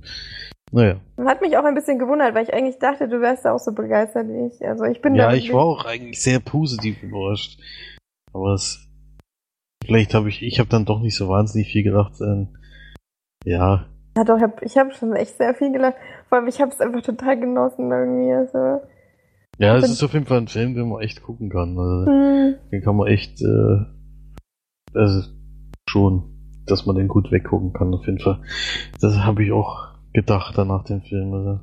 Naja. 0.72 1.00
Hat 1.24 1.40
mich 1.42 1.56
auch 1.56 1.64
ein 1.64 1.74
bisschen 1.74 1.98
gewundert, 1.98 2.34
weil 2.34 2.44
ich 2.44 2.52
eigentlich 2.52 2.78
dachte, 2.78 3.08
du 3.08 3.20
wärst 3.20 3.44
da 3.44 3.52
auch 3.52 3.58
so 3.58 3.72
begeistert 3.72 4.28
wie 4.28 4.46
ich. 4.46 4.66
Also 4.66 4.84
ich 4.84 5.00
bin 5.00 5.14
Ja, 5.14 5.32
ich 5.32 5.52
war 5.52 5.64
auch 5.64 5.84
eigentlich 5.84 6.20
sehr 6.20 6.40
positiv 6.40 7.02
überrascht. 7.02 7.60
Aber 8.32 8.54
es, 8.54 8.88
vielleicht 9.84 10.14
habe 10.14 10.28
ich, 10.28 10.42
ich 10.42 10.58
habe 10.58 10.68
dann 10.68 10.84
doch 10.84 11.00
nicht 11.00 11.16
so 11.16 11.28
wahnsinnig 11.28 11.68
viel 11.68 11.84
gedacht. 11.84 12.20
Ähm, 12.20 12.56
ja. 13.44 13.86
Ja 14.16 14.24
doch, 14.24 14.38
ich 14.62 14.76
habe 14.76 14.90
hab 14.90 14.98
schon 14.98 15.14
echt 15.14 15.36
sehr 15.36 15.54
viel 15.54 15.72
gelacht. 15.72 15.96
Vor 16.28 16.38
allem, 16.38 16.48
ich 16.48 16.60
habe 16.60 16.72
es 16.72 16.80
einfach 16.80 17.02
total 17.02 17.38
genossen 17.38 17.90
irgendwie. 17.90 18.32
Also, 18.32 18.82
ja, 19.58 19.76
es 19.76 19.88
ist 19.88 20.02
auf 20.02 20.12
jeden 20.12 20.26
Fall 20.26 20.38
ein 20.38 20.48
Film, 20.48 20.74
den 20.74 20.88
man 20.88 21.00
echt 21.00 21.22
gucken 21.22 21.48
kann. 21.48 21.78
Also, 21.78 22.10
hm. 22.10 22.54
Den 22.72 22.82
kann 22.82 22.96
man 22.96 23.08
echt, 23.08 23.40
äh, 23.40 23.78
also 24.94 25.30
schon, 25.88 26.62
dass 26.66 26.86
man 26.86 26.96
den 26.96 27.08
gut 27.08 27.30
weggucken 27.30 27.72
kann, 27.72 27.94
auf 27.94 28.06
jeden 28.06 28.18
Fall. 28.18 28.42
Das 29.00 29.16
habe 29.18 29.44
ich 29.44 29.52
auch 29.52 29.95
gedacht 30.16 30.54
danach 30.56 30.84
dem 30.84 31.02
Film. 31.02 31.34
Also, 31.34 31.60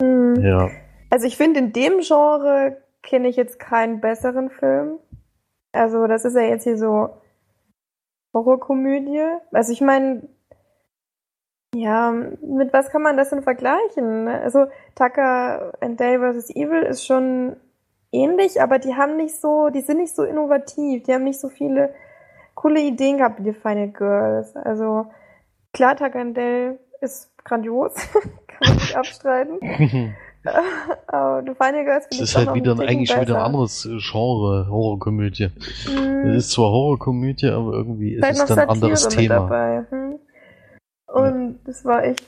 hm. 0.00 0.36
Ja. 0.40 0.70
Also 1.10 1.26
ich 1.26 1.36
finde, 1.36 1.58
in 1.58 1.72
dem 1.72 2.00
Genre 2.00 2.76
kenne 3.02 3.28
ich 3.28 3.36
jetzt 3.36 3.58
keinen 3.58 4.00
besseren 4.00 4.48
Film. 4.48 4.98
Also 5.72 6.06
das 6.06 6.24
ist 6.24 6.36
ja 6.36 6.42
jetzt 6.42 6.62
hier 6.62 6.78
so 6.78 7.10
Horrorkomödie. 8.32 9.26
Also 9.52 9.72
ich 9.72 9.80
meine, 9.80 10.28
ja, 11.74 12.12
mit 12.12 12.72
was 12.72 12.90
kann 12.90 13.02
man 13.02 13.16
das 13.16 13.30
denn 13.30 13.42
vergleichen? 13.42 14.28
Also 14.28 14.66
Tucker 14.94 15.72
and 15.80 16.00
Dale 16.00 16.32
vs. 16.32 16.50
Evil 16.50 16.82
ist 16.82 17.04
schon 17.04 17.56
ähnlich, 18.12 18.62
aber 18.62 18.78
die 18.78 18.94
haben 18.94 19.16
nicht 19.16 19.40
so, 19.40 19.70
die 19.70 19.80
sind 19.80 19.98
nicht 19.98 20.14
so 20.14 20.22
innovativ, 20.22 21.02
die 21.02 21.12
haben 21.12 21.24
nicht 21.24 21.40
so 21.40 21.48
viele 21.48 21.92
coole 22.54 22.80
Ideen 22.80 23.18
gehabt, 23.18 23.40
die 23.44 23.52
Final 23.52 23.88
Girls. 23.88 24.54
Also 24.54 25.06
klar, 25.72 25.96
Tucker 25.96 26.20
and 26.20 26.36
Dale 26.36 26.78
ist 27.00 27.33
grandios, 27.44 27.94
kann 28.48 28.58
man 28.60 28.74
nicht 28.74 28.96
abstreiten. 28.96 30.14
Aber 31.06 31.42
The 31.46 31.54
Final 31.54 31.84
Girls 31.84 32.08
Das 32.10 32.20
ist 32.20 32.36
halt 32.36 32.54
wieder 32.54 32.72
ein, 32.72 32.80
eigentlich 32.80 33.10
schon 33.10 33.22
wieder 33.22 33.36
ein 33.36 33.42
anderes 33.42 33.88
Genre, 33.98 34.66
Horrorkomödie. 34.68 35.50
Mm. 35.88 36.28
Es 36.28 36.46
ist 36.46 36.50
zwar 36.52 36.70
Horrorkomödie, 36.70 37.48
aber 37.48 37.72
irgendwie 37.72 38.14
ist 38.14 38.24
es 38.28 38.44
dann 38.46 38.58
ein 38.58 38.68
anderes 38.68 39.08
Thema. 39.08 39.34
Dabei. 39.36 39.86
Hm? 39.90 40.18
Und 41.06 41.60
das 41.64 41.84
war 41.84 42.04
echt, 42.04 42.24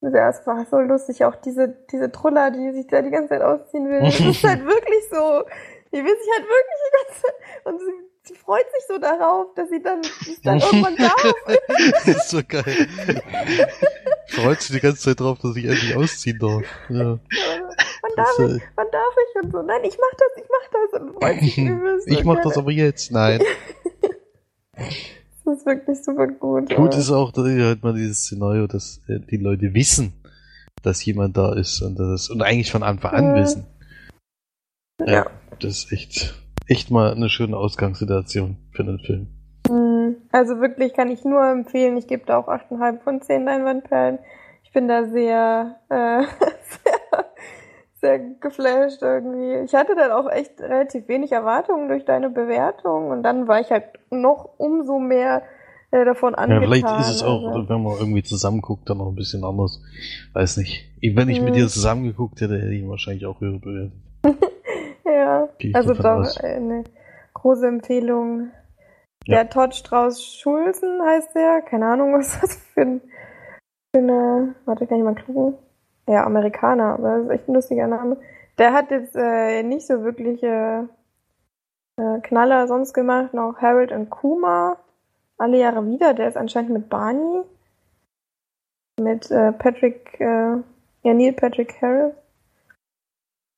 ja, 0.00 0.28
es 0.30 0.46
war 0.46 0.64
so 0.64 0.78
lustig, 0.78 1.24
auch 1.24 1.34
diese, 1.36 1.76
diese 1.90 2.10
Truller, 2.10 2.50
die 2.50 2.72
sich 2.72 2.86
da 2.86 3.02
die 3.02 3.10
ganze 3.10 3.30
Zeit 3.30 3.42
ausziehen 3.42 3.88
will. 3.88 4.00
Das 4.00 4.20
ist 4.20 4.44
halt 4.44 4.64
wirklich 4.64 5.08
so, 5.10 5.44
die 5.92 5.98
will 5.98 6.16
sich 6.16 6.30
halt 6.36 6.46
wirklich 6.46 6.80
die 6.86 6.96
ganze 6.96 7.22
Zeit, 7.22 7.34
und 7.64 7.80
sie, 8.24 8.34
freut 8.34 8.64
sich 8.74 8.86
so 8.88 8.98
darauf, 8.98 9.54
dass 9.54 9.68
sie 9.70 9.82
dann, 9.82 10.02
dann 10.42 10.58
irgendwann 10.60 10.96
darf. 10.96 11.34
das 12.04 12.08
ist 12.08 12.28
so 12.30 12.40
geil. 12.46 12.88
freut 14.28 14.60
sich 14.60 14.76
die 14.76 14.80
ganze 14.80 15.00
Zeit 15.02 15.20
drauf, 15.20 15.38
dass 15.42 15.56
ich 15.56 15.64
endlich 15.64 15.96
ausziehen 15.96 16.38
darf. 16.38 16.64
Ja. 16.88 17.18
Wann 18.02 18.12
darf 18.16 18.36
das, 18.36 18.52
ich? 18.56 18.62
Wann 18.76 18.86
darf 18.90 19.14
ich? 19.16 19.42
Und 19.42 19.52
so, 19.52 19.62
nein, 19.62 19.80
ich 19.84 19.98
mach 19.98 20.18
das, 20.18 20.42
ich 20.42 20.50
mach 20.50 20.70
das. 20.72 21.00
Und 21.00 21.14
freut 21.14 21.40
sich 21.40 21.58
übelst. 21.58 22.08
ich 22.08 22.24
mach 22.24 22.42
das 22.42 22.56
aber 22.56 22.70
jetzt, 22.70 23.10
nein. 23.12 23.42
Das 25.44 25.58
ist 25.58 25.66
wirklich 25.66 26.02
super 26.02 26.26
gut. 26.26 26.74
Gut 26.74 26.94
ist 26.94 27.10
auch, 27.10 27.32
dass 27.32 27.44
halt 27.44 27.82
mal 27.82 27.94
dieses 27.94 28.24
Szenario, 28.24 28.66
dass 28.66 29.00
äh, 29.08 29.18
die 29.18 29.36
Leute 29.36 29.74
wissen, 29.74 30.12
dass 30.82 31.04
jemand 31.04 31.36
da 31.36 31.54
ist 31.54 31.82
und 31.82 31.98
das 31.98 32.30
und 32.30 32.42
eigentlich 32.42 32.70
von 32.70 32.82
Anfang 32.82 33.12
an 33.12 33.24
ja. 33.24 33.42
wissen. 33.42 33.66
Ja, 35.00 35.12
ja. 35.12 35.30
Das 35.58 35.84
ist 35.84 35.92
echt, 35.92 36.34
echt 36.70 36.90
mal 36.90 37.12
eine 37.12 37.28
schöne 37.28 37.56
Ausgangssituation 37.56 38.56
für 38.70 38.84
den 38.84 39.00
Film. 39.00 39.26
Mhm. 39.68 40.16
Also 40.32 40.60
wirklich 40.60 40.94
kann 40.94 41.10
ich 41.10 41.24
nur 41.24 41.44
empfehlen. 41.44 41.96
Ich 41.96 42.06
gebe 42.06 42.24
da 42.24 42.38
auch 42.38 42.48
8,5 42.48 43.00
von 43.00 43.20
10 43.20 43.44
Leinwandperlen. 43.44 44.18
Ich 44.62 44.72
bin 44.72 44.86
da 44.86 45.04
sehr, 45.04 45.76
äh, 45.88 46.22
sehr, 46.84 47.26
sehr 48.00 48.18
geflasht 48.18 49.02
irgendwie. 49.02 49.64
Ich 49.64 49.74
hatte 49.74 49.96
dann 49.96 50.12
auch 50.12 50.30
echt 50.30 50.60
relativ 50.60 51.08
wenig 51.08 51.32
Erwartungen 51.32 51.88
durch 51.88 52.04
deine 52.04 52.30
Bewertung 52.30 53.10
und 53.10 53.24
dann 53.24 53.48
war 53.48 53.60
ich 53.60 53.70
halt 53.70 53.84
noch 54.10 54.48
umso 54.58 55.00
mehr 55.00 55.42
äh, 55.90 56.04
davon 56.04 56.36
angetan. 56.36 56.62
Ja, 56.62 56.68
vielleicht 56.68 57.00
ist 57.00 57.16
es 57.16 57.22
auch, 57.24 57.48
also. 57.48 57.68
wenn 57.68 57.82
man 57.82 57.98
irgendwie 57.98 58.22
zusammenguckt, 58.22 58.88
dann 58.88 58.98
noch 58.98 59.08
ein 59.08 59.16
bisschen 59.16 59.42
anders. 59.42 59.82
Weiß 60.34 60.56
nicht. 60.58 60.88
Wenn 61.02 61.28
ich 61.28 61.40
mit 61.40 61.50
mhm. 61.50 61.58
dir 61.58 61.68
zusammengeguckt 61.68 62.40
hätte, 62.40 62.58
hätte 62.58 62.72
ich 62.72 62.86
wahrscheinlich 62.86 63.26
auch 63.26 63.40
höher 63.40 63.58
bewertet. 63.58 63.92
ja, 65.04 65.48
also 65.74 65.94
doch 65.94 66.36
eine 66.42 66.84
große 67.34 67.66
Empfehlung. 67.66 68.50
Ja. 69.26 69.36
Der 69.36 69.50
Todd 69.50 69.74
Strauß 69.74 70.24
Schulzen 70.24 71.02
heißt 71.02 71.34
der. 71.34 71.62
Keine 71.62 71.86
Ahnung, 71.86 72.14
was 72.18 72.40
das 72.40 72.56
für, 72.56 72.82
ein, 72.82 73.00
für 73.94 73.98
eine. 73.98 74.54
Warte, 74.64 74.86
kann 74.86 74.98
ich 74.98 75.04
mal 75.04 75.14
gucken. 75.14 75.54
Ja, 76.08 76.24
Amerikaner, 76.24 76.94
aber 76.94 77.16
das 77.16 77.24
ist 77.24 77.30
echt 77.30 77.48
ein 77.48 77.54
lustiger 77.54 77.86
Name. 77.86 78.16
Der 78.58 78.72
hat 78.72 78.90
jetzt 78.90 79.14
äh, 79.14 79.62
nicht 79.62 79.86
so 79.86 80.02
wirkliche 80.02 80.88
äh, 81.96 82.20
Knaller 82.20 82.66
sonst 82.66 82.92
gemacht. 82.92 83.32
Noch 83.34 83.58
Harold 83.60 83.92
und 83.92 84.10
Kuma. 84.10 84.76
Alle 85.38 85.58
Jahre 85.58 85.86
wieder. 85.86 86.14
Der 86.14 86.28
ist 86.28 86.36
anscheinend 86.36 86.70
mit 86.70 86.88
Barney. 86.88 87.42
Mit 89.00 89.30
äh, 89.30 89.52
Patrick, 89.52 90.20
äh, 90.20 90.56
ja, 91.02 91.14
Neil 91.14 91.32
Patrick 91.32 91.80
Harris. 91.80 92.14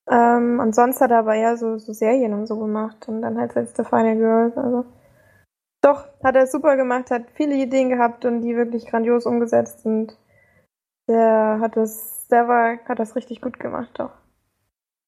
Ähm, 0.09 0.59
und 0.59 0.75
sonst 0.75 1.01
hat 1.01 1.11
er 1.11 1.19
aber 1.19 1.35
eher 1.35 1.57
so, 1.57 1.77
so 1.77 1.93
Serien 1.93 2.33
und 2.33 2.47
so 2.47 2.59
gemacht. 2.59 3.07
Und 3.07 3.21
dann 3.21 3.37
halt 3.37 3.55
jetzt 3.55 3.77
The 3.77 3.83
Final 3.83 4.17
Girls. 4.17 4.57
Also. 4.57 4.85
Doch, 5.81 6.05
hat 6.23 6.35
er 6.35 6.47
super 6.47 6.77
gemacht, 6.77 7.11
hat 7.11 7.23
viele 7.33 7.55
Ideen 7.55 7.89
gehabt 7.89 8.23
und 8.25 8.41
die 8.41 8.55
wirklich 8.55 8.85
grandios 8.85 9.25
umgesetzt 9.25 9.81
sind. 9.81 10.17
Der 11.09 11.57
hat 11.59 11.75
das, 11.75 12.27
der 12.31 12.47
war, 12.47 12.77
hat 12.87 12.99
das 12.99 13.17
richtig 13.17 13.41
gut 13.41 13.59
gemacht, 13.59 13.89
doch. 13.95 14.11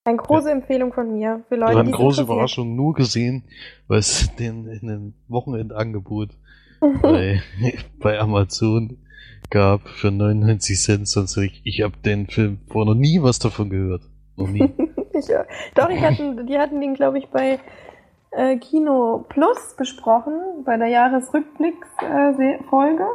Eine 0.03 0.17
große 0.17 0.49
ja. 0.49 0.55
Empfehlung 0.55 0.93
von 0.93 1.13
mir 1.13 1.43
für 1.47 1.55
Leute, 1.55 1.73
die. 1.75 1.79
eine 1.79 1.91
große 1.91 2.23
Überraschung 2.23 2.75
nur 2.75 2.93
gesehen, 2.93 3.43
weil 3.87 3.99
es 3.99 4.35
den 4.39 4.67
in 4.67 4.89
einem 4.89 5.13
Wochenendangebot 5.29 6.37
bei, 7.01 7.41
bei 7.99 8.19
Amazon 8.19 8.97
gab 9.49 9.87
für 9.87 10.11
99 10.11 10.77
Cent. 10.77 11.07
Sonst 11.07 11.37
ich, 11.37 11.61
ich 11.63 11.81
habe 11.81 11.95
den 12.03 12.27
Film 12.27 12.59
vorher 12.67 12.93
noch 12.93 12.99
nie 12.99 13.21
was 13.21 13.39
davon 13.39 13.69
gehört. 13.69 14.03
Ich, 15.17 15.27
doch, 15.75 15.89
ich 15.89 16.01
hatten, 16.01 16.45
die 16.45 16.59
hatten 16.59 16.81
den, 16.81 16.93
glaube 16.93 17.17
ich, 17.17 17.29
bei 17.29 17.57
äh, 18.31 18.57
Kino 18.57 19.23
Plus 19.29 19.73
besprochen, 19.77 20.65
bei 20.65 20.75
der 20.75 20.87
Jahresrückblicks-Folge. 20.87 23.05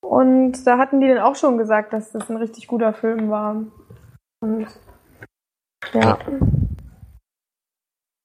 Und 0.00 0.66
da 0.66 0.78
hatten 0.78 1.02
die 1.02 1.08
dann 1.08 1.18
auch 1.18 1.34
schon 1.34 1.58
gesagt, 1.58 1.92
dass 1.92 2.10
das 2.12 2.30
ein 2.30 2.38
richtig 2.38 2.68
guter 2.68 2.94
Film 2.94 3.28
war. 3.28 3.64
Und 4.40 4.66
ja. 5.92 6.16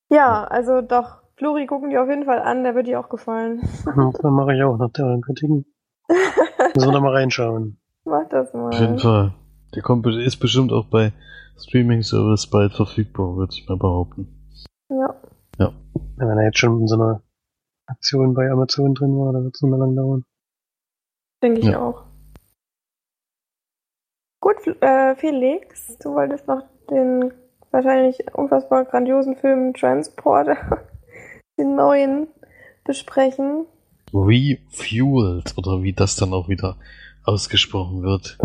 Ja, 0.09 0.45
also 0.45 0.81
doch, 0.81 1.21
Flori 1.37 1.67
gucken 1.67 1.89
die 1.89 1.97
auf 1.97 2.09
jeden 2.09 2.25
Fall 2.25 2.39
an, 2.39 2.63
der 2.63 2.75
wird 2.75 2.87
dir 2.87 2.99
auch 2.99 3.09
gefallen. 3.09 3.61
Ja, 3.85 4.11
Dann 4.21 4.33
mache 4.33 4.55
ich 4.55 4.63
auch 4.63 4.77
nach 4.77 4.91
der 4.91 5.19
Kritiken. 5.23 5.65
Müssen 6.75 6.89
wir 6.89 6.93
da 6.93 6.99
mal 6.99 7.13
reinschauen. 7.13 7.79
Mach 8.05 8.27
das 8.29 8.53
mal. 8.53 8.69
Auf 8.69 8.79
jeden 8.79 8.99
Fall. 8.99 9.33
Der 9.75 9.81
kommt, 9.83 10.05
ist 10.07 10.37
bestimmt 10.37 10.71
auch 10.71 10.85
bei 10.85 11.13
Streaming-Service 11.57 12.47
bald 12.47 12.73
verfügbar, 12.73 13.35
würde 13.35 13.53
ich 13.53 13.67
mal 13.67 13.77
behaupten. 13.77 14.27
Ja. 14.89 15.15
Ja, 15.59 15.73
wenn 16.17 16.27
er 16.37 16.45
jetzt 16.45 16.57
schon 16.59 16.79
in 16.81 16.87
so 16.87 16.95
einer 16.95 17.21
Aktion 17.85 18.33
bei 18.33 18.49
Amazon 18.49 18.95
drin 18.95 19.15
war, 19.17 19.33
dann 19.33 19.43
wird 19.43 19.55
es 19.55 19.61
nicht 19.61 19.69
mehr 19.69 19.79
lang 19.79 19.95
dauern. 19.95 20.25
Denke 21.43 21.59
ich 21.59 21.65
Ja. 21.65 21.81
auch. 21.81 22.03
Gut, 24.41 24.55
äh, 24.81 25.15
Felix, 25.15 25.97
du 25.99 26.13
wolltest 26.13 26.47
noch 26.47 26.63
den 26.89 27.33
wahrscheinlich 27.71 28.19
unfassbar 28.33 28.85
grandiosen 28.85 29.35
Film 29.35 29.73
Transporter, 29.73 30.57
den 31.59 31.75
neuen, 31.75 32.27
besprechen. 32.83 33.65
Refueled, 34.13 35.55
oder 35.57 35.83
wie 35.83 35.93
das 35.93 36.15
dann 36.15 36.33
auch 36.33 36.47
wieder 36.47 36.77
ausgesprochen 37.29 38.01
wird. 38.01 38.37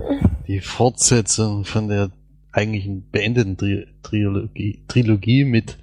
Die 0.47 0.61
Fortsetzung 0.61 1.65
von 1.65 1.89
der 1.89 2.11
eigentlichen 2.53 3.11
beendeten 3.11 3.57
Tri 3.57 3.87
Trilogie, 4.03 4.85
Trilogie 4.87 5.45
mit 5.45 5.79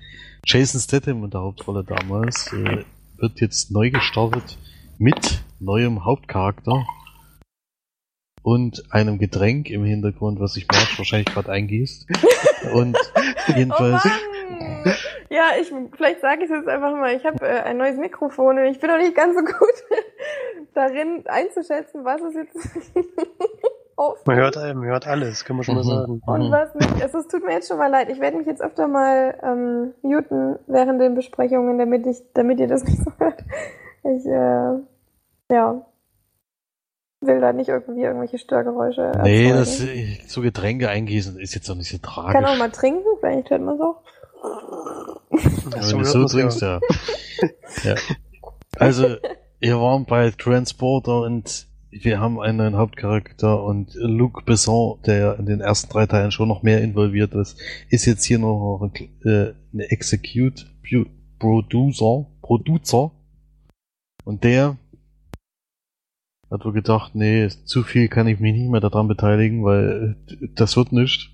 Jason 0.45 0.80
Statham 0.80 1.23
in 1.23 1.32
der 1.32 1.41
Hauptrolle 1.41 1.84
damals, 1.84 2.53
äh, 2.53 2.84
wird 3.18 3.41
jetzt 3.41 3.72
neu 3.72 3.90
gestartet 3.90 4.57
mit 4.99 5.41
neuem 5.60 6.06
Hauptcharakter 6.06 6.86
und 8.43 8.84
einem 8.91 9.19
Getränk 9.19 9.69
im 9.69 9.84
Hintergrund, 9.84 10.39
was 10.39 10.53
sich 10.53 10.68
Marge 10.72 10.97
wahrscheinlich 10.97 11.27
gerade 11.34 11.51
eingießt. 11.51 12.07
Und 12.73 12.97
jedenfalls, 13.55 14.03
Oh 14.05 14.09
Mann! 14.84 14.93
Ja, 15.30 15.49
ich, 15.59 15.72
vielleicht 15.95 16.22
sage 16.22 16.43
ich 16.43 16.49
es 16.49 16.57
jetzt 16.57 16.68
einfach 16.68 16.91
mal. 16.91 17.15
Ich 17.15 17.26
habe 17.26 17.43
äh, 17.47 17.61
ein 17.61 17.77
neues 17.77 17.97
Mikrofon 17.97 18.57
und 18.59 18.65
ich 18.65 18.80
bin 18.80 18.89
noch 18.89 18.97
nicht 18.97 19.15
ganz 19.15 19.34
so 19.35 19.41
gut 19.43 19.55
darin 20.73 21.23
einzuschätzen, 21.26 22.03
was 22.05 22.22
es 22.22 22.35
jetzt 22.35 22.55
auf 23.95 24.26
Man 24.26 24.38
hört, 24.38 24.55
man 24.55 24.84
hört 24.85 25.07
alles, 25.07 25.45
kann 25.45 25.55
man 25.55 25.63
schon 25.63 25.76
mal 25.76 25.84
Mhm. 25.84 25.88
sagen. 25.89 26.22
und 26.26 26.47
Mhm. 26.47 26.51
was 26.51 26.76
nicht. 26.76 27.01
Also, 27.01 27.19
es 27.19 27.27
tut 27.27 27.43
mir 27.45 27.53
jetzt 27.53 27.68
schon 27.68 27.77
mal 27.77 27.89
leid. 27.89 28.09
Ich 28.09 28.19
werde 28.19 28.38
mich 28.38 28.47
jetzt 28.47 28.61
öfter 28.61 28.88
mal 28.88 29.38
ähm, 29.43 29.93
muten 30.01 30.57
während 30.68 30.99
den 31.01 31.15
Besprechungen, 31.15 31.77
damit 31.80 32.05
ich, 32.07 32.18
damit 32.34 32.59
ihr 32.59 32.68
das 32.68 32.84
nicht 32.84 33.03
so 33.03 33.11
hört. 33.18 33.43
Ich, 34.03 34.26
äh, 34.26 35.53
ja, 35.53 35.85
will 37.22 37.39
da 37.39 37.53
nicht 37.53 37.69
irgendwie 37.69 38.02
irgendwelche 38.02 38.39
Störgeräusche 38.39 39.11
nee, 39.23 39.49
erzeugen. 39.49 39.60
das, 39.60 39.81
äh, 39.81 40.18
so 40.27 40.41
Getränke 40.41 40.89
eingießen 40.89 41.39
ist 41.39 41.53
jetzt 41.53 41.69
auch 41.69 41.76
nicht 41.76 41.89
so 41.89 41.98
tragisch. 41.99 42.34
kann 42.34 42.45
auch 42.45 42.57
mal 42.57 42.72
trinken, 42.72 43.06
vielleicht 43.19 43.49
hört 43.49 43.61
man 43.61 43.76
es 43.76 43.81
auch. 43.81 44.02
Ja, 45.31 45.84
So 45.84 45.98
wenn 45.98 46.03
du 46.03 46.06
hört 46.06 46.07
so 46.07 46.26
trinkst, 46.26 46.61
ja. 46.61 46.80
ja. 47.84 47.95
Also, 48.77 49.15
wir 49.60 49.80
waren 49.80 50.06
bei 50.06 50.31
Transporter 50.31 51.22
und 51.22 51.68
wir 51.91 52.19
haben 52.19 52.39
einen 52.39 52.57
neuen 52.57 52.76
Hauptcharakter 52.77 53.64
und 53.64 53.93
Luc 53.95 54.45
Besson, 54.45 54.99
der 55.06 55.38
in 55.38 55.45
den 55.45 55.61
ersten 55.61 55.91
drei 55.91 56.06
Teilen 56.07 56.31
schon 56.31 56.48
noch 56.48 56.64
mehr 56.64 56.81
involviert 56.81 57.34
ist, 57.35 57.60
ist 57.89 58.06
jetzt 58.06 58.23
hier 58.23 58.39
noch 58.39 58.89
äh, 59.23 59.53
eine 59.73 59.91
Execute 59.91 60.65
Producer, 61.39 62.27
Producer. 62.41 63.11
Und 64.23 64.43
der 64.43 64.77
hat 66.52 66.65
wohl 66.65 66.73
gedacht, 66.73 67.15
nee, 67.15 67.48
zu 67.48 67.84
viel 67.84 68.10
kann 68.10 68.28
ich 68.28 68.40
mich 68.40 68.53
nicht 68.53 68.69
mehr 68.69 68.82
daran 68.82 69.07
beteiligen, 69.07 69.64
weil 69.64 70.18
äh, 70.28 70.48
das 70.56 70.76
wird 70.76 70.91
nicht. 70.91 71.34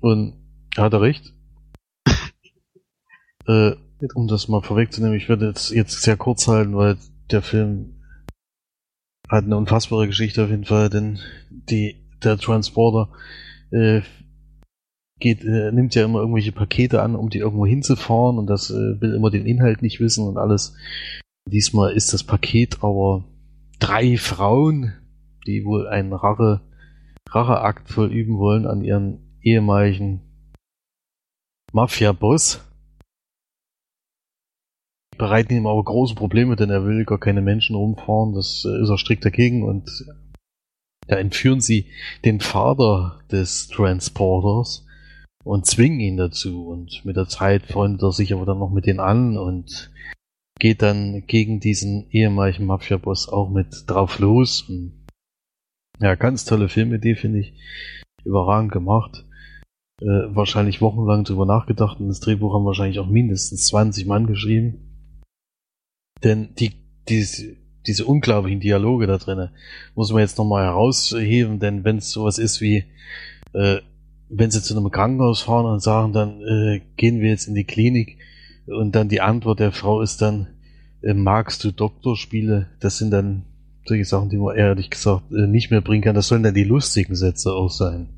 Und 0.00 0.34
hat 0.76 0.92
er 0.92 1.00
recht. 1.00 1.32
äh, 3.46 3.72
um 4.14 4.28
das 4.28 4.48
mal 4.48 4.62
vorwegzunehmen, 4.62 5.16
ich 5.16 5.28
werde 5.28 5.46
jetzt, 5.46 5.70
jetzt 5.70 6.02
sehr 6.02 6.16
kurz 6.16 6.48
halten, 6.48 6.76
weil 6.76 6.98
der 7.30 7.42
Film 7.42 8.02
hat 9.28 9.44
eine 9.44 9.56
unfassbare 9.56 10.06
Geschichte 10.06 10.44
auf 10.44 10.50
jeden 10.50 10.64
Fall, 10.64 10.90
denn 10.90 11.18
die, 11.50 11.96
der 12.22 12.36
Transporter 12.36 13.10
äh, 13.70 14.02
geht, 15.18 15.44
äh, 15.44 15.72
nimmt 15.72 15.94
ja 15.94 16.04
immer 16.04 16.20
irgendwelche 16.20 16.52
Pakete 16.52 17.02
an, 17.02 17.16
um 17.16 17.30
die 17.30 17.38
irgendwo 17.38 17.66
hinzufahren 17.66 18.38
und 18.38 18.46
das 18.46 18.70
äh, 18.70 19.00
will 19.00 19.14
immer 19.14 19.30
den 19.30 19.46
Inhalt 19.46 19.82
nicht 19.82 20.00
wissen 20.00 20.26
und 20.26 20.36
alles. 20.36 20.74
Diesmal 21.48 21.92
ist 21.92 22.12
das 22.12 22.24
Paket 22.24 22.82
aber 22.82 23.24
drei 23.78 24.16
Frauen, 24.16 24.92
die 25.46 25.64
wohl 25.64 25.86
einen 25.88 26.12
Rache, 26.12 26.60
Racheakt 27.28 27.88
vollüben 27.88 28.38
wollen 28.38 28.66
an 28.66 28.82
ihren 28.82 29.38
ehemaligen 29.42 30.20
Mafia-Boss. 31.72 32.62
Bereiten 35.16 35.54
ihm 35.54 35.66
aber 35.66 35.82
große 35.82 36.14
Probleme, 36.14 36.56
denn 36.56 36.70
er 36.70 36.84
will 36.84 37.04
gar 37.04 37.18
keine 37.18 37.42
Menschen 37.42 37.74
rumfahren. 37.74 38.34
Das 38.34 38.64
äh, 38.64 38.82
ist 38.82 38.90
er 38.90 38.98
strikt 38.98 39.24
dagegen 39.24 39.62
und 39.62 40.06
da 41.06 41.16
entführen 41.16 41.60
sie 41.60 41.86
den 42.24 42.40
Vater 42.40 43.20
des 43.30 43.68
Transporters 43.68 44.84
und 45.44 45.66
zwingen 45.66 46.00
ihn 46.00 46.16
dazu. 46.16 46.66
Und 46.66 47.04
mit 47.04 47.16
der 47.16 47.28
Zeit 47.28 47.64
freundet 47.64 48.02
er 48.02 48.12
sich 48.12 48.32
aber 48.32 48.44
dann 48.44 48.58
noch 48.58 48.70
mit 48.70 48.86
denen 48.86 49.00
an 49.00 49.38
und 49.38 49.90
geht 50.58 50.82
dann 50.82 51.26
gegen 51.26 51.60
diesen 51.60 52.10
ehemaligen 52.10 52.66
Mafia-Boss 52.66 53.28
auch 53.28 53.50
mit 53.50 53.84
drauf 53.86 54.18
los. 54.18 54.62
Und 54.62 55.06
ja, 56.00 56.14
ganz 56.14 56.44
tolle 56.44 56.68
Filmidee, 56.68 57.14
finde 57.14 57.40
ich. 57.40 57.52
Überragend 58.24 58.72
gemacht. 58.72 59.24
Äh, 60.00 60.34
wahrscheinlich 60.34 60.80
wochenlang 60.82 61.24
drüber 61.24 61.46
nachgedacht 61.46 62.00
und 62.00 62.08
das 62.08 62.20
Drehbuch 62.20 62.52
haben 62.52 62.66
wahrscheinlich 62.66 62.98
auch 62.98 63.06
mindestens 63.06 63.66
20 63.68 64.06
Mann 64.06 64.26
geschrieben. 64.26 65.14
Denn 66.22 66.54
die, 66.56 66.72
diese, 67.08 67.56
diese 67.86 68.04
unglaublichen 68.04 68.60
Dialoge 68.60 69.06
da 69.06 69.16
drinnen 69.16 69.50
muss 69.94 70.12
man 70.12 70.20
jetzt 70.20 70.36
nochmal 70.36 70.64
herausheben, 70.64 71.60
denn 71.60 71.84
wenn 71.84 71.98
es 71.98 72.10
sowas 72.10 72.38
ist 72.38 72.60
wie, 72.60 72.84
äh, 73.54 73.78
wenn 74.28 74.50
sie 74.50 74.62
zu 74.62 74.76
einem 74.76 74.90
Krankenhaus 74.90 75.40
fahren 75.42 75.66
und 75.66 75.80
sagen 75.80 76.12
dann, 76.12 76.42
äh, 76.42 76.82
gehen 76.96 77.20
wir 77.20 77.30
jetzt 77.30 77.46
in 77.46 77.54
die 77.54 77.64
Klinik 77.64 78.18
und 78.66 78.92
dann 78.92 79.08
die 79.08 79.20
Antwort 79.20 79.60
der 79.60 79.72
Frau 79.72 80.02
ist 80.02 80.22
dann, 80.22 80.48
äh, 81.02 81.14
magst 81.14 81.64
du 81.64 81.72
Doktorspiele? 81.72 82.68
Das 82.80 82.98
sind 82.98 83.10
dann 83.10 83.44
solche 83.84 84.04
Sachen, 84.04 84.30
die 84.30 84.36
man 84.36 84.56
ehrlich 84.56 84.90
gesagt 84.90 85.30
äh, 85.32 85.46
nicht 85.46 85.70
mehr 85.70 85.80
bringen 85.80 86.02
kann. 86.02 86.14
Das 86.14 86.28
sollen 86.28 86.42
dann 86.42 86.54
die 86.54 86.64
lustigen 86.64 87.14
Sätze 87.14 87.52
auch 87.52 87.70
sein. 87.70 88.08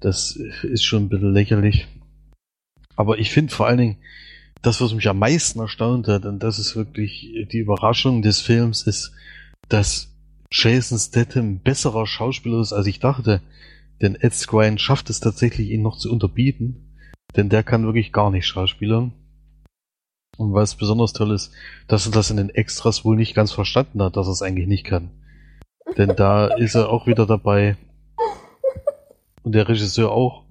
Das 0.00 0.36
ist 0.62 0.84
schon 0.84 1.04
ein 1.04 1.08
bisschen 1.08 1.32
lächerlich. 1.32 1.86
Aber 2.96 3.18
ich 3.18 3.30
finde 3.30 3.54
vor 3.54 3.66
allen 3.66 3.78
Dingen, 3.78 3.96
das, 4.60 4.80
was 4.80 4.94
mich 4.94 5.08
am 5.08 5.18
meisten 5.18 5.58
erstaunt 5.60 6.06
hat, 6.08 6.24
und 6.24 6.40
das 6.42 6.58
ist 6.58 6.76
wirklich 6.76 7.48
die 7.50 7.58
Überraschung 7.58 8.22
des 8.22 8.40
Films, 8.40 8.82
ist, 8.82 9.12
dass 9.68 10.14
Jason 10.52 10.98
Statham 10.98 11.60
besserer 11.60 12.06
Schauspieler 12.06 12.60
ist, 12.60 12.72
als 12.72 12.86
ich 12.86 13.00
dachte. 13.00 13.40
Denn 14.02 14.14
Ed 14.14 14.34
Skrein 14.34 14.78
schafft 14.78 15.10
es 15.10 15.20
tatsächlich, 15.20 15.70
ihn 15.70 15.82
noch 15.82 15.96
zu 15.96 16.12
unterbieten. 16.12 16.96
Denn 17.36 17.48
der 17.48 17.62
kann 17.62 17.84
wirklich 17.84 18.12
gar 18.12 18.30
nicht 18.30 18.46
schauspielern. 18.46 19.12
Und 20.38 20.54
was 20.54 20.74
besonders 20.74 21.12
toll 21.12 21.32
ist, 21.32 21.52
dass 21.88 22.06
er 22.06 22.12
das 22.12 22.30
in 22.30 22.38
den 22.38 22.50
Extras 22.50 23.04
wohl 23.04 23.16
nicht 23.16 23.34
ganz 23.34 23.52
verstanden 23.52 24.02
hat, 24.02 24.16
dass 24.16 24.26
er 24.26 24.32
es 24.32 24.42
eigentlich 24.42 24.66
nicht 24.66 24.84
kann. 24.84 25.10
Denn 25.98 26.16
da 26.16 26.46
ist 26.46 26.74
er 26.74 26.88
auch 26.88 27.06
wieder 27.06 27.26
dabei. 27.26 27.76
Und 29.42 29.52
der 29.52 29.68
Regisseur 29.68 30.10
auch 30.10 30.44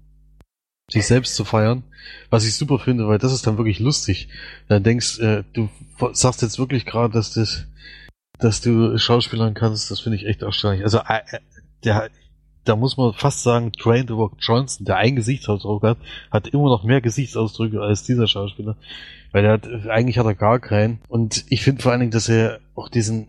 sich 0.90 1.08
selbst 1.08 1.36
zu 1.36 1.45
feiern, 1.45 1.84
was 2.30 2.45
ich 2.45 2.56
super 2.56 2.78
finde, 2.78 3.08
weil 3.08 3.18
das 3.18 3.34
ist 3.34 3.48
dann 3.48 3.58
wirklich 3.58 3.80
lustig. 3.80 4.28
Dann 4.68 4.84
denkst, 4.84 5.20
äh, 5.20 5.44
du 5.53 5.70
sagst 6.14 6.41
jetzt 6.41 6.60
wirklich 6.60 6.86
gerade, 6.86 7.14
dass 7.14 7.34
das, 7.34 7.66
dass 8.40 8.62
du 8.62 8.98
Schauspielern 8.98 9.53
kannst, 9.53 9.90
das 9.90 10.02
finde 10.02 10.18
ich 10.18 10.26
echt 10.26 10.41
erstaunlich. 10.41 10.84
Also 10.84 10.99
äh, 10.99 11.22
äh, 11.32 11.40
der, 11.84 12.10
da 12.66 12.76
muss 12.76 12.98
man 12.98 13.14
fast 13.14 13.44
sagen, 13.44 13.72
Train 13.72 14.08
the 14.08 14.14
Rock 14.14 14.34
Johnson, 14.40 14.86
der 14.86 14.98
einen 14.98 15.16
Gesichtsausdruck 15.16 15.84
hat, 15.84 15.98
hat 16.30 16.49
immer 16.49 16.66
noch 16.66 16.84
mehr 16.84 17.02
Gesichtsausdrücke 17.02 17.82
als 17.82 18.03
dieser 18.03 18.28
Schauspieler, 18.28 18.76
weil 19.32 19.45
er 19.45 19.53
hat 19.53 19.68
eigentlich 19.88 20.18
hat 20.18 20.26
er 20.26 20.36
gar 20.36 20.60
keinen. 20.60 20.99
Und 21.08 21.45
ich 21.49 21.64
finde 21.64 21.82
vor 21.82 21.91
allen 21.91 22.02
Dingen, 22.02 22.12
dass 22.12 22.30
er 22.30 22.60
auch 22.76 22.90
diesen 22.90 23.28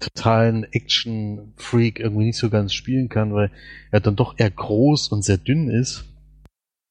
totalen 0.00 0.64
Action-Freak 0.64 1.98
irgendwie 1.98 2.26
nicht 2.26 2.38
so 2.38 2.50
ganz 2.50 2.72
spielen 2.72 3.08
kann, 3.08 3.34
weil 3.34 3.50
er 3.90 4.00
dann 4.00 4.16
doch 4.16 4.34
eher 4.38 4.50
groß 4.50 5.08
und 5.08 5.22
sehr 5.22 5.38
dünn 5.38 5.68
ist. 5.68 6.04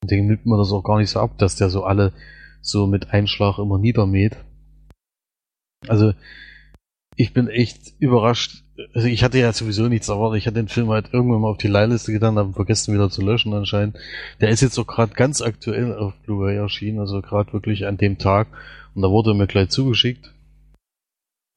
Und 0.02 0.12
dem 0.12 0.28
nimmt 0.28 0.46
man 0.46 0.60
das 0.60 0.72
auch 0.72 0.84
gar 0.84 0.98
nicht 0.98 1.10
so 1.10 1.20
ab, 1.20 1.38
dass 1.38 1.56
der 1.56 1.70
so 1.70 1.84
alle 1.84 2.14
so 2.62 2.86
mit 2.86 3.12
Einschlag 3.12 3.60
immer 3.60 3.78
niedermäht. 3.78 4.38
Also, 5.88 6.14
ich 7.16 7.34
bin 7.34 7.48
echt 7.48 7.94
überrascht. 8.00 8.64
Also 8.94 9.08
ich 9.08 9.24
hatte 9.24 9.40
ja 9.40 9.52
sowieso 9.54 9.88
nichts 9.88 10.10
erwartet. 10.10 10.40
Ich 10.40 10.48
hatte 10.48 10.58
den 10.58 10.68
Film 10.68 10.90
halt 10.90 11.14
irgendwann 11.14 11.42
mal 11.42 11.50
auf 11.50 11.58
die 11.58 11.68
Leihliste 11.68 12.12
getan, 12.12 12.38
habe 12.38 12.54
vergessen 12.54 12.94
wieder 12.94 13.10
zu 13.10 13.24
löschen 13.24 13.54
anscheinend. 13.54 13.98
Der 14.40 14.50
ist 14.50 14.62
jetzt 14.62 14.78
auch 14.78 14.86
gerade 14.86 15.14
ganz 15.14 15.42
aktuell 15.42 15.96
auf 15.96 16.14
Blu-ray 16.26 16.58
erschienen, 16.58 17.00
also 17.00 17.22
gerade 17.22 17.54
wirklich 17.54 17.88
an 17.88 17.98
dem 17.98 18.18
Tag. 18.18 18.48
Und 18.94 19.02
da 19.02 19.10
wurde 19.10 19.32
er 19.32 19.34
mir 19.34 19.48
gleich 19.48 19.70
zugeschickt. 19.70 20.34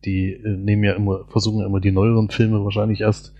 Die 0.05 0.33
äh, 0.33 0.57
nehmen 0.57 0.85
ja 0.85 0.95
immer, 0.95 1.27
versuchen 1.29 1.61
ja 1.61 1.67
immer 1.67 1.81
die 1.81 1.93
neueren 1.93 2.31
Filme 2.31 2.65
wahrscheinlich 2.65 3.03
erst. 3.03 3.35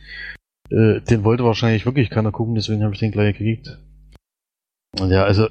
Äh, 0.71 1.01
den 1.01 1.25
wollte 1.25 1.45
wahrscheinlich 1.45 1.87
wirklich 1.87 2.11
keiner 2.11 2.33
gucken, 2.33 2.55
deswegen 2.55 2.83
habe 2.83 2.93
ich 2.93 3.01
den 3.01 3.13
gleich 3.13 3.37
gekriegt. 3.37 3.79
Und 4.99 5.11
ja, 5.11 5.25
also 5.25 5.49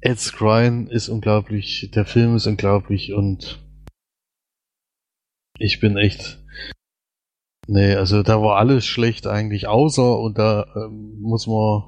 Ed 0.00 0.18
Skrein 0.18 0.86
ist 0.88 1.08
unglaublich, 1.08 1.90
der 1.94 2.04
Film 2.04 2.36
ist 2.36 2.46
unglaublich 2.46 3.12
und 3.12 3.60
ich 5.58 5.80
bin 5.80 5.96
echt. 5.96 6.38
Nee, 7.70 7.94
also 7.94 8.22
da 8.22 8.40
war 8.40 8.56
alles 8.56 8.86
schlecht 8.86 9.26
eigentlich, 9.26 9.68
außer 9.68 10.18
und 10.18 10.38
da 10.38 10.66
ähm, 10.74 11.20
muss 11.20 11.46
man 11.46 11.82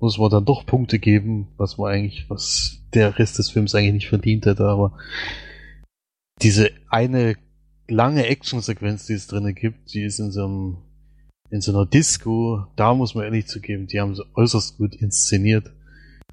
muss 0.00 0.18
man 0.18 0.30
dann 0.30 0.44
doch 0.44 0.66
Punkte 0.66 0.98
geben, 0.98 1.48
was 1.56 1.78
man 1.78 1.92
eigentlich, 1.92 2.28
was 2.28 2.82
der 2.94 3.18
Rest 3.18 3.38
des 3.38 3.50
Films 3.50 3.74
eigentlich 3.74 3.92
nicht 3.92 4.08
verdient 4.08 4.46
hätte, 4.46 4.64
aber 4.64 4.98
diese 6.42 6.70
eine 6.88 7.36
lange 7.86 8.26
Actionsequenz, 8.26 9.06
die 9.06 9.12
es 9.12 9.28
drinnen 9.28 9.54
gibt, 9.54 9.94
die 9.94 10.02
ist 10.02 10.18
in 10.18 10.32
so 10.32 10.44
einem 10.44 10.78
in 11.50 11.60
so 11.60 11.72
einer 11.72 11.86
Disco, 11.86 12.66
da 12.74 12.94
muss 12.94 13.14
man 13.14 13.24
ehrlich 13.24 13.46
zugeben, 13.46 13.86
die 13.86 14.00
haben 14.00 14.16
sie 14.16 14.24
äußerst 14.34 14.78
gut 14.78 14.94
inszeniert. 14.96 15.72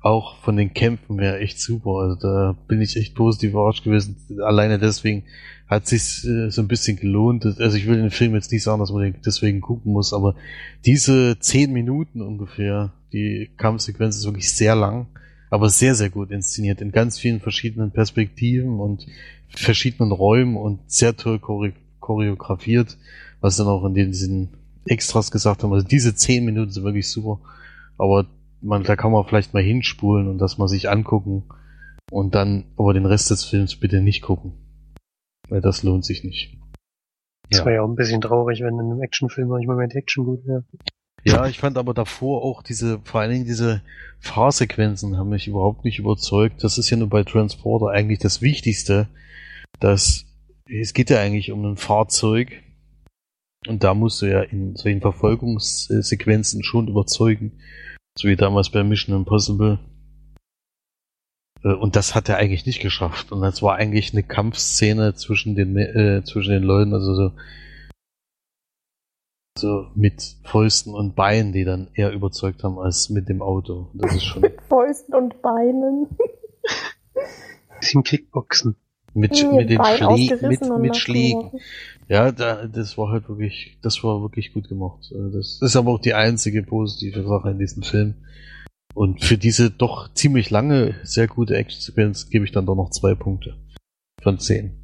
Auch 0.02 0.38
von 0.44 0.56
den 0.56 0.74
Kämpfen 0.74 1.18
wäre 1.18 1.40
echt 1.40 1.60
super. 1.60 2.02
Also 2.02 2.16
da 2.16 2.56
bin 2.68 2.82
ich 2.82 2.96
echt 2.96 3.16
positiv 3.16 3.52
überrascht 3.52 3.84
gewesen. 3.84 4.16
Alleine 4.44 4.78
deswegen 4.78 5.24
hat 5.68 5.86
sich 5.88 6.26
äh, 6.26 6.50
so 6.50 6.62
ein 6.62 6.68
bisschen 6.68 6.98
gelohnt. 6.98 7.46
Also 7.46 7.78
ich 7.78 7.88
will 7.88 7.98
den 7.98 8.12
Film 8.12 8.34
jetzt 8.36 8.52
nicht 8.52 8.64
sagen, 8.64 8.80
dass 8.80 8.92
man 8.92 9.04
den 9.04 9.16
deswegen 9.26 9.62
gucken 9.62 9.92
muss, 9.94 10.14
aber 10.14 10.36
diese 10.86 11.38
zehn 11.40 11.74
Minuten 11.74 12.22
ungefähr, 12.22 12.94
die 13.14 13.50
Kampfsequenz 13.58 14.18
ist 14.18 14.26
wirklich 14.26 14.54
sehr 14.54 14.76
lang, 14.76 15.08
aber 15.50 15.70
sehr, 15.70 15.96
sehr 15.96 16.10
gut 16.10 16.32
inszeniert 16.32 16.82
in 16.82 16.92
ganz 16.92 17.20
vielen 17.20 17.40
verschiedenen 17.40 17.92
Perspektiven 17.92 18.80
und 18.80 19.08
verschiedenen 19.50 20.12
Räumen 20.12 20.58
und 20.58 20.80
sehr 20.88 21.16
toll 21.16 21.40
choreografiert, 22.00 22.98
was 23.42 23.58
dann 23.58 23.68
auch 23.68 23.86
in 23.86 23.94
diesen 23.94 24.50
Extras 24.86 25.32
gesagt 25.32 25.64
haben. 25.64 25.74
Also 25.74 25.86
diese 25.86 26.16
zehn 26.16 26.46
Minuten 26.46 26.72
sind 26.72 26.84
wirklich 26.84 27.10
super, 27.10 27.40
aber 27.98 28.26
man, 28.62 28.84
da 28.84 28.96
kann 28.96 29.12
man 29.12 29.26
vielleicht 29.26 29.54
mal 29.54 29.64
hinspulen 29.64 30.28
und 30.28 30.40
das 30.40 30.58
mal 30.58 30.68
sich 30.68 30.90
angucken 30.90 31.44
und 32.12 32.36
dann 32.36 32.66
aber 32.78 32.94
den 32.94 33.06
Rest 33.06 33.30
des 33.30 33.44
Films 33.44 33.76
bitte 33.76 34.02
nicht 34.02 34.22
gucken. 34.22 34.54
Weil 35.50 35.62
das 35.62 35.84
lohnt 35.84 36.06
sich 36.06 36.24
nicht. 36.24 36.58
Das 37.50 37.60
ja. 37.60 37.66
war 37.66 37.74
ja 37.74 37.82
auch 37.82 37.88
ein 37.88 37.96
bisschen 37.96 38.22
traurig, 38.22 38.62
wenn 38.62 38.74
in 38.74 38.92
einem 38.92 39.02
Actionfilm 39.02 39.48
manchmal 39.48 39.78
mehr 39.78 39.88
die 39.88 39.98
Action 39.98 40.26
gut 40.26 40.46
wäre. 40.46 40.66
Ja, 41.24 41.46
ich 41.48 41.60
fand 41.60 41.78
aber 41.78 41.94
davor 41.94 42.44
auch 42.44 42.64
diese, 42.64 43.00
vor 43.04 43.22
allen 43.22 43.32
Dingen 43.32 43.46
diese 43.46 43.82
Fahrsequenzen 44.20 45.18
haben 45.18 45.30
mich 45.30 45.48
überhaupt 45.48 45.84
nicht 45.84 46.00
überzeugt. 46.00 46.64
Das 46.64 46.78
ist 46.78 46.90
ja 46.90 46.98
nur 46.98 47.10
bei 47.10 47.24
Transporter 47.24 47.88
eigentlich 47.88 48.20
das 48.20 48.42
Wichtigste, 48.42 49.08
dass 49.80 50.26
es 50.70 50.94
geht 50.94 51.10
ja 51.10 51.20
eigentlich 51.20 51.52
um 51.52 51.66
ein 51.66 51.78
Fahrzeug 51.78 52.52
und 53.68 53.84
da 53.84 53.94
musst 53.94 54.22
du 54.22 54.28
ja 54.28 54.42
in 54.42 54.76
solchen 54.76 55.02
Verfolgungssequenzen 55.02 56.64
schon 56.64 56.88
überzeugen, 56.88 57.60
so 58.18 58.28
wie 58.28 58.36
damals 58.36 58.70
bei 58.70 58.84
Mission 58.84 59.16
Impossible. 59.16 59.80
Äh, 61.64 61.74
und 61.74 61.96
das 61.96 62.16
hat 62.16 62.30
er 62.30 62.38
eigentlich 62.38 62.66
nicht 62.66 62.82
geschafft. 62.82 63.32
Und 63.32 63.42
das 63.42 63.62
war 63.62 63.76
eigentlich 63.76 64.14
eine 64.14 64.24
Kampfszene 64.24 65.16
zwischen 65.16 65.56
den, 65.56 65.78
äh, 65.78 66.24
zwischen 66.24 66.52
den 66.52 66.64
Leuten, 66.64 66.94
also 66.94 67.16
so, 67.16 67.32
so 69.58 69.88
mit 69.96 70.22
Fäusten 70.44 70.94
und 70.94 71.16
Beinen, 71.16 71.52
die 71.52 71.64
dann 71.64 71.90
eher 71.94 72.12
überzeugt 72.12 72.64
haben 72.64 72.80
als 72.80 73.10
mit 73.10 73.30
dem 73.30 73.42
Auto. 73.42 73.90
Das 73.94 74.14
ist 74.14 74.24
schon. 74.24 74.42
mit 74.44 74.62
Fäusten 74.62 75.16
und 75.16 75.42
Beinen. 75.42 76.08
Bisschen 77.80 78.04
Kickboxen. 78.04 78.76
Mit, 79.14 79.32
mit 79.52 79.70
den 79.72 79.84
Schlägen, 79.84 80.48
mit, 80.48 80.62
mit 80.80 80.96
Schlägen. 80.96 81.52
Ja, 82.08 82.32
da, 82.32 82.68
das 82.68 83.00
war 83.00 83.10
halt 83.10 83.28
wirklich, 83.28 83.78
das 83.82 84.04
war 84.04 84.22
wirklich 84.22 84.54
gut 84.54 84.70
gemacht. 84.70 85.12
Äh, 85.12 85.32
das 85.32 85.60
ist 85.62 85.76
aber 85.76 85.92
auch 85.92 86.00
die 86.00 86.14
einzige 86.14 86.62
positive 86.62 87.24
Sache 87.28 87.50
in 87.50 87.58
diesem 87.58 87.82
Film. 87.82 88.16
Und 88.98 89.24
für 89.24 89.38
diese 89.38 89.70
doch 89.70 90.12
ziemlich 90.16 90.50
lange, 90.50 90.96
sehr 91.04 91.28
gute 91.28 91.56
Action-Sequenz 91.56 92.32
gebe 92.32 92.46
ich 92.46 92.52
dann 92.52 92.66
doch 92.66 92.74
noch 92.74 92.90
zwei 92.90 93.14
Punkte 93.14 93.56
von 94.24 94.40
zehn. 94.40 94.76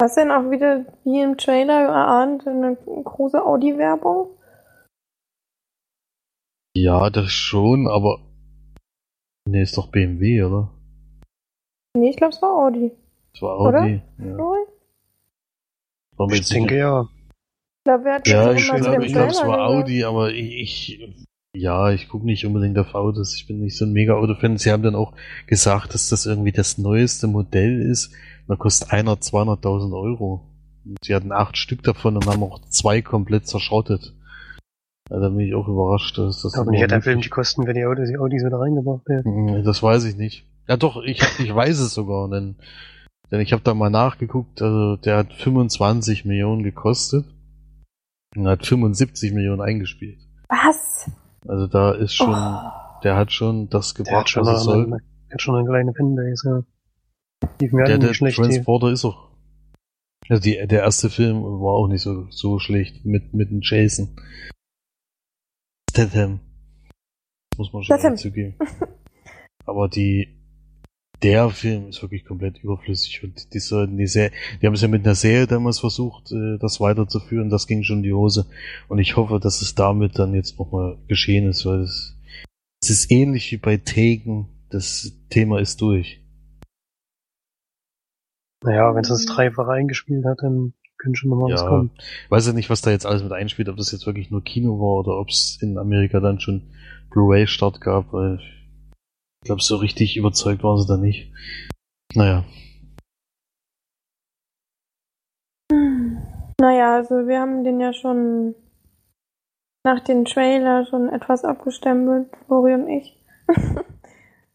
Hast 0.00 0.16
du 0.16 0.20
denn 0.20 0.30
auch 0.30 0.52
wieder, 0.52 0.86
wie 1.02 1.20
im 1.20 1.36
Trailer 1.36 1.82
erahnt, 1.82 2.46
eine 2.46 2.76
große 2.76 3.44
Audi-Werbung? 3.44 4.28
Ja, 6.76 7.10
das 7.10 7.32
schon, 7.32 7.88
aber. 7.88 8.20
Nee, 9.48 9.62
ist 9.62 9.76
doch 9.76 9.90
BMW, 9.90 10.44
oder? 10.44 10.70
Nee, 11.96 12.10
ich 12.10 12.16
glaube, 12.16 12.34
es 12.34 12.42
war 12.42 12.66
Audi. 12.66 12.92
Es 13.34 13.42
war 13.42 13.58
Audi. 13.58 14.00
Oder? 14.16 14.66
Ja. 16.18 16.34
ich 16.34 16.48
denke 16.50 16.78
ja. 16.78 17.08
Ich 17.78 17.84
glaube, 17.84 18.08
ja, 18.26 18.52
ich 18.52 18.64
glaube, 18.64 19.06
glaub, 19.06 19.30
es 19.30 19.42
war 19.42 19.66
Audi, 19.66 20.04
aber 20.04 20.30
ich, 20.30 21.00
ja, 21.56 21.90
ich 21.90 22.08
gucke 22.08 22.26
nicht 22.26 22.46
unbedingt 22.46 22.78
auf 22.78 22.94
Autos. 22.94 23.34
Ich 23.34 23.46
bin 23.46 23.60
nicht 23.60 23.76
so 23.76 23.84
ein 23.84 23.92
mega 23.92 24.14
Auto-Fan. 24.14 24.58
Sie 24.58 24.70
haben 24.70 24.82
dann 24.82 24.94
auch 24.94 25.14
gesagt, 25.46 25.94
dass 25.94 26.08
das 26.08 26.26
irgendwie 26.26 26.52
das 26.52 26.78
neueste 26.78 27.26
Modell 27.26 27.80
ist. 27.80 28.12
Da 28.46 28.56
kostet 28.56 28.92
einer 28.92 29.14
200.000 29.14 29.92
Euro. 29.96 30.48
Und 30.84 30.98
sie 31.04 31.14
hatten 31.14 31.32
acht 31.32 31.56
Stück 31.56 31.82
davon 31.82 32.16
und 32.16 32.26
haben 32.26 32.42
auch 32.42 32.60
zwei 32.68 33.02
komplett 33.02 33.48
zerschrottet. 33.48 34.14
Ja, 35.10 35.20
da 35.20 35.28
bin 35.28 35.40
ich 35.40 35.54
auch 35.54 35.68
überrascht, 35.68 36.18
dass 36.18 36.42
das. 36.42 36.54
Aber 36.54 36.70
nicht 36.70 36.82
hat 36.82 36.90
der 36.90 37.02
Film 37.02 37.20
die 37.20 37.28
Kosten, 37.28 37.66
wenn 37.66 37.74
die 37.74 37.84
Autos, 37.84 38.08
die 38.08 38.18
Audis 38.18 38.44
wieder 38.44 38.58
reingebracht 38.58 39.08
werden. 39.08 39.56
Hm, 39.56 39.64
das 39.64 39.82
weiß 39.82 40.04
ich 40.04 40.16
nicht. 40.16 40.44
Ja 40.68 40.76
doch, 40.76 41.02
ich, 41.02 41.20
ich 41.38 41.54
weiß 41.54 41.78
es 41.78 41.94
sogar, 41.94 42.28
denn, 42.28 42.56
denn 43.30 43.40
ich 43.40 43.52
habe 43.52 43.62
da 43.62 43.74
mal 43.74 43.90
nachgeguckt, 43.90 44.60
also 44.62 44.96
der 44.96 45.18
hat 45.18 45.32
25 45.32 46.24
Millionen 46.24 46.64
gekostet 46.64 47.24
und 48.34 48.48
hat 48.48 48.66
75 48.66 49.32
Millionen 49.32 49.60
eingespielt. 49.60 50.18
Was? 50.48 51.08
Also 51.48 51.66
da 51.66 51.92
ist 51.92 52.14
schon, 52.14 52.34
oh. 52.34 53.00
der 53.02 53.16
hat 53.16 53.32
schon 53.32 53.68
das 53.68 53.94
gebracht, 53.94 54.28
schon 54.28 54.44
was 54.44 54.48
er 54.48 54.58
soll. 54.60 54.86
Der 54.86 55.00
hat 55.32 55.42
schon 55.42 55.56
eine 55.56 55.68
kleine 55.68 55.92
Fanbase, 55.94 56.48
ja. 56.48 56.62
Die 57.60 57.68
der, 57.68 57.98
der 57.98 58.12
Transporter 58.12 58.86
hier. 58.86 58.94
ist 58.94 59.04
auch. 59.04 59.30
Also 60.28 60.42
die, 60.42 60.66
der 60.66 60.80
erste 60.80 61.10
Film 61.10 61.42
war 61.42 61.74
auch 61.74 61.88
nicht 61.88 62.02
so, 62.02 62.26
so 62.30 62.58
schlecht 62.58 63.04
mit, 63.04 63.34
mit 63.34 63.50
dem 63.50 63.60
Jason. 63.62 64.16
Statham. 65.90 66.40
Muss 67.56 67.72
man 67.72 67.82
schon 67.82 68.16
zugeben. 68.16 68.56
Aber 69.66 69.88
die, 69.88 70.35
der 71.22 71.50
Film 71.50 71.88
ist 71.88 72.02
wirklich 72.02 72.24
komplett 72.24 72.62
überflüssig 72.62 73.24
und 73.24 73.54
die 73.54 73.58
sollten 73.58 73.96
die 73.96 74.06
Serie, 74.06 74.32
die 74.60 74.66
haben 74.66 74.74
es 74.74 74.82
ja 74.82 74.88
mit 74.88 75.04
einer 75.04 75.14
Serie 75.14 75.46
damals 75.46 75.78
versucht, 75.78 76.32
äh, 76.32 76.58
das 76.58 76.80
weiterzuführen, 76.80 77.48
das 77.50 77.66
ging 77.66 77.82
schon 77.82 77.98
in 77.98 78.02
die 78.02 78.12
Hose 78.12 78.46
und 78.88 78.98
ich 78.98 79.16
hoffe, 79.16 79.40
dass 79.40 79.62
es 79.62 79.74
damit 79.74 80.18
dann 80.18 80.34
jetzt 80.34 80.58
nochmal 80.58 80.98
geschehen 81.08 81.48
ist, 81.48 81.64
weil 81.64 81.80
es, 81.80 82.16
es 82.82 82.90
ist 82.90 83.10
ähnlich 83.10 83.50
wie 83.52 83.56
bei 83.56 83.76
Taken, 83.78 84.48
das 84.68 85.12
Thema 85.30 85.60
ist 85.60 85.80
durch. 85.80 86.20
Naja, 88.62 88.94
wenn 88.94 89.02
es 89.02 89.08
das 89.08 89.24
dreifach 89.26 89.68
eingespielt 89.68 90.24
hat, 90.24 90.38
dann 90.42 90.74
könnte 90.98 91.18
schon 91.18 91.30
nochmal 91.30 91.50
ja, 91.50 91.56
was 91.56 91.66
kommen. 91.66 91.90
Ich 91.96 92.30
weiß 92.30 92.46
ja 92.46 92.52
nicht, 92.52 92.70
was 92.70 92.82
da 92.82 92.90
jetzt 92.90 93.06
alles 93.06 93.22
mit 93.22 93.32
einspielt, 93.32 93.68
ob 93.68 93.76
das 93.76 93.92
jetzt 93.92 94.06
wirklich 94.06 94.30
nur 94.30 94.42
Kino 94.42 94.80
war 94.80 95.00
oder 95.00 95.18
ob 95.18 95.28
es 95.28 95.58
in 95.60 95.78
Amerika 95.78 96.20
dann 96.20 96.40
schon 96.40 96.62
Blu-ray-Start 97.10 97.80
gab, 97.80 98.12
weil 98.12 98.40
ich 99.46 99.48
glaube, 99.48 99.62
so 99.62 99.76
richtig 99.76 100.16
überzeugt 100.16 100.64
waren 100.64 100.76
sie 100.76 100.88
da 100.88 100.96
nicht. 100.96 101.30
Naja. 102.16 102.44
Naja, 106.60 106.96
also 106.96 107.28
wir 107.28 107.38
haben 107.38 107.62
den 107.62 107.78
ja 107.78 107.92
schon 107.92 108.56
nach 109.84 110.00
dem 110.00 110.24
Trailer 110.24 110.84
schon 110.86 111.10
etwas 111.10 111.44
abgestempelt, 111.44 112.28
Flori 112.46 112.74
und 112.74 112.88
ich. 112.88 113.16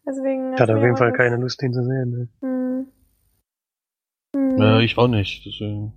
Deswegen. 0.06 0.52
Ich 0.52 0.60
hatte 0.60 0.76
auf 0.76 0.82
jeden 0.82 0.98
Fall 0.98 1.14
keine 1.14 1.36
Lust, 1.36 1.62
den 1.62 1.72
zu 1.72 1.82
sehen. 1.82 2.10
Ne? 2.10 2.28
Hm. 2.42 2.86
Hm. 4.36 4.58
Ja, 4.58 4.80
ich 4.80 4.98
auch 4.98 5.08
nicht, 5.08 5.46
deswegen. 5.46 5.94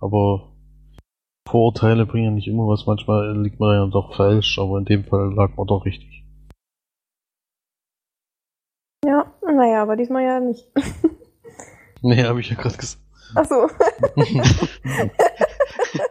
Aber 0.00 0.52
Vorurteile 1.48 2.06
bringen 2.06 2.24
ja 2.26 2.30
nicht 2.30 2.46
immer 2.46 2.68
was, 2.68 2.86
manchmal 2.86 3.36
liegt 3.42 3.58
man 3.58 3.74
ja 3.74 3.86
doch 3.86 4.14
falsch, 4.14 4.60
aber 4.60 4.78
in 4.78 4.84
dem 4.84 5.02
Fall 5.02 5.34
lag 5.34 5.56
man 5.56 5.66
doch 5.66 5.84
richtig. 5.84 6.22
Ja, 9.04 9.26
naja, 9.56 9.82
aber 9.82 9.96
diesmal 9.96 10.24
ja 10.24 10.40
nicht. 10.40 10.66
nee, 12.02 12.24
habe 12.24 12.40
ich 12.40 12.50
ja 12.50 12.56
gerade 12.56 12.76
gesagt. 12.76 13.02
Ach 13.34 13.46
so. 13.46 13.64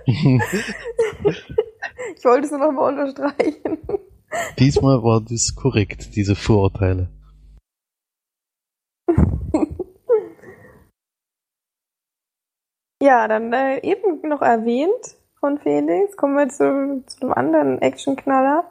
ich 0.06 0.42
wollte 2.26 2.46
es 2.46 2.52
nur 2.52 2.60
noch 2.60 2.72
mal 2.72 2.94
unterstreichen. 2.94 3.78
Diesmal 4.58 5.04
war 5.04 5.22
das 5.22 5.54
korrekt, 5.56 6.16
diese 6.16 6.36
Vorurteile. 6.36 7.10
Ja, 13.02 13.28
dann 13.28 13.52
äh, 13.52 13.80
eben 13.82 14.22
noch 14.30 14.44
erwähnt 14.44 15.18
von 15.40 15.58
Felix, 15.58 16.16
kommen 16.16 16.38
wir 16.38 16.50
zu, 16.50 17.04
zu 17.08 17.22
einem 17.22 17.34
anderen 17.34 17.82
Actionknaller, 17.82 18.70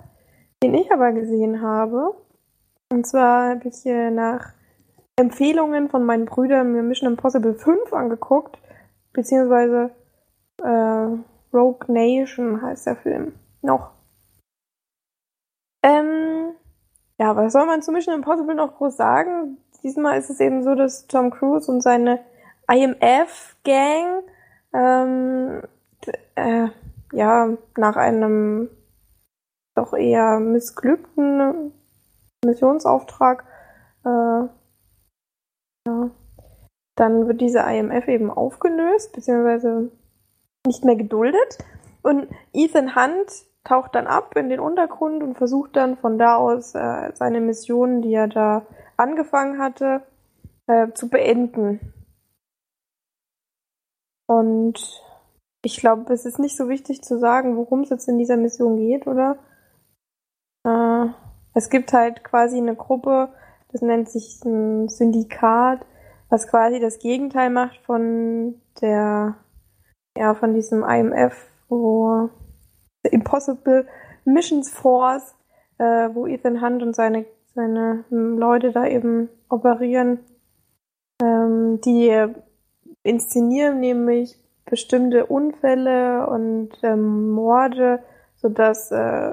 den 0.63 0.75
ich 0.75 0.93
aber 0.93 1.11
gesehen 1.13 1.61
habe. 1.61 2.15
Und 2.93 3.09
zwar 3.09 3.51
habe 3.51 3.69
ich 3.69 3.85
äh, 3.87 4.11
nach 4.11 4.53
Empfehlungen 5.21 5.91
von 5.91 6.05
meinen 6.05 6.25
Brüdern 6.25 6.73
mir 6.73 6.83
Mission 6.83 7.11
Impossible 7.11 7.55
5 7.55 7.93
angeguckt, 7.93 8.59
beziehungsweise 9.13 9.91
äh, 10.63 11.07
Rogue 11.53 11.85
Nation 11.89 12.63
heißt 12.63 12.87
der 12.87 12.97
Film. 12.97 13.35
Noch. 13.61 13.91
Ähm, 15.83 16.55
ja, 17.19 17.37
was 17.37 17.53
soll 17.53 17.67
man 17.67 17.83
zu 17.83 17.93
Mission 17.93 18.15
Impossible 18.15 18.55
noch 18.55 18.77
groß 18.77 18.97
sagen? 18.97 19.59
Diesmal 19.83 20.19
ist 20.19 20.31
es 20.31 20.41
eben 20.41 20.63
so, 20.63 20.75
dass 20.75 21.07
Tom 21.07 21.31
Cruise 21.31 21.71
und 21.71 21.83
seine 21.83 22.21
IMF-Gang 22.67 24.23
ähm, 24.73 25.63
äh, 26.35 26.69
ja 27.13 27.57
nach 27.77 27.97
einem 27.97 28.71
doch 29.75 29.93
eher 29.93 30.41
missglückten 30.41 31.73
Missionsauftrag 32.45 33.45
äh, 34.05 34.49
ja, 35.87 36.11
dann 36.97 37.29
wird 37.29 37.41
diese 37.41 37.61
IMF 37.61 38.09
eben 38.09 38.31
aufgelöst, 38.31 39.13
beziehungsweise 39.13 39.91
nicht 40.67 40.85
mehr 40.85 40.97
geduldet. 40.97 41.59
Und 42.03 42.29
Ethan 42.53 42.95
Hunt 42.95 43.47
taucht 43.65 43.95
dann 43.95 44.07
ab 44.07 44.37
in 44.37 44.49
den 44.49 44.61
Untergrund 44.61 45.23
und 45.23 45.37
versucht 45.37 45.77
dann 45.77 45.97
von 45.97 46.19
da 46.19 46.37
aus 46.37 46.75
äh, 46.75 47.13
seine 47.15 47.41
Mission, 47.41 48.03
die 48.03 48.15
er 48.15 48.29
da 48.29 48.67
angefangen 48.97 49.59
hatte, 49.59 50.03
äh, 50.67 50.93
zu 50.93 51.09
beenden. 51.09 51.95
Und 54.27 55.03
ich 55.63 55.79
glaube, 55.79 56.13
es 56.13 56.25
ist 56.25 56.39
nicht 56.39 56.57
so 56.57 56.69
wichtig 56.69 57.03
zu 57.03 57.19
sagen, 57.19 57.57
worum 57.57 57.81
es 57.81 57.91
jetzt 57.91 58.09
in 58.09 58.19
dieser 58.19 58.37
Mission 58.37 58.77
geht, 58.77 59.07
oder? 59.07 59.39
Äh, 60.65 61.07
es 61.55 61.69
gibt 61.69 61.93
halt 61.93 62.25
quasi 62.25 62.59
eine 62.59 62.77
Gruppe, 62.77 63.33
das 63.73 63.83
nennt 63.83 64.09
sich 64.09 64.43
ein 64.45 64.89
Syndikat, 64.89 65.85
was 66.29 66.49
quasi 66.49 66.81
das 66.81 66.99
Gegenteil 66.99 67.51
macht 67.51 67.79
von 67.85 68.61
der, 68.81 69.37
ja, 70.17 70.35
von 70.35 70.55
diesem 70.55 70.85
IMF, 70.85 71.35
wo 71.69 72.31
The 73.03 73.11
Impossible 73.11 73.87
Missions 74.25 74.71
Force, 74.71 75.35
äh, 75.79 76.09
wo 76.13 76.27
Ethan 76.27 76.61
Hunt 76.61 76.83
und 76.83 76.95
seine, 76.95 77.27
seine 77.55 78.05
Leute 78.11 78.73
da 78.73 78.87
eben 78.87 79.29
operieren. 79.49 80.21
Ähm, 81.23 81.81
die 81.85 82.27
inszenieren 83.03 83.81
nämlich 83.81 84.37
bestimmte 84.67 85.27
Unfälle 85.27 86.27
und 86.29 86.71
ähm, 86.83 87.31
Morde, 87.31 88.03
sodass 88.37 88.91
äh, 88.93 89.33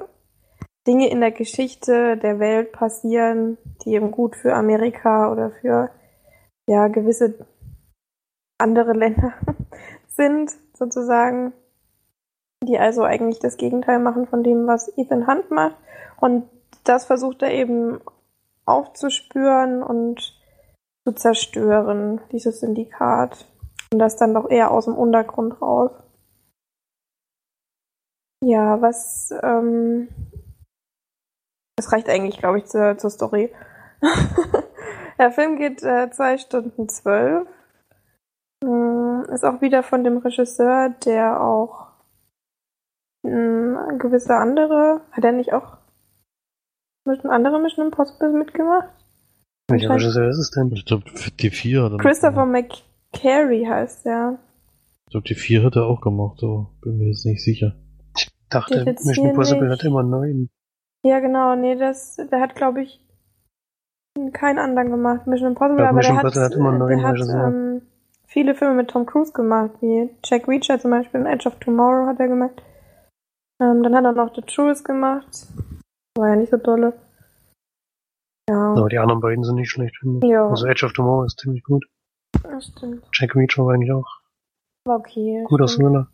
Dinge 0.88 1.10
in 1.10 1.20
der 1.20 1.32
Geschichte 1.32 2.16
der 2.16 2.38
Welt 2.40 2.72
passieren, 2.72 3.58
die 3.84 3.92
eben 3.92 4.10
gut 4.10 4.34
für 4.34 4.54
Amerika 4.54 5.30
oder 5.30 5.50
für 5.50 5.90
ja 6.66 6.88
gewisse 6.88 7.46
andere 8.56 8.94
Länder 8.94 9.34
sind, 10.08 10.50
sozusagen, 10.72 11.52
die 12.64 12.78
also 12.78 13.02
eigentlich 13.02 13.38
das 13.38 13.58
Gegenteil 13.58 13.98
machen 13.98 14.26
von 14.26 14.42
dem, 14.42 14.66
was 14.66 14.90
Ethan 14.96 15.26
Hunt 15.26 15.50
macht. 15.50 15.76
Und 16.20 16.48
das 16.84 17.04
versucht 17.04 17.42
er 17.42 17.52
eben 17.52 18.00
aufzuspüren 18.64 19.82
und 19.82 20.40
zu 21.06 21.12
zerstören, 21.14 22.22
dieses 22.32 22.60
Syndikat. 22.60 23.46
Und 23.92 23.98
das 23.98 24.16
dann 24.16 24.32
doch 24.32 24.48
eher 24.48 24.70
aus 24.70 24.86
dem 24.86 24.94
Untergrund 24.94 25.60
raus. 25.60 25.90
Ja, 28.42 28.80
was 28.80 29.32
ähm, 29.42 30.08
das 31.78 31.92
reicht 31.92 32.08
eigentlich, 32.08 32.38
glaube 32.38 32.58
ich, 32.58 32.66
zur, 32.66 32.98
zur 32.98 33.10
Story. 33.10 33.52
Der 35.18 35.30
Film 35.30 35.56
geht 35.56 35.82
äh, 35.82 36.10
zwei 36.10 36.36
Stunden 36.38 36.88
zwölf. 36.88 37.46
Ähm, 38.64 39.24
ist 39.32 39.44
auch 39.44 39.60
wieder 39.60 39.84
von 39.84 40.02
dem 40.02 40.18
Regisseur, 40.18 40.90
der 41.04 41.40
auch 41.40 41.86
äh, 43.24 43.96
gewisse 43.98 44.34
andere, 44.34 45.02
hat 45.12 45.24
er 45.24 45.32
nicht 45.32 45.52
auch 45.52 45.78
Mission, 47.04 47.30
andere 47.30 47.60
Mission 47.60 47.86
Impossible 47.86 48.32
mitgemacht? 48.32 48.88
Welcher 49.68 49.90
Regisseur 49.90 50.28
ist 50.28 50.38
es 50.38 50.50
denn? 50.50 50.72
Ich 50.72 50.84
glaube, 50.84 51.04
die 51.38 51.50
vier 51.50 51.84
hat 51.84 51.92
er 51.92 51.98
Christopher 51.98 52.44
McCary 52.44 53.66
heißt 53.68 54.04
der. 54.04 54.38
Ich 55.06 55.12
glaube, 55.12 55.28
die 55.28 55.34
vier 55.36 55.62
hat 55.62 55.76
er 55.76 55.86
auch 55.86 56.00
gemacht, 56.00 56.42
aber 56.42 56.70
bin 56.82 56.98
mir 56.98 57.08
jetzt 57.08 57.24
nicht 57.24 57.42
sicher. 57.42 57.76
Ich 58.16 58.28
dachte, 58.48 58.84
Mission 59.04 59.28
Impossible 59.28 59.70
hat 59.70 59.84
immer 59.84 60.02
neun. 60.02 60.50
Ja, 61.04 61.20
genau, 61.20 61.54
nee, 61.54 61.76
das, 61.76 62.16
der 62.16 62.40
hat, 62.40 62.54
glaube 62.56 62.82
ich, 62.82 63.00
keinen 64.32 64.58
anderen 64.58 64.90
gemacht. 64.90 65.26
Mission 65.26 65.50
Impossible, 65.50 65.82
Ja, 65.84 65.88
aber 65.90 65.96
Mission 65.98 66.16
der 66.16 66.24
hat, 66.24 66.34
hat 66.36 66.52
immer 66.54 66.88
der 66.88 67.02
hat 67.02 67.18
ähm, 67.20 67.82
viele 68.26 68.54
Filme 68.54 68.74
mit 68.74 68.90
Tom 68.90 69.06
Cruise 69.06 69.32
gemacht, 69.32 69.70
wie 69.80 70.10
Jack 70.24 70.48
Reacher 70.48 70.78
zum 70.80 70.90
Beispiel, 70.90 71.24
Edge 71.26 71.48
of 71.48 71.56
Tomorrow 71.60 72.06
hat 72.08 72.18
er 72.20 72.28
gemacht. 72.28 72.62
Ähm, 73.60 73.82
dann 73.82 73.94
hat 73.94 74.04
er 74.04 74.12
noch 74.12 74.34
The 74.34 74.42
Truth 74.42 74.84
gemacht. 74.84 75.46
War 76.16 76.28
ja 76.30 76.36
nicht 76.36 76.50
so 76.50 76.56
dolle. 76.56 76.92
Ja, 78.50 78.72
Aber 78.74 78.88
die 78.88 78.98
anderen 78.98 79.20
beiden 79.20 79.44
sind 79.44 79.56
nicht 79.56 79.70
schlecht, 79.70 79.96
finde 79.98 80.26
ich. 80.26 80.30
ja, 80.32 80.48
Also 80.48 80.66
Edge 80.66 80.84
of 80.86 80.92
Tomorrow 80.94 81.24
ist 81.24 81.38
ziemlich 81.38 81.62
gut. 81.64 81.84
das 82.42 82.66
stimmt. 82.66 83.04
Jack 83.12 83.36
Reacher 83.36 83.64
war 83.64 83.74
eigentlich 83.74 83.92
auch 83.92 84.06
War 84.86 84.98
okay. 84.98 85.44
guter. 85.46 85.66
Thriller. 85.66 86.08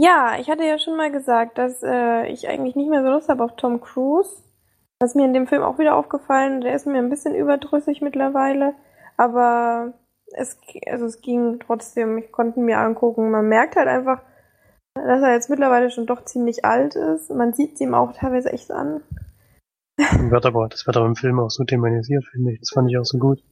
Ja, 0.00 0.36
ich 0.40 0.50
hatte 0.50 0.64
ja 0.64 0.78
schon 0.78 0.96
mal 0.96 1.12
gesagt, 1.12 1.58
dass 1.58 1.82
äh, 1.82 2.26
ich 2.26 2.48
eigentlich 2.48 2.74
nicht 2.74 2.90
mehr 2.90 3.02
so 3.02 3.10
Lust 3.10 3.28
habe 3.28 3.44
auf 3.44 3.56
Tom 3.56 3.80
Cruise. 3.80 4.42
Das 4.98 5.10
ist 5.10 5.16
mir 5.16 5.24
in 5.24 5.34
dem 5.34 5.46
Film 5.46 5.62
auch 5.62 5.78
wieder 5.78 5.96
aufgefallen. 5.96 6.60
Der 6.60 6.74
ist 6.74 6.86
mir 6.86 6.98
ein 6.98 7.10
bisschen 7.10 7.34
überdrüssig 7.34 8.00
mittlerweile. 8.00 8.74
Aber 9.16 9.94
es, 10.32 10.58
also 10.86 11.06
es 11.06 11.20
ging 11.20 11.60
trotzdem. 11.60 12.18
Ich 12.18 12.32
konnte 12.32 12.58
ihn 12.58 12.66
mir 12.66 12.78
angucken. 12.78 13.30
Man 13.30 13.48
merkt 13.48 13.76
halt 13.76 13.88
einfach, 13.88 14.22
dass 14.94 15.22
er 15.22 15.32
jetzt 15.32 15.50
mittlerweile 15.50 15.90
schon 15.90 16.06
doch 16.06 16.24
ziemlich 16.24 16.64
alt 16.64 16.96
ist. 16.96 17.30
Man 17.30 17.52
sieht 17.52 17.74
es 17.74 17.80
ihm 17.80 17.94
auch 17.94 18.12
teilweise 18.12 18.52
echt 18.52 18.70
an. 18.70 19.02
Und 19.98 20.30
wird 20.30 20.46
aber, 20.46 20.68
das 20.68 20.86
wird 20.86 20.96
aber 20.96 21.06
im 21.06 21.16
Film 21.16 21.38
auch 21.38 21.50
so 21.50 21.64
thematisiert, 21.64 22.24
finde 22.24 22.52
ich. 22.52 22.60
Das 22.60 22.70
fand 22.70 22.90
ich 22.90 22.98
auch 22.98 23.04
so 23.04 23.18
gut. 23.18 23.44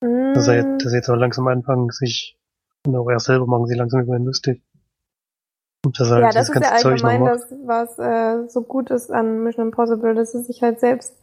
Dass 0.00 0.48
er 0.48 0.54
Mm, 0.54 0.56
jetzt, 0.56 0.84
dass 0.84 0.92
er 0.92 0.98
jetzt 0.98 1.08
auch 1.08 1.16
langsam 1.16 1.46
anfangen, 1.46 1.90
sich, 1.90 2.36
und 2.86 2.96
auch 2.96 3.08
er 3.08 3.20
selber 3.20 3.46
machen 3.46 3.66
sie 3.66 3.76
langsam 3.76 4.02
über 4.02 4.16
ihn 4.16 4.24
lustig. 4.24 4.62
Er 6.16 6.20
ja, 6.20 6.30
das 6.30 6.48
dieses 6.48 6.62
ist 6.62 6.62
ja 6.62 6.90
allgemein 6.90 7.24
das, 7.24 7.46
was 7.64 7.98
äh, 7.98 8.48
so 8.48 8.62
gut 8.62 8.90
ist 8.90 9.10
an 9.10 9.42
Mission 9.42 9.66
Impossible, 9.66 10.14
dass 10.14 10.32
sie 10.32 10.42
sich 10.42 10.62
halt 10.62 10.80
selbst 10.80 11.16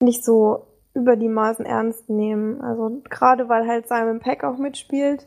nicht 0.00 0.24
so 0.24 0.66
über 0.94 1.16
die 1.16 1.28
Maßen 1.28 1.64
ernst 1.64 2.08
nehmen. 2.08 2.60
Also 2.60 3.02
gerade 3.08 3.48
weil 3.48 3.66
halt 3.66 3.88
Simon 3.88 4.20
Peck 4.20 4.44
auch 4.44 4.58
mitspielt, 4.58 5.26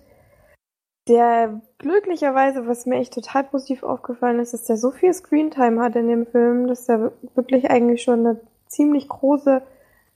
der 1.08 1.62
glücklicherweise, 1.80 2.68
was 2.68 2.86
mir 2.86 2.98
echt 2.98 3.14
total 3.14 3.44
positiv 3.46 3.84
aufgefallen 3.84 4.40
ist, 4.40 4.54
dass 4.54 4.66
der 4.66 4.78
so 4.78 4.92
viel 4.92 5.14
Screentime 5.14 5.82
hat 5.82 5.96
in 5.96 6.08
dem 6.08 6.26
Film, 6.26 6.68
dass 6.68 6.86
der 6.86 7.12
wirklich 7.36 7.70
eigentlich 7.70 8.04
schon 8.04 8.20
eine 8.20 8.40
ziemlich 8.68 9.08
große 9.10 9.62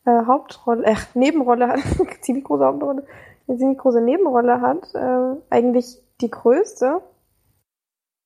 äh, 0.06 0.26
Hauptrolle, 0.26 0.86
äh, 0.86 0.96
Nebenrolle 1.14 1.68
hat, 1.68 1.80
ziemlich 2.22 2.46
große 2.46 2.66
Hauptrolle, 2.66 3.06
eine 3.48 3.58
ziemlich 3.58 3.78
große 3.78 4.02
Nebenrolle 4.02 4.62
hat, 4.62 4.94
äh, 4.94 5.40
eigentlich 5.50 6.02
die 6.22 6.30
größte. 6.30 7.02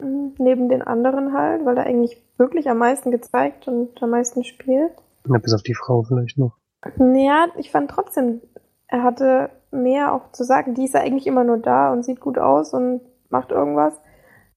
Neben 0.01 0.69
den 0.69 0.81
anderen 0.81 1.33
halt, 1.33 1.65
weil 1.65 1.77
er 1.77 1.85
eigentlich 1.85 2.21
wirklich 2.37 2.69
am 2.69 2.77
meisten 2.77 3.11
gezeigt 3.11 3.67
und 3.67 4.01
am 4.01 4.11
meisten 4.11 4.43
spielt. 4.43 4.93
Ja, 5.27 5.37
bis 5.39 5.53
auf 5.53 5.63
die 5.63 5.75
Frau 5.75 6.03
vielleicht 6.03 6.37
noch. 6.37 6.55
Naja, 6.97 7.47
ich 7.57 7.71
fand 7.71 7.91
trotzdem, 7.91 8.41
er 8.87 9.03
hatte 9.03 9.49
mehr 9.71 10.13
auch 10.13 10.31
zu 10.31 10.43
sagen. 10.43 10.73
Die 10.73 10.85
ist 10.85 10.93
ja 10.93 11.01
eigentlich 11.01 11.27
immer 11.27 11.43
nur 11.43 11.57
da 11.57 11.91
und 11.91 12.03
sieht 12.03 12.21
gut 12.21 12.37
aus 12.37 12.73
und 12.73 13.01
macht 13.29 13.51
irgendwas. 13.51 13.99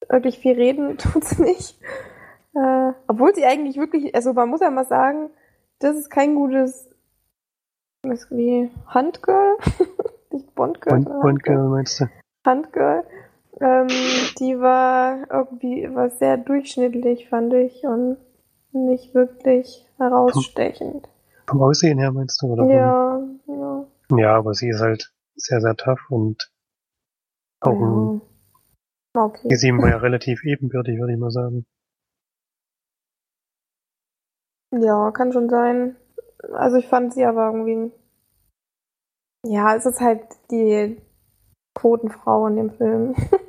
Wirklich 0.09 0.39
viel 0.39 0.55
reden 0.55 0.97
tut's 0.98 1.39
nicht. 1.39 1.81
Äh, 2.55 2.93
obwohl 3.09 3.35
sie 3.35 3.44
eigentlich 3.44 3.77
wirklich, 3.77 4.14
also 4.14 4.32
man 4.32 4.48
muss 4.48 4.60
ja 4.60 4.70
mal 4.70 4.85
sagen, 4.85 5.31
das 5.78 5.97
ist 5.97 6.10
kein 6.10 6.35
gutes, 6.35 6.89
was 8.02 8.31
wie 8.31 8.70
Handgirl? 8.86 9.56
nicht 10.31 10.55
Bondgirl, 10.55 10.98
und 10.98 11.09
Handgirl. 11.09 11.56
Girl 11.56 11.69
meinst 11.69 12.01
du? 12.01 12.06
Handgirl. 12.47 13.05
Ähm, 13.61 13.89
die 14.39 14.59
war 14.59 15.31
irgendwie 15.31 15.95
war 15.95 16.11
sehr 16.11 16.37
durchschnittlich, 16.37 17.29
fand 17.29 17.53
ich, 17.55 17.85
und 17.85 18.16
nicht 18.73 19.15
wirklich 19.15 19.87
herausstechend. 19.99 21.09
Vom 21.47 21.62
Aussehen 21.62 21.99
her 21.99 22.12
meinst 22.12 22.41
du? 22.41 22.47
Oder 22.47 22.65
Ja, 22.66 23.23
ja. 23.47 23.87
Ja, 24.16 24.37
aber 24.37 24.55
sie 24.55 24.69
ist 24.69 24.81
halt 24.81 25.12
sehr, 25.37 25.61
sehr 25.61 25.77
tough 25.77 26.11
und 26.11 26.51
auch 27.61 27.81
ein, 27.81 28.20
ja. 29.15 29.23
Okay. 29.23 29.49
die 29.49 29.57
sieben 29.57 29.81
war 29.83 29.91
ja 29.91 29.99
relativ 29.99 30.43
ebenbürtig, 30.45 30.99
würde 30.99 31.12
ich 31.12 31.19
mal 31.19 31.31
sagen. 31.31 31.66
Ja, 34.73 35.11
kann 35.11 35.33
schon 35.33 35.51
sein. 35.51 35.97
Also 36.55 36.79
ich 36.79 36.89
fand 36.89 37.12
sie 37.12 37.24
aber 37.24 37.47
irgendwie. 37.53 37.93
Ja, 39.45 39.77
es 39.77 39.85
ist 39.85 40.01
halt 40.01 40.23
die 40.51 40.97
Quotenfrau 41.74 42.47
in 42.47 42.57
dem 42.57 42.70
Film. 42.70 43.15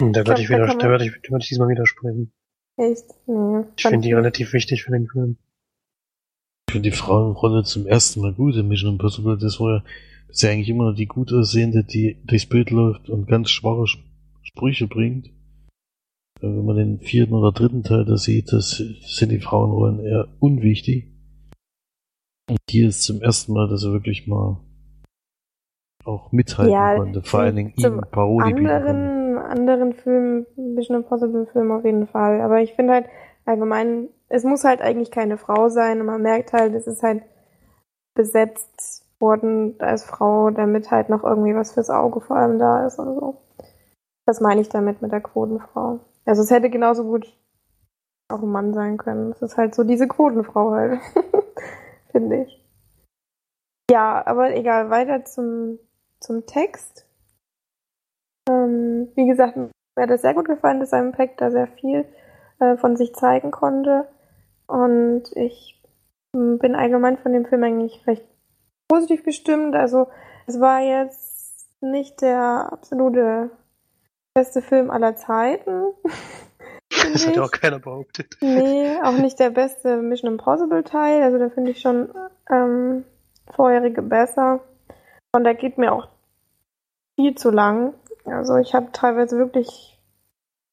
Und 0.00 0.12
da 0.14 0.26
würde 0.26 0.40
ich, 0.40 0.46
glaub, 0.48 0.60
da 0.60 0.66
wieder, 0.68 0.78
da 0.78 0.88
würde 0.88 1.04
ich, 1.06 1.12
da 1.22 1.30
würde 1.30 1.42
ich 1.42 1.48
diesmal 1.48 1.68
widersprechen. 1.68 2.32
Echt? 2.76 3.04
Nee. 3.26 3.64
Ich 3.76 3.82
finde 3.82 4.06
die 4.06 4.12
relativ 4.12 4.52
wichtig 4.52 4.84
für 4.84 4.92
den 4.92 5.08
Film. 5.08 5.36
Ich 6.68 6.72
finde 6.72 6.90
die 6.90 6.96
Frauenrolle 6.96 7.64
zum 7.64 7.86
ersten 7.86 8.20
Mal 8.20 8.34
gut 8.34 8.54
in 8.56 8.68
Mission 8.68 8.92
Impossible. 8.92 9.38
Das 9.38 9.58
war 9.58 9.76
ja 9.76 9.84
bisher 10.28 10.50
eigentlich 10.52 10.68
immer 10.68 10.84
nur 10.84 10.94
die 10.94 11.06
gut 11.06 11.32
aussehende, 11.32 11.82
die 11.82 12.18
durchs 12.24 12.46
Bild 12.46 12.70
läuft 12.70 13.08
und 13.08 13.26
ganz 13.26 13.50
schwache 13.50 13.84
Sp- 13.88 14.04
Sprüche 14.42 14.86
bringt. 14.86 15.26
Äh, 16.40 16.42
Wenn 16.42 16.64
man 16.64 16.76
den 16.76 17.00
vierten 17.00 17.34
oder 17.34 17.52
dritten 17.52 17.82
Teil 17.82 18.04
da 18.04 18.16
sieht, 18.16 18.52
das 18.52 18.76
sind 18.76 19.30
die 19.32 19.40
Frauenrollen 19.40 20.00
eher 20.04 20.28
unwichtig. 20.38 21.10
Und 22.48 22.58
hier 22.70 22.88
ist 22.88 23.02
zum 23.02 23.20
ersten 23.22 23.52
Mal, 23.52 23.68
dass 23.68 23.84
er 23.84 23.92
wirklich 23.92 24.26
mal 24.26 24.60
auch 26.04 26.32
mithalten 26.32 26.72
Ja, 26.72 26.96
konnte. 26.96 27.22
Vor 27.22 27.40
allen 27.40 27.56
Dingen 27.56 27.72
ihm 27.76 28.00
Paroli 28.10 28.54
bieten 28.54 28.66
konnte. 28.66 29.07
Anderen, 29.48 29.82
anderen 29.82 29.92
Film, 29.94 30.46
Mission 30.56 30.98
Impossible 30.98 31.46
Film 31.46 31.72
auf 31.72 31.84
jeden 31.84 32.06
Fall. 32.06 32.40
Aber 32.40 32.60
ich 32.60 32.74
finde 32.74 32.94
halt 32.94 33.06
allgemein, 33.44 34.08
es 34.28 34.44
muss 34.44 34.64
halt 34.64 34.80
eigentlich 34.80 35.10
keine 35.10 35.38
Frau 35.38 35.68
sein 35.68 36.00
und 36.00 36.06
man 36.06 36.22
merkt 36.22 36.52
halt, 36.52 36.74
es 36.74 36.86
ist 36.86 37.02
halt 37.02 37.22
besetzt 38.14 39.04
worden 39.20 39.76
als 39.78 40.04
Frau, 40.04 40.50
damit 40.50 40.90
halt 40.90 41.08
noch 41.08 41.24
irgendwie 41.24 41.54
was 41.54 41.72
fürs 41.72 41.90
Auge 41.90 42.20
vor 42.20 42.36
allem 42.36 42.58
da 42.58 42.86
ist 42.86 42.98
und 42.98 43.18
so. 43.18 43.42
Das 44.26 44.40
meine 44.40 44.60
ich 44.60 44.68
damit 44.68 45.02
mit 45.02 45.12
der 45.12 45.20
Quotenfrau. 45.20 46.00
Also 46.24 46.42
es 46.42 46.50
hätte 46.50 46.70
genauso 46.70 47.04
gut 47.04 47.26
auch 48.28 48.42
ein 48.42 48.50
Mann 48.50 48.74
sein 48.74 48.98
können. 48.98 49.32
Es 49.32 49.40
ist 49.40 49.56
halt 49.56 49.74
so 49.74 49.84
diese 49.84 50.06
Quotenfrau 50.06 50.72
halt. 50.72 51.00
finde 52.10 52.42
ich. 52.42 52.64
Ja, 53.90 54.26
aber 54.26 54.54
egal, 54.54 54.90
weiter 54.90 55.24
zum, 55.24 55.78
zum 56.20 56.46
Text. 56.46 57.06
Ähm, 58.48 59.08
wie 59.14 59.26
gesagt, 59.26 59.56
mir 59.56 59.70
hat 59.96 60.10
es 60.10 60.22
sehr 60.22 60.34
gut 60.34 60.46
gefallen, 60.46 60.80
dass 60.80 60.90
Simon 60.90 61.12
Peck 61.12 61.36
da 61.36 61.50
sehr 61.50 61.66
viel 61.66 62.06
äh, 62.60 62.76
von 62.76 62.96
sich 62.96 63.14
zeigen 63.14 63.50
konnte. 63.50 64.08
Und 64.66 65.24
ich 65.34 65.80
m, 66.34 66.58
bin 66.58 66.74
allgemein 66.74 67.18
von 67.18 67.32
dem 67.32 67.46
Film 67.46 67.64
eigentlich 67.64 68.06
recht 68.06 68.26
positiv 68.88 69.24
gestimmt. 69.24 69.74
Also 69.74 70.08
es 70.46 70.60
war 70.60 70.80
jetzt 70.80 71.68
nicht 71.80 72.20
der 72.22 72.70
absolute 72.72 73.50
beste 74.34 74.62
Film 74.62 74.90
aller 74.90 75.16
Zeiten. 75.16 75.92
Das 76.90 77.26
hat 77.26 77.36
ja 77.36 77.42
auch 77.42 77.50
keiner 77.50 77.78
behauptet. 77.78 78.36
Nee, 78.40 78.96
auch 79.02 79.12
nicht 79.18 79.38
der 79.38 79.50
beste 79.50 79.98
Mission 79.98 80.32
Impossible 80.32 80.84
Teil. 80.84 81.22
Also 81.22 81.38
da 81.38 81.48
finde 81.48 81.70
ich 81.70 81.80
schon 81.80 82.10
ähm, 82.50 83.04
vorherige 83.54 84.02
besser. 84.02 84.60
Und 85.32 85.44
der 85.44 85.54
geht 85.54 85.78
mir 85.78 85.92
auch 85.92 86.08
viel 87.16 87.34
zu 87.34 87.50
lang. 87.50 87.94
Also 88.32 88.56
ich 88.56 88.74
habe 88.74 88.88
teilweise 88.92 89.36
wirklich 89.38 89.98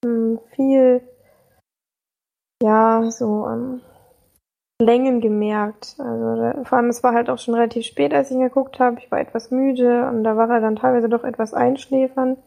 ähm, 0.04 0.40
viel, 0.56 1.02
ja, 2.62 3.10
so 3.12 3.48
ähm, 3.48 3.82
Längen 4.82 5.22
gemerkt. 5.22 5.96
Also 6.00 6.36
da, 6.36 6.64
vor 6.64 6.78
allem 6.78 6.90
es 6.90 7.04
war 7.04 7.14
halt 7.14 7.30
auch 7.30 7.38
schon 7.38 7.54
relativ 7.56 7.86
spät, 7.86 8.14
als 8.14 8.30
ich 8.30 8.36
ihn 8.36 8.42
geguckt 8.44 8.80
habe. 8.80 9.00
Ich 9.00 9.10
war 9.12 9.20
etwas 9.20 9.52
müde 9.52 10.08
und 10.10 10.24
da 10.24 10.36
war 10.38 10.50
er 10.50 10.62
dann 10.62 10.76
teilweise 10.76 11.10
doch 11.10 11.24
etwas 11.24 11.54
einschläfernd. 11.54 12.40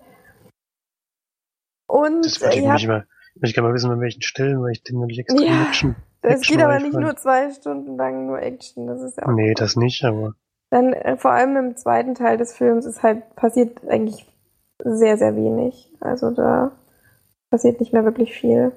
Und 1.89 2.25
Das 2.25 2.41
würde 2.41 2.57
ich 2.57 2.65
ihr 2.65 2.73
mich 2.73 2.87
mal, 2.87 3.07
ich 3.41 3.55
gerne 3.55 3.69
mal 3.69 3.75
wissen, 3.75 3.91
an 3.91 4.01
welchen 4.01 4.23
Stellen, 4.23 4.61
weil 4.63 4.73
ich 4.73 4.83
den 4.83 4.99
nämlich 4.99 5.19
extrem 5.19 5.47
Ja. 5.47 5.63
Action. 5.67 5.97
Es 6.21 6.41
Action 6.41 6.57
geht 6.57 6.65
aber 6.65 6.81
nicht 6.81 6.93
fand. 6.93 7.05
nur 7.05 7.17
zwei 7.17 7.51
Stunden 7.53 7.97
lang 7.97 8.27
nur 8.27 8.41
Action. 8.43 8.87
Das 8.89 9.01
ist 9.01 9.17
ja 9.17 9.25
auch 9.25 9.33
Nee, 9.33 9.51
gut. 9.51 9.61
das 9.61 9.77
nicht, 9.77 10.05
aber 10.05 10.35
Dann 10.71 10.93
äh, 10.93 11.17
vor 11.17 11.31
allem 11.31 11.57
im 11.57 11.77
zweiten 11.77 12.15
Teil 12.15 12.37
des 12.37 12.55
Films 12.55 12.85
ist 12.85 13.03
halt 13.03 13.35
passiert 13.37 13.81
eigentlich 13.89 14.27
sehr, 14.85 15.17
sehr 15.17 15.37
wenig. 15.37 15.93
Also 16.01 16.31
da 16.31 16.73
passiert 17.51 17.81
nicht 17.81 17.93
mehr 17.93 18.05
wirklich 18.05 18.35
viel. 18.35 18.73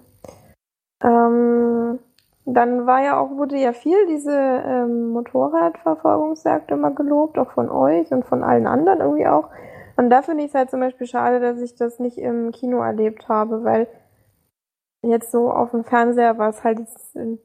Ähm, 1.03 1.99
dann 2.45 2.87
war 2.87 3.03
ja 3.03 3.19
auch, 3.19 3.31
wurde 3.31 3.57
ja 3.57 3.73
viel 3.73 4.07
diese 4.07 4.31
ähm, 4.31 5.09
Motorradverfolgungsjagd 5.09 6.71
immer 6.71 6.91
gelobt, 6.91 7.37
auch 7.37 7.51
von 7.51 7.69
euch 7.69 8.11
und 8.11 8.25
von 8.25 8.43
allen 8.43 8.67
anderen 8.67 8.99
irgendwie 8.99 9.27
auch. 9.27 9.49
Und 9.97 10.09
da 10.09 10.21
finde 10.21 10.43
ich 10.43 10.49
es 10.49 10.55
halt 10.55 10.71
zum 10.71 10.79
Beispiel 10.79 11.07
schade, 11.07 11.39
dass 11.39 11.61
ich 11.61 11.75
das 11.75 11.99
nicht 11.99 12.17
im 12.17 12.51
Kino 12.51 12.81
erlebt 12.81 13.29
habe, 13.29 13.63
weil 13.63 13.87
jetzt 15.03 15.31
so 15.31 15.51
auf 15.51 15.71
dem 15.71 15.83
Fernseher 15.83 16.37
war 16.37 16.49
es 16.49 16.63
halt, 16.63 16.79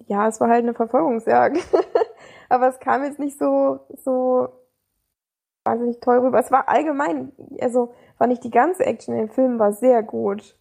ja, 0.06 0.28
es 0.28 0.40
war 0.40 0.48
halt 0.48 0.62
eine 0.62 0.74
Verfolgungsjagd. 0.74 1.58
Aber 2.48 2.68
es 2.68 2.78
kam 2.78 3.02
jetzt 3.02 3.18
nicht 3.18 3.38
so, 3.38 3.80
so 3.96 4.48
wahnsinnig 5.64 6.00
toll 6.00 6.18
rüber. 6.18 6.38
Es 6.38 6.50
war 6.50 6.68
allgemein, 6.68 7.32
also 7.60 7.92
war 8.18 8.26
nicht 8.26 8.44
die 8.44 8.50
ganze 8.50 8.84
Action 8.84 9.14
in 9.14 9.26
dem 9.26 9.30
Film 9.30 9.58
war 9.58 9.72
sehr 9.72 10.02
gut. 10.02 10.56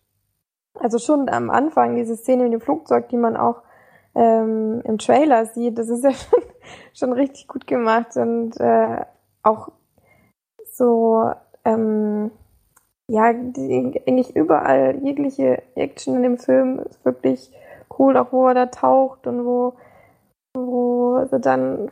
Also 0.80 0.98
schon 0.98 1.30
am 1.30 1.50
Anfang 1.50 1.96
diese 1.96 2.18
Szene 2.18 2.44
mit 2.44 2.54
dem 2.54 2.62
Flugzeug, 2.62 3.10
die 3.10 3.18
man 3.18 3.38
auch 3.38 3.62
ähm, 4.14 4.82
im 4.84 4.98
Trailer 4.98 5.46
sieht, 5.46 5.78
das 5.78 5.90
ist 5.90 6.04
ja 6.04 6.12
schon, 6.14 6.40
schon 6.94 7.14
richtig 7.14 7.48
gut 7.48 7.68
gemacht 7.68 8.16
und 8.18 8.60
äh, 8.60 9.06
auch 9.44 9.70
so 10.66 11.32
ähm, 11.64 12.32
ja, 13.08 13.34
die, 13.34 14.02
eigentlich 14.08 14.36
überall 14.36 15.00
jegliche 15.04 15.62
Action 15.76 16.16
in 16.16 16.24
dem 16.24 16.38
Film 16.38 16.80
ist 16.80 17.04
wirklich 17.06 17.52
cool, 18.00 18.18
auch 18.18 18.32
wo 18.32 18.48
er 18.48 18.54
da 18.54 18.66
taucht 18.68 19.28
und 19.28 19.46
wo, 19.46 19.74
wo 20.56 21.24
sie 21.26 21.40
dann, 21.40 21.92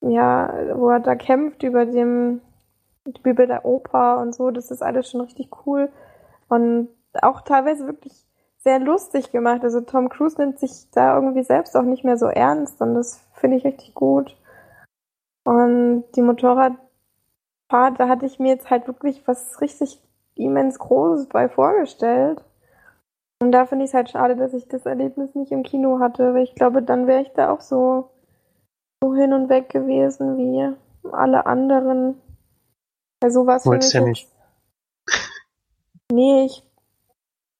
ja, 0.00 0.52
wo 0.74 0.90
er 0.90 1.00
da 1.00 1.14
kämpft 1.14 1.62
über 1.62 1.86
dem, 1.86 2.40
über 3.24 3.46
der 3.46 3.64
Oper 3.64 4.18
und 4.18 4.34
so, 4.34 4.50
das 4.50 4.70
ist 4.70 4.82
alles 4.82 5.10
schon 5.10 5.20
richtig 5.20 5.50
cool 5.66 5.90
und 6.48 6.88
auch 7.22 7.42
teilweise 7.42 7.86
wirklich 7.86 8.24
sehr 8.58 8.78
lustig 8.80 9.30
gemacht. 9.30 9.62
Also 9.62 9.80
Tom 9.82 10.08
Cruise 10.08 10.40
nimmt 10.40 10.58
sich 10.58 10.90
da 10.90 11.16
irgendwie 11.16 11.44
selbst 11.44 11.76
auch 11.76 11.82
nicht 11.82 12.04
mehr 12.04 12.16
so 12.16 12.26
ernst 12.26 12.80
und 12.80 12.94
das 12.94 13.20
finde 13.34 13.58
ich 13.58 13.64
richtig 13.64 13.94
gut. 13.94 14.36
Und 15.44 16.04
die 16.16 16.22
Motorradfahrt, 16.22 16.78
da 17.98 18.08
hatte 18.08 18.24
ich 18.24 18.38
mir 18.38 18.48
jetzt 18.48 18.70
halt 18.70 18.86
wirklich 18.86 19.26
was 19.28 19.60
richtig 19.60 20.00
immens 20.34 20.78
Großes 20.78 21.26
bei 21.26 21.48
vorgestellt. 21.48 22.42
Und 23.42 23.52
da 23.52 23.66
finde 23.66 23.84
ich 23.84 23.90
es 23.90 23.94
halt 23.94 24.08
schade, 24.08 24.36
dass 24.36 24.54
ich 24.54 24.68
das 24.68 24.86
Erlebnis 24.86 25.34
nicht 25.34 25.52
im 25.52 25.62
Kino 25.62 26.00
hatte, 26.00 26.32
weil 26.32 26.44
ich 26.44 26.54
glaube, 26.54 26.82
dann 26.82 27.06
wäre 27.06 27.20
ich 27.20 27.32
da 27.34 27.50
auch 27.50 27.60
so, 27.60 28.10
so 29.02 29.14
hin 29.14 29.34
und 29.34 29.50
weg 29.50 29.68
gewesen 29.68 30.38
wie 30.38 30.74
alle 31.12 31.44
anderen. 31.44 32.18
Weil 33.20 33.30
sowas 33.30 33.64
Wolltest 33.66 33.94
ja 33.94 34.06
jetzt- 34.06 34.32
Nee, 36.12 36.44
ich, 36.46 36.62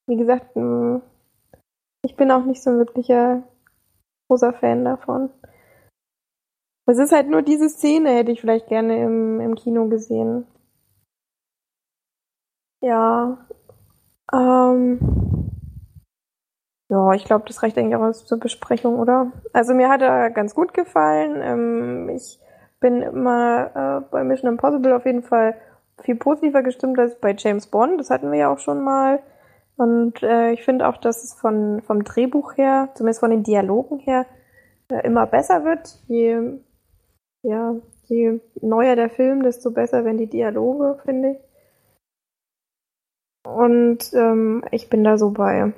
wie 0.07 0.17
gesagt, 0.17 0.55
mh, 0.55 1.01
ich 2.05 2.17
bin 2.17 2.31
auch 2.31 2.45
nicht 2.45 2.63
so 2.63 2.71
ein 2.71 2.79
wirklicher 2.79 3.43
großer 4.29 4.53
Fan 4.53 4.85
davon. 4.85 5.31
Es 6.87 6.99
ist 6.99 7.13
halt 7.13 7.29
nur 7.29 7.41
diese 7.43 7.71
Szene, 7.71 8.11
hätte 8.11 8.31
ich 8.33 8.41
vielleicht 8.43 8.69
gerne 8.69 9.03
im, 9.03 9.41
im 9.41 9.55
Kino 9.55 9.89
gesehen. 9.89 10.47
Ja. 12.83 13.47
Ähm. 14.33 14.99
Ja, 16.91 17.13
ich 17.15 17.25
glaube, 17.25 17.47
das 17.49 17.63
reicht 17.63 17.79
eigentlich 17.79 17.97
auch 17.97 18.13
zur 18.13 18.39
Besprechung, 18.39 18.99
oder? 18.99 19.33
Also 19.55 19.73
mir 19.75 19.89
hat 19.89 20.03
er 20.03 20.31
ganz 20.31 20.55
gut 20.55 20.75
gefallen. 20.75 21.41
Ähm, 21.43 22.09
ich 22.11 22.39
bin 22.85 23.01
immer 23.01 23.70
äh, 23.74 24.11
bei 24.11 24.24
Mission 24.24 24.52
Impossible 24.52 24.93
auf 24.93 25.06
jeden 25.06 25.23
Fall 25.23 25.56
viel 26.02 26.16
positiver 26.16 26.62
gestimmt 26.62 26.98
als 26.98 27.19
bei 27.19 27.35
James 27.35 27.66
Bond. 27.66 27.98
Das 27.98 28.11
hatten 28.11 28.31
wir 28.31 28.39
ja 28.39 28.52
auch 28.52 28.59
schon 28.59 28.85
mal. 28.85 29.20
Und 29.78 30.23
äh, 30.23 30.52
ich 30.52 30.62
finde 30.65 30.86
auch, 30.86 30.98
dass 30.98 31.24
es 31.24 31.32
von, 31.32 31.81
vom 31.81 32.05
Drehbuch 32.05 32.59
her, 32.59 32.90
zumindest 32.94 33.20
von 33.20 33.31
den 33.31 33.43
Dialogen 33.43 34.01
her, 34.01 34.27
äh, 34.90 35.01
immer 35.06 35.27
besser 35.27 35.65
wird. 35.65 35.98
Je, 36.09 36.59
ja, 37.40 37.74
je 38.05 38.40
neuer 38.61 38.97
der 38.97 39.09
Film, 39.09 39.43
desto 39.43 39.70
besser 39.70 40.05
werden 40.05 40.19
die 40.19 40.28
Dialoge, 40.28 41.01
finde 41.06 41.31
ich. 41.31 41.39
Und 43.48 44.12
ähm, 44.12 44.62
ich 44.73 44.90
bin 44.90 45.05
da 45.05 45.16
so 45.16 45.31
bei 45.31 45.73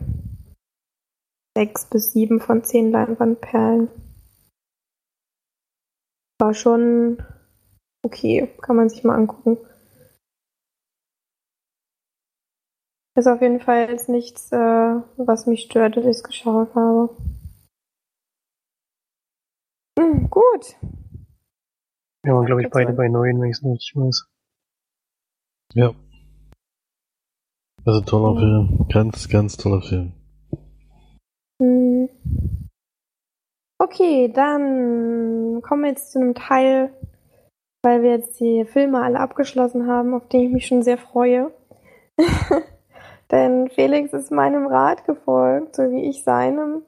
sechs 1.57 1.85
bis 1.87 2.11
sieben 2.11 2.41
von 2.41 2.65
zehn 2.65 2.91
Leinwandperlen. 2.91 3.91
War 6.39 6.53
schon 6.55 7.19
okay, 8.05 8.49
kann 8.61 8.77
man 8.77 8.89
sich 8.89 9.05
mal 9.05 9.15
angucken. 9.17 9.59
Ist 13.17 13.27
auf 13.27 13.41
jeden 13.41 13.61
Fall 13.61 13.89
jetzt 13.89 14.11
nichts, 14.11 14.53
äh, 14.53 14.57
was 15.17 15.47
mich 15.47 15.63
stört, 15.63 15.97
dass 15.97 16.05
ich 16.05 16.11
es 16.11 16.23
geschaut 16.23 16.75
habe. 16.75 17.17
Hm, 19.99 20.29
gut. 20.29 20.77
wir 22.23 22.35
waren, 22.35 22.45
glaube 22.45 22.63
ich, 22.63 22.71
beide 22.71 22.93
bei 22.93 23.09
neun, 23.09 23.41
wenn 23.41 23.49
ich 23.49 23.57
es 23.57 23.65
richtig 23.65 23.95
weiß. 23.97 24.29
Ja. 25.73 25.95
Also 27.87 28.01
toller 28.03 28.35
Mhm. 28.35 28.39
Film. 28.39 28.89
Ganz, 28.93 29.29
ganz 29.29 29.57
toller 29.57 29.81
Film. 29.81 30.13
Hm. 31.63 32.09
Okay, 33.79 34.33
dann 34.33 35.61
kommen 35.63 35.83
wir 35.83 35.91
jetzt 35.91 36.13
zu 36.13 36.19
einem 36.19 36.35
Teil, 36.35 36.95
weil 37.83 38.03
wir 38.03 38.11
jetzt 38.11 38.41
die 38.41 38.65
Filme 38.65 39.03
alle 39.03 39.21
abgeschlossen 39.21 39.87
haben, 39.87 40.15
auf 40.15 40.27
die 40.29 40.47
ich 40.47 40.53
mich 40.53 40.67
schon 40.67 40.83
sehr 40.83 40.97
freue. 40.99 41.53
Denn 43.31 43.69
Felix 43.69 44.13
ist 44.13 44.31
meinem 44.31 44.67
Rat 44.67 45.05
gefolgt, 45.05 45.77
so 45.77 45.91
wie 45.91 46.09
ich 46.09 46.25
seinem 46.25 46.83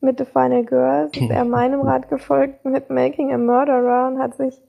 mit 0.00 0.18
The 0.18 0.24
Final 0.24 0.64
Girls, 0.64 1.16
ist 1.16 1.30
er 1.30 1.44
meinem 1.46 1.80
Rat 1.80 2.08
gefolgt 2.08 2.64
mit 2.64 2.90
Making 2.90 3.32
a 3.32 3.38
Murderer 3.38 4.08
und 4.08 4.18
hat 4.18 4.36
sich 4.36 4.60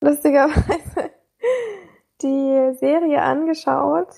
lustigerweise 0.00 1.10
die 2.22 2.72
Serie 2.78 3.22
angeschaut. 3.22 4.08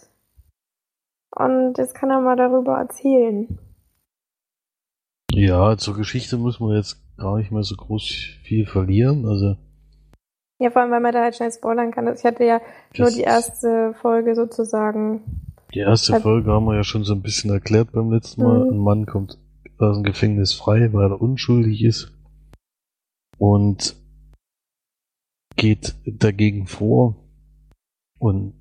Und 1.35 1.79
jetzt 1.79 1.95
kann 1.95 2.11
er 2.11 2.21
mal 2.21 2.37
darüber 2.37 2.79
erzählen. 2.79 3.59
Ja, 5.41 5.77
zur 5.77 5.95
Geschichte 5.97 6.37
muss 6.37 6.59
man 6.61 6.75
jetzt 6.75 7.01
gar 7.17 7.37
nicht 7.39 7.51
mehr 7.51 7.63
so 7.63 7.77
groß 7.77 8.03
viel 8.43 8.67
verlieren. 8.67 9.27
Also 9.27 9.57
Ja, 10.61 10.71
vor 10.71 10.83
allem, 10.83 10.91
weil 10.91 11.01
man 11.01 11.13
da 11.13 11.23
halt 11.23 11.37
schnell 11.37 11.53
spoilern 11.53 11.91
kann. 11.93 12.13
Ich 12.15 12.25
hatte 12.25 12.45
ja 12.45 12.61
nur 12.97 13.11
die 13.11 13.21
erste 13.23 13.95
Folge 14.01 14.35
sozusagen. 14.35 15.23
die 15.75 15.79
erste 15.81 16.15
Hat- 16.15 16.23
Folge 16.23 16.51
haben 16.51 16.65
wir 16.67 16.75
ja 16.77 16.85
schon 16.85 17.05
so 17.05 17.15
ein 17.15 17.23
bisschen 17.23 17.51
erklärt 17.51 17.93
beim 17.93 18.11
letzten 18.11 18.43
Mal. 18.43 18.65
Mhm. 18.65 18.71
Ein 18.73 18.79
Mann 18.79 19.07
kommt 19.07 19.39
aus 19.79 19.97
dem 19.97 20.03
Gefängnis 20.05 20.55
frei, 20.55 20.93
weil 20.93 21.11
er 21.13 21.21
unschuldig 21.21 21.85
ist 21.85 22.13
und 23.39 23.95
geht 25.57 25.95
dagegen 26.07 26.67
vor 26.67 27.17
und 28.19 28.55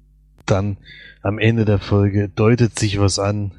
dann 0.45 0.77
am 1.21 1.39
Ende 1.39 1.65
der 1.65 1.79
Folge 1.79 2.29
deutet 2.29 2.77
sich 2.77 2.99
was 2.99 3.19
an, 3.19 3.51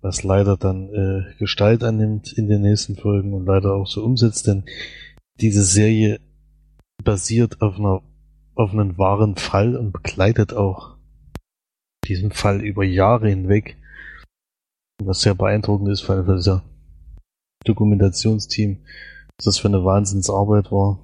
was 0.00 0.22
leider 0.22 0.56
dann 0.56 0.88
äh, 0.94 1.34
Gestalt 1.38 1.82
annimmt 1.82 2.32
in 2.32 2.48
den 2.48 2.62
nächsten 2.62 2.96
Folgen 2.96 3.32
und 3.32 3.46
leider 3.46 3.74
auch 3.74 3.86
so 3.86 4.04
umsetzt, 4.04 4.46
denn 4.46 4.64
diese 5.40 5.64
Serie 5.64 6.20
basiert 7.02 7.60
auf 7.60 7.78
einer 7.78 8.02
auf 8.58 8.72
einen 8.72 8.98
wahren 8.98 9.36
Fall 9.36 9.76
und 9.76 9.92
begleitet 9.92 10.52
auch 10.52 10.96
diesen 12.04 12.32
Fall 12.32 12.60
über 12.60 12.82
Jahre 12.82 13.28
hinweg. 13.28 13.76
Was 15.00 15.20
sehr 15.20 15.36
beeindruckend 15.36 15.90
ist, 15.90 16.08
weil 16.08 16.24
dieser 16.24 16.64
Dokumentationsteam, 17.64 18.78
was 19.36 19.44
das 19.44 19.58
für 19.58 19.68
eine 19.68 19.84
Wahnsinnsarbeit 19.84 20.72
war. 20.72 20.98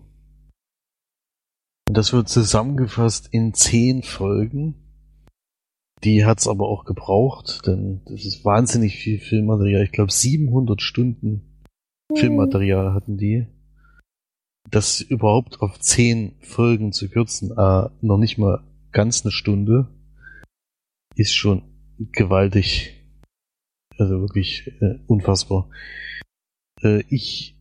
Und 1.89 1.97
das 1.97 2.13
wird 2.13 2.29
zusammengefasst 2.29 3.29
in 3.31 3.55
zehn 3.55 4.03
Folgen. 4.03 4.84
Die 6.05 6.27
hat's 6.27 6.47
aber 6.47 6.69
auch 6.69 6.85
gebraucht, 6.85 7.67
denn 7.67 8.03
das 8.05 8.27
ist 8.27 8.45
wahnsinnig 8.45 8.97
viel 8.97 9.19
Filmmaterial. 9.19 9.83
Ich 9.85 9.93
glaube 9.93 10.13
700 10.13 10.83
Stunden 10.83 11.65
Filmmaterial 12.15 12.93
hatten 12.93 13.17
die. 13.17 13.47
Das 14.71 15.01
überhaupt 15.01 15.63
auf 15.63 15.81
zehn 15.81 16.37
Folgen 16.41 16.93
zu 16.93 17.09
kürzen, 17.09 17.53
äh, 17.57 17.89
noch 18.03 18.19
nicht 18.19 18.37
mal 18.37 18.63
ganz 18.93 19.25
eine 19.25 19.33
Stunde, 19.33 19.89
ist 21.17 21.33
schon 21.33 21.63
gewaltig. 22.13 22.93
Also 23.97 24.21
wirklich 24.21 24.73
äh, 24.81 24.99
unfassbar. 25.07 25.71
Äh, 26.83 27.05
ich 27.09 27.57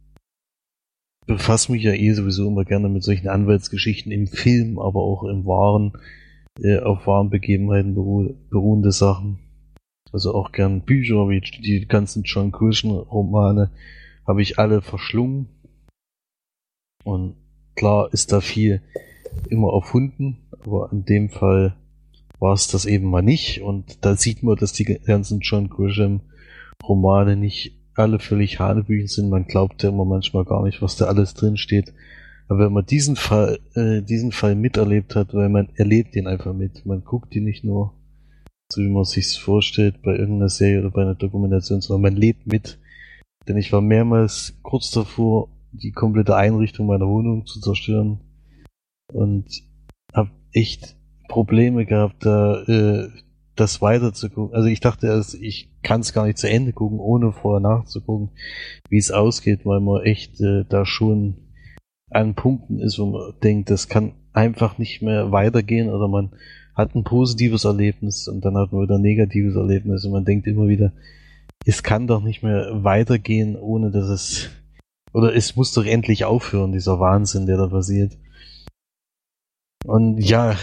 befasse 1.25 1.71
mich 1.71 1.83
ja 1.83 1.93
eh 1.93 2.11
sowieso 2.13 2.47
immer 2.47 2.65
gerne 2.65 2.89
mit 2.89 3.03
solchen 3.03 3.29
Anwaltsgeschichten 3.29 4.11
im 4.11 4.27
Film, 4.27 4.79
aber 4.79 5.01
auch 5.01 5.23
im 5.23 5.45
wahren, 5.45 5.93
äh, 6.61 6.79
auf 6.79 7.07
wahren 7.07 7.29
Begebenheiten 7.29 7.95
beruh 7.95 8.35
beruhende 8.49 8.91
Sachen. 8.91 9.39
Also 10.11 10.35
auch 10.35 10.51
gern 10.51 10.81
Bücher, 10.81 11.27
wie 11.29 11.41
die 11.41 11.87
ganzen 11.87 12.23
John 12.23 12.51
Grisham-Romane, 12.51 13.71
habe 14.27 14.41
ich 14.41 14.59
alle 14.59 14.81
verschlungen. 14.81 15.47
Und 17.03 17.35
klar 17.75 18.13
ist 18.13 18.31
da 18.31 18.39
viel 18.39 18.81
immer 19.49 19.73
erfunden, 19.73 20.37
aber 20.51 20.89
in 20.91 21.05
dem 21.05 21.29
Fall 21.29 21.75
war 22.39 22.53
es 22.53 22.67
das 22.67 22.85
eben 22.85 23.09
mal 23.09 23.23
nicht. 23.23 23.61
Und 23.61 24.05
da 24.05 24.15
sieht 24.15 24.43
man, 24.43 24.55
dass 24.55 24.73
die 24.73 24.83
ganzen 24.83 25.39
John 25.39 25.69
Grisham-Romane 25.69 27.35
nicht 27.35 27.79
alle 27.95 28.19
völlig 28.19 28.59
Hanebüchen 28.59 29.07
sind. 29.07 29.29
Man 29.29 29.45
glaubt 29.45 29.81
ja 29.83 29.89
immer 29.89 30.05
manchmal 30.05 30.45
gar 30.45 30.63
nicht, 30.63 30.81
was 30.81 30.95
da 30.95 31.05
alles 31.05 31.33
drin 31.33 31.57
steht. 31.57 31.93
Aber 32.47 32.59
wenn 32.59 32.73
man 32.73 32.85
diesen 32.85 33.15
Fall, 33.15 33.59
äh, 33.75 34.01
diesen 34.01 34.31
Fall 34.31 34.55
miterlebt 34.55 35.15
hat, 35.15 35.33
weil 35.33 35.49
man 35.49 35.69
erlebt 35.75 36.15
ihn 36.15 36.27
einfach 36.27 36.53
mit. 36.53 36.85
Man 36.85 37.03
guckt 37.03 37.35
ihn 37.35 37.45
nicht 37.45 37.63
nur, 37.63 37.93
so 38.71 38.81
wie 38.81 38.89
man 38.89 39.05
sich's 39.05 39.37
vorstellt, 39.37 40.01
bei 40.01 40.11
irgendeiner 40.11 40.49
Serie 40.49 40.81
oder 40.81 40.91
bei 40.91 41.01
einer 41.01 41.15
Dokumentation, 41.15 41.81
sondern 41.81 42.13
man 42.13 42.19
lebt 42.19 42.47
mit. 42.47 42.79
Denn 43.47 43.57
ich 43.57 43.71
war 43.71 43.81
mehrmals 43.81 44.59
kurz 44.61 44.91
davor, 44.91 45.49
die 45.71 45.91
komplette 45.91 46.35
Einrichtung 46.35 46.87
meiner 46.87 47.07
Wohnung 47.07 47.45
zu 47.45 47.59
zerstören 47.59 48.19
und 49.11 49.63
habe 50.13 50.31
echt 50.51 50.95
Probleme 51.27 51.85
gehabt, 51.85 52.25
da 52.25 52.61
äh, 52.63 53.09
das 53.55 53.81
weiter 53.81 54.13
zu 54.13 54.29
gucken. 54.29 54.55
Also 54.55 54.67
ich 54.67 54.79
dachte 54.79 55.07
erst, 55.07 55.35
ich 55.35 55.69
kann 55.83 56.01
es 56.01 56.13
gar 56.13 56.25
nicht 56.25 56.37
zu 56.37 56.49
Ende 56.49 56.73
gucken, 56.73 56.99
ohne 56.99 57.31
vorher 57.31 57.59
nachzugucken, 57.59 58.31
wie 58.89 58.97
es 58.97 59.11
ausgeht, 59.11 59.65
weil 59.65 59.79
man 59.79 60.03
echt 60.03 60.39
äh, 60.41 60.65
da 60.67 60.85
schon 60.85 61.37
an 62.15 62.35
Punkten 62.35 62.79
ist, 62.79 62.99
wo 62.99 63.05
man 63.05 63.33
denkt, 63.43 63.69
das 63.69 63.87
kann 63.87 64.13
einfach 64.33 64.77
nicht 64.77 65.01
mehr 65.01 65.31
weitergehen 65.31 65.89
oder 65.89 66.07
man 66.07 66.31
hat 66.75 66.95
ein 66.95 67.03
positives 67.03 67.65
Erlebnis 67.65 68.27
und 68.27 68.43
dann 68.43 68.57
hat 68.57 68.71
man 68.71 68.83
wieder 68.83 68.95
ein 68.95 69.01
negatives 69.01 69.55
Erlebnis 69.55 70.05
und 70.05 70.11
man 70.11 70.25
denkt 70.25 70.47
immer 70.47 70.67
wieder, 70.67 70.91
es 71.65 71.83
kann 71.83 72.07
doch 72.07 72.21
nicht 72.21 72.43
mehr 72.43 72.83
weitergehen, 72.83 73.55
ohne 73.55 73.91
dass 73.91 74.07
es 74.07 74.49
oder 75.13 75.35
es 75.35 75.55
muss 75.55 75.73
doch 75.73 75.85
endlich 75.85 76.25
aufhören, 76.25 76.71
dieser 76.71 76.99
Wahnsinn, 76.99 77.45
der 77.45 77.57
da 77.57 77.67
passiert. 77.67 78.17
Und 79.85 80.17
ja, 80.19 80.55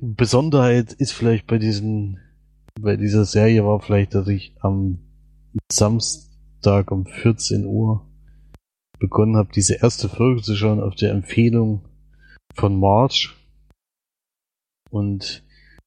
Besonderheit 0.00 0.92
ist 0.92 1.12
vielleicht 1.12 1.46
bei 1.46 1.58
diesen, 1.58 2.18
bei 2.80 2.96
dieser 2.96 3.24
Serie 3.24 3.64
war 3.64 3.80
vielleicht, 3.80 4.14
dass 4.14 4.28
ich 4.28 4.54
am 4.60 5.00
Samstag 5.70 6.90
um 6.90 7.04
14 7.04 7.66
Uhr 7.66 8.07
begonnen 8.98 9.36
habe, 9.36 9.50
diese 9.54 9.74
erste 9.74 10.08
Folge 10.08 10.42
zu 10.42 10.54
schauen 10.54 10.80
auf 10.80 10.94
der 10.94 11.12
Empfehlung 11.12 11.82
von 12.54 12.78
March. 12.78 13.34
Und 14.90 15.44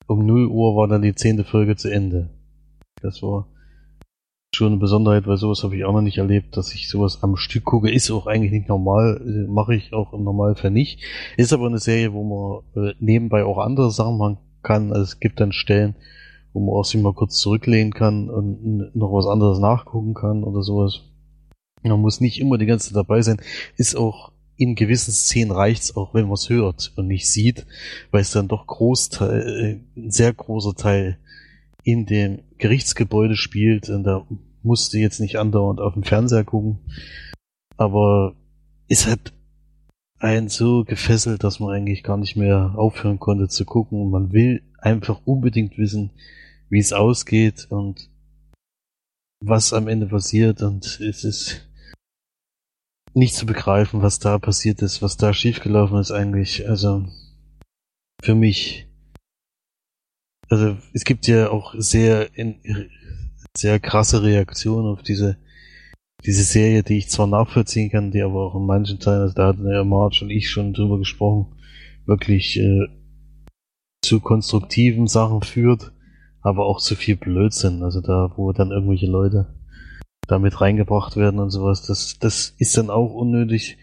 um 0.08 0.26
0 0.26 0.48
Uhr 0.48 0.76
war 0.76 0.88
dann 0.88 1.02
die 1.02 1.16
zehnte 1.16 1.44
Folge 1.44 1.76
zu 1.76 1.90
Ende. 1.90 2.30
Das 3.02 3.22
war 3.22 3.48
schon 4.54 4.68
eine 4.68 4.78
Besonderheit, 4.78 5.28
weil 5.28 5.38
sowas 5.38 5.64
habe 5.64 5.78
ich 5.78 5.86
auch 5.86 5.94
noch 5.94 6.02
nicht 6.02 6.18
erlebt, 6.18 6.58
dass 6.58 6.74
ich 6.74 6.90
sowas 6.90 7.24
am 7.24 7.38
Stück 7.38 7.64
gucke. 7.64 7.90
Ist 7.90 8.12
auch 8.12 8.28
eigentlich 8.28 8.52
nicht 8.52 8.68
normal, 8.68 9.22
äh, 9.26 9.50
mache 9.50 9.76
ich 9.76 9.94
auch 9.94 10.14
im 10.14 10.24
Normalfall 10.24 10.72
nicht. 10.72 11.00
Ist 11.38 11.54
aber 11.54 11.68
eine 11.68 11.80
Serie, 11.80 12.14
wo 12.14 12.64
man 12.76 12.84
äh, 12.86 12.94
nebenbei 13.00 13.44
auch 13.44 13.58
andere 13.58 13.92
Sachen 13.92 14.18
machen 14.18 14.38
kann. 14.62 14.92
Also 14.92 15.04
es 15.04 15.20
gibt 15.20 15.40
dann 15.40 15.54
Stellen, 15.54 15.96
wo 16.54 16.60
man 16.60 16.76
auch 16.76 16.84
sich 16.84 17.02
mal 17.02 17.14
kurz 17.14 17.38
zurücklehnen 17.38 17.94
kann 17.94 18.30
und 18.30 18.96
noch 18.96 19.14
was 19.14 19.26
anderes 19.26 19.60
nachgucken 19.60 20.14
kann 20.14 20.44
oder 20.44 20.62
sowas. 20.62 21.11
Man 21.84 22.02
muss 22.02 22.22
nicht 22.22 22.40
immer 22.40 22.58
die 22.58 22.66
ganze 22.66 22.90
Zeit 22.90 22.98
dabei 22.98 23.22
sein. 23.22 23.42
Ist 23.78 23.96
auch 23.96 24.32
in 24.58 24.76
gewissen 24.76 25.12
Szenen 25.12 25.52
reicht's 25.52 25.96
auch, 25.96 26.14
wenn 26.14 26.26
man 26.26 26.36
es 26.36 26.50
hört 26.50 26.94
und 26.96 27.08
nicht 27.08 27.28
sieht, 27.28 27.66
weil 28.12 28.22
es 28.22 28.32
dann 28.32 28.48
doch 28.48 28.68
Großteil, 28.68 29.82
äh, 29.96 30.00
ein 30.00 30.12
sehr 30.12 30.34
großer 30.34 30.76
Teil 30.76 31.18
in 31.84 32.06
dem 32.06 32.44
Gerichtsgebäude 32.60 33.36
spielt 33.36 33.90
und 33.90 34.04
da 34.04 34.28
musste 34.62 35.00
jetzt 35.00 35.20
nicht 35.20 35.38
andauernd 35.38 35.82
auf 35.82 35.94
dem 35.94 36.04
Fernseher 36.04 36.44
gucken. 36.44 36.78
Aber 37.78 38.36
es 38.88 39.08
hat 39.08 39.34
einen 40.20 40.50
so 40.50 40.84
gefesselt, 40.84 41.44
dass 41.44 41.60
man 41.60 41.74
eigentlich 41.74 42.04
gar 42.04 42.18
nicht 42.18 42.36
mehr 42.36 42.76
aufhören 42.76 43.18
konnte 43.18 43.48
zu 43.48 43.66
gucken 43.66 44.00
und 44.00 44.12
man 44.12 44.32
will 44.32 44.62
einfach 44.78 45.22
unbedingt 45.26 45.80
wissen, 45.80 46.12
wie 46.70 46.80
es 46.80 46.94
ausgeht 46.94 47.66
und 47.72 48.10
was 49.44 49.74
am 49.74 49.88
Ende 49.88 50.06
passiert 50.06 50.62
und 50.62 50.86
es 51.00 51.24
ist 51.24 51.68
nicht 53.14 53.36
zu 53.36 53.46
begreifen, 53.46 54.02
was 54.02 54.20
da 54.20 54.40
passiert 54.40 54.82
ist, 54.82 55.02
was 55.02 55.18
da 55.18 55.34
schiefgelaufen 55.34 55.98
ist 56.00 56.12
eigentlich. 56.12 56.68
Also 56.68 57.06
für 58.24 58.36
mich 58.36 58.88
also 60.52 60.78
es 60.92 61.06
gibt 61.06 61.28
ja 61.28 61.50
auch 61.50 61.74
sehr 61.78 62.38
in, 62.38 62.60
sehr 63.56 63.80
krasse 63.80 64.22
Reaktionen 64.22 64.88
auf 64.88 65.02
diese 65.02 65.38
diese 66.26 66.44
Serie, 66.44 66.84
die 66.84 66.98
ich 66.98 67.10
zwar 67.10 67.26
nachvollziehen 67.26 67.90
kann, 67.90 68.12
die 68.12 68.22
aber 68.22 68.46
auch 68.46 68.56
in 68.56 68.66
manchen 68.66 69.00
Teilen, 69.00 69.22
also 69.22 69.34
da 69.34 69.48
hatten 69.48 69.68
ja 69.68 69.84
Marge 69.84 70.20
und 70.22 70.30
ich 70.30 70.50
schon 70.50 70.74
drüber 70.74 71.00
gesprochen, 71.00 71.56
wirklich 72.06 72.60
äh, 72.60 72.88
zu 74.04 74.20
konstruktiven 74.20 75.08
Sachen 75.08 75.42
führt, 75.42 75.94
aber 76.42 76.66
auch 76.66 76.80
zu 76.80 76.96
viel 76.96 77.16
Blödsinn. 77.16 77.82
Also 77.82 78.02
da, 78.02 78.34
wo 78.36 78.52
dann 78.52 78.72
irgendwelche 78.72 79.08
Leute 79.08 79.48
damit 80.32 80.62
reingebracht 80.62 81.18
werden 81.18 81.40
und 81.40 81.50
sowas, 81.50 81.86
das, 81.86 82.18
das 82.20 82.56
ist 82.58 82.78
dann 82.78 82.90
auch 82.90 83.14
unnötig. 83.14 83.78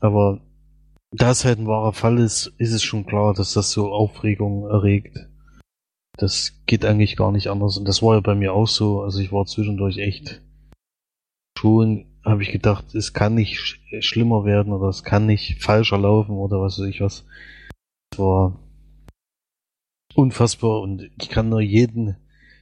Aber 0.00 0.40
da 1.10 1.30
es 1.30 1.44
halt 1.44 1.58
ein 1.58 1.66
wahrer 1.66 1.92
Fall 1.92 2.18
ist, 2.18 2.52
ist 2.58 2.72
es 2.72 2.82
schon 2.82 3.06
klar, 3.06 3.34
dass 3.34 3.54
das 3.54 3.70
so 3.70 3.90
Aufregung 3.90 4.68
erregt. 4.68 5.28
Das 6.16 6.52
geht 6.66 6.84
eigentlich 6.84 7.16
gar 7.16 7.32
nicht 7.32 7.48
anders. 7.48 7.76
Und 7.76 7.86
das 7.86 8.02
war 8.02 8.14
ja 8.14 8.20
bei 8.20 8.34
mir 8.34 8.52
auch 8.52 8.68
so. 8.68 9.02
Also 9.02 9.20
ich 9.20 9.32
war 9.32 9.46
zwischendurch 9.46 9.98
echt 9.98 10.42
schon 11.58 12.06
habe 12.24 12.42
ich 12.42 12.52
gedacht, 12.52 12.94
es 12.94 13.12
kann 13.12 13.34
nicht 13.34 13.58
sch 13.58 13.80
schlimmer 14.00 14.44
werden 14.44 14.72
oder 14.72 14.88
es 14.88 15.02
kann 15.02 15.26
nicht 15.26 15.62
falscher 15.62 15.98
laufen 15.98 16.32
oder 16.32 16.60
was 16.60 16.78
weiß 16.78 16.86
ich 16.86 17.00
was. 17.00 17.24
Es 18.12 18.18
war 18.18 18.58
unfassbar 20.14 20.80
und 20.80 21.10
ich 21.20 21.28
kann 21.28 21.48
nur 21.48 21.60
jeden 21.60 22.16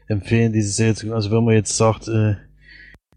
empfehlen, 0.08 0.52
diese 0.52 0.70
Serie 0.70 0.94
zu 0.94 1.06
gucken. 1.06 1.16
Also 1.16 1.30
wenn 1.30 1.44
man 1.44 1.54
jetzt 1.54 1.76
sagt, 1.76 2.08
äh, 2.08 2.36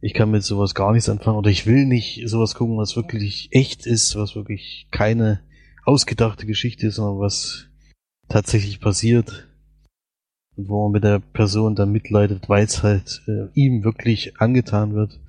ich 0.01 0.13
kann 0.13 0.31
mit 0.31 0.43
sowas 0.43 0.75
gar 0.75 0.93
nichts 0.93 1.09
anfangen 1.09 1.37
oder 1.37 1.49
ich 1.49 1.65
will 1.65 1.85
nicht 1.85 2.23
sowas 2.25 2.55
gucken, 2.55 2.77
was 2.77 2.95
wirklich 2.95 3.49
echt 3.51 3.85
ist, 3.85 4.15
was 4.15 4.35
wirklich 4.35 4.87
keine 4.91 5.41
ausgedachte 5.85 6.45
Geschichte 6.45 6.87
ist, 6.87 6.95
sondern 6.95 7.19
was 7.19 7.67
tatsächlich 8.29 8.79
passiert 8.79 9.47
und 10.55 10.69
wo 10.69 10.83
man 10.83 10.91
mit 10.93 11.03
der 11.03 11.19
Person 11.19 11.75
dann 11.75 11.91
mitleidet, 11.91 12.47
weil 12.47 12.63
es 12.63 12.83
halt 12.83 13.23
äh, 13.27 13.47
ihm 13.53 13.83
wirklich 13.83 14.39
angetan 14.39 14.93
wird, 14.93 15.19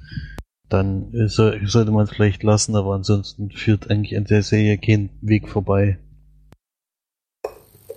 dann 0.68 1.12
äh, 1.14 1.28
so, 1.28 1.50
sollte 1.64 1.90
man 1.90 2.04
es 2.04 2.10
vielleicht 2.10 2.42
lassen, 2.42 2.76
aber 2.76 2.94
ansonsten 2.94 3.50
führt 3.50 3.90
eigentlich 3.90 4.16
an 4.16 4.24
der 4.24 4.42
Serie 4.42 4.78
kein 4.78 5.10
Weg 5.20 5.48
vorbei. 5.48 5.98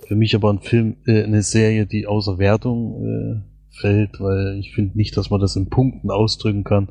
Für 0.06 0.16
mich 0.16 0.34
aber 0.34 0.52
ein 0.52 0.60
Film, 0.60 0.96
äh, 1.06 1.22
eine 1.22 1.42
Serie, 1.42 1.86
die 1.86 2.06
außer 2.06 2.38
Wertung 2.38 3.04
äh, 3.04 3.53
fällt, 3.74 4.20
weil 4.20 4.58
ich 4.58 4.72
finde 4.74 4.96
nicht, 4.96 5.16
dass 5.16 5.30
man 5.30 5.40
das 5.40 5.56
in 5.56 5.70
Punkten 5.70 6.10
ausdrücken 6.10 6.64
kann, 6.64 6.88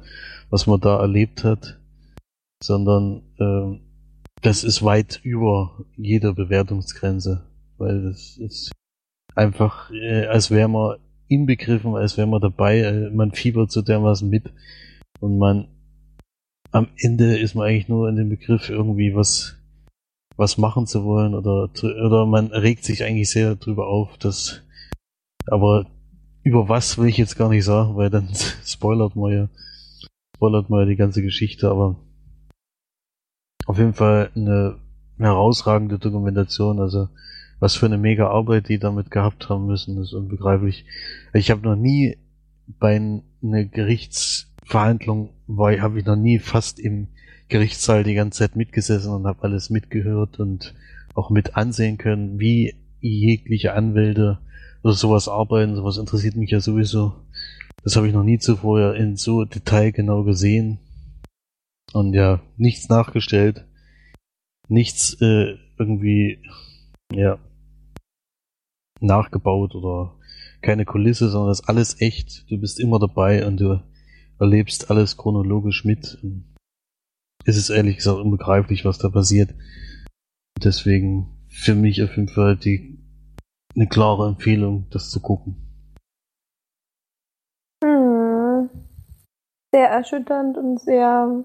was 0.49 0.67
man 0.67 0.79
da 0.79 0.99
erlebt 0.99 1.43
hat, 1.43 1.79
sondern 2.61 3.23
äh, 3.39 3.79
das 4.41 4.63
ist 4.63 4.83
weit 4.83 5.19
über 5.23 5.85
jeder 5.95 6.33
Bewertungsgrenze, 6.33 7.43
weil 7.77 8.03
das 8.03 8.37
ist 8.37 8.71
einfach, 9.35 9.91
äh, 9.91 10.27
als 10.27 10.51
wäre 10.51 10.67
man 10.67 10.97
inbegriffen, 11.27 11.95
als 11.95 12.17
wäre 12.17 12.27
man 12.27 12.41
dabei, 12.41 12.79
äh, 12.79 13.09
man 13.09 13.31
fiebert 13.31 13.71
so 13.71 13.81
dermaßen 13.81 14.29
mit 14.29 14.51
und 15.19 15.37
man 15.37 15.67
am 16.71 16.87
Ende 16.97 17.37
ist 17.37 17.55
man 17.55 17.67
eigentlich 17.67 17.87
nur 17.87 18.09
in 18.09 18.15
dem 18.15 18.29
Begriff 18.29 18.69
irgendwie 18.69 19.15
was 19.15 19.57
was 20.35 20.57
machen 20.57 20.87
zu 20.87 21.03
wollen 21.03 21.35
oder 21.35 21.69
oder 21.83 22.25
man 22.25 22.47
regt 22.47 22.83
sich 22.83 23.03
eigentlich 23.03 23.29
sehr 23.29 23.55
drüber 23.55 23.87
auf, 23.87 24.17
dass 24.17 24.63
aber 25.45 25.85
über 26.43 26.69
was 26.69 26.97
will 26.97 27.07
ich 27.07 27.17
jetzt 27.17 27.37
gar 27.37 27.49
nicht 27.49 27.65
sagen, 27.65 27.95
weil 27.95 28.09
dann 28.09 28.29
spoilert 28.65 29.15
man 29.15 29.31
ja 29.31 29.49
spoilert 30.35 30.69
man 30.69 30.81
ja 30.81 30.85
die 30.85 30.97
ganze 30.97 31.21
Geschichte, 31.21 31.69
aber 31.69 31.95
auf 33.65 33.77
jeden 33.77 33.93
Fall 33.93 34.29
eine 34.35 34.77
herausragende 35.17 35.99
Dokumentation, 35.99 36.79
also 36.79 37.07
was 37.59 37.75
für 37.75 37.85
eine 37.85 37.97
mega 37.97 38.27
Arbeit 38.27 38.67
die 38.67 38.77
damit 38.77 39.09
gehabt 39.09 39.47
haben 39.47 39.67
müssen, 39.67 40.01
ist 40.01 40.11
unbegreiflich. 40.11 40.85
Ich 41.33 41.49
habe 41.49 41.61
noch 41.61 41.77
nie 41.77 42.17
bei 42.67 42.95
einer 42.95 43.63
Gerichtsverhandlung 43.63 45.29
habe 45.57 45.99
ich 45.99 46.05
noch 46.05 46.17
nie 46.17 46.39
fast 46.39 46.79
im 46.79 47.07
Gerichtssaal 47.47 48.03
die 48.03 48.15
ganze 48.15 48.39
Zeit 48.39 48.55
mitgesessen 48.57 49.13
und 49.13 49.27
habe 49.27 49.43
alles 49.43 49.69
mitgehört 49.69 50.39
und 50.39 50.73
auch 51.13 51.29
mit 51.29 51.55
ansehen 51.55 51.97
können, 51.97 52.39
wie 52.39 52.75
jegliche 52.99 53.73
Anwälte 53.75 54.39
oder 54.83 54.93
sowas 54.93 55.27
arbeiten. 55.27 55.75
Sowas 55.75 55.97
interessiert 55.97 56.35
mich 56.35 56.51
ja 56.51 56.59
sowieso. 56.59 57.13
Das 57.83 57.95
habe 57.95 58.07
ich 58.07 58.13
noch 58.13 58.23
nie 58.23 58.39
zuvor 58.39 58.95
in 58.95 59.15
so 59.17 59.45
detailgenau 59.45 60.23
gesehen. 60.23 60.79
Und 61.93 62.13
ja, 62.13 62.41
nichts 62.57 62.89
nachgestellt. 62.89 63.65
Nichts 64.67 65.19
äh, 65.21 65.57
irgendwie, 65.77 66.39
ja, 67.11 67.39
nachgebaut 68.99 69.75
oder 69.75 70.15
keine 70.61 70.85
Kulisse, 70.85 71.29
sondern 71.29 71.49
das 71.49 71.59
ist 71.59 71.69
alles 71.69 72.01
echt. 72.01 72.49
Du 72.49 72.57
bist 72.57 72.79
immer 72.79 72.99
dabei 72.99 73.45
und 73.45 73.59
du 73.59 73.83
erlebst 74.39 74.89
alles 74.89 75.17
chronologisch 75.17 75.83
mit. 75.83 76.17
Es 77.45 77.57
ist 77.57 77.69
ehrlich 77.69 77.97
gesagt 77.97 78.19
unbegreiflich, 78.19 78.85
was 78.85 78.97
da 78.97 79.09
passiert. 79.09 79.53
Deswegen 80.63 81.27
für 81.49 81.75
mich 81.75 82.01
auf 82.01 82.15
jeden 82.15 82.29
Fall 82.29 82.55
die 82.55 82.92
eine 83.75 83.87
klare 83.87 84.27
Empfehlung, 84.27 84.87
das 84.91 85.09
zu 85.09 85.21
gucken. 85.21 85.55
Hm. 87.83 88.69
Sehr 89.73 89.89
erschütternd 89.89 90.57
und 90.57 90.79
sehr 90.79 91.43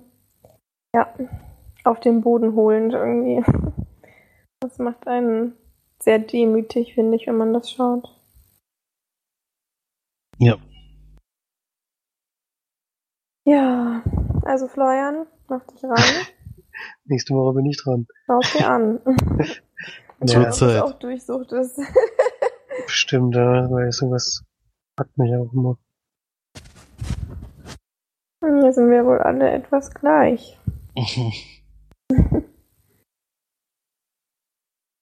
ja, 0.94 1.14
auf 1.84 2.00
den 2.00 2.20
Boden 2.20 2.54
holend 2.54 2.92
irgendwie. 2.92 3.42
Das 4.60 4.78
macht 4.78 5.06
einen 5.06 5.54
sehr 6.00 6.18
demütig, 6.18 6.94
finde 6.94 7.16
ich, 7.16 7.26
wenn 7.26 7.36
man 7.36 7.52
das 7.52 7.70
schaut. 7.70 8.14
Ja. 10.38 10.56
Ja, 13.44 14.02
also 14.44 14.68
Florian, 14.68 15.26
mach 15.48 15.64
dich 15.66 15.82
ran. 15.82 15.96
Nächste 17.06 17.34
Woche 17.34 17.54
bin 17.54 17.66
ich 17.66 17.82
dran. 17.82 18.06
Schau 18.26 18.40
dir 18.40 18.68
an. 18.68 19.00
Ja, 20.20 20.50
Zeit. 20.50 20.82
auch 20.82 20.98
durchsucht 20.98 21.52
Bestimmt, 22.88 23.36
ja, 23.36 23.70
weil 23.70 23.92
sowas 23.92 24.42
hat 24.98 25.08
mich 25.18 25.30
auch 25.36 25.52
immer. 25.52 25.76
Hier 28.40 28.72
sind 28.72 28.90
wir 28.90 29.04
wohl 29.04 29.18
alle 29.18 29.50
etwas 29.50 29.92
gleich. 29.92 30.58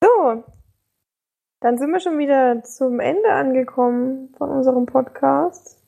So, 0.03 0.45
dann 1.61 1.79
sind 1.79 1.93
wir 1.93 2.01
schon 2.01 2.19
wieder 2.19 2.63
zum 2.65 2.99
Ende 2.99 3.33
angekommen 3.33 4.35
von 4.37 4.51
unserem 4.51 4.87
Podcast. 4.87 5.81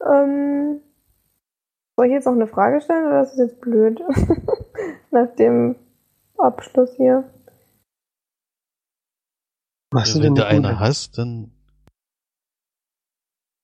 Ähm, 0.00 0.80
soll 1.96 2.06
ich 2.06 2.12
jetzt 2.12 2.26
noch 2.26 2.34
eine 2.34 2.46
Frage 2.46 2.80
stellen 2.80 3.06
oder 3.06 3.22
ist 3.22 3.32
das 3.32 3.38
jetzt 3.38 3.60
blöd? 3.60 4.00
Nach 5.10 5.26
dem 5.34 5.74
Abschluss 6.38 6.94
hier. 6.94 7.28
Machst 9.92 10.14
Ja, 10.14 10.22
wenn 10.22 10.34
du 10.34 10.46
eine 10.46 10.60
gute? 10.68 10.78
hast, 10.80 11.18
dann 11.18 11.50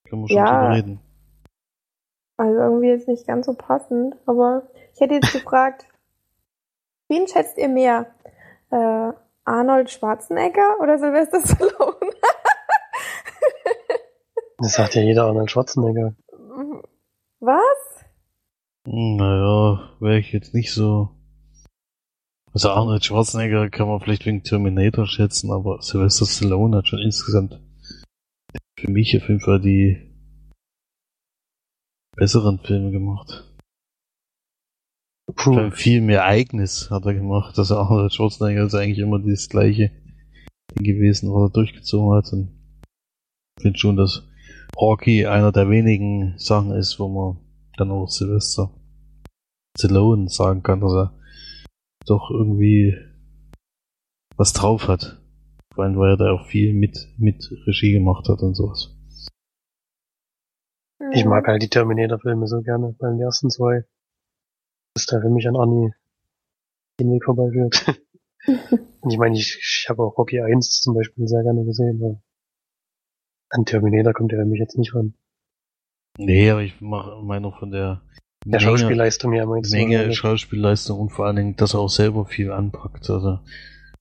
können 0.08 0.22
wir 0.22 0.28
schon 0.28 0.36
Ja. 0.38 0.44
drüber 0.60 0.74
reden. 0.76 1.00
Also 2.36 2.58
irgendwie 2.60 2.88
jetzt 2.88 3.08
nicht 3.08 3.26
ganz 3.26 3.46
so 3.46 3.54
passend, 3.54 4.14
aber 4.26 4.68
ich 4.94 5.00
hätte 5.00 5.14
jetzt 5.14 5.32
gefragt, 5.32 5.86
wen 7.08 7.26
schätzt 7.28 7.56
ihr 7.58 7.68
mehr? 7.68 8.06
Äh, 8.70 9.12
Arnold 9.44 9.90
Schwarzenegger 9.90 10.80
oder 10.80 10.98
Sylvester 10.98 11.40
Stallone? 11.40 11.96
Das 14.58 14.72
sagt 14.72 14.94
ja 14.94 15.02
jeder 15.02 15.24
Arnold 15.26 15.50
Schwarzenegger. 15.50 16.14
Was? 17.40 18.04
Naja, 18.86 19.90
wäre 20.00 20.18
ich 20.18 20.32
jetzt 20.32 20.54
nicht 20.54 20.72
so. 20.72 21.10
Also 22.56 22.70
Arnold 22.70 23.04
Schwarzenegger 23.04 23.68
kann 23.68 23.86
man 23.86 24.00
vielleicht 24.00 24.24
wegen 24.24 24.42
Terminator 24.42 25.06
schätzen, 25.06 25.52
aber 25.52 25.82
Sylvester 25.82 26.24
Stallone 26.24 26.78
hat 26.78 26.88
schon 26.88 27.00
insgesamt 27.00 27.60
für 28.80 28.90
mich 28.90 29.14
auf 29.14 29.28
jeden 29.28 29.42
Fall 29.42 29.60
die 29.60 29.98
besseren 32.16 32.58
Filme 32.60 32.92
gemacht. 32.92 33.44
Puh, 35.34 35.70
viel 35.70 36.00
mehr 36.00 36.24
Eigenes 36.24 36.90
hat 36.90 37.04
er 37.04 37.12
gemacht. 37.12 37.58
Also 37.58 37.76
Arnold 37.76 38.14
Schwarzenegger 38.14 38.64
ist 38.64 38.74
eigentlich 38.74 39.00
immer 39.00 39.18
das 39.18 39.50
gleiche 39.50 39.90
Ding 40.70 40.82
gewesen, 40.82 41.30
was 41.34 41.50
er 41.50 41.52
durchgezogen 41.52 42.16
hat. 42.16 42.32
Und 42.32 42.58
ich 43.58 43.64
finde 43.64 43.78
schon, 43.78 43.96
dass 43.96 44.26
Rocky 44.74 45.26
einer 45.26 45.52
der 45.52 45.68
wenigen 45.68 46.38
Sachen 46.38 46.70
ist, 46.70 46.98
wo 46.98 47.08
man 47.08 47.36
dann 47.76 47.90
auch 47.90 48.08
Sylvester 48.08 48.70
Stallone 49.78 50.30
sagen 50.30 50.62
kann, 50.62 50.80
dass 50.80 50.92
er 50.94 51.16
doch 52.06 52.30
irgendwie 52.30 52.96
was 54.36 54.52
drauf 54.52 54.88
hat. 54.88 55.20
Vor 55.74 55.84
allem, 55.84 55.98
weil 55.98 56.10
er 56.12 56.16
da 56.16 56.32
auch 56.32 56.46
viel 56.46 56.72
mit, 56.74 56.96
mit 57.18 57.50
Regie 57.66 57.92
gemacht 57.92 58.28
hat 58.28 58.40
und 58.40 58.54
sowas. 58.54 58.92
ich 61.12 61.24
mag 61.24 61.46
halt 61.46 61.62
die 61.62 61.68
Terminator-Filme 61.68 62.46
so 62.46 62.62
gerne, 62.62 62.94
bei 62.98 63.08
den 63.08 63.20
ersten 63.20 63.50
zwei. 63.50 63.84
Das 64.94 65.06
da 65.06 65.20
für 65.20 65.28
mich 65.28 65.46
an 65.46 65.56
Arnie 65.56 65.92
den 66.98 67.12
Weg 67.12 67.24
vorbeiführt. 67.24 68.00
Und 69.00 69.10
ich 69.12 69.18
meine, 69.18 69.36
ich, 69.36 69.58
ich 69.60 69.86
habe 69.88 70.02
auch 70.02 70.16
Rocky 70.16 70.40
1 70.40 70.80
zum 70.80 70.94
Beispiel 70.94 71.26
sehr 71.28 71.42
gerne 71.42 71.64
gesehen, 71.64 72.00
aber 72.02 72.22
an 73.50 73.64
Terminator 73.64 74.12
kommt 74.12 74.32
er 74.32 74.38
für 74.40 74.46
mich 74.46 74.58
jetzt 74.60 74.78
nicht 74.78 74.94
ran. 74.94 75.14
Nee, 76.18 76.50
aber 76.50 76.62
ich 76.62 76.80
mach- 76.80 77.20
meine 77.22 77.52
von 77.52 77.70
der 77.70 78.02
Der 78.48 78.60
Schauspielleistung 78.60 79.32
ja 79.32 79.44
meinst 79.44 79.72
du? 79.72 79.76
Menge? 79.76 80.12
Schauspielleistung 80.12 81.00
und 81.00 81.10
vor 81.10 81.26
allen 81.26 81.36
Dingen, 81.36 81.56
dass 81.56 81.74
er 81.74 81.80
auch 81.80 81.90
selber 81.90 82.26
viel 82.26 82.52
anpackt. 82.52 83.10
Also 83.10 83.40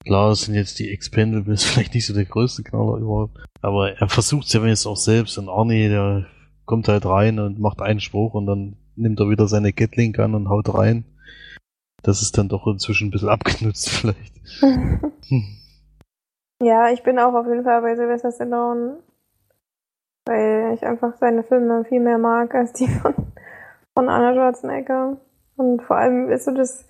klar, 0.04 0.32
es 0.32 0.42
sind 0.42 0.54
jetzt 0.54 0.78
die 0.80 0.92
Expendables 0.92 1.64
vielleicht 1.66 1.96
nicht 1.96 2.06
so 2.06 2.14
der 2.14 2.26
größte 2.26 2.64
Knaller 2.64 2.98
überhaupt, 2.98 3.38
aber 3.62 3.94
er 3.94 4.08
versucht 4.08 4.48
es 4.48 4.54
ja 4.54 4.62
wenigstens 4.62 4.88
auch 4.88 4.98
selbst. 4.98 5.38
Und 5.38 5.50
Arnie, 5.50 5.90
der 5.90 6.28
kommt 6.66 6.88
halt 6.88 7.06
rein 7.06 7.40
und 7.40 7.60
macht 7.60 7.82
einen 7.82 8.00
Spruch 8.00 8.34
und 8.36 8.46
dann 8.46 8.78
nimmt 8.96 9.20
er 9.20 9.30
wieder 9.30 9.48
seine 9.48 9.74
Gatling 9.74 10.16
an 10.18 10.36
und 10.36 10.50
haut 10.50 10.74
rein. 10.74 11.06
Das 12.04 12.22
ist 12.22 12.38
dann 12.38 12.50
doch 12.50 12.68
inzwischen 12.68 13.08
ein 13.08 13.12
bisschen 13.12 13.30
abgenutzt 13.30 13.90
vielleicht. 13.90 14.34
Ja, 16.64 16.90
ich 16.90 17.04
bin 17.04 17.20
auch 17.20 17.34
auf 17.34 17.48
jeden 17.48 17.66
Fall 17.66 17.82
bei 17.82 17.96
Sylvester 17.96 18.32
Stallone, 18.32 19.00
weil 20.26 20.74
ich 20.74 20.84
einfach 20.84 21.18
seine 21.18 21.44
Filme 21.44 21.84
viel 21.84 22.00
mehr 22.00 22.18
mag 22.18 22.56
als 22.56 22.72
die 22.72 22.88
von 22.88 23.14
von 23.96 24.10
Anna 24.10 24.34
Schwarzenegger. 24.34 25.18
Und 25.58 25.82
vor 25.84 25.98
allem 25.98 26.30
ist 26.30 26.46
so 26.46 26.52
das, 26.52 26.86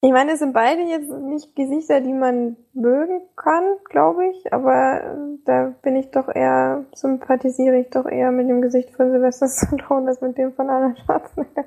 ich 0.00 0.12
meine, 0.12 0.32
es 0.32 0.38
sind 0.38 0.52
beide 0.52 0.82
jetzt 0.82 1.10
nicht 1.10 1.56
Gesichter, 1.56 2.00
die 2.00 2.12
man 2.12 2.56
mögen 2.72 3.20
kann, 3.36 3.64
glaube 3.90 4.28
ich, 4.28 4.52
aber 4.52 5.02
äh, 5.02 5.38
da 5.44 5.74
bin 5.82 5.96
ich 5.96 6.12
doch 6.12 6.28
eher, 6.28 6.84
sympathisiere 6.94 7.78
ich 7.78 7.90
doch 7.90 8.06
eher 8.06 8.30
mit 8.30 8.48
dem 8.48 8.62
Gesicht 8.62 8.90
von 8.94 9.10
Sylvester 9.10 9.48
Stallone 9.76 10.08
als 10.08 10.20
mit 10.20 10.38
dem 10.38 10.52
von 10.52 10.70
Anna 10.70 10.94
Schwarzenegger, 10.96 11.64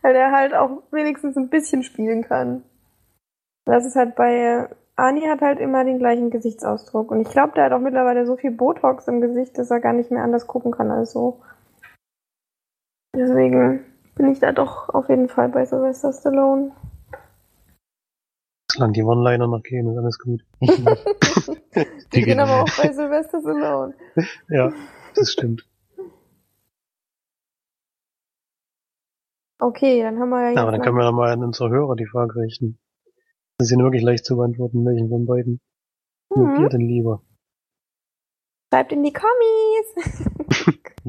weil 0.00 0.14
der 0.14 0.32
halt 0.32 0.54
auch 0.54 0.82
wenigstens 0.90 1.36
ein 1.36 1.50
bisschen 1.50 1.82
spielen 1.82 2.22
kann. 2.22 2.62
Das 3.66 3.84
ist 3.84 3.96
halt 3.96 4.14
bei 4.14 4.68
Ani 4.98 5.26
hat 5.28 5.42
halt 5.42 5.60
immer 5.60 5.84
den 5.84 5.98
gleichen 5.98 6.30
Gesichtsausdruck 6.30 7.10
und 7.10 7.20
ich 7.20 7.28
glaube, 7.28 7.52
der 7.54 7.64
hat 7.64 7.72
auch 7.72 7.80
mittlerweile 7.80 8.24
so 8.24 8.36
viel 8.36 8.52
Botox 8.52 9.06
im 9.08 9.20
Gesicht, 9.20 9.58
dass 9.58 9.70
er 9.70 9.80
gar 9.80 9.92
nicht 9.92 10.10
mehr 10.10 10.22
anders 10.22 10.46
gucken 10.46 10.72
kann 10.72 10.90
als 10.90 11.12
so. 11.12 11.42
Deswegen 13.14 13.84
bin 14.16 14.32
ich 14.32 14.40
da 14.40 14.52
doch 14.52 14.88
auf 14.88 15.08
jeden 15.08 15.28
Fall 15.28 15.48
bei 15.50 15.64
Sylvester 15.64 16.12
Stallone. 16.12 16.72
Solange 18.72 18.92
die 18.94 19.02
One-Liner 19.02 19.46
noch 19.46 19.62
gehen, 19.62 19.88
ist 19.88 19.96
alles 19.98 20.18
gut. 20.18 20.44
Die 22.12 22.22
gehen 22.22 22.40
aber 22.40 22.62
auch 22.62 22.76
bei 22.76 22.92
Sylvester 22.92 23.40
Stallone. 23.40 23.94
Ja, 24.48 24.72
das 25.14 25.32
stimmt. 25.32 25.66
Okay, 29.58 30.02
dann 30.02 30.18
haben 30.18 30.28
wir 30.30 30.42
ja 30.42 30.48
jetzt. 30.50 30.58
Aber 30.58 30.72
dann 30.72 30.82
können 30.82 30.96
wir 30.96 31.04
doch 31.04 31.12
mal 31.12 31.32
an 31.32 31.42
unsere 31.42 31.70
Hörer 31.70 31.96
die 31.96 32.06
Frage 32.06 32.36
richten. 32.40 32.78
Das 33.58 33.70
ist 33.70 33.76
ja 33.76 33.82
wirklich 33.82 34.02
leicht 34.02 34.26
zu 34.26 34.36
beantworten, 34.36 34.84
welchen 34.84 35.08
von 35.08 35.24
beiden. 35.24 35.60
Mögt 36.34 36.58
Mhm. 36.58 36.62
ihr 36.64 36.68
denn 36.68 36.80
lieber? 36.88 37.22
Schreibt 38.72 38.92
in 38.92 39.02
die 39.02 39.12
Kommis. 39.14 40.25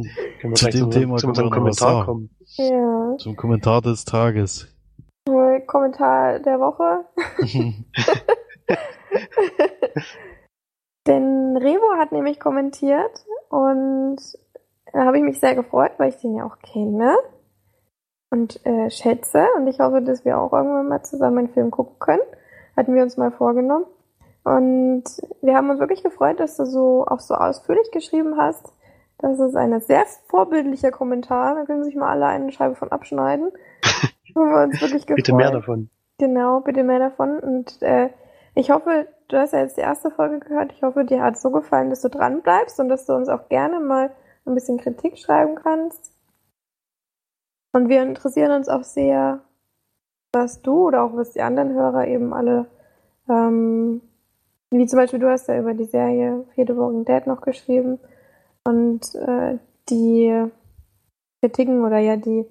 Können 0.04 0.54
wir 0.54 0.56
Zu 0.56 0.70
dem 0.70 0.92
zu, 0.92 1.00
Thema 1.00 1.18
zu 1.18 1.28
unserem 1.28 1.50
noch 1.50 1.56
was 1.56 1.78
Kommentar 1.80 2.06
kommen. 2.06 2.30
ja. 2.58 3.16
Zum 3.18 3.36
Kommentar 3.36 3.82
des 3.82 4.06
Tages. 4.06 4.68
Kommentar 5.66 6.40
der 6.40 6.60
Woche. 6.60 7.06
Denn 11.08 11.58
Revo 11.58 11.98
hat 11.98 12.12
nämlich 12.12 12.40
kommentiert 12.40 13.26
und 13.50 14.18
da 14.94 15.06
habe 15.06 15.18
ich 15.18 15.24
mich 15.24 15.40
sehr 15.40 15.56
gefreut, 15.56 15.92
weil 15.98 16.10
ich 16.10 16.18
den 16.18 16.36
ja 16.36 16.46
auch 16.46 16.60
kenne 16.60 17.16
und 18.30 18.66
äh, 18.66 18.90
schätze. 18.90 19.48
Und 19.56 19.68
ich 19.68 19.80
hoffe, 19.80 20.02
dass 20.02 20.26
wir 20.26 20.38
auch 20.40 20.52
irgendwann 20.52 20.90
mal 20.90 21.04
zusammen 21.04 21.38
einen 21.40 21.50
Film 21.50 21.72
gucken 21.72 21.98
können. 22.00 22.22
Hatten 22.76 22.94
wir 22.94 23.04
uns 23.04 23.18
mal 23.18 23.32
vorgenommen. 23.32 23.86
Und 24.44 25.04
wir 25.42 25.56
haben 25.56 25.70
uns 25.70 25.80
wirklich 25.80 26.04
gefreut, 26.04 26.40
dass 26.40 26.58
du 26.58 26.66
so 26.66 27.06
auch 27.06 27.20
so 27.20 27.36
ausführlich 27.36 27.92
geschrieben 27.92 28.38
hast. 28.38 28.74
Das 29.20 29.40
ist 29.40 29.56
ein 29.56 29.80
sehr 29.82 30.06
vorbildlicher 30.28 30.92
Kommentar. 30.92 31.56
Da 31.56 31.66
können 31.66 31.84
sich 31.84 31.96
mal 31.96 32.10
alle 32.10 32.28
eine 32.28 32.52
Scheibe 32.52 32.76
von 32.76 32.92
abschneiden. 32.92 33.52
haben 34.38 34.52
wir 34.52 34.64
uns 34.64 34.82
wirklich 34.82 35.06
gefreut. 35.06 35.18
Bitte 35.18 35.34
mehr 35.34 35.52
davon. 35.52 35.90
Genau, 36.20 36.62
bitte 36.62 36.84
mehr 36.84 37.00
davon. 37.00 37.40
Und 37.40 37.82
äh, 37.82 38.10
ich 38.56 38.72
hoffe, 38.72 39.08
du 39.28 39.38
hast 39.38 39.54
ja 39.54 39.60
jetzt 39.60 39.78
die 39.78 39.82
erste 39.82 40.12
Folge 40.12 40.40
gehört. 40.40 40.72
Ich 40.74 40.84
hoffe, 40.84 41.06
dir 41.06 41.22
hat 41.22 41.36
es 41.36 41.42
so 41.42 41.52
gefallen, 41.52 41.90
dass 41.90 42.02
du 42.02 42.10
dran 42.10 42.42
bleibst 42.42 42.80
und 42.80 42.90
dass 42.90 43.06
du 43.06 43.14
uns 43.14 43.30
auch 43.30 43.50
gerne 43.50 43.80
mal 43.80 44.12
ein 44.46 44.56
bisschen 44.56 44.78
Kritik 44.78 45.18
schreiben 45.18 45.56
kannst. 45.56 46.14
Und 47.74 47.90
wir 47.90 48.02
interessieren 48.02 48.52
uns 48.52 48.70
auch 48.70 48.84
sehr, 48.84 49.42
was 50.32 50.62
du 50.62 50.88
oder 50.88 51.04
auch 51.04 51.16
was 51.16 51.32
die 51.32 51.42
anderen 51.42 51.74
Hörer 51.74 52.08
eben 52.08 52.34
alle, 52.34 52.68
ähm, 53.30 54.02
wie 54.72 54.86
zum 54.86 54.98
Beispiel 54.98 55.20
du 55.20 55.30
hast 55.30 55.48
ja 55.48 55.60
über 55.60 55.74
die 55.74 55.86
Serie 55.86 56.46
Fear 56.56 56.68
the 56.68 56.78
Walking 56.78 57.06
Dead 57.06 57.28
noch 57.28 57.42
geschrieben 57.42 58.00
und 58.68 59.16
äh, 59.16 59.58
die 59.90 60.52
Kritiken 61.42 61.86
oder 61.86 61.98
ja 62.00 62.18
die 62.18 62.46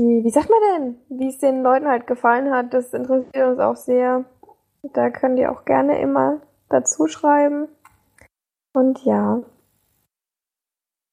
die, 0.00 0.24
wie 0.24 0.30
sagt 0.30 0.50
man 0.50 0.58
denn, 0.74 0.96
wie 1.08 1.28
es 1.28 1.38
den 1.38 1.62
Leuten 1.62 1.86
halt 1.86 2.06
gefallen 2.06 2.50
hat, 2.50 2.74
das 2.74 2.92
interessiert 2.92 3.46
uns 3.46 3.60
auch 3.60 3.76
sehr. 3.76 4.24
Da 4.82 5.10
könnt 5.10 5.38
ihr 5.38 5.52
auch 5.52 5.64
gerne 5.64 6.00
immer 6.00 6.40
dazu 6.68 7.06
schreiben. 7.06 7.68
Und 8.74 9.04
ja, 9.04 9.42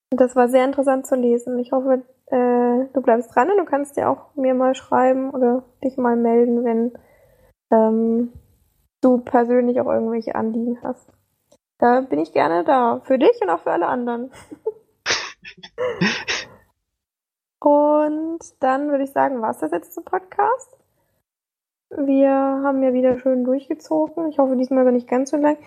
das 0.10 0.36
war 0.36 0.50
sehr 0.50 0.66
interessant 0.66 1.06
zu 1.06 1.16
lesen. 1.16 1.60
Ich 1.60 1.72
hoffe, 1.72 2.04
äh, 2.28 2.88
du 2.94 3.02
bleibst 3.02 3.34
dran 3.36 3.52
und 3.52 3.58
du 3.58 3.66
kannst 3.66 3.98
dir 3.98 4.10
auch 4.10 4.36
mir 4.36 4.56
mal 4.56 4.74
schreiben 4.74 5.30
oder 5.30 5.64
dich 5.84 5.98
mal 5.98 6.16
melden, 6.16 6.64
wenn 6.64 6.92
ähm, 7.72 8.34
du 9.02 9.20
persönlich 9.20 9.80
auch 9.80 9.88
irgendwelche 9.88 10.34
Anliegen 10.34 10.80
hast. 10.82 11.08
Da 11.82 12.02
bin 12.02 12.20
ich 12.20 12.32
gerne 12.32 12.64
da. 12.64 13.02
Für 13.06 13.18
dich 13.18 13.42
und 13.42 13.50
auch 13.50 13.60
für 13.62 13.72
alle 13.72 13.88
anderen. 13.88 14.32
Und 17.60 18.40
dann 18.60 18.90
würde 18.90 19.04
ich 19.04 19.12
sagen, 19.12 19.42
war 19.42 19.50
es 19.50 19.58
das 19.60 19.72
jetzt 19.72 19.94
zum 19.94 20.04
Podcast. 20.04 20.78
Wir 21.90 22.30
haben 22.30 22.84
ja 22.84 22.94
wieder 22.94 23.18
schön 23.18 23.44
durchgezogen. 23.44 24.30
Ich 24.30 24.38
hoffe, 24.38 24.56
diesmal 24.56 24.86
war 24.86 24.92
nicht 24.92 25.08
ganz 25.08 25.32
so 25.32 25.38
lang. 25.38 25.58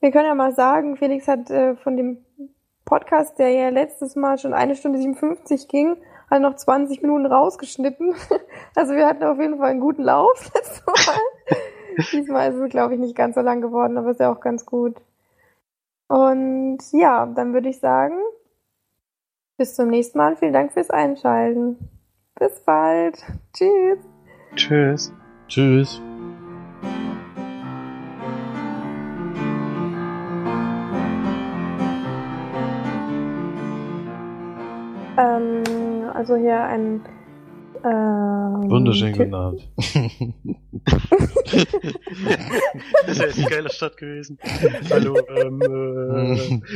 Wir 0.00 0.10
können 0.10 0.26
ja 0.26 0.34
mal 0.34 0.52
sagen, 0.52 0.96
Felix 0.96 1.28
hat 1.28 1.50
äh, 1.50 1.76
von 1.76 1.96
dem 1.96 2.24
Podcast, 2.84 3.38
der 3.38 3.50
ja 3.50 3.68
letztes 3.68 4.16
Mal 4.16 4.38
schon 4.38 4.54
eine 4.54 4.74
Stunde 4.74 4.98
57 4.98 5.68
ging, 5.68 5.96
hat 6.28 6.42
noch 6.42 6.56
20 6.56 7.00
Minuten 7.02 7.26
rausgeschnitten. 7.26 8.14
Also 8.76 8.94
wir 8.94 9.06
hatten 9.06 9.24
auf 9.24 9.38
jeden 9.38 9.58
Fall 9.58 9.70
einen 9.70 9.80
guten 9.80 10.02
Lauf 10.02 10.50
letztes 10.54 10.84
Mal. 10.86 11.20
Diesmal 12.12 12.50
ist 12.50 12.56
es, 12.56 12.70
glaube 12.70 12.94
ich, 12.94 13.00
nicht 13.00 13.16
ganz 13.16 13.34
so 13.34 13.40
lang 13.40 13.60
geworden, 13.60 13.98
aber 13.98 14.10
ist 14.10 14.20
ja 14.20 14.32
auch 14.32 14.40
ganz 14.40 14.64
gut. 14.64 14.96
Und 16.10 16.78
ja, 16.90 17.24
dann 17.24 17.54
würde 17.54 17.68
ich 17.68 17.78
sagen, 17.78 18.16
bis 19.56 19.76
zum 19.76 19.86
nächsten 19.86 20.18
Mal. 20.18 20.34
Vielen 20.34 20.52
Dank 20.52 20.72
fürs 20.72 20.90
Einschalten. 20.90 21.88
Bis 22.34 22.64
bald. 22.64 23.24
Tschüss. 23.52 24.00
Tschüss. 24.56 25.12
Tschüss. 25.46 26.02
Ähm, 35.16 36.10
also 36.12 36.34
hier 36.34 36.60
ein 36.60 37.04
ähm, 37.84 38.68
guten 39.12 39.34
Abend. 39.34 39.68
Das 43.06 43.18
wäre 43.18 43.28
jetzt 43.28 43.38
eine 43.38 43.48
geile 43.50 43.70
Stadt 43.70 43.96
gewesen. 43.96 44.38
Hallo, 44.90 45.16
ähm, 45.28 45.60
äh, 45.62 46.60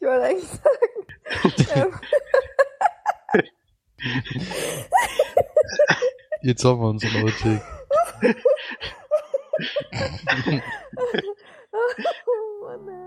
Ich 0.00 0.06
wollte 0.06 0.24
eigentlich 0.24 0.48
sagen. 0.48 0.68
ähm, 1.74 1.92
Jetzt 6.42 6.64
haben 6.64 6.80
wir 6.80 6.88
uns 6.88 7.04
Outtake. 7.04 7.60
Mané. 12.62 12.98